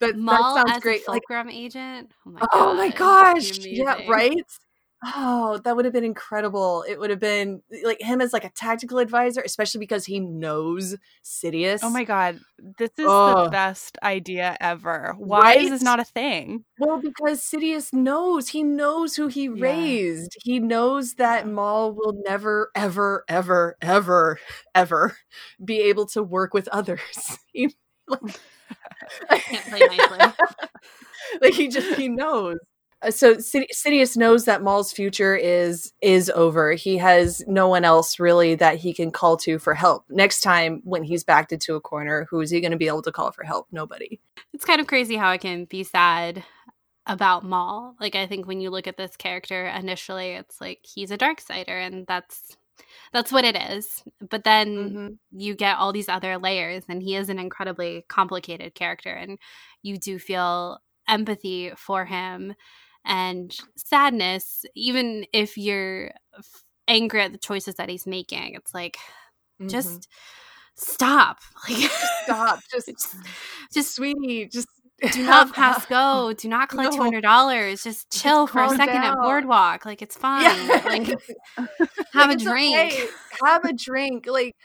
But 0.00 0.16
Maul 0.16 0.56
that 0.56 0.68
sounds 0.68 0.82
great. 0.82 1.02
Fulcrum 1.04 1.46
like, 1.46 1.56
agent. 1.56 2.12
Oh 2.26 2.30
my, 2.30 2.40
oh 2.52 2.74
my 2.74 2.88
gosh. 2.90 3.58
Yeah, 3.60 4.00
right. 4.08 4.42
Oh, 5.06 5.58
that 5.64 5.76
would 5.76 5.84
have 5.84 5.92
been 5.92 6.04
incredible. 6.04 6.84
It 6.88 6.98
would 6.98 7.10
have 7.10 7.20
been 7.20 7.62
eh, 7.72 7.80
like 7.84 8.00
him 8.00 8.20
as 8.20 8.32
like 8.32 8.44
a 8.44 8.50
tactical 8.50 8.98
advisor, 8.98 9.42
especially 9.44 9.80
because 9.80 10.06
he 10.06 10.18
knows 10.18 10.94
oh 10.94 10.98
Sidious. 11.22 11.80
Oh 11.82 11.90
my 11.90 12.04
god, 12.04 12.40
this 12.78 12.90
is 12.98 13.06
oh. 13.06 13.44
the 13.44 13.50
best 13.50 13.98
idea 14.02 14.56
ever. 14.60 15.14
Why 15.18 15.40
right? 15.40 15.60
is 15.60 15.70
this 15.70 15.82
not 15.82 16.00
a 16.00 16.04
thing? 16.04 16.64
Well, 16.78 17.00
because 17.00 17.42
Sidious 17.42 17.92
knows. 17.92 18.48
He 18.48 18.62
knows 18.62 19.16
who 19.16 19.28
he 19.28 19.44
yeah. 19.44 19.52
raised. 19.58 20.36
He 20.42 20.58
knows 20.58 21.14
that 21.14 21.46
Maul 21.46 21.92
will 21.92 22.14
never, 22.24 22.70
ever, 22.74 23.24
ever, 23.28 23.76
ever, 23.82 24.38
ever 24.74 25.16
be 25.62 25.80
able 25.82 26.06
to 26.06 26.22
work 26.22 26.54
with 26.54 26.68
others. 26.68 27.00
He, 27.52 27.72
like, 28.08 28.20
can't 29.30 29.64
play 29.66 29.78
nicely. 29.78 30.18
like 31.40 31.54
he 31.54 31.68
just 31.68 31.96
he 31.96 32.08
knows. 32.08 32.56
Uh, 33.04 33.10
so 33.10 33.36
Sidious 33.36 34.16
knows 34.16 34.44
that 34.44 34.62
Maul's 34.62 34.92
future 34.92 35.36
is 35.36 35.92
is 36.00 36.30
over. 36.30 36.72
He 36.72 36.96
has 36.98 37.42
no 37.46 37.68
one 37.68 37.84
else 37.84 38.18
really 38.18 38.54
that 38.56 38.76
he 38.76 38.94
can 38.94 39.10
call 39.10 39.36
to 39.38 39.58
for 39.58 39.74
help. 39.74 40.04
Next 40.08 40.40
time 40.40 40.80
when 40.84 41.02
he's 41.02 41.24
backed 41.24 41.52
into 41.52 41.74
a 41.74 41.80
corner, 41.80 42.26
who 42.30 42.40
is 42.40 42.50
he 42.50 42.60
going 42.60 42.72
to 42.72 42.78
be 42.78 42.88
able 42.88 43.02
to 43.02 43.12
call 43.12 43.32
for 43.32 43.44
help? 43.44 43.66
Nobody. 43.70 44.20
It's 44.52 44.64
kind 44.64 44.80
of 44.80 44.86
crazy 44.86 45.16
how 45.16 45.28
I 45.28 45.38
can 45.38 45.66
be 45.66 45.84
sad 45.84 46.44
about 47.06 47.44
Maul. 47.44 47.94
Like 48.00 48.14
I 48.14 48.26
think 48.26 48.46
when 48.46 48.60
you 48.60 48.70
look 48.70 48.86
at 48.86 48.96
this 48.96 49.16
character 49.16 49.66
initially, 49.66 50.30
it's 50.32 50.60
like 50.60 50.80
he's 50.82 51.10
a 51.10 51.18
dark 51.18 51.40
sider 51.40 51.78
and 51.78 52.06
that's 52.06 52.56
that's 53.12 53.30
what 53.30 53.44
it 53.44 53.56
is. 53.56 54.02
But 54.28 54.44
then 54.44 54.68
mm-hmm. 54.68 55.08
you 55.38 55.54
get 55.54 55.76
all 55.76 55.92
these 55.92 56.08
other 56.08 56.38
layers 56.38 56.84
and 56.88 57.02
he 57.02 57.14
is 57.16 57.28
an 57.28 57.38
incredibly 57.38 58.04
complicated 58.08 58.74
character 58.74 59.10
and 59.10 59.38
you 59.82 59.98
do 59.98 60.18
feel 60.18 60.78
empathy 61.06 61.70
for 61.76 62.06
him 62.06 62.54
and 63.04 63.56
sadness, 63.76 64.64
even 64.74 65.26
if 65.32 65.58
you're 65.58 66.12
angry 66.88 67.22
at 67.22 67.32
the 67.32 67.38
choices 67.38 67.74
that 67.76 67.88
he's 67.88 68.06
making. 68.06 68.54
It's 68.54 68.74
like, 68.74 68.96
mm-hmm. 69.60 69.68
just 69.68 70.08
stop. 70.74 71.38
Like, 71.68 71.90
stop. 72.24 72.60
Just, 72.70 72.88
just, 72.88 73.16
just, 73.72 73.94
sweetie, 73.94 74.46
just 74.46 74.68
do 75.12 75.22
not 75.26 75.52
pass 75.54 75.86
go. 75.86 76.32
Do 76.32 76.48
not 76.48 76.68
collect 76.68 76.94
two 76.94 77.02
hundred 77.02 77.22
dollars. 77.22 77.82
Just 77.82 78.10
chill 78.12 78.44
just 78.44 78.52
for 78.52 78.64
a 78.64 78.68
second 78.70 79.02
down. 79.02 79.18
at 79.18 79.22
Boardwalk. 79.22 79.84
Like 79.84 80.02
it's 80.02 80.16
fine. 80.16 80.42
Yeah. 80.42 80.82
Like 80.84 81.06
have 82.12 82.28
like, 82.28 82.36
a 82.36 82.36
drink. 82.36 82.76
Okay. 82.76 83.06
Have 83.44 83.64
a 83.64 83.72
drink. 83.72 84.26
Like 84.26 84.56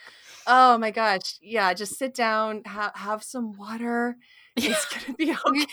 oh 0.47 0.77
my 0.77 0.91
gosh, 0.91 1.37
yeah. 1.41 1.73
Just 1.73 1.97
sit 1.97 2.13
down. 2.13 2.63
Ha- 2.65 2.91
have 2.95 3.23
some 3.23 3.53
water. 3.57 4.17
It's 4.65 4.85
gonna 5.05 5.17
be 5.17 5.31
okay. 5.31 5.65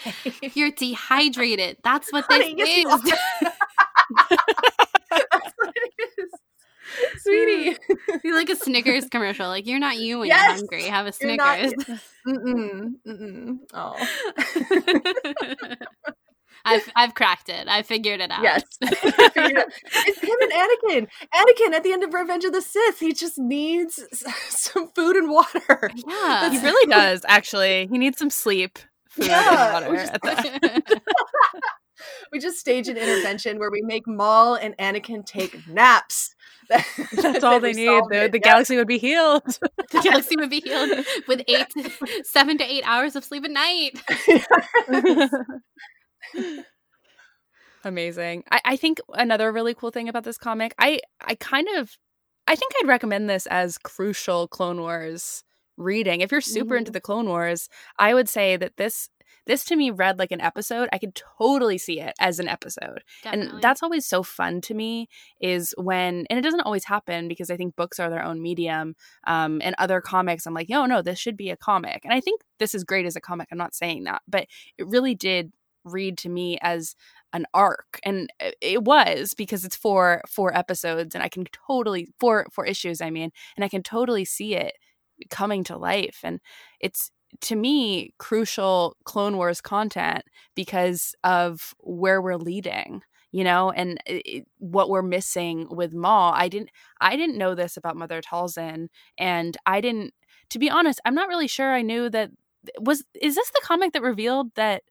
If 0.42 0.56
you're 0.56 0.70
dehydrated, 0.70 1.78
that's 1.82 2.12
what 2.12 2.24
Honey, 2.28 2.54
this 2.54 2.68
is. 2.68 2.84
that's 4.30 5.52
what 5.56 5.72
it 5.74 5.92
is. 6.18 6.30
Sweetie. 7.18 7.76
You 8.24 8.34
like 8.34 8.48
a 8.48 8.56
Snickers 8.56 9.08
commercial. 9.08 9.48
Like 9.48 9.66
you're 9.66 9.78
not 9.78 9.98
you 9.98 10.20
when 10.20 10.28
yes! 10.28 10.46
you're 10.46 10.56
hungry. 10.56 10.84
Have 10.84 11.06
a 11.06 11.12
Snickers. 11.12 11.72
Not, 11.88 11.98
mm-mm, 12.26 12.92
mm-mm. 13.06 13.58
Oh. 13.74 13.96
I've 16.66 16.92
I've 16.96 17.14
cracked 17.14 17.48
it. 17.48 17.68
I 17.68 17.82
figured 17.82 18.20
it 18.20 18.30
out. 18.30 18.42
Yes. 18.42 18.62
it's 18.80 20.20
him 20.20 20.36
and 20.40 20.52
Anakin. 20.52 21.08
Anakin 21.34 21.74
at 21.74 21.82
the 21.82 21.92
end 21.92 22.02
of 22.04 22.12
Revenge 22.12 22.44
of 22.44 22.52
the 22.52 22.60
Sith, 22.62 22.98
he 22.98 23.12
just 23.12 23.38
needs 23.38 24.02
some 24.48 24.88
food 24.88 25.16
and 25.16 25.30
water. 25.30 25.90
Yeah. 26.06 26.50
he 26.50 26.58
really 26.58 26.90
does, 26.90 27.24
actually. 27.28 27.86
He 27.86 27.98
needs 27.98 28.18
some 28.18 28.30
sleep 28.30 28.78
food 29.08 29.26
Yeah, 29.28 29.78
and 29.78 29.90
we 29.90 29.96
water. 29.98 30.18
just- 30.22 31.00
we 32.32 32.38
just 32.38 32.58
stage 32.58 32.88
an 32.88 32.96
intervention 32.96 33.58
where 33.58 33.70
we 33.70 33.82
make 33.82 34.06
Maul 34.06 34.54
and 34.56 34.76
Anakin 34.78 35.24
take 35.24 35.66
naps. 35.68 36.34
That's 36.68 37.44
all 37.44 37.60
they 37.60 37.72
need. 37.72 37.86
The, 38.10 38.28
the 38.32 38.38
yeah. 38.38 38.50
galaxy 38.50 38.76
would 38.76 38.88
be 38.88 38.98
healed. 38.98 39.44
the 39.44 40.00
galaxy 40.02 40.36
would 40.36 40.50
be 40.50 40.60
healed 40.60 41.06
with 41.28 41.42
eight, 41.46 41.66
seven 42.24 42.58
to 42.58 42.64
eight 42.64 42.82
hours 42.84 43.14
of 43.14 43.24
sleep 43.24 43.44
a 43.44 43.48
night. 43.48 44.02
Amazing. 47.84 48.44
I, 48.50 48.60
I 48.64 48.76
think 48.76 49.00
another 49.14 49.52
really 49.52 49.74
cool 49.74 49.90
thing 49.90 50.08
about 50.08 50.24
this 50.24 50.38
comic, 50.38 50.74
I 50.78 51.00
I 51.20 51.36
kind 51.36 51.68
of 51.76 51.96
I 52.48 52.56
think 52.56 52.72
I'd 52.80 52.88
recommend 52.88 53.28
this 53.28 53.46
as 53.46 53.78
crucial 53.78 54.48
Clone 54.48 54.80
Wars 54.80 55.44
reading. 55.76 56.20
If 56.20 56.32
you're 56.32 56.40
super 56.40 56.76
into 56.76 56.90
the 56.90 57.00
Clone 57.00 57.26
Wars, 57.26 57.68
I 57.98 58.14
would 58.14 58.28
say 58.28 58.56
that 58.56 58.76
this 58.76 59.08
this 59.46 59.64
to 59.64 59.76
me 59.76 59.90
read 59.90 60.18
like 60.18 60.32
an 60.32 60.40
episode. 60.40 60.88
I 60.92 60.98
could 60.98 61.14
totally 61.14 61.78
see 61.78 62.00
it 62.00 62.14
as 62.18 62.38
an 62.38 62.48
episode. 62.48 63.02
Definitely. 63.22 63.52
And 63.52 63.62
that's 63.62 63.82
always 63.82 64.04
so 64.04 64.22
fun 64.22 64.60
to 64.62 64.74
me 64.74 65.08
is 65.40 65.72
when, 65.78 66.26
and 66.28 66.38
it 66.38 66.42
doesn't 66.42 66.62
always 66.62 66.84
happen 66.84 67.28
because 67.28 67.50
I 67.50 67.56
think 67.56 67.76
books 67.76 68.00
are 68.00 68.10
their 68.10 68.24
own 68.24 68.42
medium. 68.42 68.96
Um, 69.24 69.60
and 69.62 69.74
other 69.78 70.00
comics, 70.00 70.46
I'm 70.46 70.54
like, 70.54 70.68
no, 70.68 70.84
no, 70.86 71.00
this 71.00 71.18
should 71.18 71.36
be 71.36 71.50
a 71.50 71.56
comic. 71.56 72.04
And 72.04 72.12
I 72.12 72.20
think 72.20 72.42
this 72.58 72.74
is 72.74 72.84
great 72.84 73.06
as 73.06 73.16
a 73.16 73.20
comic. 73.20 73.48
I'm 73.52 73.58
not 73.58 73.74
saying 73.74 74.04
that, 74.04 74.22
but 74.26 74.46
it 74.78 74.86
really 74.86 75.14
did 75.14 75.52
read 75.86 76.18
to 76.18 76.28
me 76.28 76.58
as 76.62 76.94
an 77.32 77.46
arc 77.54 78.00
and 78.04 78.30
it- 78.40 78.56
it 78.60 78.84
was 78.84 79.34
because 79.34 79.64
it's 79.64 79.76
four 79.76 80.22
four 80.28 80.56
episodes 80.56 81.14
and 81.14 81.24
i 81.24 81.28
can 81.28 81.44
totally 81.68 82.08
four 82.20 82.46
four 82.52 82.66
issues 82.66 83.00
i 83.00 83.10
mean 83.10 83.30
and 83.56 83.64
i 83.64 83.68
can 83.68 83.82
totally 83.82 84.24
see 84.24 84.54
it 84.54 84.74
coming 85.30 85.64
to 85.64 85.76
life 85.76 86.20
and 86.22 86.40
it's 86.80 87.10
to 87.40 87.56
me 87.56 88.10
crucial 88.18 88.96
clone 89.04 89.36
wars 89.36 89.60
content 89.60 90.22
because 90.54 91.14
of 91.24 91.74
where 91.80 92.20
we're 92.22 92.36
leading 92.36 93.02
you 93.32 93.42
know 93.42 93.70
and 93.70 93.98
it, 94.06 94.22
it- 94.26 94.46
what 94.58 94.88
we're 94.90 95.02
missing 95.02 95.66
with 95.70 95.94
maul. 95.94 96.32
I 96.34 96.48
didn't 96.48 96.70
i 97.00 97.16
didn't 97.16 97.38
know 97.38 97.54
this 97.54 97.76
about 97.76 97.96
mother 97.96 98.20
talzin 98.20 98.88
and 99.18 99.56
i 99.66 99.80
didn't 99.80 100.12
to 100.50 100.58
be 100.58 100.70
honest 100.70 101.00
i'm 101.04 101.14
not 101.14 101.28
really 101.28 101.48
sure 101.48 101.72
i 101.72 101.82
knew 101.82 102.08
that 102.10 102.30
was 102.80 103.04
is 103.20 103.34
this 103.34 103.50
the 103.50 103.60
comic 103.64 103.92
that 103.92 104.02
revealed 104.02 104.50
that 104.56 104.82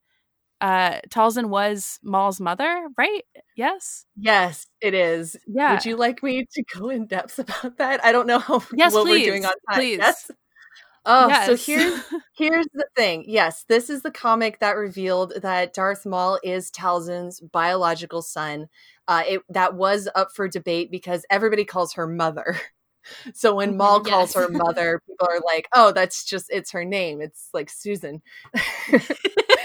uh 0.61 0.99
talzin 1.10 1.49
was 1.49 1.99
maul's 2.03 2.40
mother 2.40 2.88
right 2.98 3.23
yes 3.56 4.06
Yes, 4.18 4.68
it 4.82 4.94
is. 4.94 5.36
yeah 5.48 5.72
Would 5.72 5.86
you 5.86 5.98
like 5.98 6.23
me 6.23 6.45
to 6.53 6.64
go 6.73 6.90
in 6.90 7.06
depth 7.07 7.40
about 7.40 7.77
that? 7.77 8.03
I 8.03 8.11
don't 8.11 8.27
know 8.27 8.40
how 8.40 8.60
Yes, 8.72 8.94
what 8.94 9.07
we're 9.10 9.19
doing 9.19 9.44
please, 9.44 9.45
on 9.45 9.53
time. 9.69 9.82
please. 9.82 9.99
Yes. 9.99 10.32
Oh, 11.06 11.32
so 11.34 11.56
here's 11.56 11.94
here's 12.38 12.68
the 12.73 12.88
thing. 12.95 13.26
Yes, 13.27 13.65
this 13.69 13.90
is 13.90 14.02
the 14.03 14.11
comic 14.11 14.60
that 14.60 14.73
revealed 14.77 15.34
that 15.41 15.73
Darth 15.73 16.06
Maul 16.06 16.40
is 16.44 16.72
Talzin's 16.72 17.40
biological 17.41 18.22
son. 18.22 18.68
Uh, 19.07 19.23
it 19.27 19.41
that 19.49 19.76
was 19.76 20.10
up 20.15 20.32
for 20.36 20.48
debate 20.48 20.91
because 20.91 21.26
everybody 21.30 21.65
calls 21.65 21.94
her 21.94 22.07
mother. 22.07 22.57
So 23.36 23.56
when 23.56 23.77
Maul 23.77 23.99
Mhm, 23.99 24.06
calls 24.06 24.34
her 24.36 24.49
mother, 24.49 24.99
people 25.07 25.27
are 25.30 25.40
like, 25.45 25.68
"Oh, 25.76 25.91
that's 25.91 26.26
just 26.26 26.48
it's 26.52 26.72
her 26.72 26.84
name. 26.86 27.22
It's 27.22 27.49
like 27.53 27.69
Susan." 27.69 28.22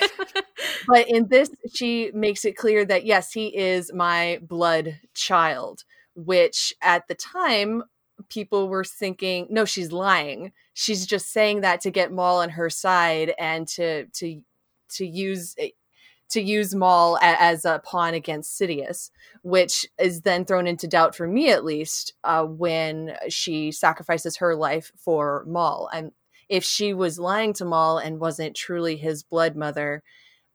but 0.87 1.09
in 1.09 1.29
this 1.29 1.51
she 1.75 2.11
makes 2.15 2.45
it 2.45 2.57
clear 2.57 2.85
that 2.85 3.05
yes 3.05 3.33
he 3.33 3.57
is 3.57 3.93
my 3.93 4.39
blood 4.43 4.99
child 5.15 5.85
which 6.15 6.75
at 6.83 7.07
the 7.09 7.15
time 7.15 7.83
people 8.29 8.69
were 8.69 8.85
thinking 8.85 9.47
no 9.51 9.65
she's 9.65 9.93
lying 9.93 10.53
she's 10.75 11.07
just 11.07 11.33
saying 11.33 11.61
that 11.63 11.81
to 11.81 11.91
get 11.91 12.13
Maul 12.13 12.41
on 12.41 12.51
her 12.51 12.71
side 12.71 13.33
and 13.39 13.67
to 13.69 14.07
to 14.07 14.41
to 14.91 15.07
use 15.07 15.55
to 16.31 16.41
use 16.41 16.75
Maul 16.75 17.19
as 17.21 17.65
a 17.65 17.81
pawn 17.85 18.15
against 18.15 18.59
Sidious, 18.59 19.11
which 19.43 19.85
is 19.99 20.23
then 20.23 20.45
thrown 20.45 20.67
into 20.67 20.87
doubt 20.87 21.15
for 21.15 21.27
me 21.27 21.51
at 21.51 21.65
least 21.65 22.15
uh, 22.23 22.45
when 22.45 23.17
she 23.29 23.73
sacrifices 23.73 24.37
her 24.37 24.55
life 24.55 24.93
for 24.97 25.45
Maul. 25.47 25.91
And 25.93 26.13
if 26.51 26.65
she 26.65 26.93
was 26.93 27.19
lying 27.19 27.53
to 27.55 27.65
Maul 27.65 27.99
and 27.99 28.21
wasn't 28.21 28.57
truly 28.57 28.97
his 28.97 29.23
blood 29.23 29.55
mother, 29.57 30.03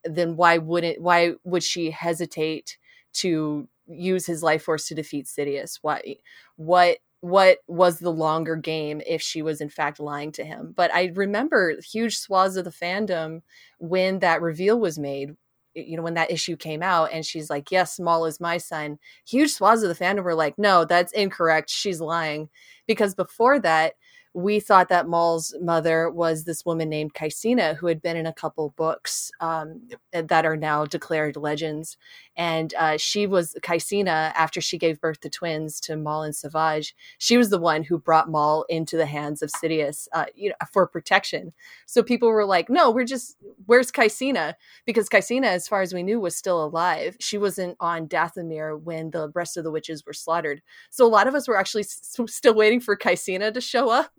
then 0.04 0.36
why 0.36 0.60
wouldn't 0.60 1.02
why 1.02 1.34
would 1.46 1.64
she 1.64 1.90
hesitate 1.90 2.78
to 3.14 3.68
use 3.88 4.26
his 4.26 4.44
life 4.44 4.64
force 4.64 4.88
to 4.90 4.96
defeat 4.96 5.26
Sidious? 5.26 5.80
Why 5.82 6.18
what 6.58 6.98
what 7.22 7.60
was 7.68 8.00
the 8.00 8.12
longer 8.12 8.56
game 8.58 9.02
if 9.08 9.22
she 9.22 9.42
was 9.42 9.62
in 9.62 9.70
fact 9.70 10.00
lying 10.00 10.34
to 10.34 10.44
him? 10.44 10.74
But 10.76 10.94
I 10.94 11.12
remember 11.16 11.78
huge 11.82 12.18
swaths 12.18 12.58
of 12.58 12.66
the 12.66 12.72
fandom 12.72 13.42
when 13.80 14.20
that 14.20 14.42
reveal 14.42 14.80
was 14.80 15.00
made 15.00 15.36
you 15.76 15.98
know 15.98 16.04
when 16.04 16.14
that 16.14 16.32
issue 16.32 16.56
came 16.56 16.82
out 16.82 17.10
and 17.12 17.26
she's 17.26 17.50
like 17.50 17.70
yes 17.70 18.00
maul 18.00 18.26
is 18.26 18.40
my 18.40 18.58
son 18.58 18.98
huge 19.28 19.52
swaths 19.52 19.84
of 19.84 19.90
the 19.90 20.06
fandom 20.06 20.24
were 20.24 20.34
like 20.34 20.58
no 20.58 20.86
that's 20.86 21.12
incorrect 21.12 21.70
she's 21.70 22.00
lying 22.00 22.50
because 22.88 23.14
before 23.14 23.60
that 23.60 23.96
we 24.36 24.60
thought 24.60 24.90
that 24.90 25.08
Maul's 25.08 25.56
mother 25.62 26.10
was 26.10 26.44
this 26.44 26.66
woman 26.66 26.90
named 26.90 27.14
Kycina, 27.14 27.78
who 27.78 27.88
had 27.88 28.02
been 28.02 28.18
in 28.18 28.26
a 28.26 28.34
couple 28.34 28.74
books 28.76 29.32
um, 29.40 29.88
that 30.12 30.46
are 30.46 30.58
now 30.58 30.84
declared 30.84 31.38
legends. 31.38 31.96
And 32.36 32.74
uh, 32.78 32.98
she 32.98 33.28
was 33.28 33.56
Kycina 33.62 34.34
after 34.36 34.60
she 34.60 34.78
gave 34.78 35.00
birth 35.00 35.22
to 35.22 35.30
twins 35.30 35.80
to 35.82 35.96
Maul 35.96 36.24
and 36.24 36.36
Savage. 36.36 36.94
She 37.18 37.38
was 37.38 37.50
the 37.50 37.58
one 37.58 37.84
who 37.84 37.98
brought 37.98 38.30
Maul 38.30 38.66
into 38.68 38.98
the 38.98 39.06
hands 39.06 39.42
of 39.42 39.52
Sidious, 39.52 40.10
uh, 40.12 40.26
you 40.36 40.50
know, 40.50 40.56
for 40.70 40.86
protection. 40.86 41.54
So 41.86 42.04
people 42.04 42.28
were 42.28 42.46
like, 42.46 42.70
"No, 42.70 42.92
we're 42.92 43.06
just 43.06 43.38
where's 43.68 43.90
Kycina?" 43.90 44.56
Because 44.86 45.08
Kycina, 45.08 45.46
as 45.46 45.66
far 45.66 45.82
as 45.82 45.94
we 45.94 46.04
knew, 46.04 46.20
was 46.20 46.36
still 46.36 46.62
alive. 46.62 47.16
She 47.22 47.38
wasn't 47.38 47.78
on 47.80 48.10
Dathomir 48.10 48.78
when 48.78 49.12
the 49.12 49.30
rest 49.34 49.56
of 49.56 49.64
the 49.64 49.72
witches 49.72 50.06
were 50.06 50.12
slaughtered. 50.12 50.62
So 50.90 51.06
a 51.06 51.08
lot 51.08 51.28
of 51.28 51.36
us 51.36 51.48
were 51.48 51.58
actually 51.58 51.84
s- 51.84 52.18
still 52.28 52.54
waiting 52.54 52.82
for 52.82 52.98
Kycina 52.98 53.54
to 53.54 53.62
show 53.62 53.90
up. 53.90 54.12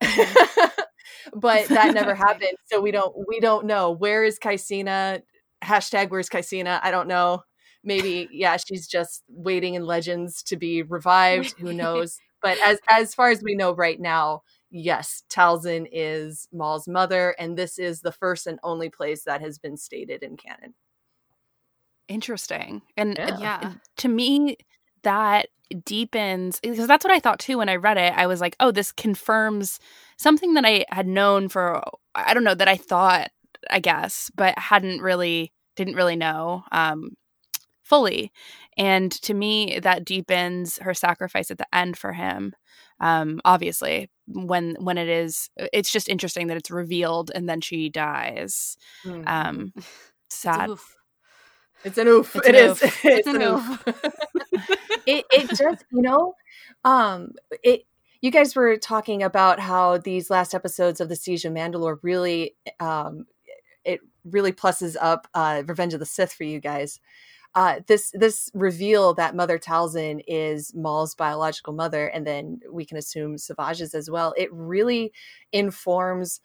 but 1.34 1.68
that 1.68 1.94
never 1.94 2.14
happened. 2.14 2.56
So 2.66 2.80
we 2.80 2.90
don't 2.90 3.14
we 3.28 3.40
don't 3.40 3.66
know 3.66 3.90
where 3.90 4.24
is 4.24 4.38
Kycina. 4.38 5.22
Hashtag 5.64 6.10
where's 6.10 6.28
Kycina? 6.28 6.80
I 6.82 6.90
don't 6.90 7.08
know. 7.08 7.42
Maybe 7.84 8.28
yeah, 8.32 8.56
she's 8.56 8.86
just 8.86 9.22
waiting 9.28 9.74
in 9.74 9.84
legends 9.84 10.42
to 10.44 10.56
be 10.56 10.82
revived. 10.82 11.54
Who 11.58 11.72
knows? 11.72 12.18
But 12.40 12.58
as 12.64 12.78
as 12.90 13.14
far 13.14 13.30
as 13.30 13.42
we 13.42 13.54
know 13.54 13.72
right 13.74 14.00
now, 14.00 14.42
yes, 14.70 15.22
Talzin 15.30 15.88
is 15.92 16.48
Maul's 16.52 16.88
mother, 16.88 17.34
and 17.38 17.56
this 17.56 17.78
is 17.78 18.00
the 18.00 18.12
first 18.12 18.46
and 18.46 18.58
only 18.62 18.88
place 18.90 19.24
that 19.24 19.40
has 19.40 19.58
been 19.58 19.76
stated 19.76 20.22
in 20.22 20.36
canon. 20.36 20.74
interesting 22.08 22.82
and 22.96 23.18
uh, 23.18 23.36
Yeah. 23.40 23.74
to 23.98 24.08
me 24.08 24.56
that 25.02 25.46
deepens 25.84 26.60
because 26.60 26.86
that's 26.86 27.04
what 27.04 27.12
i 27.12 27.18
thought 27.18 27.38
too 27.38 27.56
when 27.58 27.68
i 27.68 27.76
read 27.76 27.96
it 27.96 28.12
i 28.16 28.26
was 28.26 28.40
like 28.40 28.54
oh 28.60 28.70
this 28.70 28.92
confirms 28.92 29.78
something 30.18 30.52
that 30.54 30.66
i 30.66 30.84
had 30.90 31.06
known 31.06 31.48
for 31.48 31.82
i 32.14 32.34
don't 32.34 32.44
know 32.44 32.54
that 32.54 32.68
i 32.68 32.76
thought 32.76 33.30
i 33.70 33.80
guess 33.80 34.30
but 34.34 34.58
hadn't 34.58 35.00
really 35.00 35.50
didn't 35.76 35.94
really 35.94 36.16
know 36.16 36.62
um 36.72 37.10
fully 37.84 38.30
and 38.76 39.10
to 39.12 39.32
me 39.34 39.78
that 39.80 40.04
deepens 40.04 40.78
her 40.78 40.92
sacrifice 40.94 41.50
at 41.50 41.56
the 41.58 41.74
end 41.74 41.96
for 41.96 42.12
him 42.12 42.54
um 43.00 43.40
obviously 43.44 44.10
when 44.26 44.76
when 44.78 44.98
it 44.98 45.08
is 45.08 45.48
it's 45.72 45.90
just 45.90 46.08
interesting 46.08 46.48
that 46.48 46.56
it's 46.56 46.70
revealed 46.70 47.30
and 47.34 47.48
then 47.48 47.60
she 47.62 47.88
dies 47.88 48.76
Mm. 49.06 49.26
um 49.26 49.72
sad 50.30 50.70
oof. 50.70 50.96
It's 51.84 51.98
an 51.98 52.08
oof. 52.08 52.34
It's 52.36 52.48
It 52.48 52.54
an 52.54 52.54
is. 52.54 52.82
oof. 52.82 53.00
It's, 53.04 53.26
an 53.26 53.36
an 53.36 53.42
oof. 53.42 53.82
it 55.06 55.26
it 55.32 55.48
just 55.48 55.84
you 55.90 56.02
know, 56.02 56.34
um, 56.84 57.32
it. 57.62 57.84
You 58.20 58.30
guys 58.30 58.54
were 58.54 58.76
talking 58.76 59.22
about 59.24 59.58
how 59.58 59.98
these 59.98 60.30
last 60.30 60.54
episodes 60.54 61.00
of 61.00 61.08
the 61.08 61.16
Siege 61.16 61.44
of 61.44 61.52
Mandalore 61.52 61.98
really, 62.02 62.54
um, 62.78 63.26
it 63.84 64.00
really 64.24 64.52
pluses 64.52 64.96
up 65.00 65.26
uh, 65.34 65.64
Revenge 65.66 65.92
of 65.92 65.98
the 66.00 66.06
Sith 66.06 66.32
for 66.32 66.44
you 66.44 66.60
guys. 66.60 67.00
Uh, 67.54 67.80
this 67.88 68.12
this 68.14 68.48
reveal 68.54 69.12
that 69.14 69.34
Mother 69.34 69.58
Talzin 69.58 70.22
is 70.28 70.72
Maul's 70.74 71.14
biological 71.16 71.72
mother, 71.72 72.06
and 72.06 72.24
then 72.26 72.60
we 72.70 72.84
can 72.84 72.96
assume 72.96 73.38
Savage's 73.38 73.92
as 73.94 74.08
well. 74.08 74.32
It 74.38 74.52
really 74.52 75.12
informs 75.52 76.40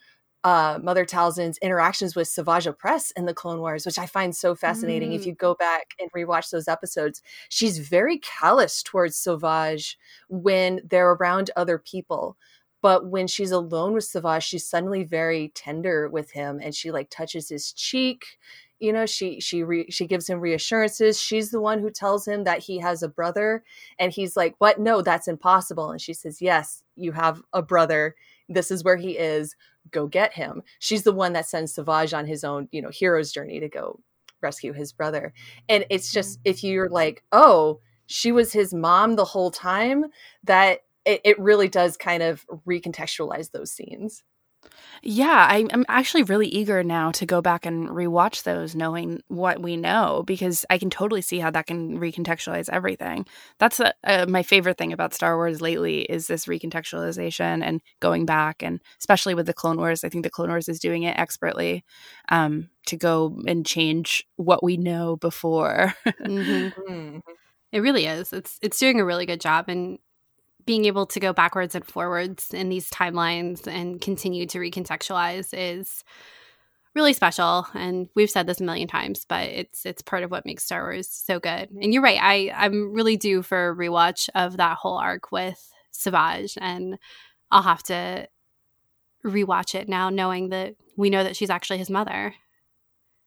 uh, 0.48 0.80
Mother 0.82 1.04
Talzin's 1.04 1.58
interactions 1.58 2.16
with 2.16 2.30
Savage 2.30 2.68
Opress 2.68 3.12
in 3.18 3.26
the 3.26 3.34
Clone 3.34 3.60
Wars, 3.60 3.86
which 3.86 4.00
I 4.00 4.06
find 4.06 4.34
so 4.34 4.56
fascinating. 4.56 5.12
If 5.12 5.24
Mm. 5.24 5.26
you 5.26 5.36
go 5.36 5.56
back 5.56 5.88
and 6.00 6.10
rewatch 6.14 6.52
those 6.52 6.70
episodes, 6.70 7.22
she's 7.50 7.80
very 7.80 8.18
callous 8.20 8.82
towards 8.82 9.18
Savage 9.18 9.98
when 10.30 10.80
they're 10.90 11.12
around 11.12 11.52
other 11.58 11.78
people. 11.78 12.38
But 12.82 13.08
when 13.08 13.28
she's 13.28 13.52
alone 13.52 13.94
with 13.94 14.06
Savage, 14.06 14.44
she's 14.46 14.70
suddenly 14.70 15.04
very 15.04 15.52
tender 15.54 16.08
with 16.08 16.32
him, 16.32 16.60
and 16.64 16.74
she 16.74 16.92
like 16.92 17.10
touches 17.10 17.50
his 17.50 17.74
cheek. 17.74 18.24
You 18.80 18.94
know, 18.94 19.06
she 19.08 19.42
she 19.42 19.64
re- 19.64 19.90
she 19.92 20.06
gives 20.08 20.30
him 20.30 20.40
reassurances. 20.40 21.20
She's 21.20 21.50
the 21.52 21.60
one 21.60 21.80
who 21.80 21.90
tells 21.90 22.28
him 22.28 22.44
that 22.46 22.60
he 22.60 22.78
has 22.80 23.04
a 23.04 23.10
brother, 23.10 23.64
and 24.00 24.14
he's 24.14 24.38
like, 24.38 24.56
"What? 24.60 24.80
No, 24.80 25.02
that's 25.02 25.28
impossible." 25.28 25.90
And 25.92 26.00
she 26.00 26.14
says, 26.14 26.42
"Yes, 26.42 26.84
you 26.96 27.12
have 27.14 27.42
a 27.52 27.62
brother." 27.62 28.16
this 28.50 28.72
is 28.72 28.82
where 28.82 28.96
he 28.96 29.18
is. 29.18 29.58
Go 29.92 30.08
get 30.08 30.34
him. 30.34 30.64
She's 30.80 31.04
the 31.04 31.12
one 31.12 31.34
that 31.34 31.48
sends 31.48 31.74
Savage 31.74 32.14
on 32.14 32.26
his 32.26 32.44
own, 32.44 32.68
you 32.72 32.82
know, 32.82 32.90
hero's 32.92 33.32
journey 33.32 33.60
to 33.60 33.70
go 33.70 34.00
rescue 34.42 34.74
his 34.74 34.94
brother. 34.94 35.34
And 35.68 35.86
it's 35.90 36.12
just 36.12 36.40
mm-hmm. 36.40 36.50
if 36.50 36.64
you're 36.64 36.90
like, 36.90 37.24
oh, 37.32 37.80
she 38.06 38.32
was 38.32 38.54
his 38.54 38.74
mom 38.74 39.16
the 39.16 39.26
whole 39.26 39.52
time, 39.52 40.06
that 40.44 40.82
it, 41.06 41.22
it 41.24 41.40
really 41.40 41.68
does 41.68 41.98
kind 41.98 42.24
of 42.24 42.46
recontextualize 42.68 43.52
those 43.52 43.72
scenes. 43.72 44.24
Yeah, 45.04 45.48
I, 45.50 45.66
I'm 45.72 45.86
actually 45.88 46.24
really 46.24 46.48
eager 46.48 46.84
now 46.84 47.12
to 47.12 47.26
go 47.26 47.42
back 47.42 47.66
and 47.66 47.90
rewatch 47.90 48.44
those, 48.44 48.76
knowing 48.76 49.22
what 49.28 49.62
we 49.62 49.78
know, 49.78 50.24
because 50.26 50.66
I 50.70 50.78
can 50.78 50.90
totally 50.90 51.22
see 51.22 51.40
how 51.40 51.52
that 51.52 51.68
can 51.68 52.00
recontextualize 52.00 52.70
everything. 52.72 53.26
That's 53.60 53.80
a, 53.80 53.94
a, 54.04 54.28
my 54.28 54.44
favorite 54.44 54.78
thing 54.78 54.94
about 54.94 55.14
Star 55.14 55.36
Wars 55.36 55.62
lately 55.62 56.02
is 56.02 56.28
this 56.28 56.46
recontextualization 56.46 57.64
and 57.64 57.82
going 58.00 58.26
back, 58.26 58.64
and 58.64 58.82
especially 59.00 59.34
with 59.34 59.46
the 59.46 59.54
Clone 59.54 59.78
Wars. 59.78 60.04
I 60.04 60.10
think 60.10 60.24
the 60.24 60.30
Clone 60.30 60.50
Wars 60.50 60.70
is 60.70 60.80
doing 60.80 61.04
it 61.04 61.18
expertly 61.18 61.84
um, 62.30 62.70
to 62.88 62.98
go 62.98 63.40
and 63.48 63.66
change 63.66 64.26
what 64.36 64.64
we 64.64 64.78
know 64.78 65.16
before. 65.16 65.94
mm-hmm. 66.08 66.82
Mm-hmm. 66.92 67.20
It 67.72 67.80
really 67.82 68.06
is. 68.06 68.32
It's 68.32 68.58
it's 68.62 68.80
doing 68.80 69.00
a 69.00 69.06
really 69.06 69.26
good 69.26 69.42
job, 69.42 69.66
and 69.68 70.00
being 70.68 70.86
able 70.86 71.08
to 71.08 71.20
go 71.20 71.34
backwards 71.34 71.74
and 71.74 71.84
forwards 71.86 72.54
in 72.54 72.70
these 72.70 72.92
timelines 72.92 73.66
and 73.66 74.00
continue 74.02 74.46
to 74.46 74.60
recontextualize 74.60 75.50
is 75.54 76.04
really 76.94 77.14
special. 77.14 77.66
And 77.74 78.10
we've 78.16 78.30
said 78.30 78.46
this 78.46 78.60
a 78.60 78.64
million 78.64 78.88
times 78.88 79.26
but 79.28 79.48
it's 79.48 79.86
it's 79.86 80.02
part 80.04 80.24
of 80.24 80.30
what 80.30 80.46
makes 80.46 80.66
star 80.66 80.84
wars 80.84 81.08
so 81.08 81.40
good. 81.40 81.70
And 81.72 81.94
you're 81.94 82.04
right 82.04 82.20
i 82.22 82.52
i'm 82.56 82.94
really 82.94 83.18
due 83.18 83.42
for 83.42 83.70
a 83.70 83.76
rewatch 83.76 84.30
of 84.36 84.58
that 84.58 84.78
whole 84.78 84.98
arc 84.98 85.32
with 85.32 85.72
savage 85.92 86.58
and 86.60 87.00
i'll 87.50 87.64
have 87.64 87.84
to 87.84 88.28
rewatch 89.26 89.74
it 89.74 89.90
now 89.90 90.10
knowing 90.10 90.50
that 90.50 90.76
we 90.98 91.10
know 91.10 91.24
that 91.24 91.36
she's 91.36 91.50
actually 91.50 91.78
his 91.80 91.90
mother. 91.90 92.36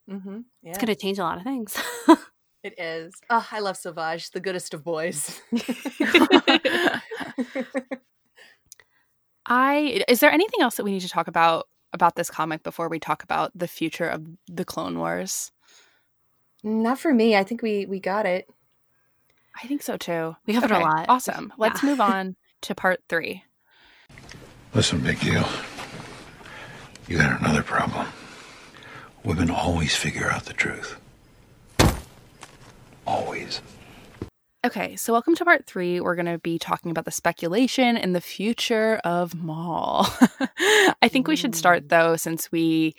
Mm-hmm. 0.09 0.39
yeah. 0.61 0.69
it's 0.69 0.77
going 0.77 0.87
to 0.87 0.95
change 0.95 1.19
a 1.19 1.23
lot 1.23 1.37
of 1.37 1.43
things. 1.43 1.77
It 2.63 2.75
is. 2.77 3.15
Oh 3.29 3.47
i 3.51 3.59
love 3.59 3.75
savage 3.75 4.29
the 4.31 4.39
goodest 4.39 4.75
of 4.75 4.83
boys 4.83 5.41
I 9.45 10.03
is 10.07 10.19
there 10.19 10.31
anything 10.31 10.61
else 10.61 10.75
that 10.75 10.83
we 10.83 10.91
need 10.91 11.01
to 11.01 11.09
talk 11.09 11.27
about 11.27 11.67
about 11.93 12.15
this 12.15 12.29
comic 12.29 12.63
before 12.63 12.89
we 12.89 12.99
talk 12.99 13.23
about 13.23 13.51
the 13.55 13.67
future 13.67 14.07
of 14.07 14.25
the 14.47 14.65
Clone 14.65 14.97
Wars? 14.97 15.51
Not 16.63 16.99
for 16.99 17.13
me. 17.13 17.35
I 17.35 17.43
think 17.43 17.61
we 17.61 17.85
we 17.85 17.99
got 17.99 18.25
it. 18.25 18.47
I 19.61 19.67
think 19.67 19.81
so 19.81 19.97
too. 19.97 20.35
We 20.45 20.53
covered 20.53 20.71
okay, 20.71 20.81
a 20.81 20.85
lot. 20.85 21.05
Awesome. 21.09 21.53
Let's 21.57 21.83
yeah. 21.83 21.89
move 21.89 22.01
on 22.01 22.35
to 22.61 22.75
part 22.75 23.01
three. 23.09 23.43
Listen, 24.73 24.99
big 25.01 25.19
deal. 25.19 25.47
You 27.07 27.17
got 27.17 27.41
another 27.41 27.63
problem. 27.63 28.07
Women 29.23 29.51
always 29.51 29.95
figure 29.95 30.29
out 30.31 30.45
the 30.45 30.53
truth. 30.53 30.97
Always. 33.05 33.61
Okay, 34.63 34.95
so 34.95 35.11
welcome 35.11 35.33
to 35.37 35.43
part 35.43 35.65
three. 35.65 35.99
We're 35.99 36.13
going 36.13 36.27
to 36.27 36.37
be 36.37 36.59
talking 36.59 36.91
about 36.91 37.05
the 37.05 37.11
speculation 37.11 37.97
and 37.97 38.15
the 38.15 38.21
future 38.21 39.01
of 39.03 39.33
Maul. 39.33 40.05
I 41.01 41.07
think 41.07 41.27
we 41.27 41.35
should 41.35 41.55
start 41.55 41.89
though, 41.89 42.15
since 42.15 42.51
we 42.51 42.93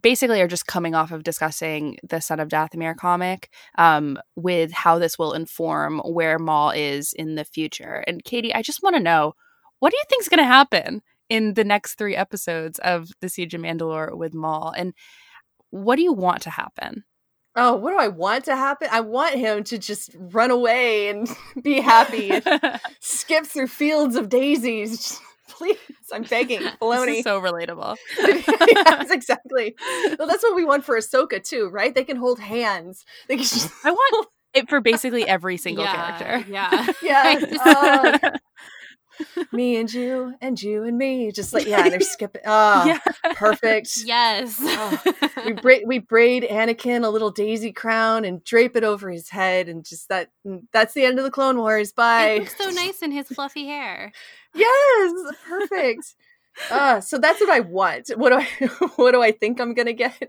basically 0.00 0.40
are 0.40 0.48
just 0.48 0.66
coming 0.66 0.94
off 0.94 1.12
of 1.12 1.22
discussing 1.22 1.98
the 2.02 2.22
Son 2.22 2.40
of 2.40 2.48
Dathomir 2.48 2.96
comic 2.96 3.50
um, 3.76 4.18
with 4.36 4.72
how 4.72 4.98
this 4.98 5.18
will 5.18 5.34
inform 5.34 5.98
where 5.98 6.38
Maul 6.38 6.70
is 6.70 7.12
in 7.12 7.34
the 7.34 7.44
future. 7.44 8.02
And 8.06 8.24
Katie, 8.24 8.54
I 8.54 8.62
just 8.62 8.82
want 8.82 8.96
to 8.96 9.02
know 9.02 9.34
what 9.80 9.90
do 9.90 9.98
you 9.98 10.04
think 10.08 10.22
is 10.22 10.30
going 10.30 10.38
to 10.38 10.44
happen 10.44 11.02
in 11.28 11.52
the 11.52 11.64
next 11.64 11.96
three 11.96 12.16
episodes 12.16 12.78
of 12.78 13.10
The 13.20 13.28
Siege 13.28 13.52
of 13.52 13.60
Mandalore 13.60 14.16
with 14.16 14.32
Maul? 14.32 14.72
And 14.74 14.94
what 15.68 15.96
do 15.96 16.02
you 16.02 16.14
want 16.14 16.40
to 16.42 16.50
happen? 16.50 17.04
Oh, 17.56 17.74
what 17.74 17.90
do 17.90 17.98
I 17.98 18.08
want 18.08 18.44
to 18.44 18.56
happen? 18.56 18.88
I 18.92 19.00
want 19.00 19.34
him 19.34 19.64
to 19.64 19.78
just 19.78 20.14
run 20.16 20.50
away 20.50 21.08
and 21.08 21.28
be 21.62 21.80
happy 21.80 22.30
and 22.30 22.80
skip 23.00 23.46
through 23.46 23.68
fields 23.68 24.16
of 24.16 24.28
daisies. 24.28 25.20
Please, 25.48 25.78
I'm 26.12 26.24
begging. 26.24 26.60
Filoni. 26.82 27.22
so 27.22 27.40
relatable. 27.40 27.96
yes, 28.18 29.10
exactly. 29.10 29.74
Well, 30.18 30.28
that's 30.28 30.42
what 30.42 30.54
we 30.54 30.66
want 30.66 30.84
for 30.84 30.98
Ahsoka 30.98 31.42
too, 31.42 31.68
right? 31.68 31.94
They 31.94 32.04
can 32.04 32.16
hold 32.16 32.40
hands. 32.40 33.06
They 33.26 33.36
can 33.36 33.44
just. 33.44 33.72
I 33.82 33.90
want 33.90 34.28
it 34.52 34.68
for 34.68 34.80
basically 34.80 35.26
every 35.26 35.56
single 35.56 35.84
yeah, 35.84 36.18
character. 36.18 36.50
Yeah. 36.50 36.86
Yeah. 37.02 37.40
uh, 37.64 38.38
me 39.52 39.76
and 39.76 39.92
you 39.92 40.34
and 40.40 40.60
you 40.60 40.84
and 40.84 40.96
me 40.96 41.30
just 41.32 41.52
like 41.52 41.66
yeah 41.66 41.88
they're 41.88 42.00
skipping 42.16 42.42
oh 42.46 42.84
yeah. 42.86 42.98
perfect. 43.34 43.88
Yes. 44.06 44.56
Oh. 44.60 45.02
we 45.44 45.52
braid 45.52 45.82
we 45.86 45.98
braid 45.98 46.44
anakin 46.44 47.04
a 47.04 47.08
little 47.08 47.30
daisy 47.30 47.72
crown 47.72 48.24
and 48.24 48.44
drape 48.44 48.76
it 48.76 48.84
over 48.84 49.10
his 49.10 49.28
head 49.30 49.68
and 49.68 49.84
just 49.84 50.08
that 50.08 50.30
mm, 50.46 50.62
that's 50.72 50.94
the 50.94 51.04
end 51.04 51.18
of 51.18 51.24
the 51.24 51.30
clone 51.30 51.58
wars. 51.58 51.92
Bye. 51.92 52.28
it 52.30 52.38
looks 52.40 52.58
so 52.58 52.70
nice 52.70 53.02
in 53.02 53.10
his 53.10 53.28
fluffy 53.28 53.66
hair. 53.66 54.12
Yes 54.54 55.12
perfect. 55.46 56.14
Uh 56.70 57.00
so 57.00 57.18
that's 57.18 57.40
what 57.40 57.50
i 57.50 57.60
want. 57.60 58.10
What 58.16 58.30
do 58.30 58.36
i 58.36 58.44
what 58.96 59.12
do 59.12 59.22
i 59.22 59.32
think 59.32 59.60
i'm 59.60 59.74
gonna 59.74 59.92
get 59.92 60.20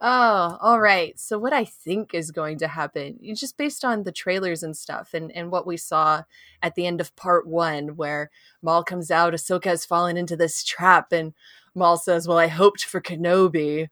Oh, 0.00 0.58
all 0.60 0.78
right. 0.78 1.18
So 1.18 1.38
what 1.38 1.54
I 1.54 1.64
think 1.64 2.12
is 2.12 2.30
going 2.30 2.58
to 2.58 2.68
happen, 2.68 3.18
just 3.34 3.56
based 3.56 3.82
on 3.82 4.02
the 4.02 4.12
trailers 4.12 4.62
and 4.62 4.76
stuff 4.76 5.14
and, 5.14 5.32
and 5.32 5.50
what 5.50 5.66
we 5.66 5.78
saw 5.78 6.24
at 6.62 6.74
the 6.74 6.86
end 6.86 7.00
of 7.00 7.16
part 7.16 7.46
one, 7.46 7.96
where 7.96 8.30
Maul 8.60 8.84
comes 8.84 9.10
out, 9.10 9.32
Ahsoka 9.32 9.64
has 9.66 9.86
fallen 9.86 10.18
into 10.18 10.36
this 10.36 10.62
trap, 10.62 11.12
and 11.12 11.32
Maul 11.74 11.96
says, 11.96 12.28
Well, 12.28 12.38
I 12.38 12.48
hoped 12.48 12.84
for 12.84 13.00
Kenobi. 13.00 13.88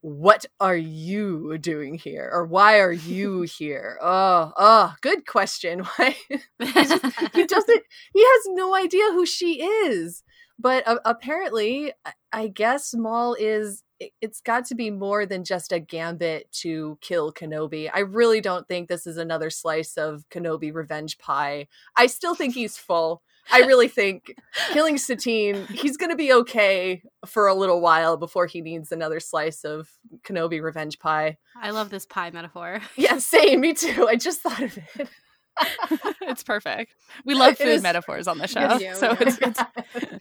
What 0.00 0.44
are 0.60 0.76
you 0.76 1.56
doing 1.58 1.94
here? 1.94 2.28
Or 2.32 2.44
why 2.44 2.80
are 2.80 2.92
you 2.92 3.42
here? 3.58 3.96
Oh, 4.02 4.52
oh, 4.56 4.94
good 5.02 5.24
question. 5.24 5.80
Why 5.96 6.16
he, 6.28 6.38
just, 6.72 7.06
he 7.32 7.46
doesn't 7.46 7.82
he 8.12 8.22
has 8.22 8.42
no 8.48 8.74
idea 8.74 9.04
who 9.12 9.24
she 9.24 9.62
is. 9.62 10.24
But 10.58 10.86
uh, 10.86 10.98
apparently, 11.04 11.92
I 12.32 12.48
guess 12.48 12.92
Maul 12.94 13.34
is 13.38 13.83
it's 14.20 14.40
got 14.40 14.64
to 14.66 14.74
be 14.74 14.90
more 14.90 15.26
than 15.26 15.44
just 15.44 15.72
a 15.72 15.78
gambit 15.78 16.50
to 16.52 16.98
kill 17.00 17.32
Kenobi. 17.32 17.90
I 17.92 18.00
really 18.00 18.40
don't 18.40 18.66
think 18.66 18.88
this 18.88 19.06
is 19.06 19.16
another 19.16 19.50
slice 19.50 19.96
of 19.96 20.24
Kenobi 20.30 20.72
revenge 20.72 21.18
pie. 21.18 21.68
I 21.96 22.06
still 22.06 22.34
think 22.34 22.54
he's 22.54 22.76
full. 22.76 23.22
I 23.52 23.60
really 23.66 23.88
think 23.88 24.34
killing 24.72 24.98
Satine, 24.98 25.66
he's 25.66 25.96
going 25.96 26.10
to 26.10 26.16
be 26.16 26.32
okay 26.32 27.02
for 27.26 27.46
a 27.46 27.54
little 27.54 27.80
while 27.80 28.16
before 28.16 28.46
he 28.46 28.60
needs 28.60 28.90
another 28.90 29.20
slice 29.20 29.64
of 29.64 29.88
Kenobi 30.26 30.62
revenge 30.62 30.98
pie. 30.98 31.36
I 31.60 31.70
love 31.70 31.90
this 31.90 32.06
pie 32.06 32.30
metaphor. 32.30 32.80
Yeah, 32.96 33.18
same. 33.18 33.60
Me 33.60 33.74
too. 33.74 34.08
I 34.08 34.16
just 34.16 34.40
thought 34.40 34.62
of 34.62 34.78
it. 34.78 35.08
it's 36.22 36.42
perfect. 36.42 36.94
We 37.24 37.34
love 37.34 37.56
food 37.58 37.82
metaphors 37.82 38.26
on 38.26 38.38
the 38.38 38.48
show, 38.48 38.78
so 38.94 39.16
it's, 39.20 39.38
it's, 39.40 39.60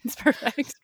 it's 0.04 0.16
perfect 0.16 0.76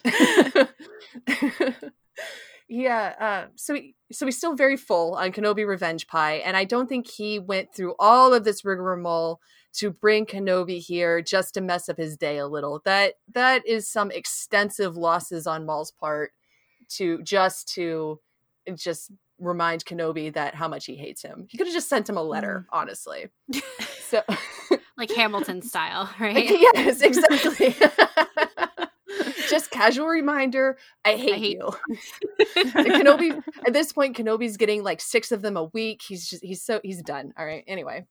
yeah 2.69 3.13
uh, 3.19 3.47
so 3.55 3.73
he, 3.73 3.95
so 4.11 4.25
he's 4.25 4.37
still 4.37 4.55
very 4.55 4.77
full 4.77 5.15
on 5.15 5.31
kenobi 5.31 5.67
revenge 5.67 6.07
pie 6.07 6.35
and 6.35 6.55
i 6.55 6.63
don't 6.63 6.87
think 6.87 7.09
he 7.09 7.39
went 7.39 7.73
through 7.73 7.95
all 7.99 8.33
of 8.33 8.43
this 8.43 8.63
rigmarole 8.63 9.39
to 9.73 9.91
bring 9.91 10.25
kenobi 10.25 10.79
here 10.79 11.21
just 11.21 11.53
to 11.53 11.61
mess 11.61 11.89
up 11.89 11.97
his 11.97 12.17
day 12.17 12.37
a 12.37 12.47
little. 12.47 12.81
That 12.85 13.15
that 13.33 13.65
is 13.67 13.87
some 13.87 14.11
extensive 14.11 14.97
losses 14.97 15.47
on 15.47 15.65
maul's 15.65 15.91
part 15.91 16.31
to 16.89 17.21
just 17.23 17.73
to 17.75 18.19
just 18.75 19.11
remind 19.39 19.85
kenobi 19.85 20.33
that 20.33 20.55
how 20.55 20.67
much 20.67 20.85
he 20.85 20.95
hates 20.95 21.21
him. 21.21 21.47
He 21.49 21.57
could 21.57 21.67
have 21.67 21.73
just 21.73 21.89
sent 21.89 22.09
him 22.09 22.17
a 22.17 22.23
letter 22.23 22.65
mm. 22.65 22.77
honestly. 22.77 23.29
So 24.09 24.23
like 24.97 25.11
hamilton 25.11 25.61
style 25.61 26.09
right? 26.19 26.49
yes 26.49 27.01
exactly 27.01 27.75
just 29.49 29.71
casual 29.71 30.07
reminder. 30.07 30.77
I 31.05 31.15
hate, 31.15 31.33
I 31.33 31.37
hate 31.37 31.57
you. 31.57 31.69
Kenobi 32.55 33.43
at 33.65 33.73
this 33.73 33.91
point, 33.91 34.17
Kenobi's 34.17 34.57
getting 34.57 34.83
like 34.83 35.01
six 35.01 35.31
of 35.31 35.41
them 35.41 35.57
a 35.57 35.65
week. 35.65 36.01
He's 36.07 36.29
just 36.29 36.43
he's 36.43 36.63
so 36.63 36.79
he's 36.83 37.01
done. 37.01 37.33
All 37.37 37.45
right. 37.45 37.63
Anyway. 37.67 38.05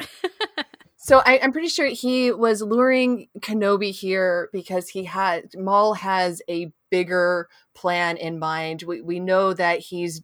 so 0.96 1.22
I, 1.24 1.34
am 1.36 1.52
pretty 1.52 1.68
sure 1.68 1.86
he 1.86 2.32
was 2.32 2.62
luring 2.62 3.28
Kenobi 3.40 3.92
here 3.92 4.48
because 4.52 4.88
he 4.88 5.04
had 5.04 5.50
Maul 5.56 5.94
has 5.94 6.42
a 6.48 6.72
bigger 6.90 7.48
plan 7.74 8.16
in 8.16 8.38
mind. 8.38 8.82
We 8.82 9.00
we 9.00 9.20
know 9.20 9.52
that 9.54 9.80
he's 9.80 10.22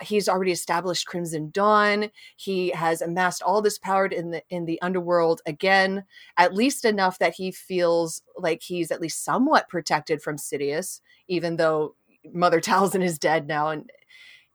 he's 0.00 0.28
already 0.28 0.52
established 0.52 1.06
Crimson 1.06 1.50
Dawn. 1.50 2.10
He 2.36 2.70
has 2.70 3.02
amassed 3.02 3.42
all 3.42 3.60
this 3.60 3.78
power 3.78 4.06
in 4.06 4.30
the 4.30 4.42
in 4.48 4.64
the 4.64 4.80
underworld 4.82 5.40
again, 5.46 6.04
at 6.36 6.54
least 6.54 6.84
enough 6.84 7.18
that 7.18 7.34
he 7.34 7.50
feels 7.50 8.22
like 8.36 8.62
he's 8.62 8.90
at 8.90 9.00
least 9.00 9.24
somewhat 9.24 9.68
protected 9.68 10.22
from 10.22 10.36
Sidious, 10.36 11.00
even 11.28 11.56
though 11.56 11.94
Mother 12.32 12.60
Talzin 12.62 13.02
is 13.02 13.18
dead 13.18 13.46
now, 13.46 13.68
and 13.68 13.90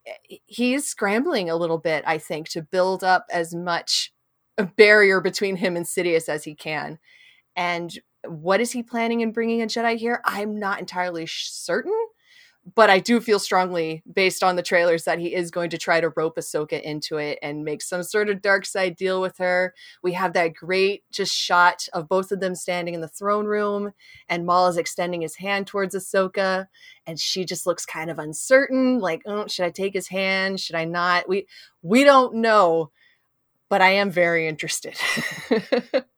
eh, 0.06 0.36
he's 0.46 0.86
scrambling 0.86 1.50
a 1.50 1.56
little 1.56 1.78
bit. 1.78 2.04
I 2.06 2.18
think 2.18 2.48
to 2.50 2.62
build 2.62 3.04
up 3.04 3.26
as 3.30 3.54
much 3.54 4.12
a 4.56 4.64
barrier 4.64 5.20
between 5.20 5.56
him 5.56 5.76
and 5.76 5.86
Sidious 5.86 6.28
as 6.28 6.44
he 6.44 6.54
can. 6.54 6.98
And 7.54 7.92
what 8.26 8.60
is 8.60 8.72
he 8.72 8.82
planning 8.82 9.20
in 9.20 9.32
bringing 9.32 9.62
a 9.62 9.66
Jedi 9.66 9.96
here? 9.96 10.20
I'm 10.24 10.58
not 10.58 10.80
entirely 10.80 11.26
certain 11.26 11.94
but 12.74 12.90
I 12.90 12.98
do 12.98 13.20
feel 13.20 13.38
strongly, 13.38 14.02
based 14.12 14.42
on 14.42 14.56
the 14.56 14.62
trailers, 14.62 15.04
that 15.04 15.18
he 15.18 15.34
is 15.34 15.50
going 15.50 15.70
to 15.70 15.78
try 15.78 16.00
to 16.00 16.12
rope 16.16 16.36
Ahsoka 16.36 16.80
into 16.80 17.16
it 17.16 17.38
and 17.42 17.64
make 17.64 17.82
some 17.82 18.02
sort 18.02 18.28
of 18.28 18.42
dark 18.42 18.66
side 18.66 18.96
deal 18.96 19.20
with 19.20 19.38
her. 19.38 19.74
We 20.02 20.12
have 20.12 20.32
that 20.32 20.54
great 20.54 21.04
just 21.10 21.34
shot 21.34 21.88
of 21.92 22.08
both 22.08 22.32
of 22.32 22.40
them 22.40 22.54
standing 22.54 22.94
in 22.94 23.00
the 23.00 23.08
throne 23.08 23.46
room, 23.46 23.92
and 24.28 24.44
Maul 24.44 24.68
is 24.68 24.76
extending 24.76 25.22
his 25.22 25.36
hand 25.36 25.66
towards 25.66 25.94
Ahsoka, 25.94 26.66
and 27.06 27.18
she 27.18 27.44
just 27.44 27.66
looks 27.66 27.86
kind 27.86 28.10
of 28.10 28.18
uncertain, 28.18 28.98
like, 28.98 29.22
oh, 29.26 29.46
should 29.46 29.64
I 29.64 29.70
take 29.70 29.94
his 29.94 30.08
hand? 30.08 30.60
Should 30.60 30.76
I 30.76 30.84
not? 30.84 31.28
We 31.28 31.46
we 31.82 32.04
don't 32.04 32.36
know, 32.36 32.90
but 33.68 33.80
I 33.80 33.90
am 33.92 34.10
very 34.10 34.48
interested. 34.48 34.98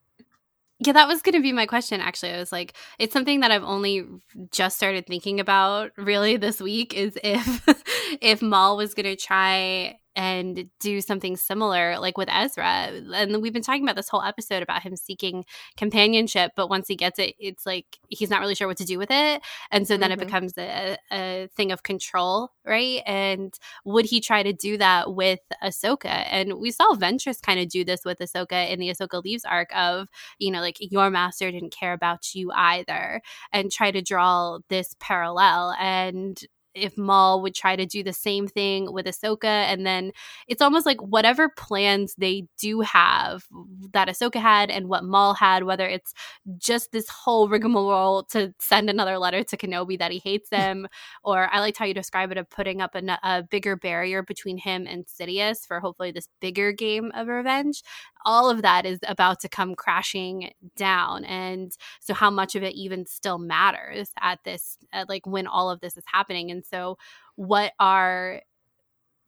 Yeah, 0.82 0.94
that 0.94 1.09
was 1.09 1.20
going 1.20 1.35
to 1.35 1.43
be 1.43 1.52
my 1.52 1.66
question 1.66 2.01
actually. 2.01 2.32
I 2.32 2.39
was 2.39 2.52
like 2.52 2.73
it's 2.98 3.12
something 3.12 3.40
that 3.40 3.51
I've 3.51 3.65
only 3.65 4.07
just 4.51 4.77
started 4.78 5.07
thinking 5.07 5.39
about 5.39 5.93
really 5.97 6.39
this 6.39 6.61
week 6.61 6.94
is 6.94 7.19
if 7.23 7.65
if 8.23 8.40
Maul 8.40 8.78
was 8.78 8.94
going 8.94 9.05
to 9.05 9.16
try 9.16 9.99
and 10.20 10.68
do 10.80 11.01
something 11.01 11.34
similar 11.34 11.98
like 11.98 12.18
with 12.18 12.28
Ezra. 12.30 12.92
And 13.14 13.40
we've 13.40 13.55
been 13.55 13.62
talking 13.62 13.84
about 13.84 13.97
this 13.97 14.10
whole 14.10 14.20
episode 14.20 14.62
about 14.62 14.82
him 14.82 14.94
seeking 14.94 15.47
companionship, 15.78 16.52
but 16.55 16.68
once 16.68 16.88
he 16.88 16.94
gets 16.94 17.18
it, 17.18 17.36
it's 17.38 17.64
like 17.64 17.98
he's 18.10 18.28
not 18.28 18.40
really 18.40 18.55
sure 18.55 18.68
what 18.68 18.76
to 18.76 18.84
do 18.84 18.98
with 18.98 19.10
it. 19.10 19.40
And 19.70 19.88
so 19.88 19.97
then 19.97 20.10
mm-hmm. 20.10 20.20
it 20.20 20.24
becomes 20.26 20.59
a, 20.59 20.98
a, 21.10 21.48
thing 21.56 21.72
of 21.72 21.84
control, 21.84 22.51
right? 22.66 23.01
And 23.06 23.55
would 23.86 24.05
he 24.05 24.20
try 24.20 24.42
to 24.42 24.52
do 24.52 24.76
that 24.76 25.14
with 25.14 25.40
Ahsoka? 25.64 26.26
And 26.30 26.60
we 26.60 26.70
saw 26.70 26.92
Ventress 26.97 27.40
kind 27.40 27.59
of 27.59 27.70
do 27.70 27.82
this 27.82 28.05
with 28.05 28.18
Ahsoka 28.18 28.70
in 28.70 28.78
the 28.78 28.90
Ahsoka 28.90 29.24
Leaves 29.24 29.47
arc 29.47 29.74
of, 29.74 30.09
you 30.38 30.51
know, 30.51 30.60
like 30.60 30.76
your 30.80 31.09
master 31.09 31.51
didn't 31.51 31.72
care 31.72 31.94
about 31.94 32.34
you 32.34 32.52
either, 32.55 33.22
and 33.55 33.72
try 33.72 33.90
to 33.90 34.02
draw 34.02 34.59
this 34.68 34.94
parallel. 35.01 35.74
And 35.80 36.38
if 36.81 36.97
Maul 36.97 37.43
would 37.43 37.55
try 37.55 37.77
to 37.77 37.86
do 37.86 38.02
the 38.02 38.12
same 38.12 38.48
thing 38.48 38.93
with 38.93 39.07
Ahsoka. 39.07 39.44
And 39.44 39.86
then 39.86 40.12
it's 40.48 40.62
almost 40.62 40.86
like 40.86 41.01
whatever 41.01 41.48
plans 41.48 42.15
they 42.16 42.47
do 42.59 42.81
have 42.81 43.44
that 43.93 44.09
Ahsoka 44.09 44.40
had 44.40 44.70
and 44.70 44.89
what 44.89 45.05
Maul 45.05 45.35
had, 45.35 45.65
whether 45.65 45.86
it's 45.86 46.12
just 46.59 46.93
this 46.93 47.09
whole 47.09 47.48
rigmarole 47.48 48.24
to 48.24 48.55
send 48.61 48.90
another 48.90 49.19
letter 49.19 49.43
to 49.44 49.57
Kenobi 49.57 49.98
that 49.98 50.12
he 50.12 50.19
hates 50.19 50.48
him, 50.52 50.89
or 51.23 51.48
I 51.52 51.61
liked 51.61 51.78
how 51.78 51.85
you 51.85 51.94
describe 51.94 52.32
it 52.32 52.39
of 52.39 52.48
putting 52.51 52.81
up 52.81 52.94
a, 52.94 53.19
a 53.23 53.43
bigger 53.43 53.77
barrier 53.77 54.23
between 54.23 54.59
him 54.59 54.86
and 54.86 55.07
Sidious 55.07 55.66
for 55.66 55.81
hopefully 55.81 56.11
this 56.11 56.28
bigger 56.40 56.73
game 56.73 57.12
of 57.15 57.28
revenge 57.28 57.82
all 58.24 58.51
of 58.51 58.62
that 58.62 58.86
is 58.86 58.98
about 59.06 59.40
to 59.40 59.48
come 59.48 59.74
crashing 59.74 60.52
down 60.76 61.24
and 61.24 61.76
so 62.01 62.14
how 62.14 62.30
much 62.30 62.55
of 62.55 62.62
it 62.62 62.74
even 62.74 63.06
still 63.06 63.38
matters 63.38 64.10
at 64.20 64.38
this 64.44 64.76
at 64.92 65.09
like 65.09 65.26
when 65.26 65.47
all 65.47 65.70
of 65.70 65.80
this 65.80 65.97
is 65.97 66.05
happening 66.06 66.51
and 66.51 66.64
so 66.64 66.97
what 67.36 67.72
are 67.78 68.42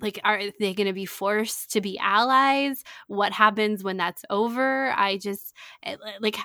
like 0.03 0.21
are 0.25 0.41
they 0.59 0.75
going 0.75 0.89
to 0.89 0.93
be 0.93 1.07
forced 1.07 1.71
to 1.73 1.81
be 1.81 1.97
allies? 1.99 2.83
What 3.07 3.33
happens 3.33 3.85
when 3.85 3.97
that's 3.97 4.25
over? 4.29 4.91
I 4.91 5.17
just 5.17 5.55
eh, 5.85 5.97
like 6.21 6.37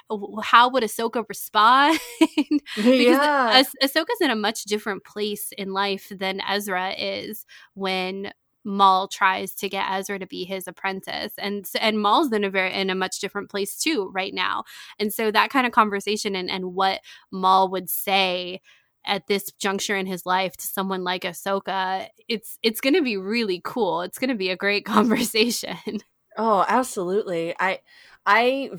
how 0.44 0.70
would 0.70 0.84
ahsoka 0.84 1.28
respond? 1.28 2.00
Because 2.76 3.18
yeah. 3.18 3.64
ah- 3.66 3.86
ahsoka's 3.86 4.22
in 4.22 4.30
a 4.30 4.36
much 4.36 4.64
different 4.66 5.04
place 5.04 5.52
in 5.58 5.74
life 5.74 6.12
than 6.12 6.42
ezra 6.48 6.92
is 6.92 7.46
when 7.74 8.32
Maul 8.68 9.08
tries 9.08 9.56
to 9.56 9.70
get 9.70 9.90
Ezra 9.90 10.20
to 10.20 10.28
be 10.28 10.44
his 10.44 10.68
apprentice, 10.68 11.32
and 11.38 11.66
and 11.80 12.02
Maul's 12.02 12.32
in 12.34 12.44
a 12.44 12.50
very 12.50 12.74
in 12.74 12.90
a 12.90 12.96
much 12.96 13.20
different 13.20 13.50
place 13.50 13.78
too 13.80 14.12
right 14.14 14.34
now, 14.34 14.66
and 15.00 15.14
so 15.14 15.32
that 15.32 15.50
kind 15.50 15.66
of 15.66 15.72
conversation 15.72 16.36
and 16.36 16.50
and 16.50 16.76
what 16.76 17.00
Maul 17.32 17.70
would 17.70 17.90
say 17.90 18.62
at 19.06 19.28
this 19.28 19.52
juncture 19.54 19.96
in 19.96 20.06
his 20.06 20.26
life 20.26 20.58
to 20.58 20.68
someone 20.68 21.04
like 21.04 21.24
Ahsoka, 21.24 22.08
it's 22.28 22.60
it's 22.62 22.82
going 22.82 22.94
to 22.94 23.02
be 23.02 23.18
really 23.18 23.62
cool. 23.64 24.02
It's 24.02 24.20
going 24.20 24.30
to 24.30 24.36
be 24.36 24.50
a 24.50 24.58
great 24.58 24.86
conversation. 24.86 26.02
Oh, 26.38 26.66
absolutely. 26.68 27.56
I 27.60 27.80
I 28.26 28.70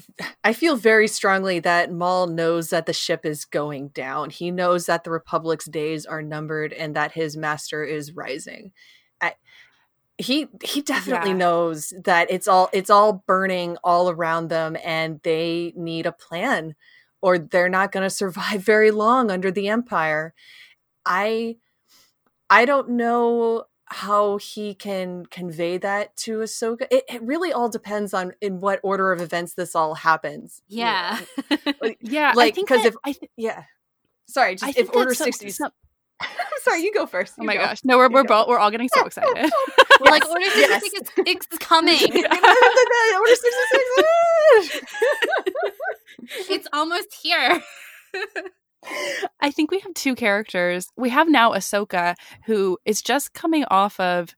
I 0.44 0.52
feel 0.52 0.76
very 0.76 1.08
strongly 1.08 1.58
that 1.60 1.90
Maul 1.90 2.28
knows 2.28 2.70
that 2.70 2.86
the 2.86 2.92
ship 2.92 3.24
is 3.24 3.44
going 3.46 3.88
down. 3.88 4.30
He 4.30 4.50
knows 4.50 4.86
that 4.86 5.02
the 5.04 5.10
Republic's 5.10 5.64
days 5.64 6.06
are 6.06 6.22
numbered 6.22 6.72
and 6.72 6.94
that 6.94 7.12
his 7.12 7.36
master 7.36 7.82
is 7.82 8.14
rising. 8.14 8.72
He 10.18 10.48
he 10.62 10.82
definitely 10.82 11.30
yeah. 11.30 11.36
knows 11.36 11.92
that 12.04 12.30
it's 12.30 12.48
all 12.48 12.68
it's 12.72 12.90
all 12.90 13.24
burning 13.26 13.76
all 13.84 14.10
around 14.10 14.48
them 14.48 14.76
and 14.84 15.20
they 15.22 15.72
need 15.76 16.06
a 16.06 16.12
plan 16.12 16.74
or 17.20 17.38
they're 17.38 17.68
not 17.68 17.92
going 17.92 18.02
to 18.02 18.10
survive 18.10 18.62
very 18.64 18.90
long 18.90 19.30
under 19.30 19.52
the 19.52 19.68
empire 19.68 20.34
i 21.06 21.56
i 22.50 22.64
don't 22.64 22.88
know 22.88 23.64
how 23.90 24.36
he 24.38 24.74
can 24.74 25.24
convey 25.26 25.78
that 25.78 26.14
to 26.16 26.38
Ahsoka. 26.38 26.86
It, 26.90 27.04
it 27.08 27.22
really 27.22 27.52
all 27.52 27.68
depends 27.68 28.12
on 28.12 28.32
in 28.40 28.60
what 28.60 28.80
order 28.82 29.12
of 29.12 29.20
events 29.20 29.54
this 29.54 29.74
all 29.74 29.94
happens. 29.94 30.62
Yeah, 30.68 31.18
yeah. 32.00 32.32
Like 32.36 32.54
because 32.54 32.84
if 32.84 32.94
I 33.04 33.12
th- 33.12 33.30
yeah, 33.36 33.64
sorry, 34.26 34.56
just 34.56 34.76
if 34.76 34.94
Order 34.94 35.14
sixty. 35.14 35.50
Some, 36.20 36.30
Sorry, 36.62 36.82
you 36.82 36.92
go 36.92 37.06
first. 37.06 37.34
Oh 37.38 37.42
you 37.42 37.44
oh 37.44 37.46
my 37.46 37.54
go. 37.56 37.64
gosh. 37.64 37.84
No, 37.84 37.96
we're, 37.96 38.10
we're 38.10 38.24
both 38.24 38.48
we're 38.48 38.58
all 38.58 38.70
getting 38.70 38.88
so 38.92 39.04
excited. 39.04 39.34
we're 40.00 40.10
like 40.10 40.28
Order 40.28 40.44
66 40.44 41.12
yes. 41.26 41.46
is 41.52 41.58
coming. 41.58 41.94
Order 41.94 43.34
66 43.34 44.82
It's 46.50 46.68
almost 46.72 47.14
here. 47.22 47.62
I 49.40 49.50
think 49.50 49.70
we 49.70 49.80
have 49.80 49.94
two 49.94 50.14
characters. 50.14 50.88
We 50.96 51.10
have 51.10 51.28
now 51.28 51.52
Ahsoka, 51.52 52.14
who 52.46 52.78
is 52.84 53.02
just 53.02 53.34
coming 53.34 53.64
off 53.70 53.98
of 54.00 54.34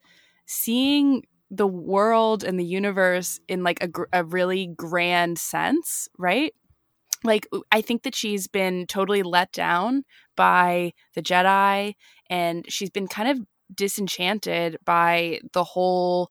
seeing 0.47 1.23
the 1.51 1.66
world 1.66 2.44
and 2.44 2.59
the 2.59 2.65
universe 2.65 3.40
in 3.48 3.62
like 3.65 3.82
a, 3.82 3.89
gr- 3.89 4.05
a 4.12 4.24
really 4.24 4.69
grand 4.77 5.39
sense, 5.39 6.09
right? 6.16 6.55
like 7.24 7.47
I 7.70 7.81
think 7.81 8.02
that 8.02 8.15
she's 8.15 8.47
been 8.48 8.86
totally 8.86 9.23
let 9.23 9.52
down 9.52 10.05
by 10.41 10.95
the 11.15 11.21
Jedi 11.21 11.93
and 12.31 12.65
she's 12.67 12.89
been 12.89 13.09
kind 13.09 13.29
of 13.29 13.47
disenchanted 13.75 14.79
by 14.87 15.39
the 15.53 15.65
whole 15.65 16.31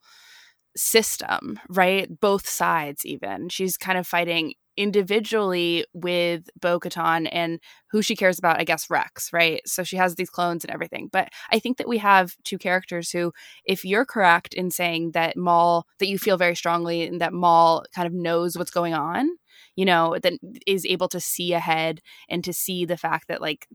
system, 0.75 1.59
right? 1.69 2.09
Both 2.19 2.49
sides 2.49 3.05
even. 3.05 3.49
She's 3.49 3.77
kind 3.77 3.99
of 3.99 4.07
fighting 4.07 4.53
individually 4.75 5.85
with 5.93 6.49
Bo 6.59 6.79
Katan 6.79 7.29
and 7.31 7.59
who 7.91 8.01
she 8.01 8.15
cares 8.15 8.39
about, 8.39 8.59
I 8.59 8.63
guess, 8.63 8.89
Rex, 8.89 9.29
right? 9.31 9.61
So 9.67 9.83
she 9.83 9.97
has 9.97 10.15
these 10.15 10.31
clones 10.31 10.63
and 10.63 10.73
everything. 10.73 11.07
But 11.11 11.29
I 11.51 11.59
think 11.59 11.77
that 11.77 11.87
we 11.87 11.99
have 11.99 12.33
two 12.43 12.57
characters 12.57 13.11
who, 13.11 13.31
if 13.63 13.85
you're 13.85 14.05
correct 14.05 14.55
in 14.55 14.71
saying 14.71 15.11
that 15.11 15.37
Maul, 15.37 15.85
that 15.99 16.07
you 16.07 16.17
feel 16.17 16.37
very 16.37 16.55
strongly 16.55 17.03
and 17.03 17.21
that 17.21 17.31
Maul 17.31 17.83
kind 17.93 18.07
of 18.07 18.13
knows 18.13 18.57
what's 18.57 18.71
going 18.71 18.95
on, 18.95 19.29
you 19.75 19.85
know, 19.85 20.17
that 20.23 20.33
is 20.65 20.85
able 20.85 21.09
to 21.09 21.19
see 21.19 21.53
ahead 21.53 22.01
and 22.27 22.43
to 22.43 22.53
see 22.53 22.85
the 22.85 22.97
fact 22.97 23.27
that 23.27 23.41
like 23.41 23.67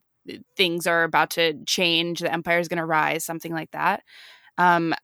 things 0.56 0.86
are 0.86 1.04
about 1.04 1.30
to 1.30 1.54
change, 1.64 2.20
the 2.20 2.32
empire 2.32 2.58
is 2.58 2.68
going 2.68 2.78
to 2.78 2.84
rise, 2.84 3.24
something 3.24 3.52
like 3.52 3.70
that. 3.72 4.02
Um, 4.58 4.94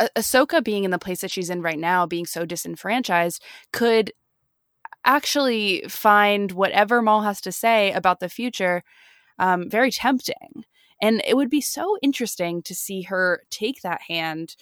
ah- 0.00 0.08
Ahsoka 0.16 0.62
being 0.62 0.84
in 0.84 0.90
the 0.90 0.98
place 0.98 1.20
that 1.20 1.30
she's 1.30 1.50
in 1.50 1.62
right 1.62 1.78
now, 1.78 2.06
being 2.06 2.26
so 2.26 2.44
disenfranchised, 2.44 3.42
could 3.72 4.12
actually 5.04 5.84
find 5.88 6.52
whatever 6.52 7.00
Maul 7.00 7.22
has 7.22 7.40
to 7.42 7.52
say 7.52 7.92
about 7.92 8.20
the 8.20 8.28
future 8.28 8.82
um, 9.38 9.68
very 9.68 9.90
tempting. 9.90 10.64
And 11.00 11.22
it 11.26 11.36
would 11.36 11.50
be 11.50 11.60
so 11.60 11.98
interesting 12.02 12.62
to 12.62 12.74
see 12.74 13.02
her 13.02 13.42
take 13.50 13.82
that 13.82 14.00
hand 14.08 14.56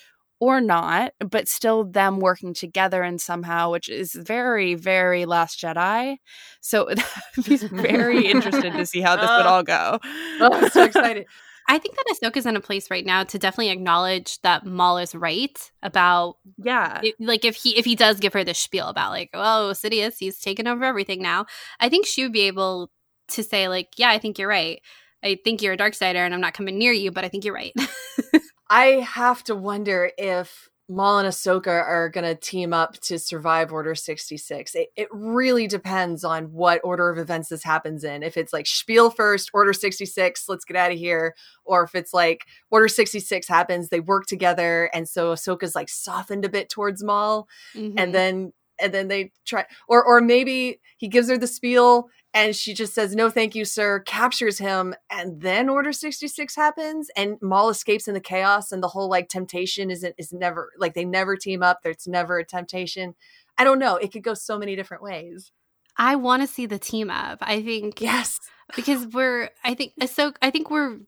or 0.44 0.60
not, 0.60 1.12
but 1.18 1.48
still 1.48 1.84
them 1.84 2.20
working 2.20 2.54
together 2.54 3.02
and 3.02 3.20
somehow, 3.20 3.70
which 3.70 3.88
is 3.88 4.12
very, 4.12 4.74
very 4.74 5.24
Last 5.24 5.60
Jedi. 5.60 6.16
So 6.60 6.88
he's 7.44 7.62
very 7.62 8.26
interested 8.26 8.72
to 8.72 8.86
see 8.86 9.00
how 9.00 9.16
this 9.16 9.28
would 9.28 9.46
oh. 9.46 9.48
all 9.48 9.62
go. 9.62 9.98
Oh, 10.40 10.68
so 10.68 10.84
excited. 10.84 11.26
I 11.66 11.78
think 11.78 11.96
that 11.96 12.04
Ahsoka's 12.12 12.46
in 12.46 12.56
a 12.56 12.60
place 12.60 12.90
right 12.90 13.06
now 13.06 13.24
to 13.24 13.38
definitely 13.38 13.70
acknowledge 13.70 14.40
that 14.42 14.66
Maul 14.66 14.98
is 14.98 15.14
right 15.14 15.58
about 15.82 16.36
yeah, 16.58 17.00
it, 17.02 17.14
like 17.18 17.44
if 17.44 17.56
he 17.56 17.78
if 17.78 17.86
he 17.86 17.96
does 17.96 18.20
give 18.20 18.34
her 18.34 18.44
the 18.44 18.52
spiel 18.52 18.88
about 18.88 19.12
like 19.12 19.30
oh 19.32 19.72
Sidious 19.74 20.16
he's 20.18 20.38
taken 20.38 20.66
over 20.66 20.84
everything 20.84 21.22
now. 21.22 21.46
I 21.80 21.88
think 21.88 22.06
she 22.06 22.22
would 22.22 22.32
be 22.32 22.42
able 22.42 22.90
to 23.28 23.42
say 23.42 23.68
like 23.68 23.88
yeah 23.96 24.10
I 24.10 24.18
think 24.18 24.38
you're 24.38 24.48
right. 24.48 24.80
I 25.22 25.38
think 25.42 25.62
you're 25.62 25.72
a 25.72 25.78
dark 25.78 25.94
sider 25.94 26.18
and 26.18 26.34
I'm 26.34 26.40
not 26.40 26.52
coming 26.52 26.76
near 26.76 26.92
you, 26.92 27.10
but 27.10 27.24
I 27.24 27.28
think 27.28 27.46
you're 27.46 27.54
right. 27.54 27.72
I 28.74 28.86
have 29.02 29.44
to 29.44 29.55
wonder 29.55 30.10
if 30.18 30.68
Maul 30.88 31.20
and 31.20 31.28
Ahsoka 31.28 31.68
are 31.68 32.09
going 32.09 32.24
to 32.24 32.34
team 32.34 32.72
up 32.72 32.94
to 33.02 33.20
survive 33.20 33.72
Order 33.72 33.94
66. 33.94 34.74
It, 34.74 34.88
it 34.96 35.06
really 35.12 35.68
depends 35.68 36.24
on 36.24 36.46
what 36.46 36.80
order 36.82 37.09
of 37.09 37.16
events 37.16 37.51
this 37.51 37.62
happens 37.62 38.02
in. 38.02 38.24
If 38.24 38.36
it's 38.36 38.52
like 38.52 38.66
Spiel 38.66 39.10
first, 39.10 39.51
Order 39.55 39.72
66, 39.72 40.48
let's 40.48 40.64
get 40.64 40.76
out 40.76 40.90
of 40.90 40.98
here. 40.98 41.36
Or 41.64 41.84
if 41.84 41.94
it's 41.94 42.12
like 42.12 42.46
Order 42.68 42.88
66 42.88 43.46
happens, 43.46 43.90
they 43.90 44.01
work 44.01 44.26
together. 44.26 44.90
And 44.92 45.09
so 45.09 45.32
Ahsoka's 45.32 45.76
like 45.76 45.88
softened 45.88 46.44
a 46.44 46.48
bit 46.48 46.68
towards 46.68 47.05
Maul. 47.05 47.46
Mm-hmm. 47.76 47.96
And 47.96 48.12
then 48.12 48.52
and 48.80 48.92
then 48.92 49.06
they 49.06 49.30
try 49.46 49.64
or 49.86 50.05
or 50.05 50.20
maybe 50.20 50.80
he 50.96 51.06
gives 51.06 51.28
her 51.28 51.38
the 51.38 51.46
spiel 51.46 52.09
and 52.35 52.55
she 52.55 52.74
just 52.74 52.93
says 52.93 53.15
no 53.15 53.31
thank 53.31 53.55
you 53.55 53.65
sir 53.65 54.01
captures 54.01 54.59
him 54.59 54.94
and 55.11 55.40
then 55.40 55.69
order 55.69 55.93
66 55.93 56.55
happens 56.56 57.09
and 57.16 57.36
maul 57.40 57.70
escapes 57.70 58.06
in 58.06 58.15
the 58.15 58.20
chaos 58.20 58.73
and 58.73 58.82
the 58.82 58.89
whole 58.89 59.09
like 59.09 59.28
temptation 59.28 59.90
isn't 59.90 60.15
is 60.19 60.32
never 60.32 60.70
like 60.78 60.94
they 60.94 61.05
never 61.05 61.36
team 61.36 61.62
up 61.62 61.81
there's 61.82 62.06
never 62.06 62.39
a 62.39 62.44
temptation 62.44 63.15
i 63.56 63.65
don't 63.65 63.78
know 63.78 63.97
it 63.97 64.12
could 64.12 64.24
go 64.24 64.35
so 64.35 64.59
many 64.59 64.77
different 64.77 65.02
ways 65.02 65.52
I 65.97 66.16
want 66.16 66.43
to 66.43 66.48
see 66.48 66.66
the 66.66 66.78
team 66.78 67.11
up. 67.11 67.39
I 67.40 67.62
think 67.62 68.01
yes 68.01 68.39
because 68.74 69.06
we're 69.06 69.51
I 69.62 69.74
think 69.74 69.93
Ahsoka 70.01 70.35
I 70.43 70.51
think 70.51 70.70
we're 70.70 70.98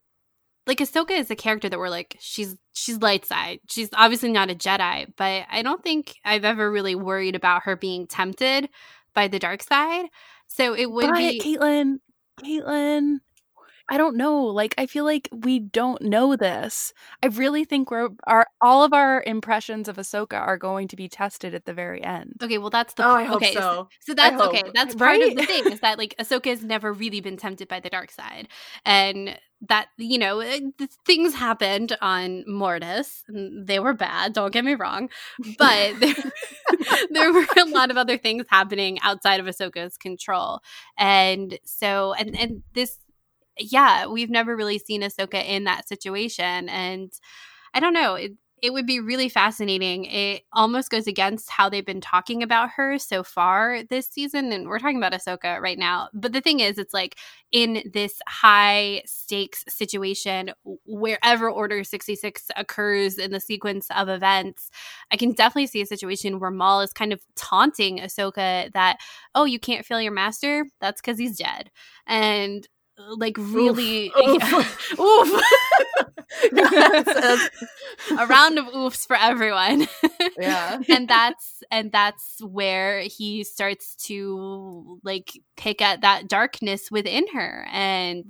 like 0.67 0.79
Ahsoka 0.79 1.13
is 1.13 1.31
a 1.31 1.37
character 1.37 1.69
that 1.69 1.79
we're 1.79 1.89
like 1.89 2.17
she's 2.21 2.57
she's 2.73 3.01
light 3.01 3.25
side. 3.25 3.61
She's 3.69 3.89
obviously 3.93 4.33
not 4.33 4.51
a 4.51 4.55
Jedi, 4.55 5.13
but 5.17 5.47
I 5.51 5.63
don't 5.63 5.83
think 5.83 6.17
I've 6.25 6.45
ever 6.45 6.71
really 6.71 6.95
worried 6.95 7.35
about 7.35 7.63
her 7.65 7.77
being 7.77 8.07
tempted 8.07 8.69
by 9.15 9.29
the 9.29 9.39
dark 9.39 9.63
side. 9.63 10.07
So 10.49 10.75
it 10.75 10.91
would 10.91 11.07
but 11.11 11.17
be 11.17 11.41
Caitlin, 11.41 11.99
Caitlin, 12.41 13.19
I 13.89 13.99
don't 13.99 14.17
know. 14.17 14.43
Like 14.45 14.75
I 14.79 14.87
feel 14.87 15.05
like 15.05 15.29
we 15.33 15.59
don't 15.59 16.03
know 16.03 16.37
this. 16.37 16.93
I 17.23 17.27
really 17.29 17.65
think 17.65 17.91
we're 17.91 18.09
our 18.27 18.47
all 18.61 18.85
of 18.85 18.93
our 18.93 19.23
impressions 19.27 19.89
of 19.89 19.97
Ahsoka 19.97 20.35
are 20.41 20.59
going 20.59 20.89
to 20.89 20.97
be 20.97 21.09
tested 21.09 21.55
at 21.55 21.67
the 21.67 21.75
very 21.75 22.03
end. 22.03 22.35
Okay, 22.43 22.59
well 22.59 22.71
that's 22.71 22.95
the 22.95 23.07
oh 23.07 23.15
i 23.15 23.25
hope 23.25 23.37
okay. 23.37 23.55
so 23.55 23.89
So 24.01 24.15
that's 24.15 24.41
okay. 24.41 24.63
That's 24.75 24.95
part 24.95 25.21
of 25.21 25.37
the 25.37 25.47
thing 25.47 25.73
is 25.73 25.81
that 25.81 25.99
like 25.99 26.15
Ahsoka 26.19 26.47
has 26.47 26.63
never 26.65 26.93
really 26.93 27.21
been 27.21 27.37
tempted 27.37 27.69
by 27.69 27.81
the 27.81 27.91
dark 27.91 28.11
side, 28.11 28.49
and 28.85 29.39
that 29.69 29.89
you 29.97 30.19
know 30.19 30.41
eh, 30.41 30.61
things 31.07 31.35
happened 31.35 31.97
on 32.01 32.45
Mortis. 32.47 33.25
and 33.29 33.67
They 33.67 33.79
were 33.79 33.95
bad. 33.95 34.33
Don't 34.33 34.53
get 34.53 34.65
me 34.65 34.75
wrong, 34.75 35.09
but 35.59 35.99
there, 36.01 36.15
there 37.11 37.33
were 37.33 37.47
a 37.57 37.65
lot 37.65 37.91
of 37.91 37.97
other 37.97 38.19
things 38.19 38.47
happening 38.49 38.99
outside 39.03 39.41
of 39.41 39.47
Ahsoka's 39.47 39.97
control, 39.97 40.61
and 40.99 41.59
so 41.65 42.15
and 42.15 42.37
and 42.39 42.63
this, 42.75 42.99
yeah, 43.59 44.07
we've 44.07 44.31
never 44.31 44.57
really 44.57 44.79
seen 44.79 45.03
Ahsoka 45.03 45.45
in 45.45 45.65
that 45.65 45.89
situation, 45.89 46.69
and 46.69 47.13
I 47.75 47.81
don't 47.81 47.95
know. 47.95 48.15
It, 48.15 48.33
it 48.63 48.73
would 48.73 48.87
be 48.87 49.01
really 49.01 49.29
fascinating. 49.29 50.07
It 50.07 50.43
almost 50.53 50.89
goes 50.89 51.07
against 51.07 51.51
how 51.51 51.69
they've 51.69 51.85
been 51.85 52.01
talking 52.01 52.43
about 52.43 52.71
her 52.71 52.99
so 52.99 53.23
far 53.23 53.83
this 53.91 54.09
season. 54.09 54.51
And 54.51 54.67
we're 54.67 54.79
talking 54.79 54.97
about 54.97 55.13
Ahsoka 55.13 55.61
right 55.61 55.79
now. 55.79 56.09
But 56.15 56.33
the 56.33 56.41
thing 56.41 56.61
is, 56.61 56.79
it's 56.79 56.95
like 56.95 57.17
in 57.53 57.83
this 57.93 58.19
high 58.27 59.03
stakes 59.05 59.63
situation, 59.69 60.53
wherever 60.87 61.51
Order 61.51 61.85
66 61.85 62.47
occurs 62.57 63.19
in 63.19 63.31
the 63.31 63.41
sequence 63.41 63.89
of 63.95 64.09
events, 64.09 64.71
I 65.13 65.17
can 65.19 65.33
definitely 65.33 65.67
see 65.67 65.83
a 65.83 65.87
situation 65.87 66.41
where 66.41 66.51
Maul 66.51 66.81
is 66.81 66.95
kind 66.95 67.13
of 67.13 67.21
taunting 67.37 67.99
Ahsoka 67.99 68.73
that, 68.73 68.99
oh, 69.35 69.45
you 69.45 69.59
can't 69.59 69.85
feel 69.85 70.01
your 70.01 70.13
master? 70.13 70.65
That's 70.81 71.03
because 71.03 71.19
he's 71.19 71.37
dead. 71.37 71.71
And 72.07 72.67
like 72.99 73.37
really 73.39 74.13
Oof. 74.29 74.91
oof. 75.01 75.43
Yes. 76.53 77.49
a 78.11 78.27
round 78.27 78.59
of 78.59 78.67
oofs 78.67 79.07
for 79.07 79.17
everyone 79.17 79.87
yeah 80.39 80.79
and 80.89 81.09
that's 81.09 81.63
and 81.71 81.93
that's 81.93 82.43
where 82.43 83.01
he 83.01 83.45
starts 83.45 83.95
to 84.07 84.99
like 85.05 85.33
pick 85.57 85.81
at 85.81 86.01
that 86.03 86.29
darkness 86.29 86.91
within 86.91 87.27
her 87.33 87.67
and 87.73 88.29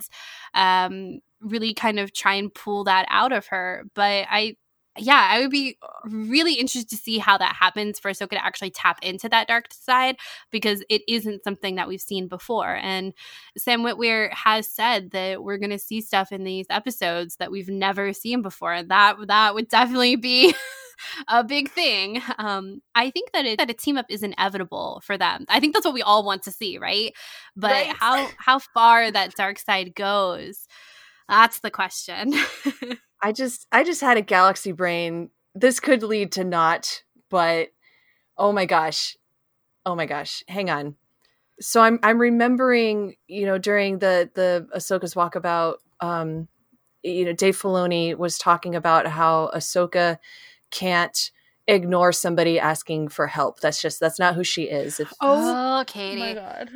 um 0.53 1.19
really 1.41 1.73
kind 1.73 1.99
of 1.99 2.13
try 2.13 2.35
and 2.35 2.53
pull 2.53 2.83
that 2.85 3.05
out 3.09 3.31
of 3.33 3.47
her 3.47 3.83
but 3.93 4.25
i 4.29 4.55
yeah, 4.99 5.27
I 5.31 5.39
would 5.39 5.51
be 5.51 5.77
really 6.05 6.53
interested 6.55 6.89
to 6.89 6.97
see 6.97 7.17
how 7.17 7.37
that 7.37 7.55
happens 7.55 7.99
for 7.99 8.11
Ahsoka 8.11 8.31
to 8.31 8.45
actually 8.45 8.71
tap 8.71 8.99
into 9.01 9.29
that 9.29 9.47
dark 9.47 9.65
side 9.73 10.17
because 10.51 10.83
it 10.89 11.01
isn't 11.07 11.43
something 11.43 11.75
that 11.75 11.87
we've 11.87 12.01
seen 12.01 12.27
before. 12.27 12.75
And 12.81 13.13
Sam 13.57 13.81
Witwer 13.83 14.31
has 14.33 14.67
said 14.67 15.11
that 15.11 15.43
we're 15.43 15.57
going 15.57 15.71
to 15.71 15.79
see 15.79 16.01
stuff 16.01 16.31
in 16.31 16.43
these 16.43 16.65
episodes 16.69 17.37
that 17.37 17.51
we've 17.51 17.69
never 17.69 18.13
seen 18.13 18.41
before, 18.41 18.73
and 18.73 18.89
that 18.89 19.15
that 19.27 19.53
would 19.55 19.67
definitely 19.69 20.15
be 20.15 20.53
a 21.27 21.43
big 21.43 21.69
thing. 21.69 22.21
Um, 22.37 22.81
I 22.95 23.09
think 23.09 23.31
that 23.33 23.45
it, 23.45 23.57
that 23.59 23.69
a 23.69 23.73
team 23.73 23.97
up 23.97 24.07
is 24.09 24.23
inevitable 24.23 25.01
for 25.05 25.17
them. 25.17 25.45
I 25.49 25.59
think 25.59 25.73
that's 25.73 25.85
what 25.85 25.93
we 25.93 26.01
all 26.01 26.23
want 26.25 26.43
to 26.43 26.51
see, 26.51 26.77
right? 26.77 27.13
But 27.55 27.87
Right. 27.87 27.87
how 27.89 28.35
how 28.37 28.59
far 28.59 29.11
that 29.11 29.35
dark 29.35 29.59
side 29.59 29.95
goes, 29.95 30.67
that's 31.27 31.59
the 31.59 31.71
question. 31.71 32.33
I 33.21 33.31
just 33.31 33.67
I 33.71 33.83
just 33.83 34.01
had 34.01 34.17
a 34.17 34.21
galaxy 34.21 34.71
brain. 34.71 35.29
This 35.55 35.79
could 35.79 36.03
lead 36.03 36.31
to 36.33 36.43
not, 36.43 37.03
but 37.29 37.69
oh 38.37 38.51
my 38.51 38.65
gosh. 38.65 39.17
Oh 39.85 39.95
my 39.95 40.05
gosh. 40.05 40.43
Hang 40.47 40.69
on. 40.69 40.95
So 41.59 41.81
I'm 41.81 41.99
I'm 42.03 42.19
remembering, 42.19 43.15
you 43.27 43.45
know, 43.45 43.57
during 43.57 43.99
the 43.99 44.29
the 44.33 44.67
Ahsoka's 44.75 45.15
walkabout, 45.15 45.75
um, 45.99 46.47
you 47.03 47.25
know, 47.25 47.33
Dave 47.33 47.59
Filoni 47.59 48.15
was 48.15 48.37
talking 48.37 48.75
about 48.75 49.07
how 49.07 49.49
Ahsoka 49.55 50.17
can't 50.69 51.31
ignore 51.67 52.11
somebody 52.11 52.59
asking 52.59 53.09
for 53.09 53.27
help. 53.27 53.59
That's 53.59 53.81
just 53.81 53.99
that's 53.99 54.19
not 54.19 54.35
who 54.35 54.43
she 54.43 54.63
is. 54.63 54.99
If, 54.99 55.11
oh, 55.21 55.83
Katie. 55.87 56.33
god. 56.33 56.69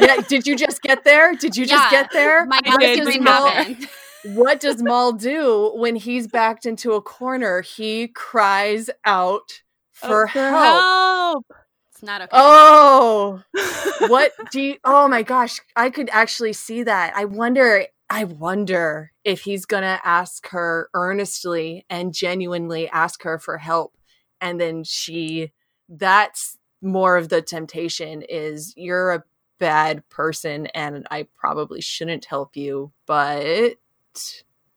yeah, 0.00 0.16
did 0.28 0.46
you 0.46 0.56
just 0.56 0.82
get 0.82 1.04
there? 1.04 1.34
Did 1.34 1.56
you 1.56 1.66
just 1.66 1.90
get 1.90 2.10
there? 2.12 2.46
My 2.46 2.60
galaxy 2.60 3.02
brain 3.02 3.24
Maul- 3.24 3.46
happened. 3.46 3.88
What 4.24 4.60
does 4.60 4.82
Maul 4.82 5.12
do 5.12 5.72
when 5.74 5.96
he's 5.96 6.26
backed 6.26 6.66
into 6.66 6.92
a 6.92 7.02
corner? 7.02 7.60
He 7.60 8.08
cries 8.08 8.90
out 9.04 9.62
oh, 10.02 10.08
for, 10.08 10.26
help. 10.26 10.82
help. 10.82 11.46
It's 11.90 12.02
not 12.02 12.20
okay. 12.22 12.30
Oh, 12.32 13.42
what 14.08 14.32
do 14.50 14.60
you? 14.60 14.76
Oh 14.84 15.08
my 15.08 15.22
gosh, 15.22 15.60
I 15.76 15.90
could 15.90 16.10
actually 16.12 16.52
see 16.52 16.82
that. 16.82 17.14
I 17.16 17.24
wonder. 17.24 17.86
I 18.08 18.24
wonder 18.24 19.12
if 19.24 19.40
he's 19.40 19.64
gonna 19.66 19.98
ask 20.04 20.46
her 20.48 20.90
earnestly 20.94 21.84
and 21.90 22.14
genuinely 22.14 22.88
ask 22.90 23.22
her 23.22 23.38
for 23.38 23.58
help, 23.58 23.96
and 24.40 24.60
then 24.60 24.84
she. 24.84 25.52
That's 25.88 26.58
more 26.82 27.16
of 27.16 27.28
the 27.30 27.40
temptation. 27.40 28.22
Is 28.28 28.74
you're 28.76 29.12
a 29.12 29.24
bad 29.58 30.06
person, 30.10 30.66
and 30.66 31.06
I 31.10 31.28
probably 31.36 31.80
shouldn't 31.80 32.26
help 32.26 32.56
you, 32.56 32.92
but, 33.06 33.76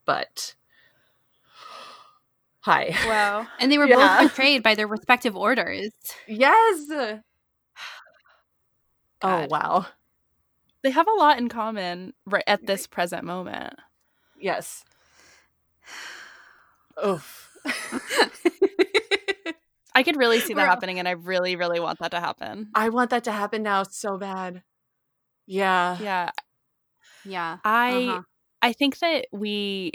but. 0.06 0.56
Hi. 2.62 2.96
Wow. 3.08 3.48
and 3.60 3.72
they 3.72 3.78
were 3.78 3.88
Yeah. 3.88 4.20
both 4.22 4.30
betrayed 4.32 4.64
by 4.64 4.76
their 4.76 4.88
respective 4.88 5.36
orders. 5.36 5.90
Yes. 6.28 6.88
Oh 9.22 9.48
wow. 9.50 9.86
They 10.82 10.92
have 10.92 11.06
a 11.10 11.12
lot 11.20 11.38
in 11.40 11.50
common 11.50 12.14
right 12.26 12.44
at 12.48 12.66
this 12.66 12.88
present 12.88 13.26
moment. 13.26 13.74
Yes. 14.40 14.86
Oof. 17.06 17.50
I 19.94 20.04
could 20.04 20.16
really 20.16 20.40
see 20.40 20.54
that 20.54 20.62
We're- 20.62 20.70
happening 20.70 21.00
and 21.00 21.08
I 21.08 21.12
really, 21.12 21.58
really 21.58 21.82
want 21.82 22.00
that 22.00 22.12
to 22.12 22.22
happen. 22.22 22.70
I 22.74 22.88
want 22.90 23.10
that 23.10 23.26
to 23.26 23.32
happen 23.34 23.62
now 23.64 23.84
so 23.84 24.18
bad. 24.18 24.64
Yeah. 25.46 25.98
Yeah. 26.00 26.30
yeah. 27.26 27.58
I 27.66 27.92
Uh-huh. 28.06 28.22
I 28.62 28.74
think 28.74 29.00
that 29.00 29.28
we 29.32 29.94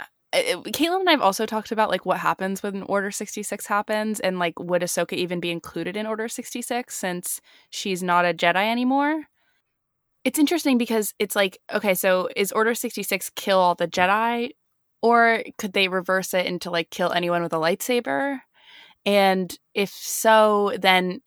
uh, 0.00 0.04
uh, 0.36 0.62
Caitlin 0.62 1.00
and 1.00 1.10
I've 1.10 1.20
also 1.20 1.46
talked 1.46 1.72
about 1.72 1.90
like 1.90 2.06
what 2.06 2.18
happens 2.18 2.62
when 2.62 2.82
Order 2.84 3.10
66 3.10 3.66
happens 3.66 4.20
and 4.20 4.38
like 4.38 4.58
would 4.58 4.82
Ahsoka 4.82 5.12
even 5.14 5.40
be 5.40 5.50
included 5.50 5.96
in 5.96 6.06
Order 6.06 6.28
66 6.28 6.94
since 6.94 7.40
she's 7.70 8.02
not 8.02 8.24
a 8.24 8.34
Jedi 8.34 8.70
anymore? 8.70 9.24
It's 10.24 10.38
interesting 10.38 10.78
because 10.78 11.14
it's 11.18 11.34
like, 11.34 11.58
okay, 11.72 11.94
so 11.94 12.28
is 12.36 12.52
Order 12.52 12.74
66 12.74 13.30
kill 13.36 13.58
all 13.58 13.74
the 13.74 13.88
Jedi 13.88 14.50
or 15.02 15.42
could 15.58 15.72
they 15.72 15.88
reverse 15.88 16.32
it 16.32 16.46
into 16.46 16.70
like 16.70 16.90
kill 16.90 17.12
anyone 17.12 17.42
with 17.42 17.52
a 17.52 17.56
lightsaber? 17.56 18.38
And 19.04 19.56
if 19.74 19.90
so, 19.90 20.76
then 20.80 21.20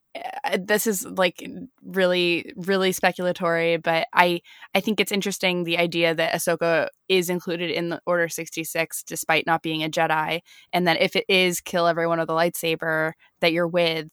this 0.60 0.88
is 0.88 1.06
like 1.06 1.48
really 1.84 2.54
really 2.56 2.92
speculatory, 2.94 3.82
but 3.82 4.08
I 4.14 4.42
I 4.74 4.80
think 4.80 5.00
it's 5.00 5.12
interesting 5.12 5.64
the 5.64 5.78
idea 5.78 6.14
that 6.16 6.34
Ahsoka 6.34 6.88
is 7.10 7.30
included 7.30 7.72
in 7.72 7.90
the 7.90 8.00
Order 8.06 8.28
66 8.30 9.04
despite 9.04 9.46
not 9.46 9.62
being 9.64 9.84
a 9.84 9.90
Jedi, 9.90 10.42
and 10.74 10.88
that 10.88 11.02
if 11.02 11.16
it 11.16 11.26
is 11.30 11.62
kill 11.62 11.88
everyone 11.88 12.20
with 12.20 12.30
a 12.30 12.34
lightsaber 12.34 13.14
that 13.42 13.52
you're 13.54 13.68
with, 13.68 14.08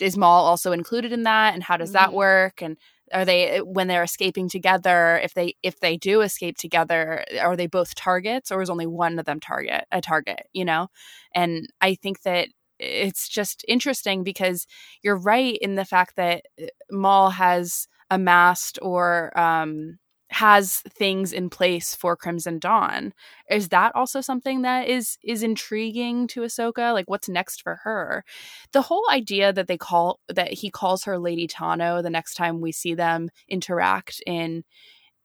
is 0.00 0.16
Maul 0.16 0.44
also 0.46 0.72
included 0.72 1.12
in 1.12 1.24
that? 1.24 1.54
And 1.54 1.62
how 1.62 1.76
does 1.76 1.92
that 1.92 2.10
Mhm. 2.10 2.14
work? 2.14 2.62
And 2.62 2.78
are 3.12 3.24
they 3.24 3.58
when 3.60 3.88
they're 3.88 4.02
escaping 4.04 4.48
together? 4.48 5.18
If 5.22 5.34
they 5.34 5.54
if 5.62 5.80
they 5.80 5.96
do 5.96 6.20
escape 6.22 6.56
together, 6.58 7.24
are 7.40 7.56
they 7.56 7.66
both 7.66 7.94
targets, 7.94 8.50
or 8.52 8.62
is 8.62 8.70
only 8.70 8.86
one 8.86 9.18
of 9.18 9.24
them 9.26 9.40
target 9.40 9.84
a 9.92 10.00
target? 10.00 10.48
You 10.52 10.64
know, 10.66 10.88
and 11.34 11.66
I 11.80 11.94
think 11.96 12.22
that 12.22 12.48
it's 12.78 13.28
just 13.28 13.64
interesting 13.68 14.24
because 14.24 14.66
you're 15.02 15.18
right 15.18 15.56
in 15.60 15.74
the 15.74 15.84
fact 15.84 16.16
that 16.16 16.44
uh, 16.62 16.66
Maul 16.90 17.30
has 17.30 17.86
amassed 18.10 18.78
or 18.82 19.38
um, 19.38 19.98
has 20.30 20.80
things 20.90 21.32
in 21.32 21.48
place 21.50 21.94
for 21.94 22.14
Crimson 22.16 22.58
Dawn. 22.58 23.12
Is 23.50 23.68
that 23.70 23.92
also 23.94 24.20
something 24.20 24.62
that 24.62 24.86
is 24.88 25.16
is 25.24 25.42
intriguing 25.42 26.26
to 26.28 26.42
Ahsoka? 26.42 26.92
Like 26.92 27.08
what's 27.08 27.28
next 27.28 27.62
for 27.62 27.76
her? 27.84 28.24
The 28.72 28.82
whole 28.82 29.04
idea 29.10 29.52
that 29.52 29.68
they 29.68 29.78
call 29.78 30.20
that 30.28 30.52
he 30.52 30.70
calls 30.70 31.04
her 31.04 31.18
Lady 31.18 31.48
Tano 31.48 32.02
the 32.02 32.10
next 32.10 32.34
time 32.34 32.60
we 32.60 32.72
see 32.72 32.94
them 32.94 33.30
interact 33.48 34.22
in 34.26 34.64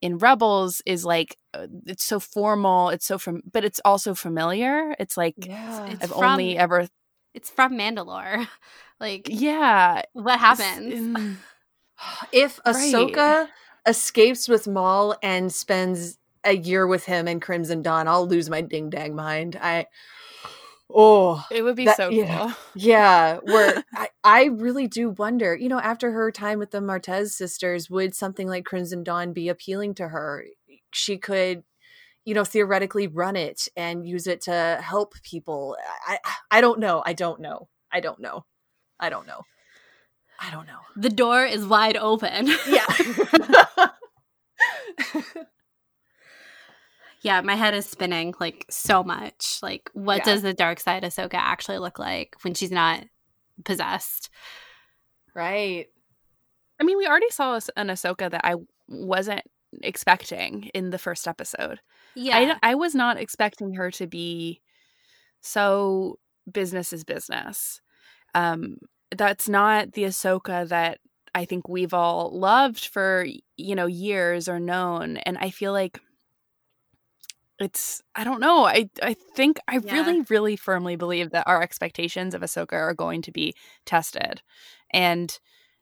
in 0.01 0.17
Rebels 0.17 0.81
is 0.85 1.05
like 1.05 1.37
uh, 1.53 1.67
it's 1.85 2.03
so 2.03 2.19
formal, 2.19 2.89
it's 2.89 3.05
so 3.05 3.17
from 3.17 3.41
but 3.51 3.63
it's 3.63 3.79
also 3.85 4.13
familiar. 4.13 4.95
It's 4.99 5.15
like 5.17 5.35
Yeah. 5.37 5.85
It's 5.87 6.03
I've 6.03 6.09
from- 6.11 6.23
only 6.23 6.57
ever 6.57 6.87
It's 7.33 7.49
from 7.49 7.73
Mandalore. 7.73 8.47
Like 8.99 9.27
yeah, 9.29 10.03
what 10.13 10.39
happens? 10.39 10.93
Mm, 10.93 11.35
if 12.31 12.59
Right. 12.65 12.75
Ahsoka 12.75 13.47
escapes 13.85 14.47
with 14.47 14.65
Maul 14.65 15.17
and 15.21 15.51
spends 15.51 16.17
a 16.45 16.55
year 16.55 16.87
with 16.87 17.03
him 17.05 17.27
in 17.27 17.41
Crimson 17.41 17.81
Dawn, 17.81 18.07
I'll 18.07 18.27
lose 18.27 18.49
my 18.49 18.61
ding 18.61 18.89
dang 18.89 19.13
mind. 19.13 19.59
I 19.61 19.87
oh 20.93 21.43
It 21.51 21.63
would 21.63 21.75
be 21.75 21.85
That- 21.85 21.97
so 21.97 22.09
yeah. 22.09 22.37
cool. 22.39 22.51
yeah, 22.75 23.39
where 23.43 23.83
I, 23.93 24.07
I 24.23 24.43
really 24.45 24.87
do 24.87 25.09
wonder, 25.09 25.53
you 25.55 25.67
know, 25.67 25.79
after 25.79 26.11
her 26.11 26.31
time 26.31 26.59
with 26.59 26.71
the 26.71 26.79
Martez 26.79 27.31
sisters, 27.31 27.89
would 27.89 28.15
something 28.15 28.47
like 28.47 28.63
Crimson 28.65 29.03
Dawn 29.03 29.33
be 29.33 29.49
appealing 29.49 29.95
to 29.95 30.07
her? 30.07 30.45
She 30.91 31.17
could, 31.17 31.63
you 32.25 32.33
know, 32.33 32.43
theoretically 32.45 33.07
run 33.07 33.35
it 33.35 33.67
and 33.75 34.07
use 34.07 34.27
it 34.27 34.41
to 34.41 34.79
help 34.81 35.13
people. 35.23 35.75
I 36.07 36.17
I 36.51 36.61
don't 36.61 36.79
know. 36.79 37.03
I 37.05 37.13
don't 37.13 37.39
know. 37.41 37.67
I 37.91 37.99
don't 37.99 38.19
know. 38.19 38.45
I 38.99 39.09
don't 39.09 39.27
know. 39.27 39.41
I 40.39 40.49
don't 40.51 40.67
know. 40.67 40.79
the 40.95 41.09
door 41.09 41.43
is 41.45 41.65
wide 41.65 41.95
open. 41.97 42.47
Yeah. 42.67 42.85
yeah, 47.21 47.41
my 47.41 47.55
head 47.55 47.73
is 47.73 47.85
spinning 47.85 48.33
like 48.39 48.65
so 48.69 49.03
much. 49.03 49.59
Like, 49.61 49.89
what 49.93 50.17
Yeah. 50.19 50.23
does 50.25 50.41
the 50.41 50.53
dark 50.53 50.79
side 50.79 51.03
Ahsoka 51.03 51.35
actually 51.35 51.77
look 51.79 51.97
like 51.99 52.35
when 52.41 52.53
she's 52.53 52.71
not 52.71 53.03
possessed? 53.63 54.29
right. 55.35 55.87
I 56.79 56.83
mean, 56.83 56.97
we 56.97 57.07
already 57.07 57.29
saw 57.29 57.59
an 57.77 57.87
Ahsoka 57.87 58.29
that 58.29 58.41
I 58.43 58.55
wasn't 58.89 59.41
expecting 59.81 60.65
in 60.73 60.89
the 60.89 60.97
first 60.97 61.27
episode. 61.27 61.79
Yeah, 62.15 62.57
I, 62.63 62.71
I 62.71 62.75
was 62.75 62.95
not 62.95 63.17
expecting 63.17 63.73
her 63.75 63.91
to 63.91 64.07
be 64.07 64.61
so 65.41 66.19
business 66.51 66.93
is 66.93 67.03
business. 67.03 67.81
Um, 68.35 68.77
that's 69.15 69.47
not 69.49 69.93
the 69.93 70.03
Ahsoka 70.05 70.67
that 70.69 70.99
I 71.35 71.45
think 71.45 71.67
we've 71.69 71.93
all 71.93 72.37
loved 72.37 72.85
for 72.87 73.25
you 73.57 73.75
know 73.75 73.85
years 73.87 74.47
or 74.47 74.59
known, 74.59 75.17
and 75.17 75.37
I 75.37 75.49
feel 75.49 75.71
like 75.73 75.99
it's 77.59 78.01
I 78.15 78.23
don't 78.23 78.39
know. 78.39 78.65
I 78.65 78.89
I 79.01 79.13
think 79.13 79.59
I 79.67 79.77
Yeah. 79.77 79.93
really 79.93 80.21
really 80.29 80.55
firmly 80.55 80.95
believe 80.95 81.31
that 81.31 81.47
our 81.47 81.61
expectations 81.61 82.33
of 82.33 82.41
Ahsoka 82.41 82.73
are 82.73 82.93
going 82.93 83.21
to 83.23 83.31
be 83.31 83.53
tested, 83.85 84.41
and 84.91 85.37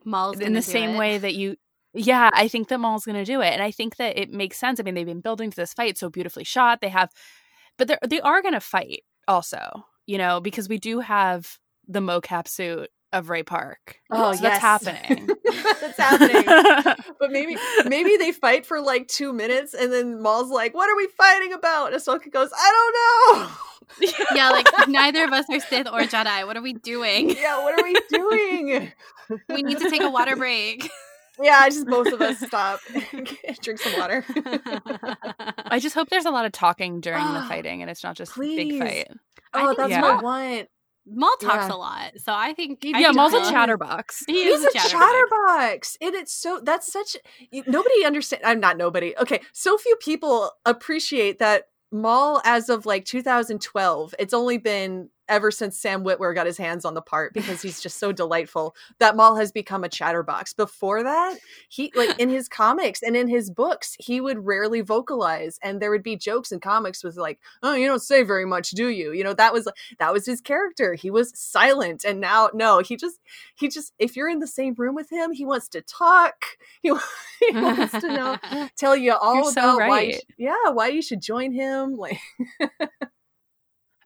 Maul's 0.05 0.39
in 0.39 0.53
the 0.53 0.61
same 0.61 0.91
it. 0.91 0.97
way 0.97 1.17
that 1.17 1.35
you 1.35 1.55
yeah 1.93 2.29
i 2.33 2.47
think 2.47 2.67
that 2.67 2.79
maul's 2.79 3.05
going 3.05 3.17
to 3.17 3.25
do 3.25 3.41
it 3.41 3.51
and 3.53 3.61
i 3.61 3.71
think 3.71 3.97
that 3.97 4.17
it 4.17 4.31
makes 4.31 4.57
sense 4.57 4.79
i 4.79 4.83
mean 4.83 4.95
they've 4.95 5.05
been 5.05 5.21
building 5.21 5.49
to 5.49 5.55
this 5.55 5.73
fight 5.73 5.97
so 5.97 6.09
beautifully 6.09 6.43
shot 6.43 6.79
they 6.81 6.89
have 6.89 7.09
but 7.77 7.87
they're, 7.87 7.99
they 8.07 8.21
are 8.21 8.41
going 8.41 8.53
to 8.53 8.59
fight 8.59 9.03
also 9.27 9.85
you 10.05 10.17
know 10.17 10.39
because 10.39 10.69
we 10.69 10.77
do 10.77 10.99
have 10.99 11.57
the 11.87 11.99
mocap 11.99 12.47
suit 12.47 12.89
of 13.13 13.29
ray 13.29 13.43
park 13.43 13.99
Oh, 14.09 14.33
so 14.33 14.41
yes. 14.41 14.61
that's 14.61 14.85
happening 14.85 15.27
that's 15.81 15.97
happening. 15.97 16.43
But 17.19 17.31
maybe 17.31 17.57
maybe 17.85 18.15
they 18.17 18.31
fight 18.31 18.65
for 18.65 18.79
like 18.81 19.07
two 19.07 19.33
minutes 19.33 19.73
and 19.73 19.91
then 19.91 20.21
Maul's 20.21 20.49
like, 20.49 20.73
What 20.73 20.89
are 20.89 20.95
we 20.95 21.07
fighting 21.17 21.53
about? 21.53 21.91
And 21.93 22.01
Ahsoka 22.01 22.31
goes, 22.31 22.49
I 22.55 22.71
don't 23.29 23.47
know. 24.07 24.17
yeah, 24.35 24.49
like 24.51 24.65
neither 24.87 25.23
of 25.25 25.31
us 25.33 25.45
are 25.51 25.59
Sith 25.59 25.87
or 25.87 25.99
Jedi. 26.01 26.45
What 26.47 26.55
are 26.57 26.61
we 26.61 26.73
doing? 26.73 27.29
yeah, 27.31 27.61
what 27.61 27.77
are 27.79 27.83
we 27.83 27.95
doing? 28.09 28.91
We 29.49 29.63
need 29.63 29.79
to 29.79 29.89
take 29.89 30.01
a 30.01 30.09
water 30.09 30.35
break. 30.35 30.89
Yeah, 31.39 31.67
just 31.69 31.87
both 31.87 32.07
of 32.11 32.21
us 32.21 32.39
stop 32.39 32.79
and 33.13 33.27
drink 33.61 33.79
some 33.79 33.93
water. 33.99 34.25
i 35.65 35.79
just 35.79 35.95
hope 35.95 36.09
there's 36.09 36.25
a 36.25 36.31
lot 36.31 36.45
of 36.45 36.51
talking 36.51 36.99
during 37.01 37.23
the 37.33 37.41
fighting 37.47 37.81
and 37.81 37.89
it's 37.91 38.03
not 38.03 38.15
just 38.15 38.35
a 38.37 38.39
big 38.39 38.79
fight 38.79 39.07
I 39.53 39.63
oh, 39.67 39.73
that's 39.77 39.89
Yeah. 39.89 40.01
what 40.01 40.19
I 40.19 40.21
want. 40.21 40.69
Maul 41.05 41.35
talks 41.41 41.67
Yeah. 41.67 41.73
a 41.73 41.75
lot, 41.75 42.11
so 42.17 42.31
I 42.33 42.53
think 42.53 42.79
I 42.85 42.87
yeah 42.99 43.07
think 43.07 43.15
maul's 43.15 43.33
a 43.33 43.41
chatterbox 43.51 44.23
He 44.27 44.43
He's 44.43 44.63
a 44.63 44.71
chatterbox. 44.71 44.91
chatterbox. 44.91 45.97
And 45.99 46.15
it's 46.15 46.31
so 46.33 46.61
that's 46.63 46.91
such 46.91 47.17
nobody 47.67 48.05
understand 48.05 48.43
I'm 48.45 48.59
not 48.59 48.77
nobody. 48.77 49.13
Okay. 49.19 49.41
So 49.51 49.77
few 49.77 49.95
people 49.97 50.51
appreciate 50.65 51.39
that 51.39 51.63
Maul 51.91 52.39
as 52.45 52.69
of 52.69 52.85
like 52.85 53.03
2012. 53.03 54.15
It's 54.19 54.33
only 54.33 54.57
been 54.57 55.09
ever 55.31 55.49
since 55.49 55.79
Sam 55.79 56.03
Witwer 56.03 56.35
got 56.35 56.45
his 56.45 56.57
hands 56.57 56.83
on 56.83 56.93
the 56.93 57.01
part 57.01 57.33
because 57.33 57.61
he's 57.61 57.81
just 57.81 57.97
so 57.97 58.11
delightful 58.11 58.75
that 58.99 59.15
Maul 59.15 59.37
has 59.37 59.51
become 59.51 59.83
a 59.83 59.89
chatterbox. 59.89 60.53
Before 60.53 61.01
that, 61.01 61.39
he 61.69 61.91
like 61.95 62.19
in 62.19 62.29
his 62.29 62.49
comics 62.49 63.01
and 63.01 63.15
in 63.15 63.29
his 63.29 63.49
books, 63.49 63.95
he 63.97 64.19
would 64.19 64.45
rarely 64.45 64.81
vocalize 64.81 65.57
and 65.63 65.81
there 65.81 65.89
would 65.89 66.03
be 66.03 66.17
jokes 66.17 66.51
in 66.51 66.59
comics 66.59 67.03
with 67.03 67.15
like, 67.15 67.39
"Oh, 67.63 67.73
you 67.73 67.87
don't 67.87 68.01
say 68.01 68.23
very 68.23 68.45
much, 68.45 68.71
do 68.71 68.89
you?" 68.89 69.13
You 69.13 69.23
know, 69.23 69.33
that 69.33 69.53
was 69.53 69.67
that 69.97 70.13
was 70.13 70.25
his 70.25 70.41
character. 70.41 70.93
He 70.93 71.09
was 71.09 71.31
silent 71.33 72.03
and 72.03 72.19
now 72.19 72.49
no, 72.53 72.79
he 72.79 72.97
just 72.97 73.19
he 73.55 73.69
just 73.69 73.93
if 73.97 74.17
you're 74.17 74.29
in 74.29 74.39
the 74.39 74.47
same 74.47 74.75
room 74.77 74.95
with 74.95 75.09
him, 75.09 75.31
he 75.31 75.45
wants 75.45 75.69
to 75.69 75.81
talk. 75.81 76.43
He, 76.81 76.89
he 77.39 77.55
wants 77.55 77.93
to 77.93 78.07
know 78.07 78.37
tell 78.77 78.97
you 78.97 79.13
all 79.13 79.35
You're 79.35 79.51
so 79.53 79.75
about 79.75 79.87
why 79.87 80.01
you 80.01 80.07
right. 80.07 80.15
sh- 80.15 80.33
yeah, 80.37 80.69
why 80.73 80.87
you 80.89 81.01
should 81.01 81.21
join 81.21 81.53
him. 81.53 81.95
Like 81.95 82.19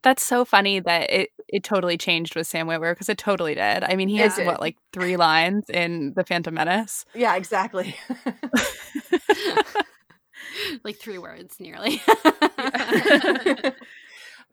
That's 0.05 0.23
so 0.23 0.45
funny 0.45 0.79
that 0.81 1.11
it, 1.11 1.31
it 1.47 1.63
totally 1.63 1.97
changed 1.97 2.35
with 2.35 2.45
Sam 2.45 2.67
Witwer 2.67 2.91
because 2.91 3.09
it 3.09 3.17
totally 3.17 3.55
did. 3.55 3.83
I 3.83 3.95
mean, 3.95 4.07
he 4.07 4.17
has 4.17 4.37
what 4.37 4.59
like 4.59 4.77
three 4.93 5.17
lines 5.17 5.67
in 5.67 6.13
The 6.15 6.23
Phantom 6.23 6.53
Menace. 6.53 7.05
yeah, 7.15 7.35
exactly. 7.35 7.95
like 10.83 10.97
three 10.97 11.17
words 11.17 11.59
nearly. 11.59 12.03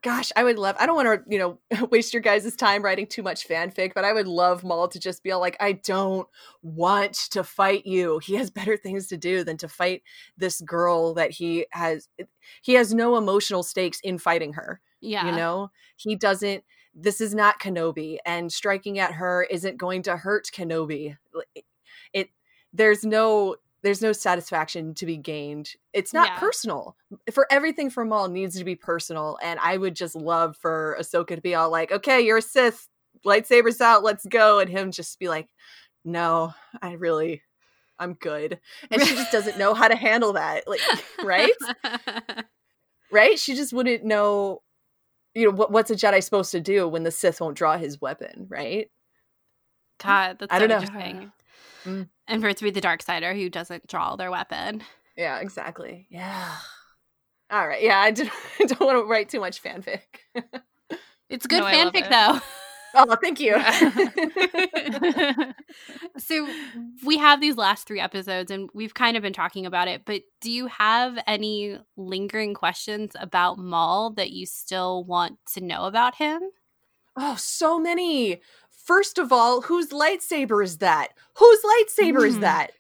Gosh, 0.02 0.32
I 0.34 0.42
would 0.42 0.58
love. 0.58 0.74
I 0.80 0.86
don't 0.86 0.96
want 0.96 1.08
to, 1.08 1.20
you 1.30 1.38
know, 1.38 1.58
waste 1.90 2.14
your 2.14 2.22
guys' 2.22 2.56
time 2.56 2.82
writing 2.82 3.06
too 3.06 3.22
much 3.22 3.46
fanfic, 3.46 3.92
but 3.94 4.06
I 4.06 4.14
would 4.14 4.26
love 4.26 4.64
Maul 4.64 4.88
to 4.88 4.98
just 4.98 5.22
be 5.22 5.32
all 5.32 5.40
like, 5.40 5.58
"I 5.60 5.72
don't 5.72 6.26
want 6.62 7.12
to 7.32 7.44
fight 7.44 7.84
you. 7.84 8.20
He 8.20 8.36
has 8.36 8.50
better 8.50 8.78
things 8.78 9.06
to 9.08 9.18
do 9.18 9.44
than 9.44 9.58
to 9.58 9.68
fight 9.68 10.02
this 10.38 10.62
girl 10.62 11.12
that 11.12 11.30
he 11.32 11.66
has. 11.72 12.08
He 12.62 12.72
has 12.72 12.94
no 12.94 13.16
emotional 13.18 13.62
stakes 13.62 14.00
in 14.02 14.16
fighting 14.16 14.54
her. 14.54 14.80
Yeah. 15.02 15.26
You 15.26 15.32
know, 15.32 15.70
he 15.96 16.16
doesn't. 16.16 16.64
This 16.94 17.20
is 17.20 17.34
not 17.34 17.58
Kenobi, 17.60 18.18
and 18.24 18.52
striking 18.52 18.98
at 18.98 19.12
her 19.12 19.42
isn't 19.50 19.76
going 19.76 20.02
to 20.02 20.16
hurt 20.16 20.48
Kenobi. 20.54 21.16
It, 21.54 21.64
it 22.12 22.28
there's 22.72 23.04
no 23.04 23.56
there's 23.82 24.00
no 24.00 24.12
satisfaction 24.12 24.94
to 24.94 25.04
be 25.06 25.16
gained. 25.16 25.74
It's 25.92 26.12
not 26.14 26.28
Yeah. 26.28 26.38
personal. 26.38 26.96
For 27.32 27.46
everything 27.50 27.90
from 27.90 28.08
Maul 28.10 28.28
needs 28.28 28.56
to 28.58 28.64
be 28.64 28.76
personal, 28.76 29.38
and 29.42 29.58
I 29.60 29.76
would 29.76 29.96
just 29.96 30.14
love 30.14 30.56
for 30.56 30.96
Ahsoka 31.00 31.34
to 31.34 31.40
be 31.42 31.54
all 31.54 31.70
like, 31.70 31.90
"Okay, 31.92 32.20
you're 32.20 32.38
a 32.38 32.42
Sith, 32.42 32.88
lightsabers 33.26 33.80
out, 33.80 34.04
let's 34.04 34.24
go," 34.26 34.60
and 34.60 34.70
him 34.70 34.92
just 34.92 35.18
be 35.18 35.28
like, 35.28 35.48
"No, 36.04 36.54
I 36.80 36.92
really." 36.92 37.42
I'm 37.98 38.14
good. 38.14 38.58
And 38.90 39.00
she 39.00 39.14
just 39.14 39.30
doesn't 39.30 39.58
know 39.58 39.74
how 39.74 39.86
to 39.86 39.94
handle 39.94 40.32
that. 40.32 40.66
Like, 40.66 40.80
right? 41.22 41.52
right? 43.12 43.38
She 43.38 43.54
just 43.54 43.72
wouldn't 43.72 44.02
know, 44.04 44.62
you 45.34 45.44
know, 45.46 45.50
what, 45.56 45.70
what's 45.70 45.90
a 45.90 45.94
Jedi 45.96 46.22
supposed 46.22 46.52
to 46.52 46.60
do 46.60 46.86
when 46.88 47.02
the 47.04 47.10
Sith 47.10 47.40
won't 47.40 47.56
draw 47.56 47.76
his 47.78 48.00
weapon, 48.00 48.46
right? 48.48 48.90
God, 50.02 50.38
that's 50.38 50.52
I 50.52 50.58
so 50.58 50.66
don't 50.66 50.68
know. 50.68 50.82
interesting. 50.86 51.32
Mm. 51.84 52.08
And 52.28 52.42
for 52.42 52.48
it 52.48 52.56
to 52.58 52.64
be 52.64 52.70
the 52.70 52.80
dark 52.80 53.02
sider 53.02 53.34
who 53.34 53.48
doesn't 53.48 53.86
draw 53.86 54.16
their 54.16 54.30
weapon. 54.30 54.82
Yeah, 55.16 55.38
exactly. 55.40 56.06
Yeah. 56.10 56.56
All 57.50 57.66
right. 57.68 57.82
Yeah, 57.82 57.98
I, 57.98 58.10
did, 58.10 58.30
I 58.60 58.64
don't 58.64 58.80
want 58.80 58.98
to 58.98 59.04
write 59.04 59.28
too 59.28 59.40
much 59.40 59.62
fanfic. 59.62 60.00
It's 61.28 61.46
good 61.46 61.60
No, 61.60 61.66
fanfic 61.66 62.06
it. 62.06 62.10
though. 62.10 62.40
Oh, 62.94 63.16
thank 63.22 63.40
you. 63.40 63.54
so 66.18 66.48
we 67.04 67.18
have 67.18 67.40
these 67.40 67.56
last 67.56 67.86
three 67.86 68.00
episodes 68.00 68.50
and 68.50 68.70
we've 68.74 68.94
kind 68.94 69.16
of 69.16 69.22
been 69.22 69.32
talking 69.32 69.66
about 69.66 69.88
it, 69.88 70.02
but 70.04 70.22
do 70.40 70.50
you 70.50 70.66
have 70.68 71.18
any 71.26 71.78
lingering 71.96 72.54
questions 72.54 73.12
about 73.18 73.58
Maul 73.58 74.10
that 74.10 74.30
you 74.30 74.46
still 74.46 75.04
want 75.04 75.38
to 75.54 75.60
know 75.60 75.84
about 75.84 76.14
him? 76.16 76.40
oh, 77.14 77.36
so 77.38 77.78
many. 77.78 78.40
First 78.70 79.18
of 79.18 79.32
all, 79.32 79.60
whose 79.60 79.88
lightsaber 79.90 80.64
is 80.64 80.78
that? 80.78 81.08
Whose 81.34 81.60
lightsaber 81.60 82.26
is 82.26 82.36
Mm. 82.38 82.40
that? 82.40 82.70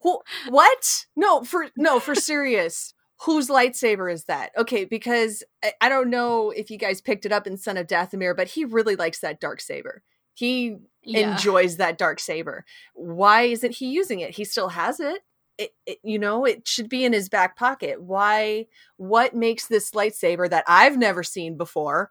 Who, 0.00 0.20
what? 0.48 1.04
No, 1.16 1.44
for 1.44 1.68
no, 1.76 2.00
for 2.00 2.14
serious. 2.14 2.93
Whose 3.22 3.48
lightsaber 3.48 4.12
is 4.12 4.24
that? 4.24 4.50
Okay, 4.56 4.84
because 4.84 5.42
I, 5.62 5.72
I 5.82 5.88
don't 5.88 6.10
know 6.10 6.50
if 6.50 6.70
you 6.70 6.76
guys 6.78 7.00
picked 7.00 7.24
it 7.24 7.32
up 7.32 7.46
in 7.46 7.56
Son 7.56 7.76
of 7.76 7.86
Dathomir, 7.86 8.36
but 8.36 8.48
he 8.48 8.64
really 8.64 8.96
likes 8.96 9.20
that 9.20 9.40
dark 9.40 9.60
saber. 9.60 10.02
He 10.34 10.76
Yeah. 11.02 11.20
enjoys 11.20 11.76
that 11.76 11.96
dark 11.98 12.18
saber. 12.20 12.64
Why 12.94 13.42
isn't 13.42 13.76
he 13.76 13.86
using 13.92 14.20
it? 14.20 14.30
He 14.36 14.44
still 14.44 14.68
has 14.70 15.00
it. 15.00 15.22
it, 15.58 15.70
it, 15.86 15.98
you 16.02 16.18
know 16.18 16.44
it 16.44 16.66
should 16.66 16.88
be 16.88 17.04
in 17.04 17.12
his 17.12 17.28
back 17.28 17.56
pocket 17.56 18.02
why 18.02 18.66
what 18.96 19.34
makes 19.36 19.66
this 19.68 19.92
lightsaber 19.92 20.50
that 20.50 20.64
i've 20.66 20.96
never 20.98 21.22
seen 21.22 21.56
before 21.56 22.10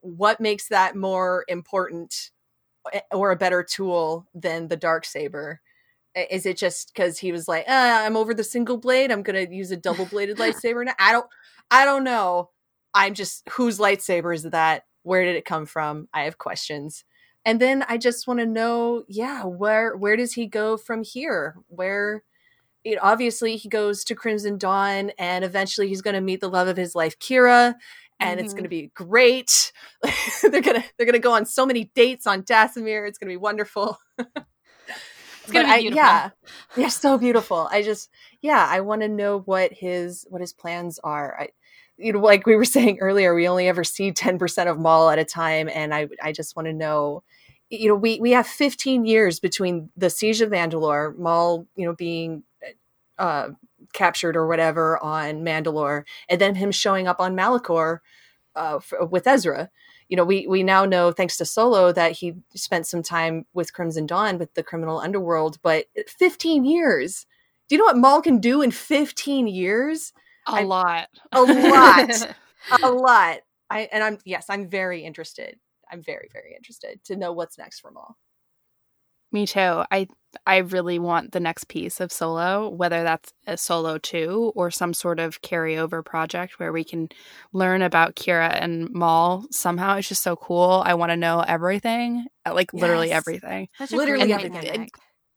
what 0.00 0.40
makes 0.40 0.68
that 0.68 0.96
more 0.96 1.44
important 1.48 2.30
eh, 2.92 3.00
or 3.12 3.30
a 3.32 3.36
better 3.36 3.62
tool 3.62 4.26
than 4.34 4.68
the 4.68 4.76
dark 4.76 5.04
saber 5.04 5.60
is 6.14 6.46
it 6.46 6.56
just 6.56 6.92
because 6.92 7.18
he 7.18 7.32
was 7.32 7.46
like 7.46 7.68
uh, 7.68 8.02
i'm 8.04 8.16
over 8.16 8.34
the 8.34 8.44
single 8.44 8.76
blade 8.76 9.10
i'm 9.10 9.22
gonna 9.22 9.46
use 9.50 9.70
a 9.70 9.76
double 9.76 10.06
bladed 10.06 10.36
lightsaber 10.38 10.84
now? 10.84 10.94
I 10.98 11.12
don't 11.12 11.26
i 11.70 11.84
don't 11.84 12.04
know. 12.04 12.50
I'm 12.92 13.14
just 13.14 13.48
whose 13.50 13.78
lightsaber 13.78 14.34
is 14.34 14.42
that? 14.42 14.82
Where 15.02 15.24
did 15.24 15.36
it 15.36 15.44
come 15.44 15.66
from? 15.66 16.08
I 16.12 16.24
have 16.24 16.38
questions. 16.38 17.04
And 17.44 17.60
then 17.60 17.84
i 17.88 17.96
just 17.96 18.26
want 18.26 18.40
to 18.40 18.46
know 18.46 19.04
yeah 19.08 19.44
where 19.44 19.96
where 19.96 20.16
does 20.16 20.34
he 20.34 20.46
go 20.46 20.76
from 20.76 21.02
here? 21.02 21.56
Where 21.68 22.22
know, 22.84 22.98
obviously 23.02 23.56
he 23.56 23.68
goes 23.68 24.04
to 24.04 24.14
crimson 24.14 24.58
dawn 24.58 25.12
and 25.18 25.44
eventually 25.44 25.88
he's 25.88 26.02
going 26.02 26.14
to 26.14 26.20
meet 26.20 26.40
the 26.40 26.48
love 26.48 26.68
of 26.68 26.76
his 26.76 26.94
life 26.94 27.18
qi'ra 27.18 27.74
and 28.18 28.36
mm-hmm. 28.36 28.44
it's 28.44 28.52
going 28.52 28.64
to 28.64 28.68
be 28.68 28.90
great. 28.94 29.72
They're 30.42 30.60
going 30.60 30.80
to 30.80 30.84
they're 30.98 31.06
going 31.06 31.12
to 31.12 31.18
go 31.18 31.34
on 31.34 31.46
so 31.46 31.64
many 31.64 31.90
dates 31.94 32.26
on 32.26 32.42
dathomir 32.42 33.08
it's 33.08 33.18
going 33.18 33.28
to 33.28 33.32
be 33.32 33.36
wonderful 33.36 33.98
it's 35.42 35.52
going 35.52 35.66
to 35.66 35.74
be 35.74 35.80
beautiful. 35.82 36.04
I, 36.04 36.10
yeah 36.10 36.30
they're 36.76 36.90
so 36.90 37.18
beautiful 37.18 37.68
i 37.70 37.82
just 37.82 38.10
yeah 38.42 38.66
i 38.68 38.80
want 38.80 39.02
to 39.02 39.08
know 39.08 39.40
what 39.40 39.72
his 39.72 40.26
what 40.28 40.40
his 40.40 40.52
plans 40.52 40.98
are 41.02 41.36
i 41.40 41.48
you 41.96 42.12
know 42.12 42.20
like 42.20 42.46
we 42.46 42.56
were 42.56 42.64
saying 42.76 42.98
earlier 43.00 43.34
we 43.34 43.48
only 43.48 43.68
ever 43.68 43.84
see 43.84 44.12
10% 44.12 44.70
of 44.70 44.78
maul 44.78 45.10
at 45.10 45.18
a 45.18 45.24
time 45.24 45.68
and 45.72 45.94
i 45.94 46.08
i 46.22 46.32
just 46.32 46.56
want 46.56 46.66
to 46.66 46.72
know 46.72 47.22
you 47.70 47.88
know 47.88 47.94
we 47.94 48.20
we 48.20 48.32
have 48.32 48.46
15 48.46 49.04
years 49.04 49.40
between 49.40 49.90
the 49.96 50.10
siege 50.10 50.40
of 50.40 50.50
mandalore 50.50 51.16
maul 51.16 51.66
you 51.76 51.86
know 51.86 51.94
being 51.94 52.42
uh, 53.18 53.50
captured 53.92 54.36
or 54.36 54.46
whatever 54.46 54.98
on 55.02 55.42
Mandalore, 55.44 56.04
and 56.28 56.40
then 56.40 56.54
him 56.56 56.72
showing 56.72 57.06
up 57.06 57.20
on 57.20 57.36
Malachor 57.36 57.98
uh, 58.56 58.78
for, 58.80 59.04
with 59.06 59.26
Ezra. 59.26 59.70
You 60.10 60.16
know, 60.16 60.24
we 60.24 60.46
we 60.46 60.62
now 60.62 60.84
know 60.84 61.12
thanks 61.12 61.38
to 61.38 61.46
Solo 61.46 61.92
that 61.92 62.12
he 62.12 62.34
spent 62.54 62.86
some 62.86 63.02
time 63.02 63.46
with 63.54 63.72
Crimson 63.72 64.06
Dawn 64.06 64.38
with 64.38 64.52
the 64.54 64.62
criminal 64.62 64.98
underworld, 64.98 65.58
but 65.62 65.86
15 66.06 66.64
years. 66.64 67.26
Do 67.68 67.76
you 67.76 67.78
know 67.78 67.86
what 67.86 67.96
Maul 67.96 68.20
can 68.20 68.38
do 68.38 68.60
in 68.60 68.72
15 68.72 69.46
years? 69.46 70.12
A 70.48 70.56
I, 70.56 70.62
lot. 70.64 71.08
A 71.32 71.42
lot. 71.42 72.10
a 72.82 72.90
lot. 72.90 73.38
I 73.70 73.88
and 73.92 74.02
I'm 74.02 74.18
yes, 74.24 74.46
I'm 74.50 74.68
very 74.68 75.04
interested. 75.04 75.58
I'm 75.90 76.02
very 76.02 76.28
very 76.32 76.54
interested 76.56 77.02
to 77.04 77.16
know 77.16 77.32
what's 77.32 77.56
next 77.56 77.80
for 77.80 77.90
Maul. 77.90 78.16
Me 79.32 79.46
too. 79.46 79.84
I 79.90 80.06
I 80.46 80.58
really 80.58 80.98
want 80.98 81.32
the 81.32 81.40
next 81.40 81.64
piece 81.68 82.00
of 82.00 82.12
Solo, 82.12 82.68
whether 82.68 83.02
that's 83.02 83.32
a 83.46 83.56
Solo 83.56 83.98
2 83.98 84.52
or 84.54 84.70
some 84.70 84.94
sort 84.94 85.18
of 85.18 85.42
carryover 85.42 86.04
project 86.04 86.58
where 86.58 86.72
we 86.72 86.84
can 86.84 87.08
learn 87.52 87.82
about 87.82 88.14
Qi'ra 88.14 88.56
and 88.60 88.88
Maul 88.90 89.44
somehow. 89.50 89.96
It's 89.96 90.08
just 90.08 90.22
so 90.22 90.36
cool. 90.36 90.82
I 90.86 90.94
want 90.94 91.10
to 91.10 91.16
know 91.16 91.40
everything, 91.40 92.26
uh, 92.46 92.54
like 92.54 92.70
yes. 92.72 92.80
literally 92.80 93.10
everything. 93.10 93.68
literally 93.90 94.32
everything. 94.32 94.88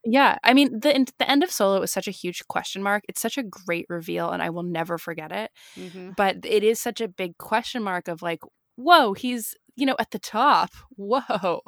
yeah, 0.06 0.38
I 0.44 0.54
mean 0.54 0.80
the 0.80 1.08
the 1.18 1.30
end 1.30 1.44
of 1.44 1.52
Solo 1.52 1.80
was 1.80 1.92
such 1.92 2.08
a 2.08 2.12
huge 2.12 2.48
question 2.48 2.84
mark. 2.84 3.04
It's 3.10 3.22
such 3.22 3.38
a 3.38 3.44
great 3.44 3.86
reveal, 3.90 4.30
and 4.30 4.44
I 4.44 4.50
will 4.52 4.64
never 4.64 4.98
forget 4.98 5.32
it. 5.32 5.52
Mm-hmm. 5.78 6.12
But 6.18 6.38
it 6.46 6.64
is 6.64 6.80
such 6.80 7.02
a 7.02 7.08
big 7.08 7.38
question 7.38 7.84
mark 7.84 8.08
of 8.08 8.22
like, 8.22 8.42
whoa, 8.76 9.14
he's 9.14 9.56
you 9.76 9.86
know, 9.86 9.96
at 10.00 10.12
the 10.12 10.20
top. 10.20 10.70
Whoa. 10.96 11.62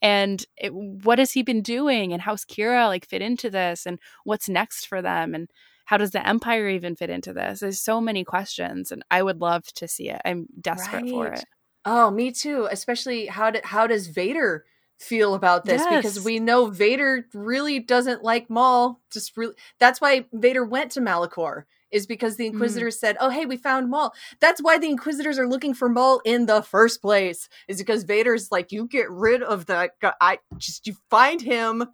And 0.00 0.44
it, 0.56 0.72
what 0.74 1.18
has 1.18 1.32
he 1.32 1.42
been 1.42 1.62
doing? 1.62 2.12
And 2.12 2.22
how's 2.22 2.44
Qi'ra 2.44 2.88
like 2.88 3.06
fit 3.06 3.22
into 3.22 3.50
this? 3.50 3.86
And 3.86 3.98
what's 4.24 4.48
next 4.48 4.86
for 4.86 5.02
them? 5.02 5.34
And 5.34 5.48
how 5.84 5.96
does 5.96 6.10
the 6.12 6.26
Empire 6.26 6.68
even 6.68 6.96
fit 6.96 7.10
into 7.10 7.32
this? 7.32 7.60
There's 7.60 7.80
so 7.80 8.00
many 8.00 8.24
questions, 8.24 8.92
and 8.92 9.04
I 9.10 9.22
would 9.22 9.40
love 9.40 9.64
to 9.74 9.88
see 9.88 10.08
it. 10.08 10.20
I'm 10.24 10.46
desperate 10.60 11.02
right. 11.02 11.10
for 11.10 11.26
it. 11.26 11.44
Oh, 11.84 12.10
me 12.10 12.30
too. 12.30 12.68
Especially 12.70 13.26
how 13.26 13.50
do, 13.50 13.60
how 13.64 13.86
does 13.86 14.06
Vader 14.06 14.64
feel 14.98 15.34
about 15.34 15.64
this? 15.64 15.82
Yes. 15.82 16.02
Because 16.02 16.24
we 16.24 16.38
know 16.38 16.66
Vader 16.66 17.26
really 17.34 17.80
doesn't 17.80 18.22
like 18.22 18.48
Maul. 18.48 19.00
Just 19.12 19.36
really, 19.36 19.54
that's 19.80 20.00
why 20.00 20.26
Vader 20.32 20.64
went 20.64 20.92
to 20.92 21.00
Malachor 21.00 21.64
is 21.92 22.06
because 22.06 22.36
the. 22.36 22.46
Inquisitors 22.46 22.96
mm. 22.96 23.00
said, 23.00 23.16
"Oh, 23.20 23.30
hey, 23.30 23.46
we 23.46 23.56
found 23.56 23.90
Maul." 23.90 24.12
That's 24.40 24.62
why 24.62 24.78
the 24.78 24.88
Inquisitors 24.88 25.38
are 25.38 25.48
looking 25.48 25.74
for 25.74 25.88
Maul 25.88 26.20
in 26.24 26.46
the 26.46 26.62
first 26.62 27.00
place. 27.00 27.48
Is 27.68 27.78
because 27.78 28.04
Vader's 28.04 28.50
like, 28.50 28.72
"You 28.72 28.86
get 28.86 29.10
rid 29.10 29.42
of 29.42 29.66
the 29.66 29.90
I 30.20 30.38
just 30.58 30.86
you 30.86 30.96
find 31.10 31.40
him, 31.40 31.84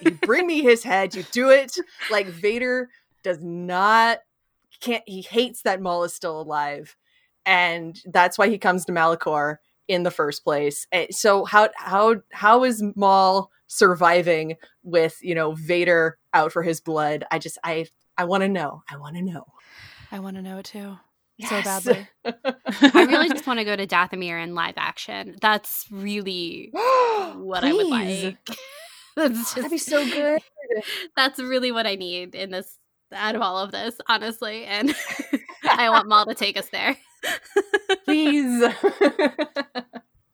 you 0.00 0.10
bring 0.22 0.46
me 0.46 0.62
his 0.62 0.82
head, 0.82 1.14
you 1.14 1.24
do 1.32 1.50
it." 1.50 1.76
Like 2.10 2.26
Vader 2.26 2.88
does 3.22 3.42
not 3.42 4.18
can't 4.80 5.02
he 5.06 5.22
hates 5.22 5.62
that 5.62 5.80
Maul 5.80 6.04
is 6.04 6.14
still 6.14 6.40
alive, 6.40 6.96
and 7.44 8.00
that's 8.06 8.38
why 8.38 8.48
he 8.48 8.58
comes 8.58 8.84
to 8.84 8.92
Malachor 8.92 9.56
in 9.88 10.02
the 10.02 10.10
first 10.10 10.44
place. 10.44 10.86
Eh, 10.92 11.06
so 11.10 11.44
how 11.44 11.68
how 11.76 12.16
how 12.32 12.64
is 12.64 12.82
Maul 12.94 13.50
surviving 13.66 14.56
with 14.82 15.18
you 15.22 15.34
know 15.34 15.52
Vader 15.52 16.18
out 16.32 16.52
for 16.52 16.62
his 16.62 16.80
blood? 16.80 17.24
I 17.30 17.38
just 17.38 17.58
I 17.64 17.86
I 18.18 18.24
want 18.24 18.42
to 18.42 18.48
know. 18.48 18.82
I 18.88 18.96
want 18.96 19.16
to 19.16 19.22
know. 19.22 19.44
I 20.10 20.20
want 20.20 20.36
to 20.36 20.42
know 20.42 20.58
it 20.58 20.66
too. 20.66 20.96
Yes. 21.36 21.50
So 21.50 21.62
badly. 21.62 22.08
I 22.24 23.04
really 23.04 23.28
just 23.28 23.46
want 23.46 23.58
to 23.58 23.64
go 23.64 23.76
to 23.76 23.86
Dathomir 23.86 24.42
in 24.42 24.54
live 24.54 24.74
action. 24.76 25.36
That's 25.40 25.86
really 25.90 26.70
what 26.72 27.62
I 27.62 27.72
would 27.72 27.86
like. 27.86 28.38
that's 29.16 29.38
just, 29.38 29.56
That'd 29.56 29.70
be 29.70 29.78
so 29.78 30.04
good. 30.04 30.40
That's 31.16 31.38
really 31.38 31.70
what 31.70 31.86
I 31.86 31.94
need 31.94 32.34
in 32.34 32.50
this 32.50 32.78
out 33.12 33.36
of 33.36 33.40
all 33.40 33.58
of 33.58 33.70
this, 33.70 33.94
honestly. 34.08 34.64
And 34.64 34.94
I 35.62 35.88
want 35.90 36.08
Maul 36.08 36.26
to 36.26 36.34
take 36.34 36.56
us 36.56 36.68
there. 36.70 36.96
Please 38.04 38.64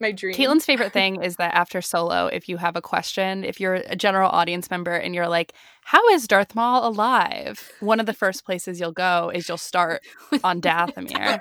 my 0.03 0.13
dream. 0.13 0.35
Caitlin's 0.35 0.67
favorite 0.67 0.93
thing 0.99 1.23
is 1.23 1.37
that 1.37 1.55
after 1.55 1.81
Solo, 1.81 2.27
if 2.27 2.49
you 2.49 2.59
have 2.59 2.77
a 2.77 2.83
question, 2.83 3.45
if 3.45 3.59
you're 3.59 3.77
a 3.87 3.97
general 3.97 4.29
audience 4.31 4.71
member 4.71 4.93
and 4.93 5.15
you're 5.15 5.29
like, 5.29 5.55
"How 5.85 6.07
is 6.11 6.29
Darth 6.29 6.55
Maul 6.55 6.87
alive?" 6.87 7.73
One 7.81 8.01
of 8.01 8.07
the 8.07 8.13
first 8.13 8.45
places 8.45 8.79
you'll 8.79 8.93
go 8.93 9.31
is 9.35 9.49
you'll 9.49 9.57
start 9.57 10.03
on 10.45 10.61
Dathomir 10.61 11.41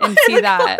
and 0.00 0.18
see 0.26 0.40
that. 0.40 0.78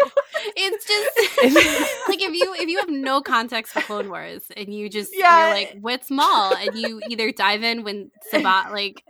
It's 0.56 0.86
just 0.86 2.08
like 2.08 2.20
if 2.20 2.34
you 2.34 2.54
if 2.54 2.68
you 2.68 2.78
have 2.80 2.90
no 2.90 3.20
context 3.20 3.72
for 3.72 3.82
Clone 3.82 4.08
Wars 4.08 4.42
and 4.56 4.74
you 4.74 4.88
just 4.88 5.12
yeah. 5.16 5.46
you're 5.46 5.54
like, 5.54 5.76
"What's 5.80 6.10
Maul?" 6.10 6.56
and 6.56 6.76
you 6.76 7.00
either 7.08 7.30
dive 7.30 7.62
in 7.62 7.84
when 7.84 8.10
Sabbat 8.30 8.72
like 8.72 9.04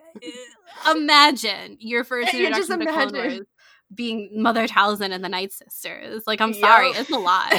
imagine 0.91 1.77
your 1.81 2.05
first 2.05 2.35
introduction 2.35 2.81
to 2.81 2.87
Clone 2.87 3.13
Wars 3.13 3.41
being 3.95 4.31
Mother 4.35 4.67
Talzin 4.67 5.13
and 5.13 5.25
the 5.25 5.29
Night 5.29 5.53
Sisters. 5.53 6.25
Like, 6.27 6.41
I'm 6.41 6.55
sorry, 6.55 6.91
yep. 6.91 7.01
it's 7.01 7.11
a 7.11 7.19
lot. 7.19 7.55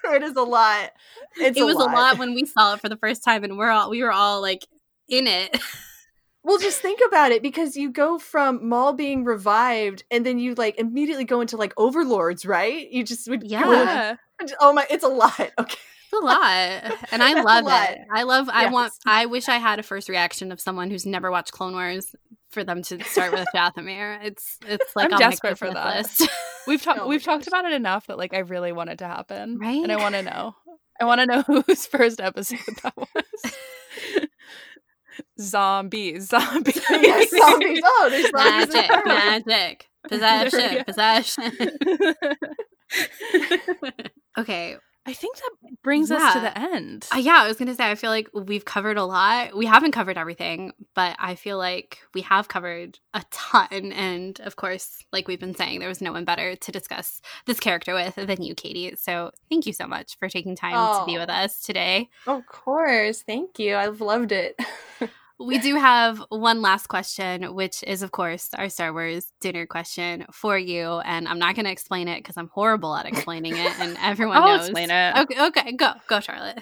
it 0.12 0.22
is 0.22 0.36
a 0.36 0.42
lot. 0.42 0.92
It's 1.36 1.58
it 1.58 1.62
a 1.62 1.66
was 1.66 1.76
lot. 1.76 1.90
a 1.90 1.92
lot 1.92 2.18
when 2.18 2.34
we 2.34 2.44
saw 2.44 2.74
it 2.74 2.80
for 2.80 2.88
the 2.88 2.96
first 2.96 3.24
time, 3.24 3.44
and 3.44 3.56
we're 3.56 3.70
all 3.70 3.90
we 3.90 4.02
were 4.02 4.12
all 4.12 4.40
like 4.40 4.66
in 5.08 5.26
it. 5.26 5.60
well, 6.42 6.58
just 6.58 6.80
think 6.80 7.00
about 7.06 7.32
it 7.32 7.42
because 7.42 7.76
you 7.76 7.90
go 7.90 8.18
from 8.18 8.68
Maul 8.68 8.92
being 8.92 9.24
revived, 9.24 10.04
and 10.10 10.24
then 10.24 10.38
you 10.38 10.54
like 10.54 10.78
immediately 10.78 11.24
go 11.24 11.40
into 11.40 11.56
like 11.56 11.72
overlords, 11.76 12.44
right? 12.46 12.90
You 12.90 13.04
just 13.04 13.28
would 13.28 13.44
yeah. 13.44 14.16
oh 14.60 14.72
my, 14.72 14.86
it's 14.90 15.04
a 15.04 15.08
lot. 15.08 15.38
Okay. 15.58 15.78
It's 16.12 16.20
a 16.20 16.24
lot, 16.24 17.12
and 17.12 17.22
I 17.22 17.40
love 17.40 17.66
it. 17.68 17.98
I 18.12 18.24
love. 18.24 18.46
Yes. 18.46 18.56
I 18.56 18.70
want. 18.70 18.92
I 19.06 19.26
wish 19.26 19.48
I 19.48 19.58
had 19.58 19.78
a 19.78 19.84
first 19.84 20.08
reaction 20.08 20.50
of 20.50 20.60
someone 20.60 20.90
who's 20.90 21.06
never 21.06 21.30
watched 21.30 21.52
Clone 21.52 21.72
Wars 21.74 22.16
for 22.50 22.64
them 22.64 22.82
to 22.82 23.02
start 23.04 23.32
with 23.32 23.46
Dathomir. 23.54 24.18
It's 24.22 24.58
it's 24.66 24.94
like 24.96 25.12
I'm 25.12 25.18
desperate 25.18 25.58
for 25.58 25.72
that. 25.72 25.96
List. 25.98 26.28
We've 26.66 26.82
talked 26.82 27.00
oh 27.00 27.08
we've 27.08 27.24
gosh. 27.24 27.24
talked 27.24 27.46
about 27.46 27.64
it 27.64 27.72
enough 27.72 28.06
that 28.08 28.18
like 28.18 28.34
I 28.34 28.40
really 28.40 28.70
want 28.70 28.90
it 28.90 28.98
to 28.98 29.06
happen, 29.06 29.58
right? 29.58 29.82
And 29.82 29.90
I 29.90 29.96
want 29.96 30.14
to 30.14 30.22
know. 30.22 30.54
I 31.00 31.04
want 31.04 31.20
to 31.20 31.26
know 31.26 31.42
whose 31.66 31.86
first 31.86 32.20
episode 32.20 32.58
that 32.82 32.94
was. 32.96 33.54
zombies, 35.40 36.28
zombies, 36.28 36.82
yes, 36.90 37.30
zombies. 37.30 37.80
Oh, 37.82 38.08
there's 38.10 38.32
magic, 38.32 38.90
magic, 39.06 39.88
possession, 40.06 40.84
possession. 40.84 41.52
okay, 44.38 44.76
I 45.06 45.14
think 45.14 45.36
that 45.36 45.82
brings 45.82 46.10
yeah. 46.10 46.16
us 46.16 46.34
to 46.34 46.40
the 46.40 46.58
end. 46.58 47.08
Uh, 47.12 47.18
yeah, 47.18 47.42
I 47.42 47.48
was 47.48 47.56
going 47.56 47.68
to 47.68 47.74
say, 47.74 47.90
I 47.90 47.94
feel 47.94 48.10
like 48.10 48.28
we've 48.34 48.64
covered 48.64 48.98
a 48.98 49.04
lot. 49.04 49.56
We 49.56 49.64
haven't 49.64 49.92
covered 49.92 50.18
everything, 50.18 50.72
but 50.94 51.16
I 51.18 51.36
feel 51.36 51.56
like 51.56 51.98
we 52.12 52.20
have 52.22 52.48
covered 52.48 52.98
a 53.14 53.24
ton. 53.30 53.92
And 53.92 54.38
of 54.40 54.56
course, 54.56 55.04
like 55.10 55.26
we've 55.26 55.40
been 55.40 55.54
saying, 55.54 55.80
there 55.80 55.88
was 55.88 56.02
no 56.02 56.12
one 56.12 56.26
better 56.26 56.54
to 56.54 56.72
discuss 56.72 57.22
this 57.46 57.58
character 57.58 57.94
with 57.94 58.14
than 58.14 58.42
you, 58.42 58.54
Katie. 58.54 58.94
So 58.96 59.32
thank 59.48 59.66
you 59.66 59.72
so 59.72 59.86
much 59.86 60.18
for 60.18 60.28
taking 60.28 60.54
time 60.54 60.74
oh. 60.76 61.00
to 61.00 61.06
be 61.06 61.18
with 61.18 61.30
us 61.30 61.62
today. 61.62 62.10
Of 62.26 62.46
course. 62.46 63.22
Thank 63.22 63.58
you. 63.58 63.76
I've 63.76 64.02
loved 64.02 64.32
it. 64.32 64.60
we 65.40 65.58
do 65.58 65.76
have 65.76 66.22
one 66.28 66.60
last 66.60 66.88
question, 66.88 67.54
which 67.54 67.82
is, 67.86 68.02
of 68.02 68.12
course, 68.12 68.50
our 68.54 68.68
Star 68.68 68.92
Wars 68.92 69.26
dinner 69.40 69.66
question 69.66 70.26
for 70.32 70.58
you. 70.58 71.00
And 71.00 71.26
I'm 71.26 71.38
not 71.38 71.54
going 71.54 71.64
to 71.64 71.72
explain 71.72 72.08
it 72.08 72.18
because 72.18 72.36
I'm 72.36 72.50
horrible 72.52 72.94
at 72.94 73.06
explaining 73.06 73.56
it, 73.56 73.80
and 73.80 73.96
everyone 74.02 74.36
I'll 74.36 74.56
knows. 74.58 74.68
explain 74.68 74.90
it. 74.90 75.16
Okay, 75.16 75.46
okay, 75.46 75.72
go, 75.72 75.92
go, 76.08 76.20
Charlotte. 76.20 76.58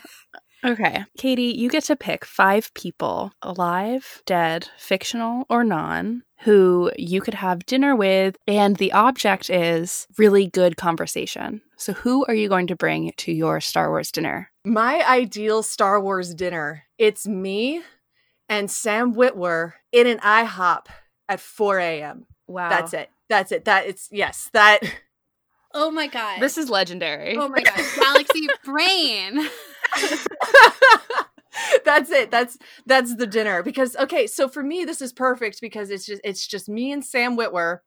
Okay. 0.65 1.05
Katie, 1.17 1.55
you 1.57 1.69
get 1.69 1.85
to 1.85 1.97
pick 1.97 2.25
five 2.25 2.73
people, 2.75 3.33
alive, 3.43 4.23
dead, 4.27 4.69
fictional, 4.77 5.45
or 5.49 5.63
non, 5.63 6.23
who 6.41 6.91
you 6.97 7.21
could 7.21 7.35
have 7.35 7.67
dinner 7.67 7.95
with, 7.95 8.37
and 8.47 8.77
the 8.77 8.93
object 8.93 9.51
is 9.51 10.07
really 10.19 10.49
good 10.49 10.77
conversation. 10.77 11.63
So, 11.77 11.93
who 11.93 12.25
are 12.27 12.35
you 12.35 12.49
going 12.49 12.67
to 12.69 12.77
bring 12.77 13.13
to 13.19 13.33
your 13.33 13.61
Star 13.61 13.89
Wars 13.89 14.11
dinner? 14.11 14.51
My 14.65 15.05
ideal 15.09 15.63
Star 15.63 16.01
Wars 16.01 16.35
dinner. 16.35 16.85
It's 16.99 17.27
me 17.27 17.83
and 18.49 18.71
Sam 18.71 19.15
Witwer 19.15 19.75
in 19.93 20.07
an 20.07 20.19
IHOP 20.19 20.87
at 21.29 21.41
4 21.41 21.79
a.m. 21.79 22.27
Wow. 22.47 22.69
That's 22.71 22.93
it. 22.95 23.11
That's 23.29 23.53
it. 23.53 23.65
That 23.67 23.87
it's 23.87 24.09
yes. 24.11 24.51
That 24.53 24.81
Oh 25.75 25.91
my 25.91 26.07
god. 26.07 26.41
This 26.41 26.57
is 26.57 26.71
legendary. 26.71 27.37
Oh 27.37 27.49
my 27.49 27.63
god. 27.63 27.79
Galaxy 27.97 28.49
brain. 28.65 29.39
that's 31.85 32.11
it. 32.11 32.31
That's 32.31 32.57
that's 32.87 33.17
the 33.17 33.27
dinner. 33.27 33.63
Because 33.63 33.95
okay, 33.97 34.27
so 34.27 34.49
for 34.49 34.63
me, 34.63 34.85
this 34.85 35.03
is 35.03 35.13
perfect 35.13 35.61
because 35.61 35.91
it's 35.91 36.07
just 36.07 36.23
it's 36.25 36.47
just 36.47 36.69
me 36.69 36.91
and 36.93 37.05
Sam 37.05 37.37
Witwer 37.37 37.81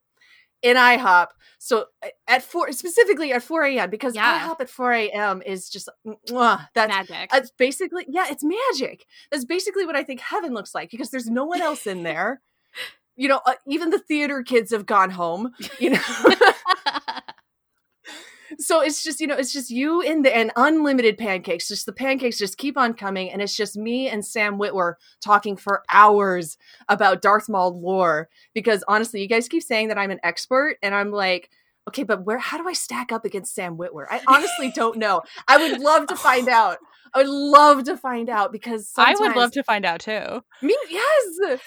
in 0.61 0.77
IHOP. 0.77 1.27
So 1.59 1.85
at 2.27 2.41
four 2.43 2.71
specifically 2.71 3.31
at 3.33 3.43
4 3.43 3.65
a.m. 3.65 3.89
because 3.89 4.15
Yeah. 4.15 4.39
IHOP 4.47 4.61
at 4.61 4.69
4 4.69 4.93
a.m. 4.93 5.41
is 5.45 5.69
just 5.69 5.89
mwah, 6.29 6.67
that's 6.73 6.89
Magic. 6.89 7.29
It's 7.33 7.51
basically, 7.51 8.05
yeah, 8.09 8.25
it's 8.29 8.43
magic. 8.43 9.05
That's 9.31 9.45
basically 9.45 9.85
what 9.85 9.95
I 9.95 10.03
think 10.03 10.21
heaven 10.21 10.53
looks 10.53 10.73
like 10.73 10.89
because 10.89 11.11
there's 11.11 11.29
no 11.29 11.45
one 11.45 11.61
else 11.61 11.85
in 11.87 12.03
there. 12.03 12.41
You 13.17 13.27
know, 13.27 13.41
uh, 13.45 13.53
even 13.67 13.89
the 13.89 13.99
theater 13.99 14.41
kids 14.41 14.71
have 14.71 14.85
gone 14.85 15.11
home. 15.11 15.51
You 15.79 15.91
know, 15.91 15.99
so 18.57 18.81
it's 18.81 19.03
just 19.03 19.19
you 19.19 19.27
know, 19.27 19.35
it's 19.35 19.53
just 19.53 19.69
you 19.69 20.01
in 20.01 20.21
the 20.21 20.35
and 20.35 20.51
unlimited 20.55 21.17
pancakes. 21.17 21.67
Just 21.67 21.85
the 21.85 21.93
pancakes 21.93 22.37
just 22.37 22.57
keep 22.57 22.77
on 22.77 22.93
coming, 22.93 23.31
and 23.31 23.41
it's 23.41 23.55
just 23.55 23.77
me 23.77 24.09
and 24.09 24.25
Sam 24.25 24.57
Witwer 24.57 24.95
talking 25.21 25.55
for 25.55 25.83
hours 25.89 26.57
about 26.89 27.21
Darth 27.21 27.49
Maul 27.49 27.79
lore. 27.79 28.29
Because 28.53 28.83
honestly, 28.87 29.21
you 29.21 29.27
guys 29.27 29.47
keep 29.47 29.63
saying 29.63 29.87
that 29.89 29.97
I'm 29.97 30.11
an 30.11 30.19
expert, 30.23 30.77
and 30.81 30.95
I'm 30.95 31.11
like. 31.11 31.49
Okay, 31.89 32.03
but 32.03 32.25
where? 32.25 32.37
How 32.37 32.59
do 32.59 32.69
I 32.69 32.73
stack 32.73 33.11
up 33.11 33.25
against 33.25 33.55
Sam 33.55 33.75
Witwer? 33.75 34.05
I 34.07 34.21
honestly 34.27 34.71
don't 34.75 34.97
know. 34.97 35.23
I 35.47 35.57
would 35.57 35.81
love 35.81 36.05
to 36.07 36.15
find 36.15 36.47
out. 36.49 36.77
I 37.11 37.17
would 37.17 37.27
love 37.27 37.85
to 37.85 37.97
find 37.97 38.29
out 38.29 38.51
because 38.51 38.93
I 38.97 39.15
would 39.19 39.35
love 39.35 39.51
to 39.53 39.63
find 39.63 39.83
out 39.83 40.01
too. 40.01 40.43
Me, 40.61 40.77
yes. 40.89 41.59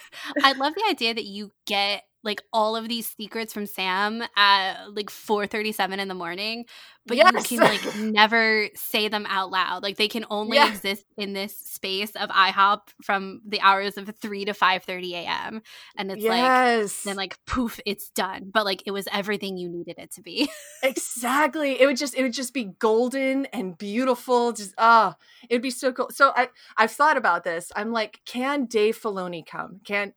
I 0.43 0.53
love 0.53 0.75
the 0.75 0.85
idea 0.89 1.15
that 1.15 1.25
you 1.25 1.51
get 1.67 2.05
like 2.25 2.43
all 2.53 2.75
of 2.77 2.89
these 2.89 3.09
secrets 3.09 3.53
from 3.53 3.67
Sam 3.67 4.23
at 4.37 4.95
like 4.95 5.11
4:37 5.11 5.99
in 6.01 6.09
the 6.09 6.15
morning, 6.15 6.65
but 7.07 7.17
Yes. 7.19 7.33
you 7.51 7.59
can 7.59 7.61
like 7.69 7.95
never 7.95 8.69
say 8.75 9.09
them 9.09 9.27
out 9.29 9.51
loud. 9.51 9.83
Like 9.83 9.97
they 9.97 10.09
can 10.09 10.25
only 10.31 10.57
Yeah. 10.57 10.69
exist 10.69 11.05
in 11.19 11.35
this 11.35 11.57
space 11.57 12.13
of 12.17 12.31
IHOP 12.31 12.81
from 13.03 13.41
the 13.47 13.61
hours 13.61 13.97
of 13.99 14.09
3 14.21 14.47
to 14.47 14.53
5:30 14.55 15.13
a.m. 15.15 15.63
And 15.97 16.11
it's 16.11 16.25
like 16.25 16.55
yes. 16.55 17.03
then 17.05 17.17
like 17.17 17.39
poof, 17.47 17.79
it's 17.85 18.11
done. 18.11 18.51
But 18.53 18.65
like 18.65 18.83
it 18.87 18.91
was 18.93 19.07
everything 19.13 19.57
you 19.59 19.69
needed 19.69 19.97
it 19.99 20.13
to 20.13 20.23
be. 20.23 20.49
exactly. 20.83 21.81
It 21.81 21.87
would 21.87 21.97
just 21.97 22.15
it 22.15 22.23
would 22.23 22.33
just 22.33 22.55
be 22.55 22.65
golden 22.79 23.47
and 23.47 23.77
beautiful. 23.77 24.53
Just 24.53 24.75
ah, 24.79 25.17
it'd 25.51 25.63
be 25.63 25.71
so 25.71 25.93
cool. 25.93 26.09
So 26.11 26.33
I 26.35 26.49
I've 26.77 26.93
thought 26.93 27.17
about 27.17 27.45
this. 27.45 27.71
I'm 27.77 27.93
like, 27.93 28.21
can 28.25 28.65
Dave 28.67 28.99
Filoni 29.01 29.45
come? 29.47 29.81
Can 29.85 30.15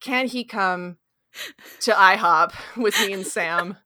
can 0.00 0.26
he 0.26 0.44
come 0.44 0.96
to 1.80 1.92
IHOP 1.92 2.52
with 2.76 2.98
me 3.00 3.12
and 3.12 3.26
Sam? 3.26 3.76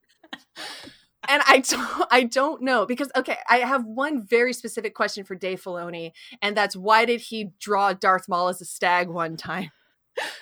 And 1.27 1.41
I 1.47 1.59
don't, 1.59 2.07
I 2.11 2.23
don't 2.23 2.61
know 2.61 2.85
because 2.85 3.09
okay, 3.15 3.37
I 3.49 3.57
have 3.57 3.83
one 3.85 4.25
very 4.25 4.53
specific 4.53 4.93
question 4.93 5.23
for 5.23 5.35
Dave 5.35 5.61
Filoni, 5.61 6.11
and 6.41 6.55
that's 6.55 6.75
why 6.75 7.05
did 7.05 7.19
he 7.21 7.51
draw 7.59 7.93
Darth 7.93 8.27
Maul 8.27 8.49
as 8.49 8.61
a 8.61 8.65
stag 8.65 9.09
one 9.09 9.37
time? 9.37 9.71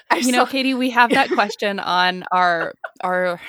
I 0.09 0.17
You 0.17 0.31
know, 0.31 0.45
Katie, 0.45 0.73
we 0.73 0.89
have 0.91 1.11
that 1.11 1.29
question 1.33 1.79
on 1.79 2.23
our 2.31 2.73
our 3.01 3.39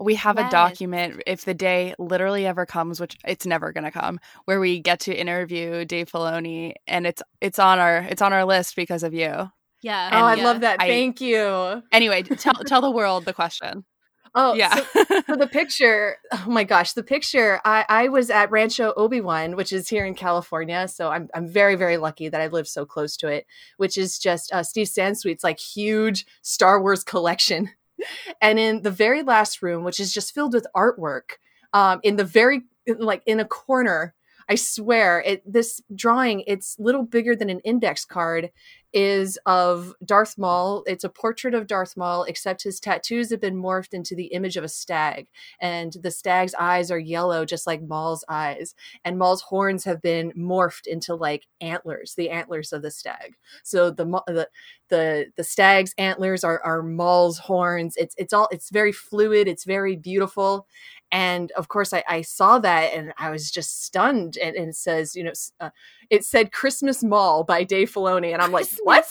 we 0.00 0.14
have 0.14 0.38
a 0.38 0.48
document 0.48 1.22
if 1.26 1.44
the 1.44 1.54
day 1.54 1.94
literally 1.98 2.46
ever 2.46 2.64
comes, 2.66 3.00
which 3.00 3.16
it's 3.26 3.46
never 3.46 3.72
gonna 3.72 3.90
come, 3.90 4.20
where 4.44 4.60
we 4.60 4.80
get 4.80 5.00
to 5.00 5.14
interview 5.14 5.84
Dave 5.84 6.10
Filoni 6.10 6.74
and 6.86 7.06
it's 7.06 7.22
it's 7.40 7.58
on 7.58 7.78
our 7.78 7.98
it's 7.98 8.22
on 8.22 8.32
our 8.32 8.44
list 8.44 8.76
because 8.76 9.02
of 9.02 9.12
you. 9.12 9.50
Yeah. 9.82 10.10
oh, 10.12 10.24
I 10.24 10.34
yeah. 10.34 10.44
love 10.44 10.60
that. 10.60 10.80
I- 10.80 10.88
Thank 10.88 11.20
you. 11.20 11.82
Anyway, 11.92 12.22
tell 12.22 12.54
tell 12.54 12.80
the 12.80 12.90
world 12.90 13.24
the 13.24 13.32
question. 13.34 13.84
Oh, 14.34 14.52
yeah. 14.54 14.74
so- 14.92 15.04
so 15.26 15.36
the 15.36 15.48
picture 15.50 16.18
oh 16.32 16.44
my 16.46 16.62
gosh 16.62 16.92
the 16.92 17.02
picture 17.02 17.60
i 17.64 17.84
i 17.88 18.08
was 18.08 18.28
at 18.28 18.50
rancho 18.50 18.92
obi-wan 18.94 19.56
which 19.56 19.72
is 19.72 19.88
here 19.88 20.04
in 20.04 20.14
california 20.14 20.86
so 20.86 21.08
i'm, 21.08 21.28
I'm 21.34 21.48
very 21.48 21.76
very 21.76 21.96
lucky 21.96 22.28
that 22.28 22.40
i 22.40 22.46
live 22.48 22.68
so 22.68 22.84
close 22.84 23.16
to 23.16 23.28
it 23.28 23.46
which 23.78 23.96
is 23.96 24.18
just 24.18 24.52
uh, 24.52 24.62
steve 24.62 24.86
sansweet's 24.86 25.42
like 25.42 25.58
huge 25.58 26.26
star 26.42 26.80
wars 26.80 27.04
collection 27.04 27.70
and 28.42 28.58
in 28.58 28.82
the 28.82 28.90
very 28.90 29.22
last 29.22 29.62
room 29.62 29.82
which 29.82 29.98
is 29.98 30.12
just 30.12 30.34
filled 30.34 30.52
with 30.52 30.66
artwork 30.76 31.38
um 31.72 31.98
in 32.02 32.16
the 32.16 32.24
very 32.24 32.60
like 32.98 33.22
in 33.24 33.40
a 33.40 33.46
corner 33.46 34.14
i 34.48 34.54
swear 34.54 35.20
it 35.26 35.42
this 35.50 35.80
drawing 35.94 36.42
it's 36.46 36.76
little 36.78 37.02
bigger 37.04 37.34
than 37.36 37.50
an 37.50 37.60
index 37.60 38.04
card 38.04 38.50
is 38.92 39.38
of 39.46 39.94
Darth 40.04 40.38
Maul. 40.38 40.82
It's 40.86 41.04
a 41.04 41.08
portrait 41.08 41.54
of 41.54 41.66
Darth 41.66 41.96
Maul, 41.96 42.24
except 42.24 42.62
his 42.62 42.80
tattoos 42.80 43.30
have 43.30 43.40
been 43.40 43.56
morphed 43.60 43.92
into 43.92 44.14
the 44.14 44.26
image 44.26 44.56
of 44.56 44.64
a 44.64 44.68
stag. 44.68 45.28
And 45.60 45.94
the 46.02 46.10
stag's 46.10 46.54
eyes 46.58 46.90
are 46.90 46.98
yellow, 46.98 47.44
just 47.44 47.66
like 47.66 47.82
Maul's 47.82 48.24
eyes. 48.28 48.74
And 49.04 49.18
Maul's 49.18 49.42
horns 49.42 49.84
have 49.84 50.00
been 50.00 50.32
morphed 50.32 50.86
into 50.86 51.14
like 51.14 51.46
antlers, 51.60 52.14
the 52.14 52.30
antlers 52.30 52.72
of 52.72 52.82
the 52.82 52.90
stag. 52.90 53.34
So 53.62 53.90
the 53.90 54.04
the 54.26 54.48
the, 54.88 55.26
the 55.36 55.44
stag's 55.44 55.92
antlers 55.98 56.44
are, 56.44 56.62
are 56.64 56.82
Maul's 56.82 57.38
horns. 57.38 57.94
It's 57.98 58.14
it's 58.16 58.32
all 58.32 58.48
it's 58.50 58.70
very 58.70 58.92
fluid. 58.92 59.46
It's 59.48 59.64
very 59.64 59.96
beautiful. 59.96 60.66
And 61.10 61.50
of 61.52 61.68
course, 61.68 61.92
I, 61.92 62.04
I 62.08 62.22
saw 62.22 62.58
that 62.58 62.92
and 62.94 63.12
I 63.18 63.30
was 63.30 63.50
just 63.50 63.84
stunned. 63.84 64.36
And, 64.36 64.56
and 64.56 64.68
it 64.70 64.76
says, 64.76 65.16
you 65.16 65.24
know, 65.24 65.32
uh, 65.60 65.70
it 66.10 66.24
said 66.24 66.52
Christmas 66.52 67.04
Maul 67.04 67.44
by 67.44 67.64
Dave 67.64 67.92
Filoni. 67.92 68.32
And 68.32 68.40
I'm 68.40 68.52
like, 68.52 68.68
what? 68.82 69.06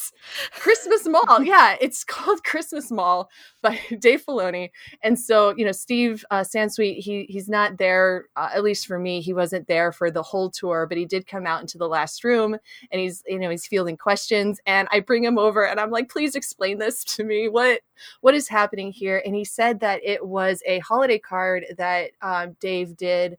Christmas 0.52 1.07
Maul. 1.07 1.44
Yeah, 1.44 1.76
it's 1.80 2.03
called 2.03 2.44
Christmas 2.44 2.91
Maul 2.91 3.30
by 3.61 3.80
Dave 3.99 4.26
Filoni. 4.26 4.72
And 5.03 5.19
so, 5.19 5.53
you 5.56 5.65
know, 5.65 5.72
Steve 5.72 6.26
uh, 6.32 6.41
Sansweet, 6.41 6.99
he 6.99 7.26
he's 7.30 7.49
not 7.49 7.78
there, 7.78 8.26
uh, 8.36 8.49
at 8.53 8.64
least 8.64 8.88
for 8.88 8.98
me, 8.98 9.22
he 9.22 9.34
wasn't 9.34 9.68
there 9.68 9.91
for 9.91 10.10
the 10.10 10.24
whole 10.24 10.49
tour, 10.49 10.88
but 10.88 10.98
he 10.98 11.06
did 11.06 11.28
come 11.28 11.45
out 11.45 11.61
into 11.61 11.78
the 11.78 11.88
last 11.88 12.24
room 12.24 12.57
and 12.91 13.02
he's, 13.02 13.24
you 13.28 13.40
know, 13.40 13.49
he's 13.49 13.68
fielding 13.68 13.98
questions. 13.98 14.60
And 14.65 14.88
I 14.91 14.99
bring 14.99 15.24
him 15.24 15.38
over 15.38 15.65
and 15.65 15.80
I'm 15.80 15.91
like, 15.91 16.10
please 16.10 16.36
explain 16.36 16.80
this 16.80 17.03
to 17.06 17.24
me. 17.24 17.48
What 17.48 17.82
what 18.22 18.34
is 18.34 18.48
happening 18.48 18.91
here? 18.91 19.22
And 19.26 19.36
he 19.36 19.45
said 19.45 19.80
that 19.82 20.02
it 20.03 20.26
was 20.26 20.61
a 20.65 20.80
holiday 20.80 21.19
card 21.19 21.65
that 21.78 22.11
um, 22.22 22.56
Dave 22.60 22.98
did 22.98 23.38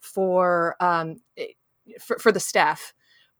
for 0.00 0.76
um, 0.80 1.20
for, 2.00 2.18
for 2.18 2.32
the 2.32 2.40
staff 2.40 2.94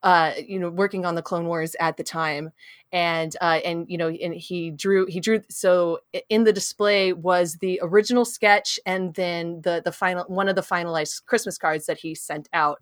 uh 0.07 0.33
you 0.39 0.59
know 0.59 0.71
working 0.71 1.05
on 1.05 1.17
the 1.17 1.23
clone 1.23 1.47
wars 1.47 1.77
at 1.81 1.99
the 1.99 2.05
time. 2.05 2.53
And 2.93 3.37
uh 3.43 3.61
and 3.65 3.87
you 3.91 3.99
know 3.99 4.09
and 4.09 4.35
he 4.35 4.71
drew 4.71 5.07
he 5.07 5.21
drew 5.21 5.43
so 5.51 6.01
in 6.31 6.45
the 6.45 6.53
display 6.53 7.13
was 7.13 7.57
the 7.57 7.81
original 7.83 8.25
sketch 8.25 8.81
and 8.87 9.15
then 9.15 9.61
the 9.63 9.83
the 9.85 9.93
final 9.93 10.25
one 10.29 10.49
of 10.49 10.55
the 10.57 10.63
finalized 10.63 11.27
christmas 11.27 11.59
cards 11.59 11.87
that 11.87 11.99
he 11.99 12.15
sent 12.15 12.49
out 12.55 12.81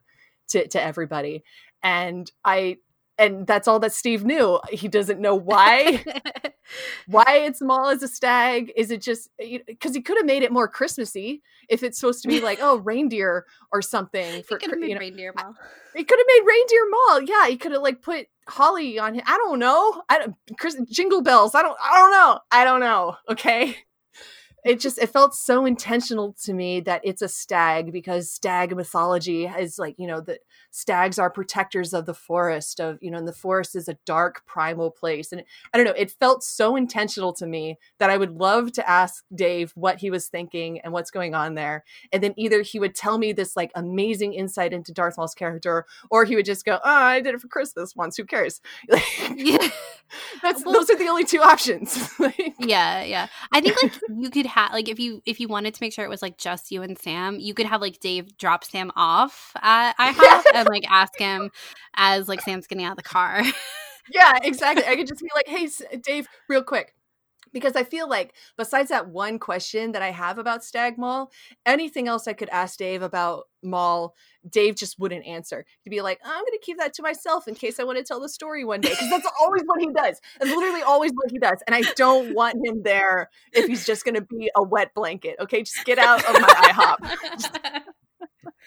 to 0.48 0.68
to 0.68 0.82
everybody. 0.82 1.42
And 1.82 2.30
i 2.44 2.78
and 3.18 3.46
that's 3.46 3.68
all 3.68 3.78
that 3.78 3.92
steve 3.92 4.24
knew 4.24 4.58
he 4.70 4.88
doesn't 4.88 5.20
know 5.20 5.34
why 5.34 6.04
why 7.06 7.24
it's 7.44 7.60
Maul 7.60 7.88
as 7.88 8.02
a 8.02 8.08
stag 8.08 8.72
is 8.76 8.90
it 8.90 9.02
just 9.02 9.30
because 9.66 9.94
he 9.94 10.00
could 10.00 10.16
have 10.16 10.26
made 10.26 10.42
it 10.42 10.52
more 10.52 10.68
christmassy 10.68 11.42
if 11.68 11.82
it's 11.82 11.98
supposed 11.98 12.22
to 12.22 12.28
be 12.28 12.40
like 12.40 12.58
oh 12.60 12.76
reindeer 12.76 13.46
or 13.72 13.82
something 13.82 14.42
for 14.42 14.58
could 14.58 14.70
have 14.70 14.80
made 14.80 14.88
you 14.88 14.94
know, 14.94 15.00
reindeer 15.00 15.32
maul. 15.36 15.54
he 15.94 16.04
could 16.04 16.18
have 16.18 16.26
made 16.26 16.42
reindeer 16.46 16.90
maul. 16.90 17.22
Yeah, 17.22 17.48
he 17.48 17.56
could 17.56 17.72
have 17.72 17.82
like 17.82 18.02
put 18.02 18.26
holly 18.48 18.98
on 18.98 19.14
him. 19.14 19.22
I 19.26 19.36
don't 19.36 19.58
know. 19.58 20.02
I 20.08 20.18
don't 20.18 20.36
Chris, 20.58 20.76
jingle 20.90 21.22
bells. 21.22 21.54
I 21.54 21.62
don't. 21.62 21.76
I 21.82 21.98
don't 21.98 22.10
know. 22.10 22.38
I 22.50 22.64
don't 22.64 22.80
know. 22.80 23.16
Okay. 23.30 23.76
It 24.64 24.80
just 24.80 24.98
it 24.98 25.10
felt 25.10 25.34
so 25.34 25.66
intentional 25.66 26.34
to 26.44 26.54
me 26.54 26.80
that 26.80 27.02
it's 27.04 27.22
a 27.22 27.28
stag 27.28 27.92
because 27.92 28.30
stag 28.30 28.74
mythology 28.74 29.44
is 29.44 29.78
like 29.78 29.94
you 29.98 30.06
know 30.06 30.20
the 30.20 30.38
stags 30.70 31.18
are 31.18 31.30
protectors 31.30 31.92
of 31.92 32.06
the 32.06 32.14
forest 32.14 32.80
of 32.80 32.98
you 33.02 33.10
know 33.10 33.18
and 33.18 33.28
the 33.28 33.32
forest 33.32 33.76
is 33.76 33.88
a 33.88 33.98
dark 34.06 34.44
primal 34.46 34.90
place. 34.90 35.32
And 35.32 35.44
I 35.72 35.76
don't 35.76 35.86
know 35.86 35.94
it 35.96 36.10
felt 36.12 36.42
so 36.42 36.76
intentional 36.76 37.32
to 37.34 37.46
me 37.46 37.78
that 37.98 38.10
I 38.10 38.16
would 38.16 38.32
love 38.32 38.72
to 38.72 38.88
ask 38.88 39.22
Dave 39.34 39.72
what 39.74 39.98
he 39.98 40.10
was 40.10 40.28
thinking 40.28 40.80
and 40.80 40.92
what's 40.92 41.10
going 41.10 41.34
on 41.34 41.54
there. 41.54 41.84
And 42.12 42.22
then 42.22 42.34
either 42.36 42.62
he 42.62 42.78
would 42.78 42.94
tell 42.94 43.18
me 43.18 43.32
this 43.32 43.56
like 43.56 43.70
amazing 43.74 44.32
insight 44.34 44.72
into 44.72 44.92
Darth 44.92 45.16
Maul's 45.18 45.34
character 45.34 45.84
or 46.10 46.24
he 46.24 46.36
would 46.36 46.46
just 46.46 46.64
go 46.64 46.76
oh 46.76 46.80
I 46.84 47.20
did 47.20 47.34
it 47.34 47.40
for 47.40 47.48
Christmas 47.48 47.94
once. 47.94 48.16
Who 48.16 48.24
cares? 48.24 48.60
Like, 48.88 49.04
Yeah. 49.34 49.58
that's 50.42 50.64
Well- 50.64 50.74
those 50.74 50.90
are 50.90 50.96
the 50.96 51.08
only 51.08 51.24
two 51.24 51.42
options. 51.42 51.98
Like, 52.18 52.54
Yeah, 52.58 53.02
yeah. 53.02 53.26
I 53.52 53.60
think 53.60 53.82
like 53.82 53.92
you 54.16 54.30
could 54.30 54.46
have 54.54 54.72
like 54.72 54.88
if 54.88 55.00
you 55.00 55.20
if 55.26 55.40
you 55.40 55.48
wanted 55.48 55.74
to 55.74 55.82
make 55.82 55.92
sure 55.92 56.04
it 56.04 56.08
was 56.08 56.22
like 56.22 56.38
just 56.38 56.70
you 56.70 56.82
and 56.82 56.96
Sam, 56.96 57.38
you 57.40 57.54
could 57.54 57.66
have 57.66 57.80
like 57.80 57.98
Dave 57.98 58.36
drop 58.38 58.64
Sam 58.64 58.92
off 58.94 59.52
at 59.60 59.94
IHOP 59.98 60.44
and 60.54 60.68
like 60.68 60.84
ask 60.88 61.18
him 61.18 61.50
as 61.96 62.28
like 62.28 62.40
Sam's 62.40 62.66
getting 62.66 62.84
out 62.84 62.92
of 62.92 62.96
the 62.96 63.02
car. 63.02 63.42
yeah, 64.12 64.38
exactly. 64.42 64.84
I 64.86 64.94
could 64.96 65.08
just 65.08 65.20
be 65.20 65.30
like, 65.34 65.48
"Hey, 65.48 65.68
Dave, 66.02 66.28
real 66.48 66.62
quick." 66.62 66.94
Because 67.54 67.74
I 67.76 67.84
feel 67.84 68.06
like 68.06 68.34
besides 68.58 68.90
that 68.90 69.08
one 69.08 69.38
question 69.38 69.92
that 69.92 70.02
I 70.02 70.10
have 70.10 70.36
about 70.36 70.62
Stag 70.62 70.98
Maul, 70.98 71.32
anything 71.64 72.06
else 72.06 72.28
I 72.28 72.34
could 72.34 72.50
ask 72.50 72.78
Dave 72.78 73.00
about 73.00 73.44
Maul, 73.62 74.14
Dave 74.48 74.76
just 74.76 74.98
wouldn't 74.98 75.24
answer. 75.24 75.64
He'd 75.82 75.90
be 75.90 76.02
like, 76.02 76.20
I'm 76.22 76.42
going 76.42 76.52
to 76.52 76.60
keep 76.62 76.76
that 76.76 76.92
to 76.94 77.02
myself 77.02 77.48
in 77.48 77.54
case 77.54 77.80
I 77.80 77.84
want 77.84 77.96
to 77.96 78.04
tell 78.04 78.20
the 78.20 78.28
story 78.28 78.64
one 78.64 78.82
day. 78.82 78.90
Because 78.90 79.08
that's 79.08 79.28
always 79.40 79.62
what 79.64 79.80
he 79.80 79.86
does. 79.86 80.20
That's 80.38 80.54
literally 80.54 80.82
always 80.82 81.12
what 81.12 81.30
he 81.30 81.38
does. 81.38 81.62
And 81.66 81.74
I 81.74 81.82
don't 81.96 82.34
want 82.34 82.56
him 82.62 82.82
there 82.82 83.30
if 83.52 83.66
he's 83.66 83.86
just 83.86 84.04
going 84.04 84.16
to 84.16 84.20
be 84.20 84.50
a 84.54 84.62
wet 84.62 84.92
blanket. 84.94 85.36
Okay, 85.40 85.62
just 85.62 85.84
get 85.86 85.98
out 85.98 86.22
of 86.26 86.32
my 86.34 86.48
IHOP. 86.48 87.82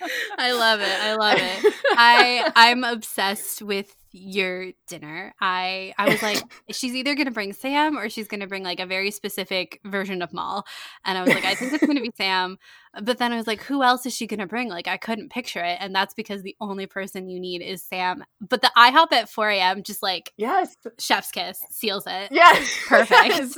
I 0.37 0.51
love 0.51 0.81
it. 0.81 0.99
I 0.99 1.15
love 1.15 1.37
it. 1.39 1.73
I 1.91 2.51
I'm 2.55 2.83
obsessed 2.83 3.61
with 3.61 3.95
your 4.17 4.71
dinner. 4.87 5.33
I 5.39 5.93
I 5.97 6.09
was 6.09 6.21
like, 6.21 6.41
she's 6.71 6.95
either 6.95 7.15
gonna 7.15 7.31
bring 7.31 7.53
Sam 7.53 7.97
or 7.97 8.09
she's 8.09 8.27
gonna 8.27 8.47
bring 8.47 8.63
like 8.63 8.79
a 8.79 8.85
very 8.85 9.11
specific 9.11 9.79
version 9.85 10.21
of 10.21 10.33
Maul. 10.33 10.65
And 11.05 11.17
I 11.17 11.21
was 11.21 11.33
like, 11.33 11.45
I 11.45 11.55
think 11.55 11.73
it's 11.73 11.85
gonna 11.85 12.01
be 12.01 12.11
Sam. 12.17 12.57
But 13.01 13.17
then 13.19 13.31
I 13.31 13.37
was 13.37 13.47
like, 13.47 13.61
who 13.63 13.83
else 13.83 14.05
is 14.05 14.15
she 14.15 14.27
gonna 14.27 14.47
bring? 14.47 14.69
Like 14.69 14.87
I 14.87 14.97
couldn't 14.97 15.31
picture 15.31 15.63
it. 15.63 15.77
And 15.79 15.93
that's 15.93 16.13
because 16.13 16.41
the 16.41 16.55
only 16.59 16.87
person 16.87 17.29
you 17.29 17.39
need 17.39 17.61
is 17.61 17.83
Sam. 17.83 18.23
But 18.41 18.61
the 18.61 18.71
IHOP 18.75 19.11
at 19.13 19.29
4 19.29 19.49
a.m. 19.51 19.83
just 19.83 20.01
like 20.03 20.31
Yes. 20.37 20.75
Chef's 20.99 21.31
kiss 21.31 21.59
seals 21.69 22.05
it. 22.07 22.29
Yes. 22.31 22.75
Perfect. 22.87 23.57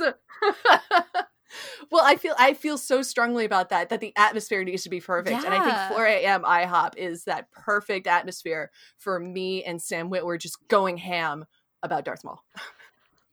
Well, 1.90 2.02
I 2.04 2.16
feel 2.16 2.34
I 2.38 2.54
feel 2.54 2.78
so 2.78 3.02
strongly 3.02 3.44
about 3.44 3.70
that 3.70 3.88
that 3.88 4.00
the 4.00 4.12
atmosphere 4.16 4.62
needs 4.64 4.82
to 4.84 4.88
be 4.90 5.00
perfect, 5.00 5.42
Yeah. 5.42 5.44
and 5.44 5.54
I 5.54 5.64
think 5.88 5.96
4 5.96 6.06
a.m. 6.06 6.42
IHOP 6.44 6.96
is 6.96 7.24
that 7.24 7.50
perfect 7.50 8.06
atmosphere 8.06 8.70
for 8.98 9.18
me 9.18 9.64
and 9.64 9.80
Sam 9.82 10.10
Witwer 10.10 10.38
just 10.38 10.56
going 10.68 10.96
ham 10.96 11.44
about 11.82 12.04
Darth 12.04 12.22
Maul. 12.24 12.44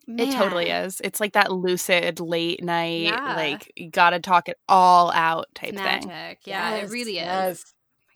It 0.07 0.31
totally 0.31 0.69
is. 0.69 1.01
It's 1.03 1.19
like 1.19 1.33
that 1.33 1.51
lucid 1.51 2.21
late 2.21 2.63
night, 2.63 3.01
Yeah. 3.03 3.35
like 3.35 3.71
you 3.75 3.89
gotta 3.91 4.19
talk 4.21 4.47
it 4.47 4.57
all 4.69 5.11
out 5.11 5.47
type 5.53 5.73
It's 5.73 5.81
thing. 5.81 6.07
magic. 6.07 6.39
Yeah, 6.45 6.75
it 6.75 6.89
really 6.89 7.17
is. 7.17 7.25
yes. 7.25 7.73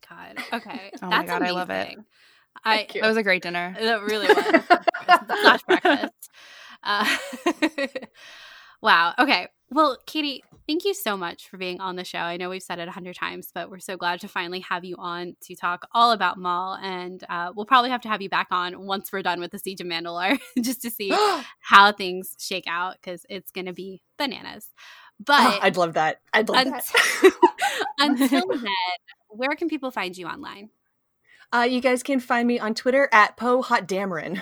Oh 0.09 0.15
my 0.15 0.33
god. 0.33 0.43
Okay. 0.53 0.91
Oh 1.01 1.07
my 1.07 1.17
That's 1.17 1.29
God, 1.31 1.41
I 1.43 1.51
love 1.51 1.69
it. 1.69 1.97
I 2.63 2.87
That 2.93 3.07
was 3.07 3.17
a 3.17 3.23
great 3.23 3.43
dinner. 3.43 3.75
That 3.77 4.01
really 4.03 4.27
was. 4.27 5.39
Slash 5.41 5.63
breakfast. 5.67 6.29
Uh, 6.83 7.17
wow. 8.81 9.13
Okay. 9.19 9.47
Well, 9.73 9.97
Katie, 10.05 10.43
thank 10.67 10.83
you 10.83 10.93
so 10.93 11.15
much 11.15 11.47
for 11.47 11.57
being 11.57 11.79
on 11.79 11.95
the 11.95 12.03
show. 12.03 12.19
I 12.19 12.35
know 12.35 12.49
we've 12.49 12.61
said 12.61 12.79
it 12.79 12.89
a 12.89 12.91
hundred 12.91 13.15
times, 13.15 13.51
but 13.53 13.69
we're 13.69 13.79
so 13.79 13.95
glad 13.95 14.19
to 14.19 14.27
finally 14.27 14.59
have 14.59 14.83
you 14.83 14.97
on 14.99 15.37
to 15.43 15.55
talk 15.55 15.87
all 15.93 16.11
about 16.11 16.37
Maul. 16.37 16.75
And 16.75 17.23
uh, 17.29 17.53
we'll 17.55 17.65
probably 17.65 17.89
have 17.89 18.01
to 18.01 18.09
have 18.09 18.21
you 18.21 18.27
back 18.27 18.47
on 18.51 18.85
once 18.85 19.13
we're 19.13 19.21
done 19.21 19.39
with 19.39 19.51
the 19.51 19.59
Siege 19.59 19.79
of 19.79 19.87
Mandalore, 19.87 20.39
just 20.61 20.81
to 20.81 20.89
see 20.89 21.09
how 21.61 21.93
things 21.93 22.35
shake 22.37 22.65
out 22.67 22.97
because 23.01 23.25
it's 23.29 23.51
going 23.51 23.67
to 23.67 23.73
be 23.73 24.01
bananas. 24.17 24.67
But 25.23 25.39
Oh, 25.39 25.59
I'd 25.61 25.77
love 25.77 25.93
that. 25.93 26.19
I'd 26.33 26.49
love 26.49 26.65
that. 26.65 26.85
until, 27.99 28.27
until 28.27 28.47
then, 28.57 28.67
where 29.29 29.55
can 29.55 29.69
people 29.69 29.91
find 29.91 30.17
you 30.17 30.27
online? 30.27 30.69
Uh, 31.53 31.67
you 31.69 31.79
guys 31.79 32.03
can 32.03 32.19
find 32.19 32.45
me 32.45 32.59
on 32.59 32.73
Twitter 32.73 33.07
at 33.13 33.37
Po 33.37 33.61
Hot 33.61 33.87
Dameron. 33.87 34.41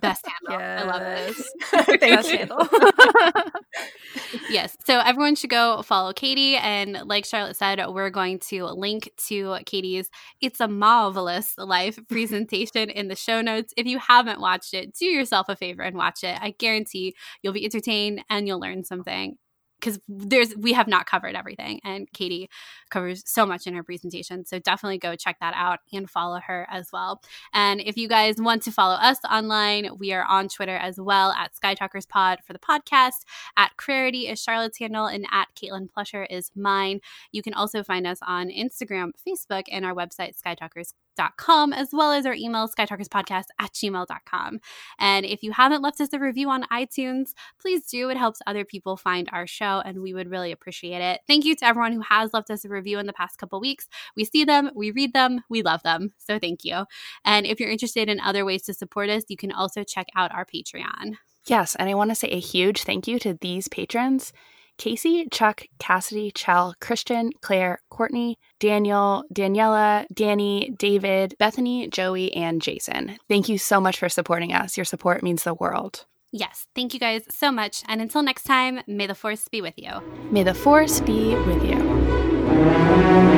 Best 0.00 0.26
handle. 0.48 0.66
I 0.66 0.82
love 0.84 1.02
it. 1.02 1.36
Thank 2.00 2.00
Best 2.00 2.30
you. 2.30 2.38
handle. 2.38 2.68
yes. 4.50 4.76
So 4.84 5.00
everyone 5.00 5.34
should 5.34 5.50
go 5.50 5.82
follow 5.82 6.12
Katie. 6.12 6.56
And 6.56 7.00
like 7.04 7.24
Charlotte 7.24 7.56
said, 7.56 7.80
we're 7.88 8.10
going 8.10 8.38
to 8.48 8.66
link 8.66 9.10
to 9.28 9.58
Katie's 9.66 10.10
It's 10.40 10.60
a 10.60 10.68
Marvelous 10.68 11.54
Life 11.58 11.98
presentation 12.08 12.90
in 12.90 13.08
the 13.08 13.16
show 13.16 13.40
notes. 13.40 13.72
If 13.76 13.86
you 13.86 13.98
haven't 13.98 14.40
watched 14.40 14.74
it, 14.74 14.94
do 14.94 15.06
yourself 15.06 15.48
a 15.48 15.56
favor 15.56 15.82
and 15.82 15.96
watch 15.96 16.22
it. 16.22 16.38
I 16.40 16.54
guarantee 16.58 17.14
you'll 17.42 17.52
be 17.52 17.64
entertained 17.64 18.22
and 18.30 18.46
you'll 18.46 18.60
learn 18.60 18.84
something. 18.84 19.36
Because 19.80 20.00
there's 20.08 20.56
we 20.56 20.72
have 20.72 20.88
not 20.88 21.06
covered 21.06 21.36
everything, 21.36 21.78
and 21.84 22.08
Katie 22.12 22.48
covers 22.88 23.22
so 23.26 23.46
much 23.46 23.66
in 23.66 23.74
her 23.74 23.82
presentation. 23.82 24.44
So 24.44 24.58
definitely 24.58 24.98
go 24.98 25.16
check 25.16 25.38
that 25.40 25.54
out 25.56 25.80
and 25.92 26.08
follow 26.08 26.40
her 26.46 26.66
as 26.70 26.90
well. 26.92 27.22
And 27.52 27.80
if 27.80 27.96
you 27.96 28.08
guys 28.08 28.36
want 28.38 28.62
to 28.64 28.72
follow 28.72 28.94
us 28.94 29.18
online, 29.30 29.90
we 29.98 30.12
are 30.12 30.24
on 30.24 30.48
Twitter 30.48 30.76
as 30.76 30.98
well 30.98 31.32
at 31.32 31.54
Sky 31.56 31.74
Talkers 31.74 32.06
Pod 32.06 32.38
for 32.46 32.52
the 32.52 32.58
podcast 32.58 33.24
at 33.56 33.76
Clarity 33.76 34.28
is 34.28 34.40
Charlotte's 34.42 34.78
handle, 34.78 35.06
and 35.06 35.26
at 35.30 35.48
Caitlin 35.54 35.88
Plusher 35.90 36.26
is 36.30 36.50
mine. 36.54 37.00
You 37.32 37.42
can 37.42 37.54
also 37.54 37.82
find 37.82 38.06
us 38.06 38.18
on 38.26 38.48
Instagram, 38.48 39.10
Facebook, 39.26 39.64
and 39.70 39.84
our 39.84 39.94
website, 39.94 40.34
skytalkers.com, 40.40 41.72
as 41.72 41.88
well 41.92 42.12
as 42.12 42.26
our 42.26 42.34
email, 42.34 42.68
skytalkerspodcast 42.68 43.46
at 43.58 43.72
gmail.com. 43.72 44.60
And 44.98 45.26
if 45.26 45.42
you 45.42 45.52
haven't 45.52 45.82
left 45.82 46.00
us 46.00 46.12
a 46.12 46.18
review 46.18 46.50
on 46.50 46.64
iTunes, 46.72 47.34
please 47.60 47.86
do. 47.86 48.08
It 48.10 48.16
helps 48.16 48.40
other 48.46 48.64
people 48.64 48.96
find 48.96 49.28
our 49.32 49.46
show, 49.46 49.82
and 49.84 50.02
we 50.02 50.14
would 50.14 50.30
really 50.30 50.52
appreciate 50.52 51.00
it. 51.00 51.20
Thank 51.26 51.44
you 51.44 51.56
to 51.56 51.64
everyone 51.64 51.92
who 51.92 52.02
has 52.02 52.32
left 52.32 52.50
us 52.50 52.64
a 52.64 52.68
review 52.68 52.77
in 52.78 53.06
the 53.06 53.12
past 53.12 53.38
couple 53.38 53.60
weeks. 53.60 53.88
We 54.16 54.24
see 54.24 54.44
them, 54.44 54.70
we 54.74 54.90
read 54.90 55.12
them, 55.12 55.42
we 55.48 55.62
love 55.62 55.82
them. 55.82 56.12
So 56.18 56.38
thank 56.38 56.64
you. 56.64 56.84
And 57.24 57.46
if 57.46 57.60
you're 57.60 57.70
interested 57.70 58.08
in 58.08 58.20
other 58.20 58.44
ways 58.44 58.62
to 58.62 58.74
support 58.74 59.10
us, 59.10 59.24
you 59.28 59.36
can 59.36 59.52
also 59.52 59.84
check 59.84 60.08
out 60.16 60.32
our 60.32 60.44
Patreon. 60.44 61.16
Yes, 61.46 61.74
and 61.76 61.88
I 61.88 61.94
want 61.94 62.10
to 62.10 62.14
say 62.14 62.28
a 62.28 62.40
huge 62.40 62.82
thank 62.82 63.08
you 63.08 63.18
to 63.20 63.38
these 63.40 63.68
patrons 63.68 64.32
Casey, 64.78 65.26
Chuck, 65.32 65.64
Cassidy, 65.80 66.30
Chell, 66.30 66.74
Christian, 66.80 67.32
Claire, 67.40 67.80
Courtney, 67.90 68.38
Daniel, 68.60 69.24
Daniela, 69.34 70.06
Danny, 70.14 70.70
David, 70.78 71.34
Bethany, 71.38 71.88
Joey, 71.88 72.32
and 72.32 72.62
Jason. 72.62 73.18
Thank 73.28 73.48
you 73.48 73.58
so 73.58 73.80
much 73.80 73.98
for 73.98 74.08
supporting 74.08 74.54
us. 74.54 74.76
Your 74.76 74.84
support 74.84 75.22
means 75.22 75.42
the 75.42 75.54
world. 75.54 76.06
Yes, 76.30 76.66
thank 76.74 76.94
you 76.94 77.00
guys 77.00 77.22
so 77.28 77.50
much. 77.50 77.82
And 77.88 78.00
until 78.00 78.22
next 78.22 78.44
time, 78.44 78.80
may 78.86 79.06
the 79.06 79.14
force 79.14 79.48
be 79.48 79.60
with 79.60 79.74
you. 79.76 79.90
May 80.30 80.44
the 80.44 80.54
force 80.54 81.00
be 81.00 81.34
with 81.34 81.64
you. 81.64 82.27
Música 82.48 83.37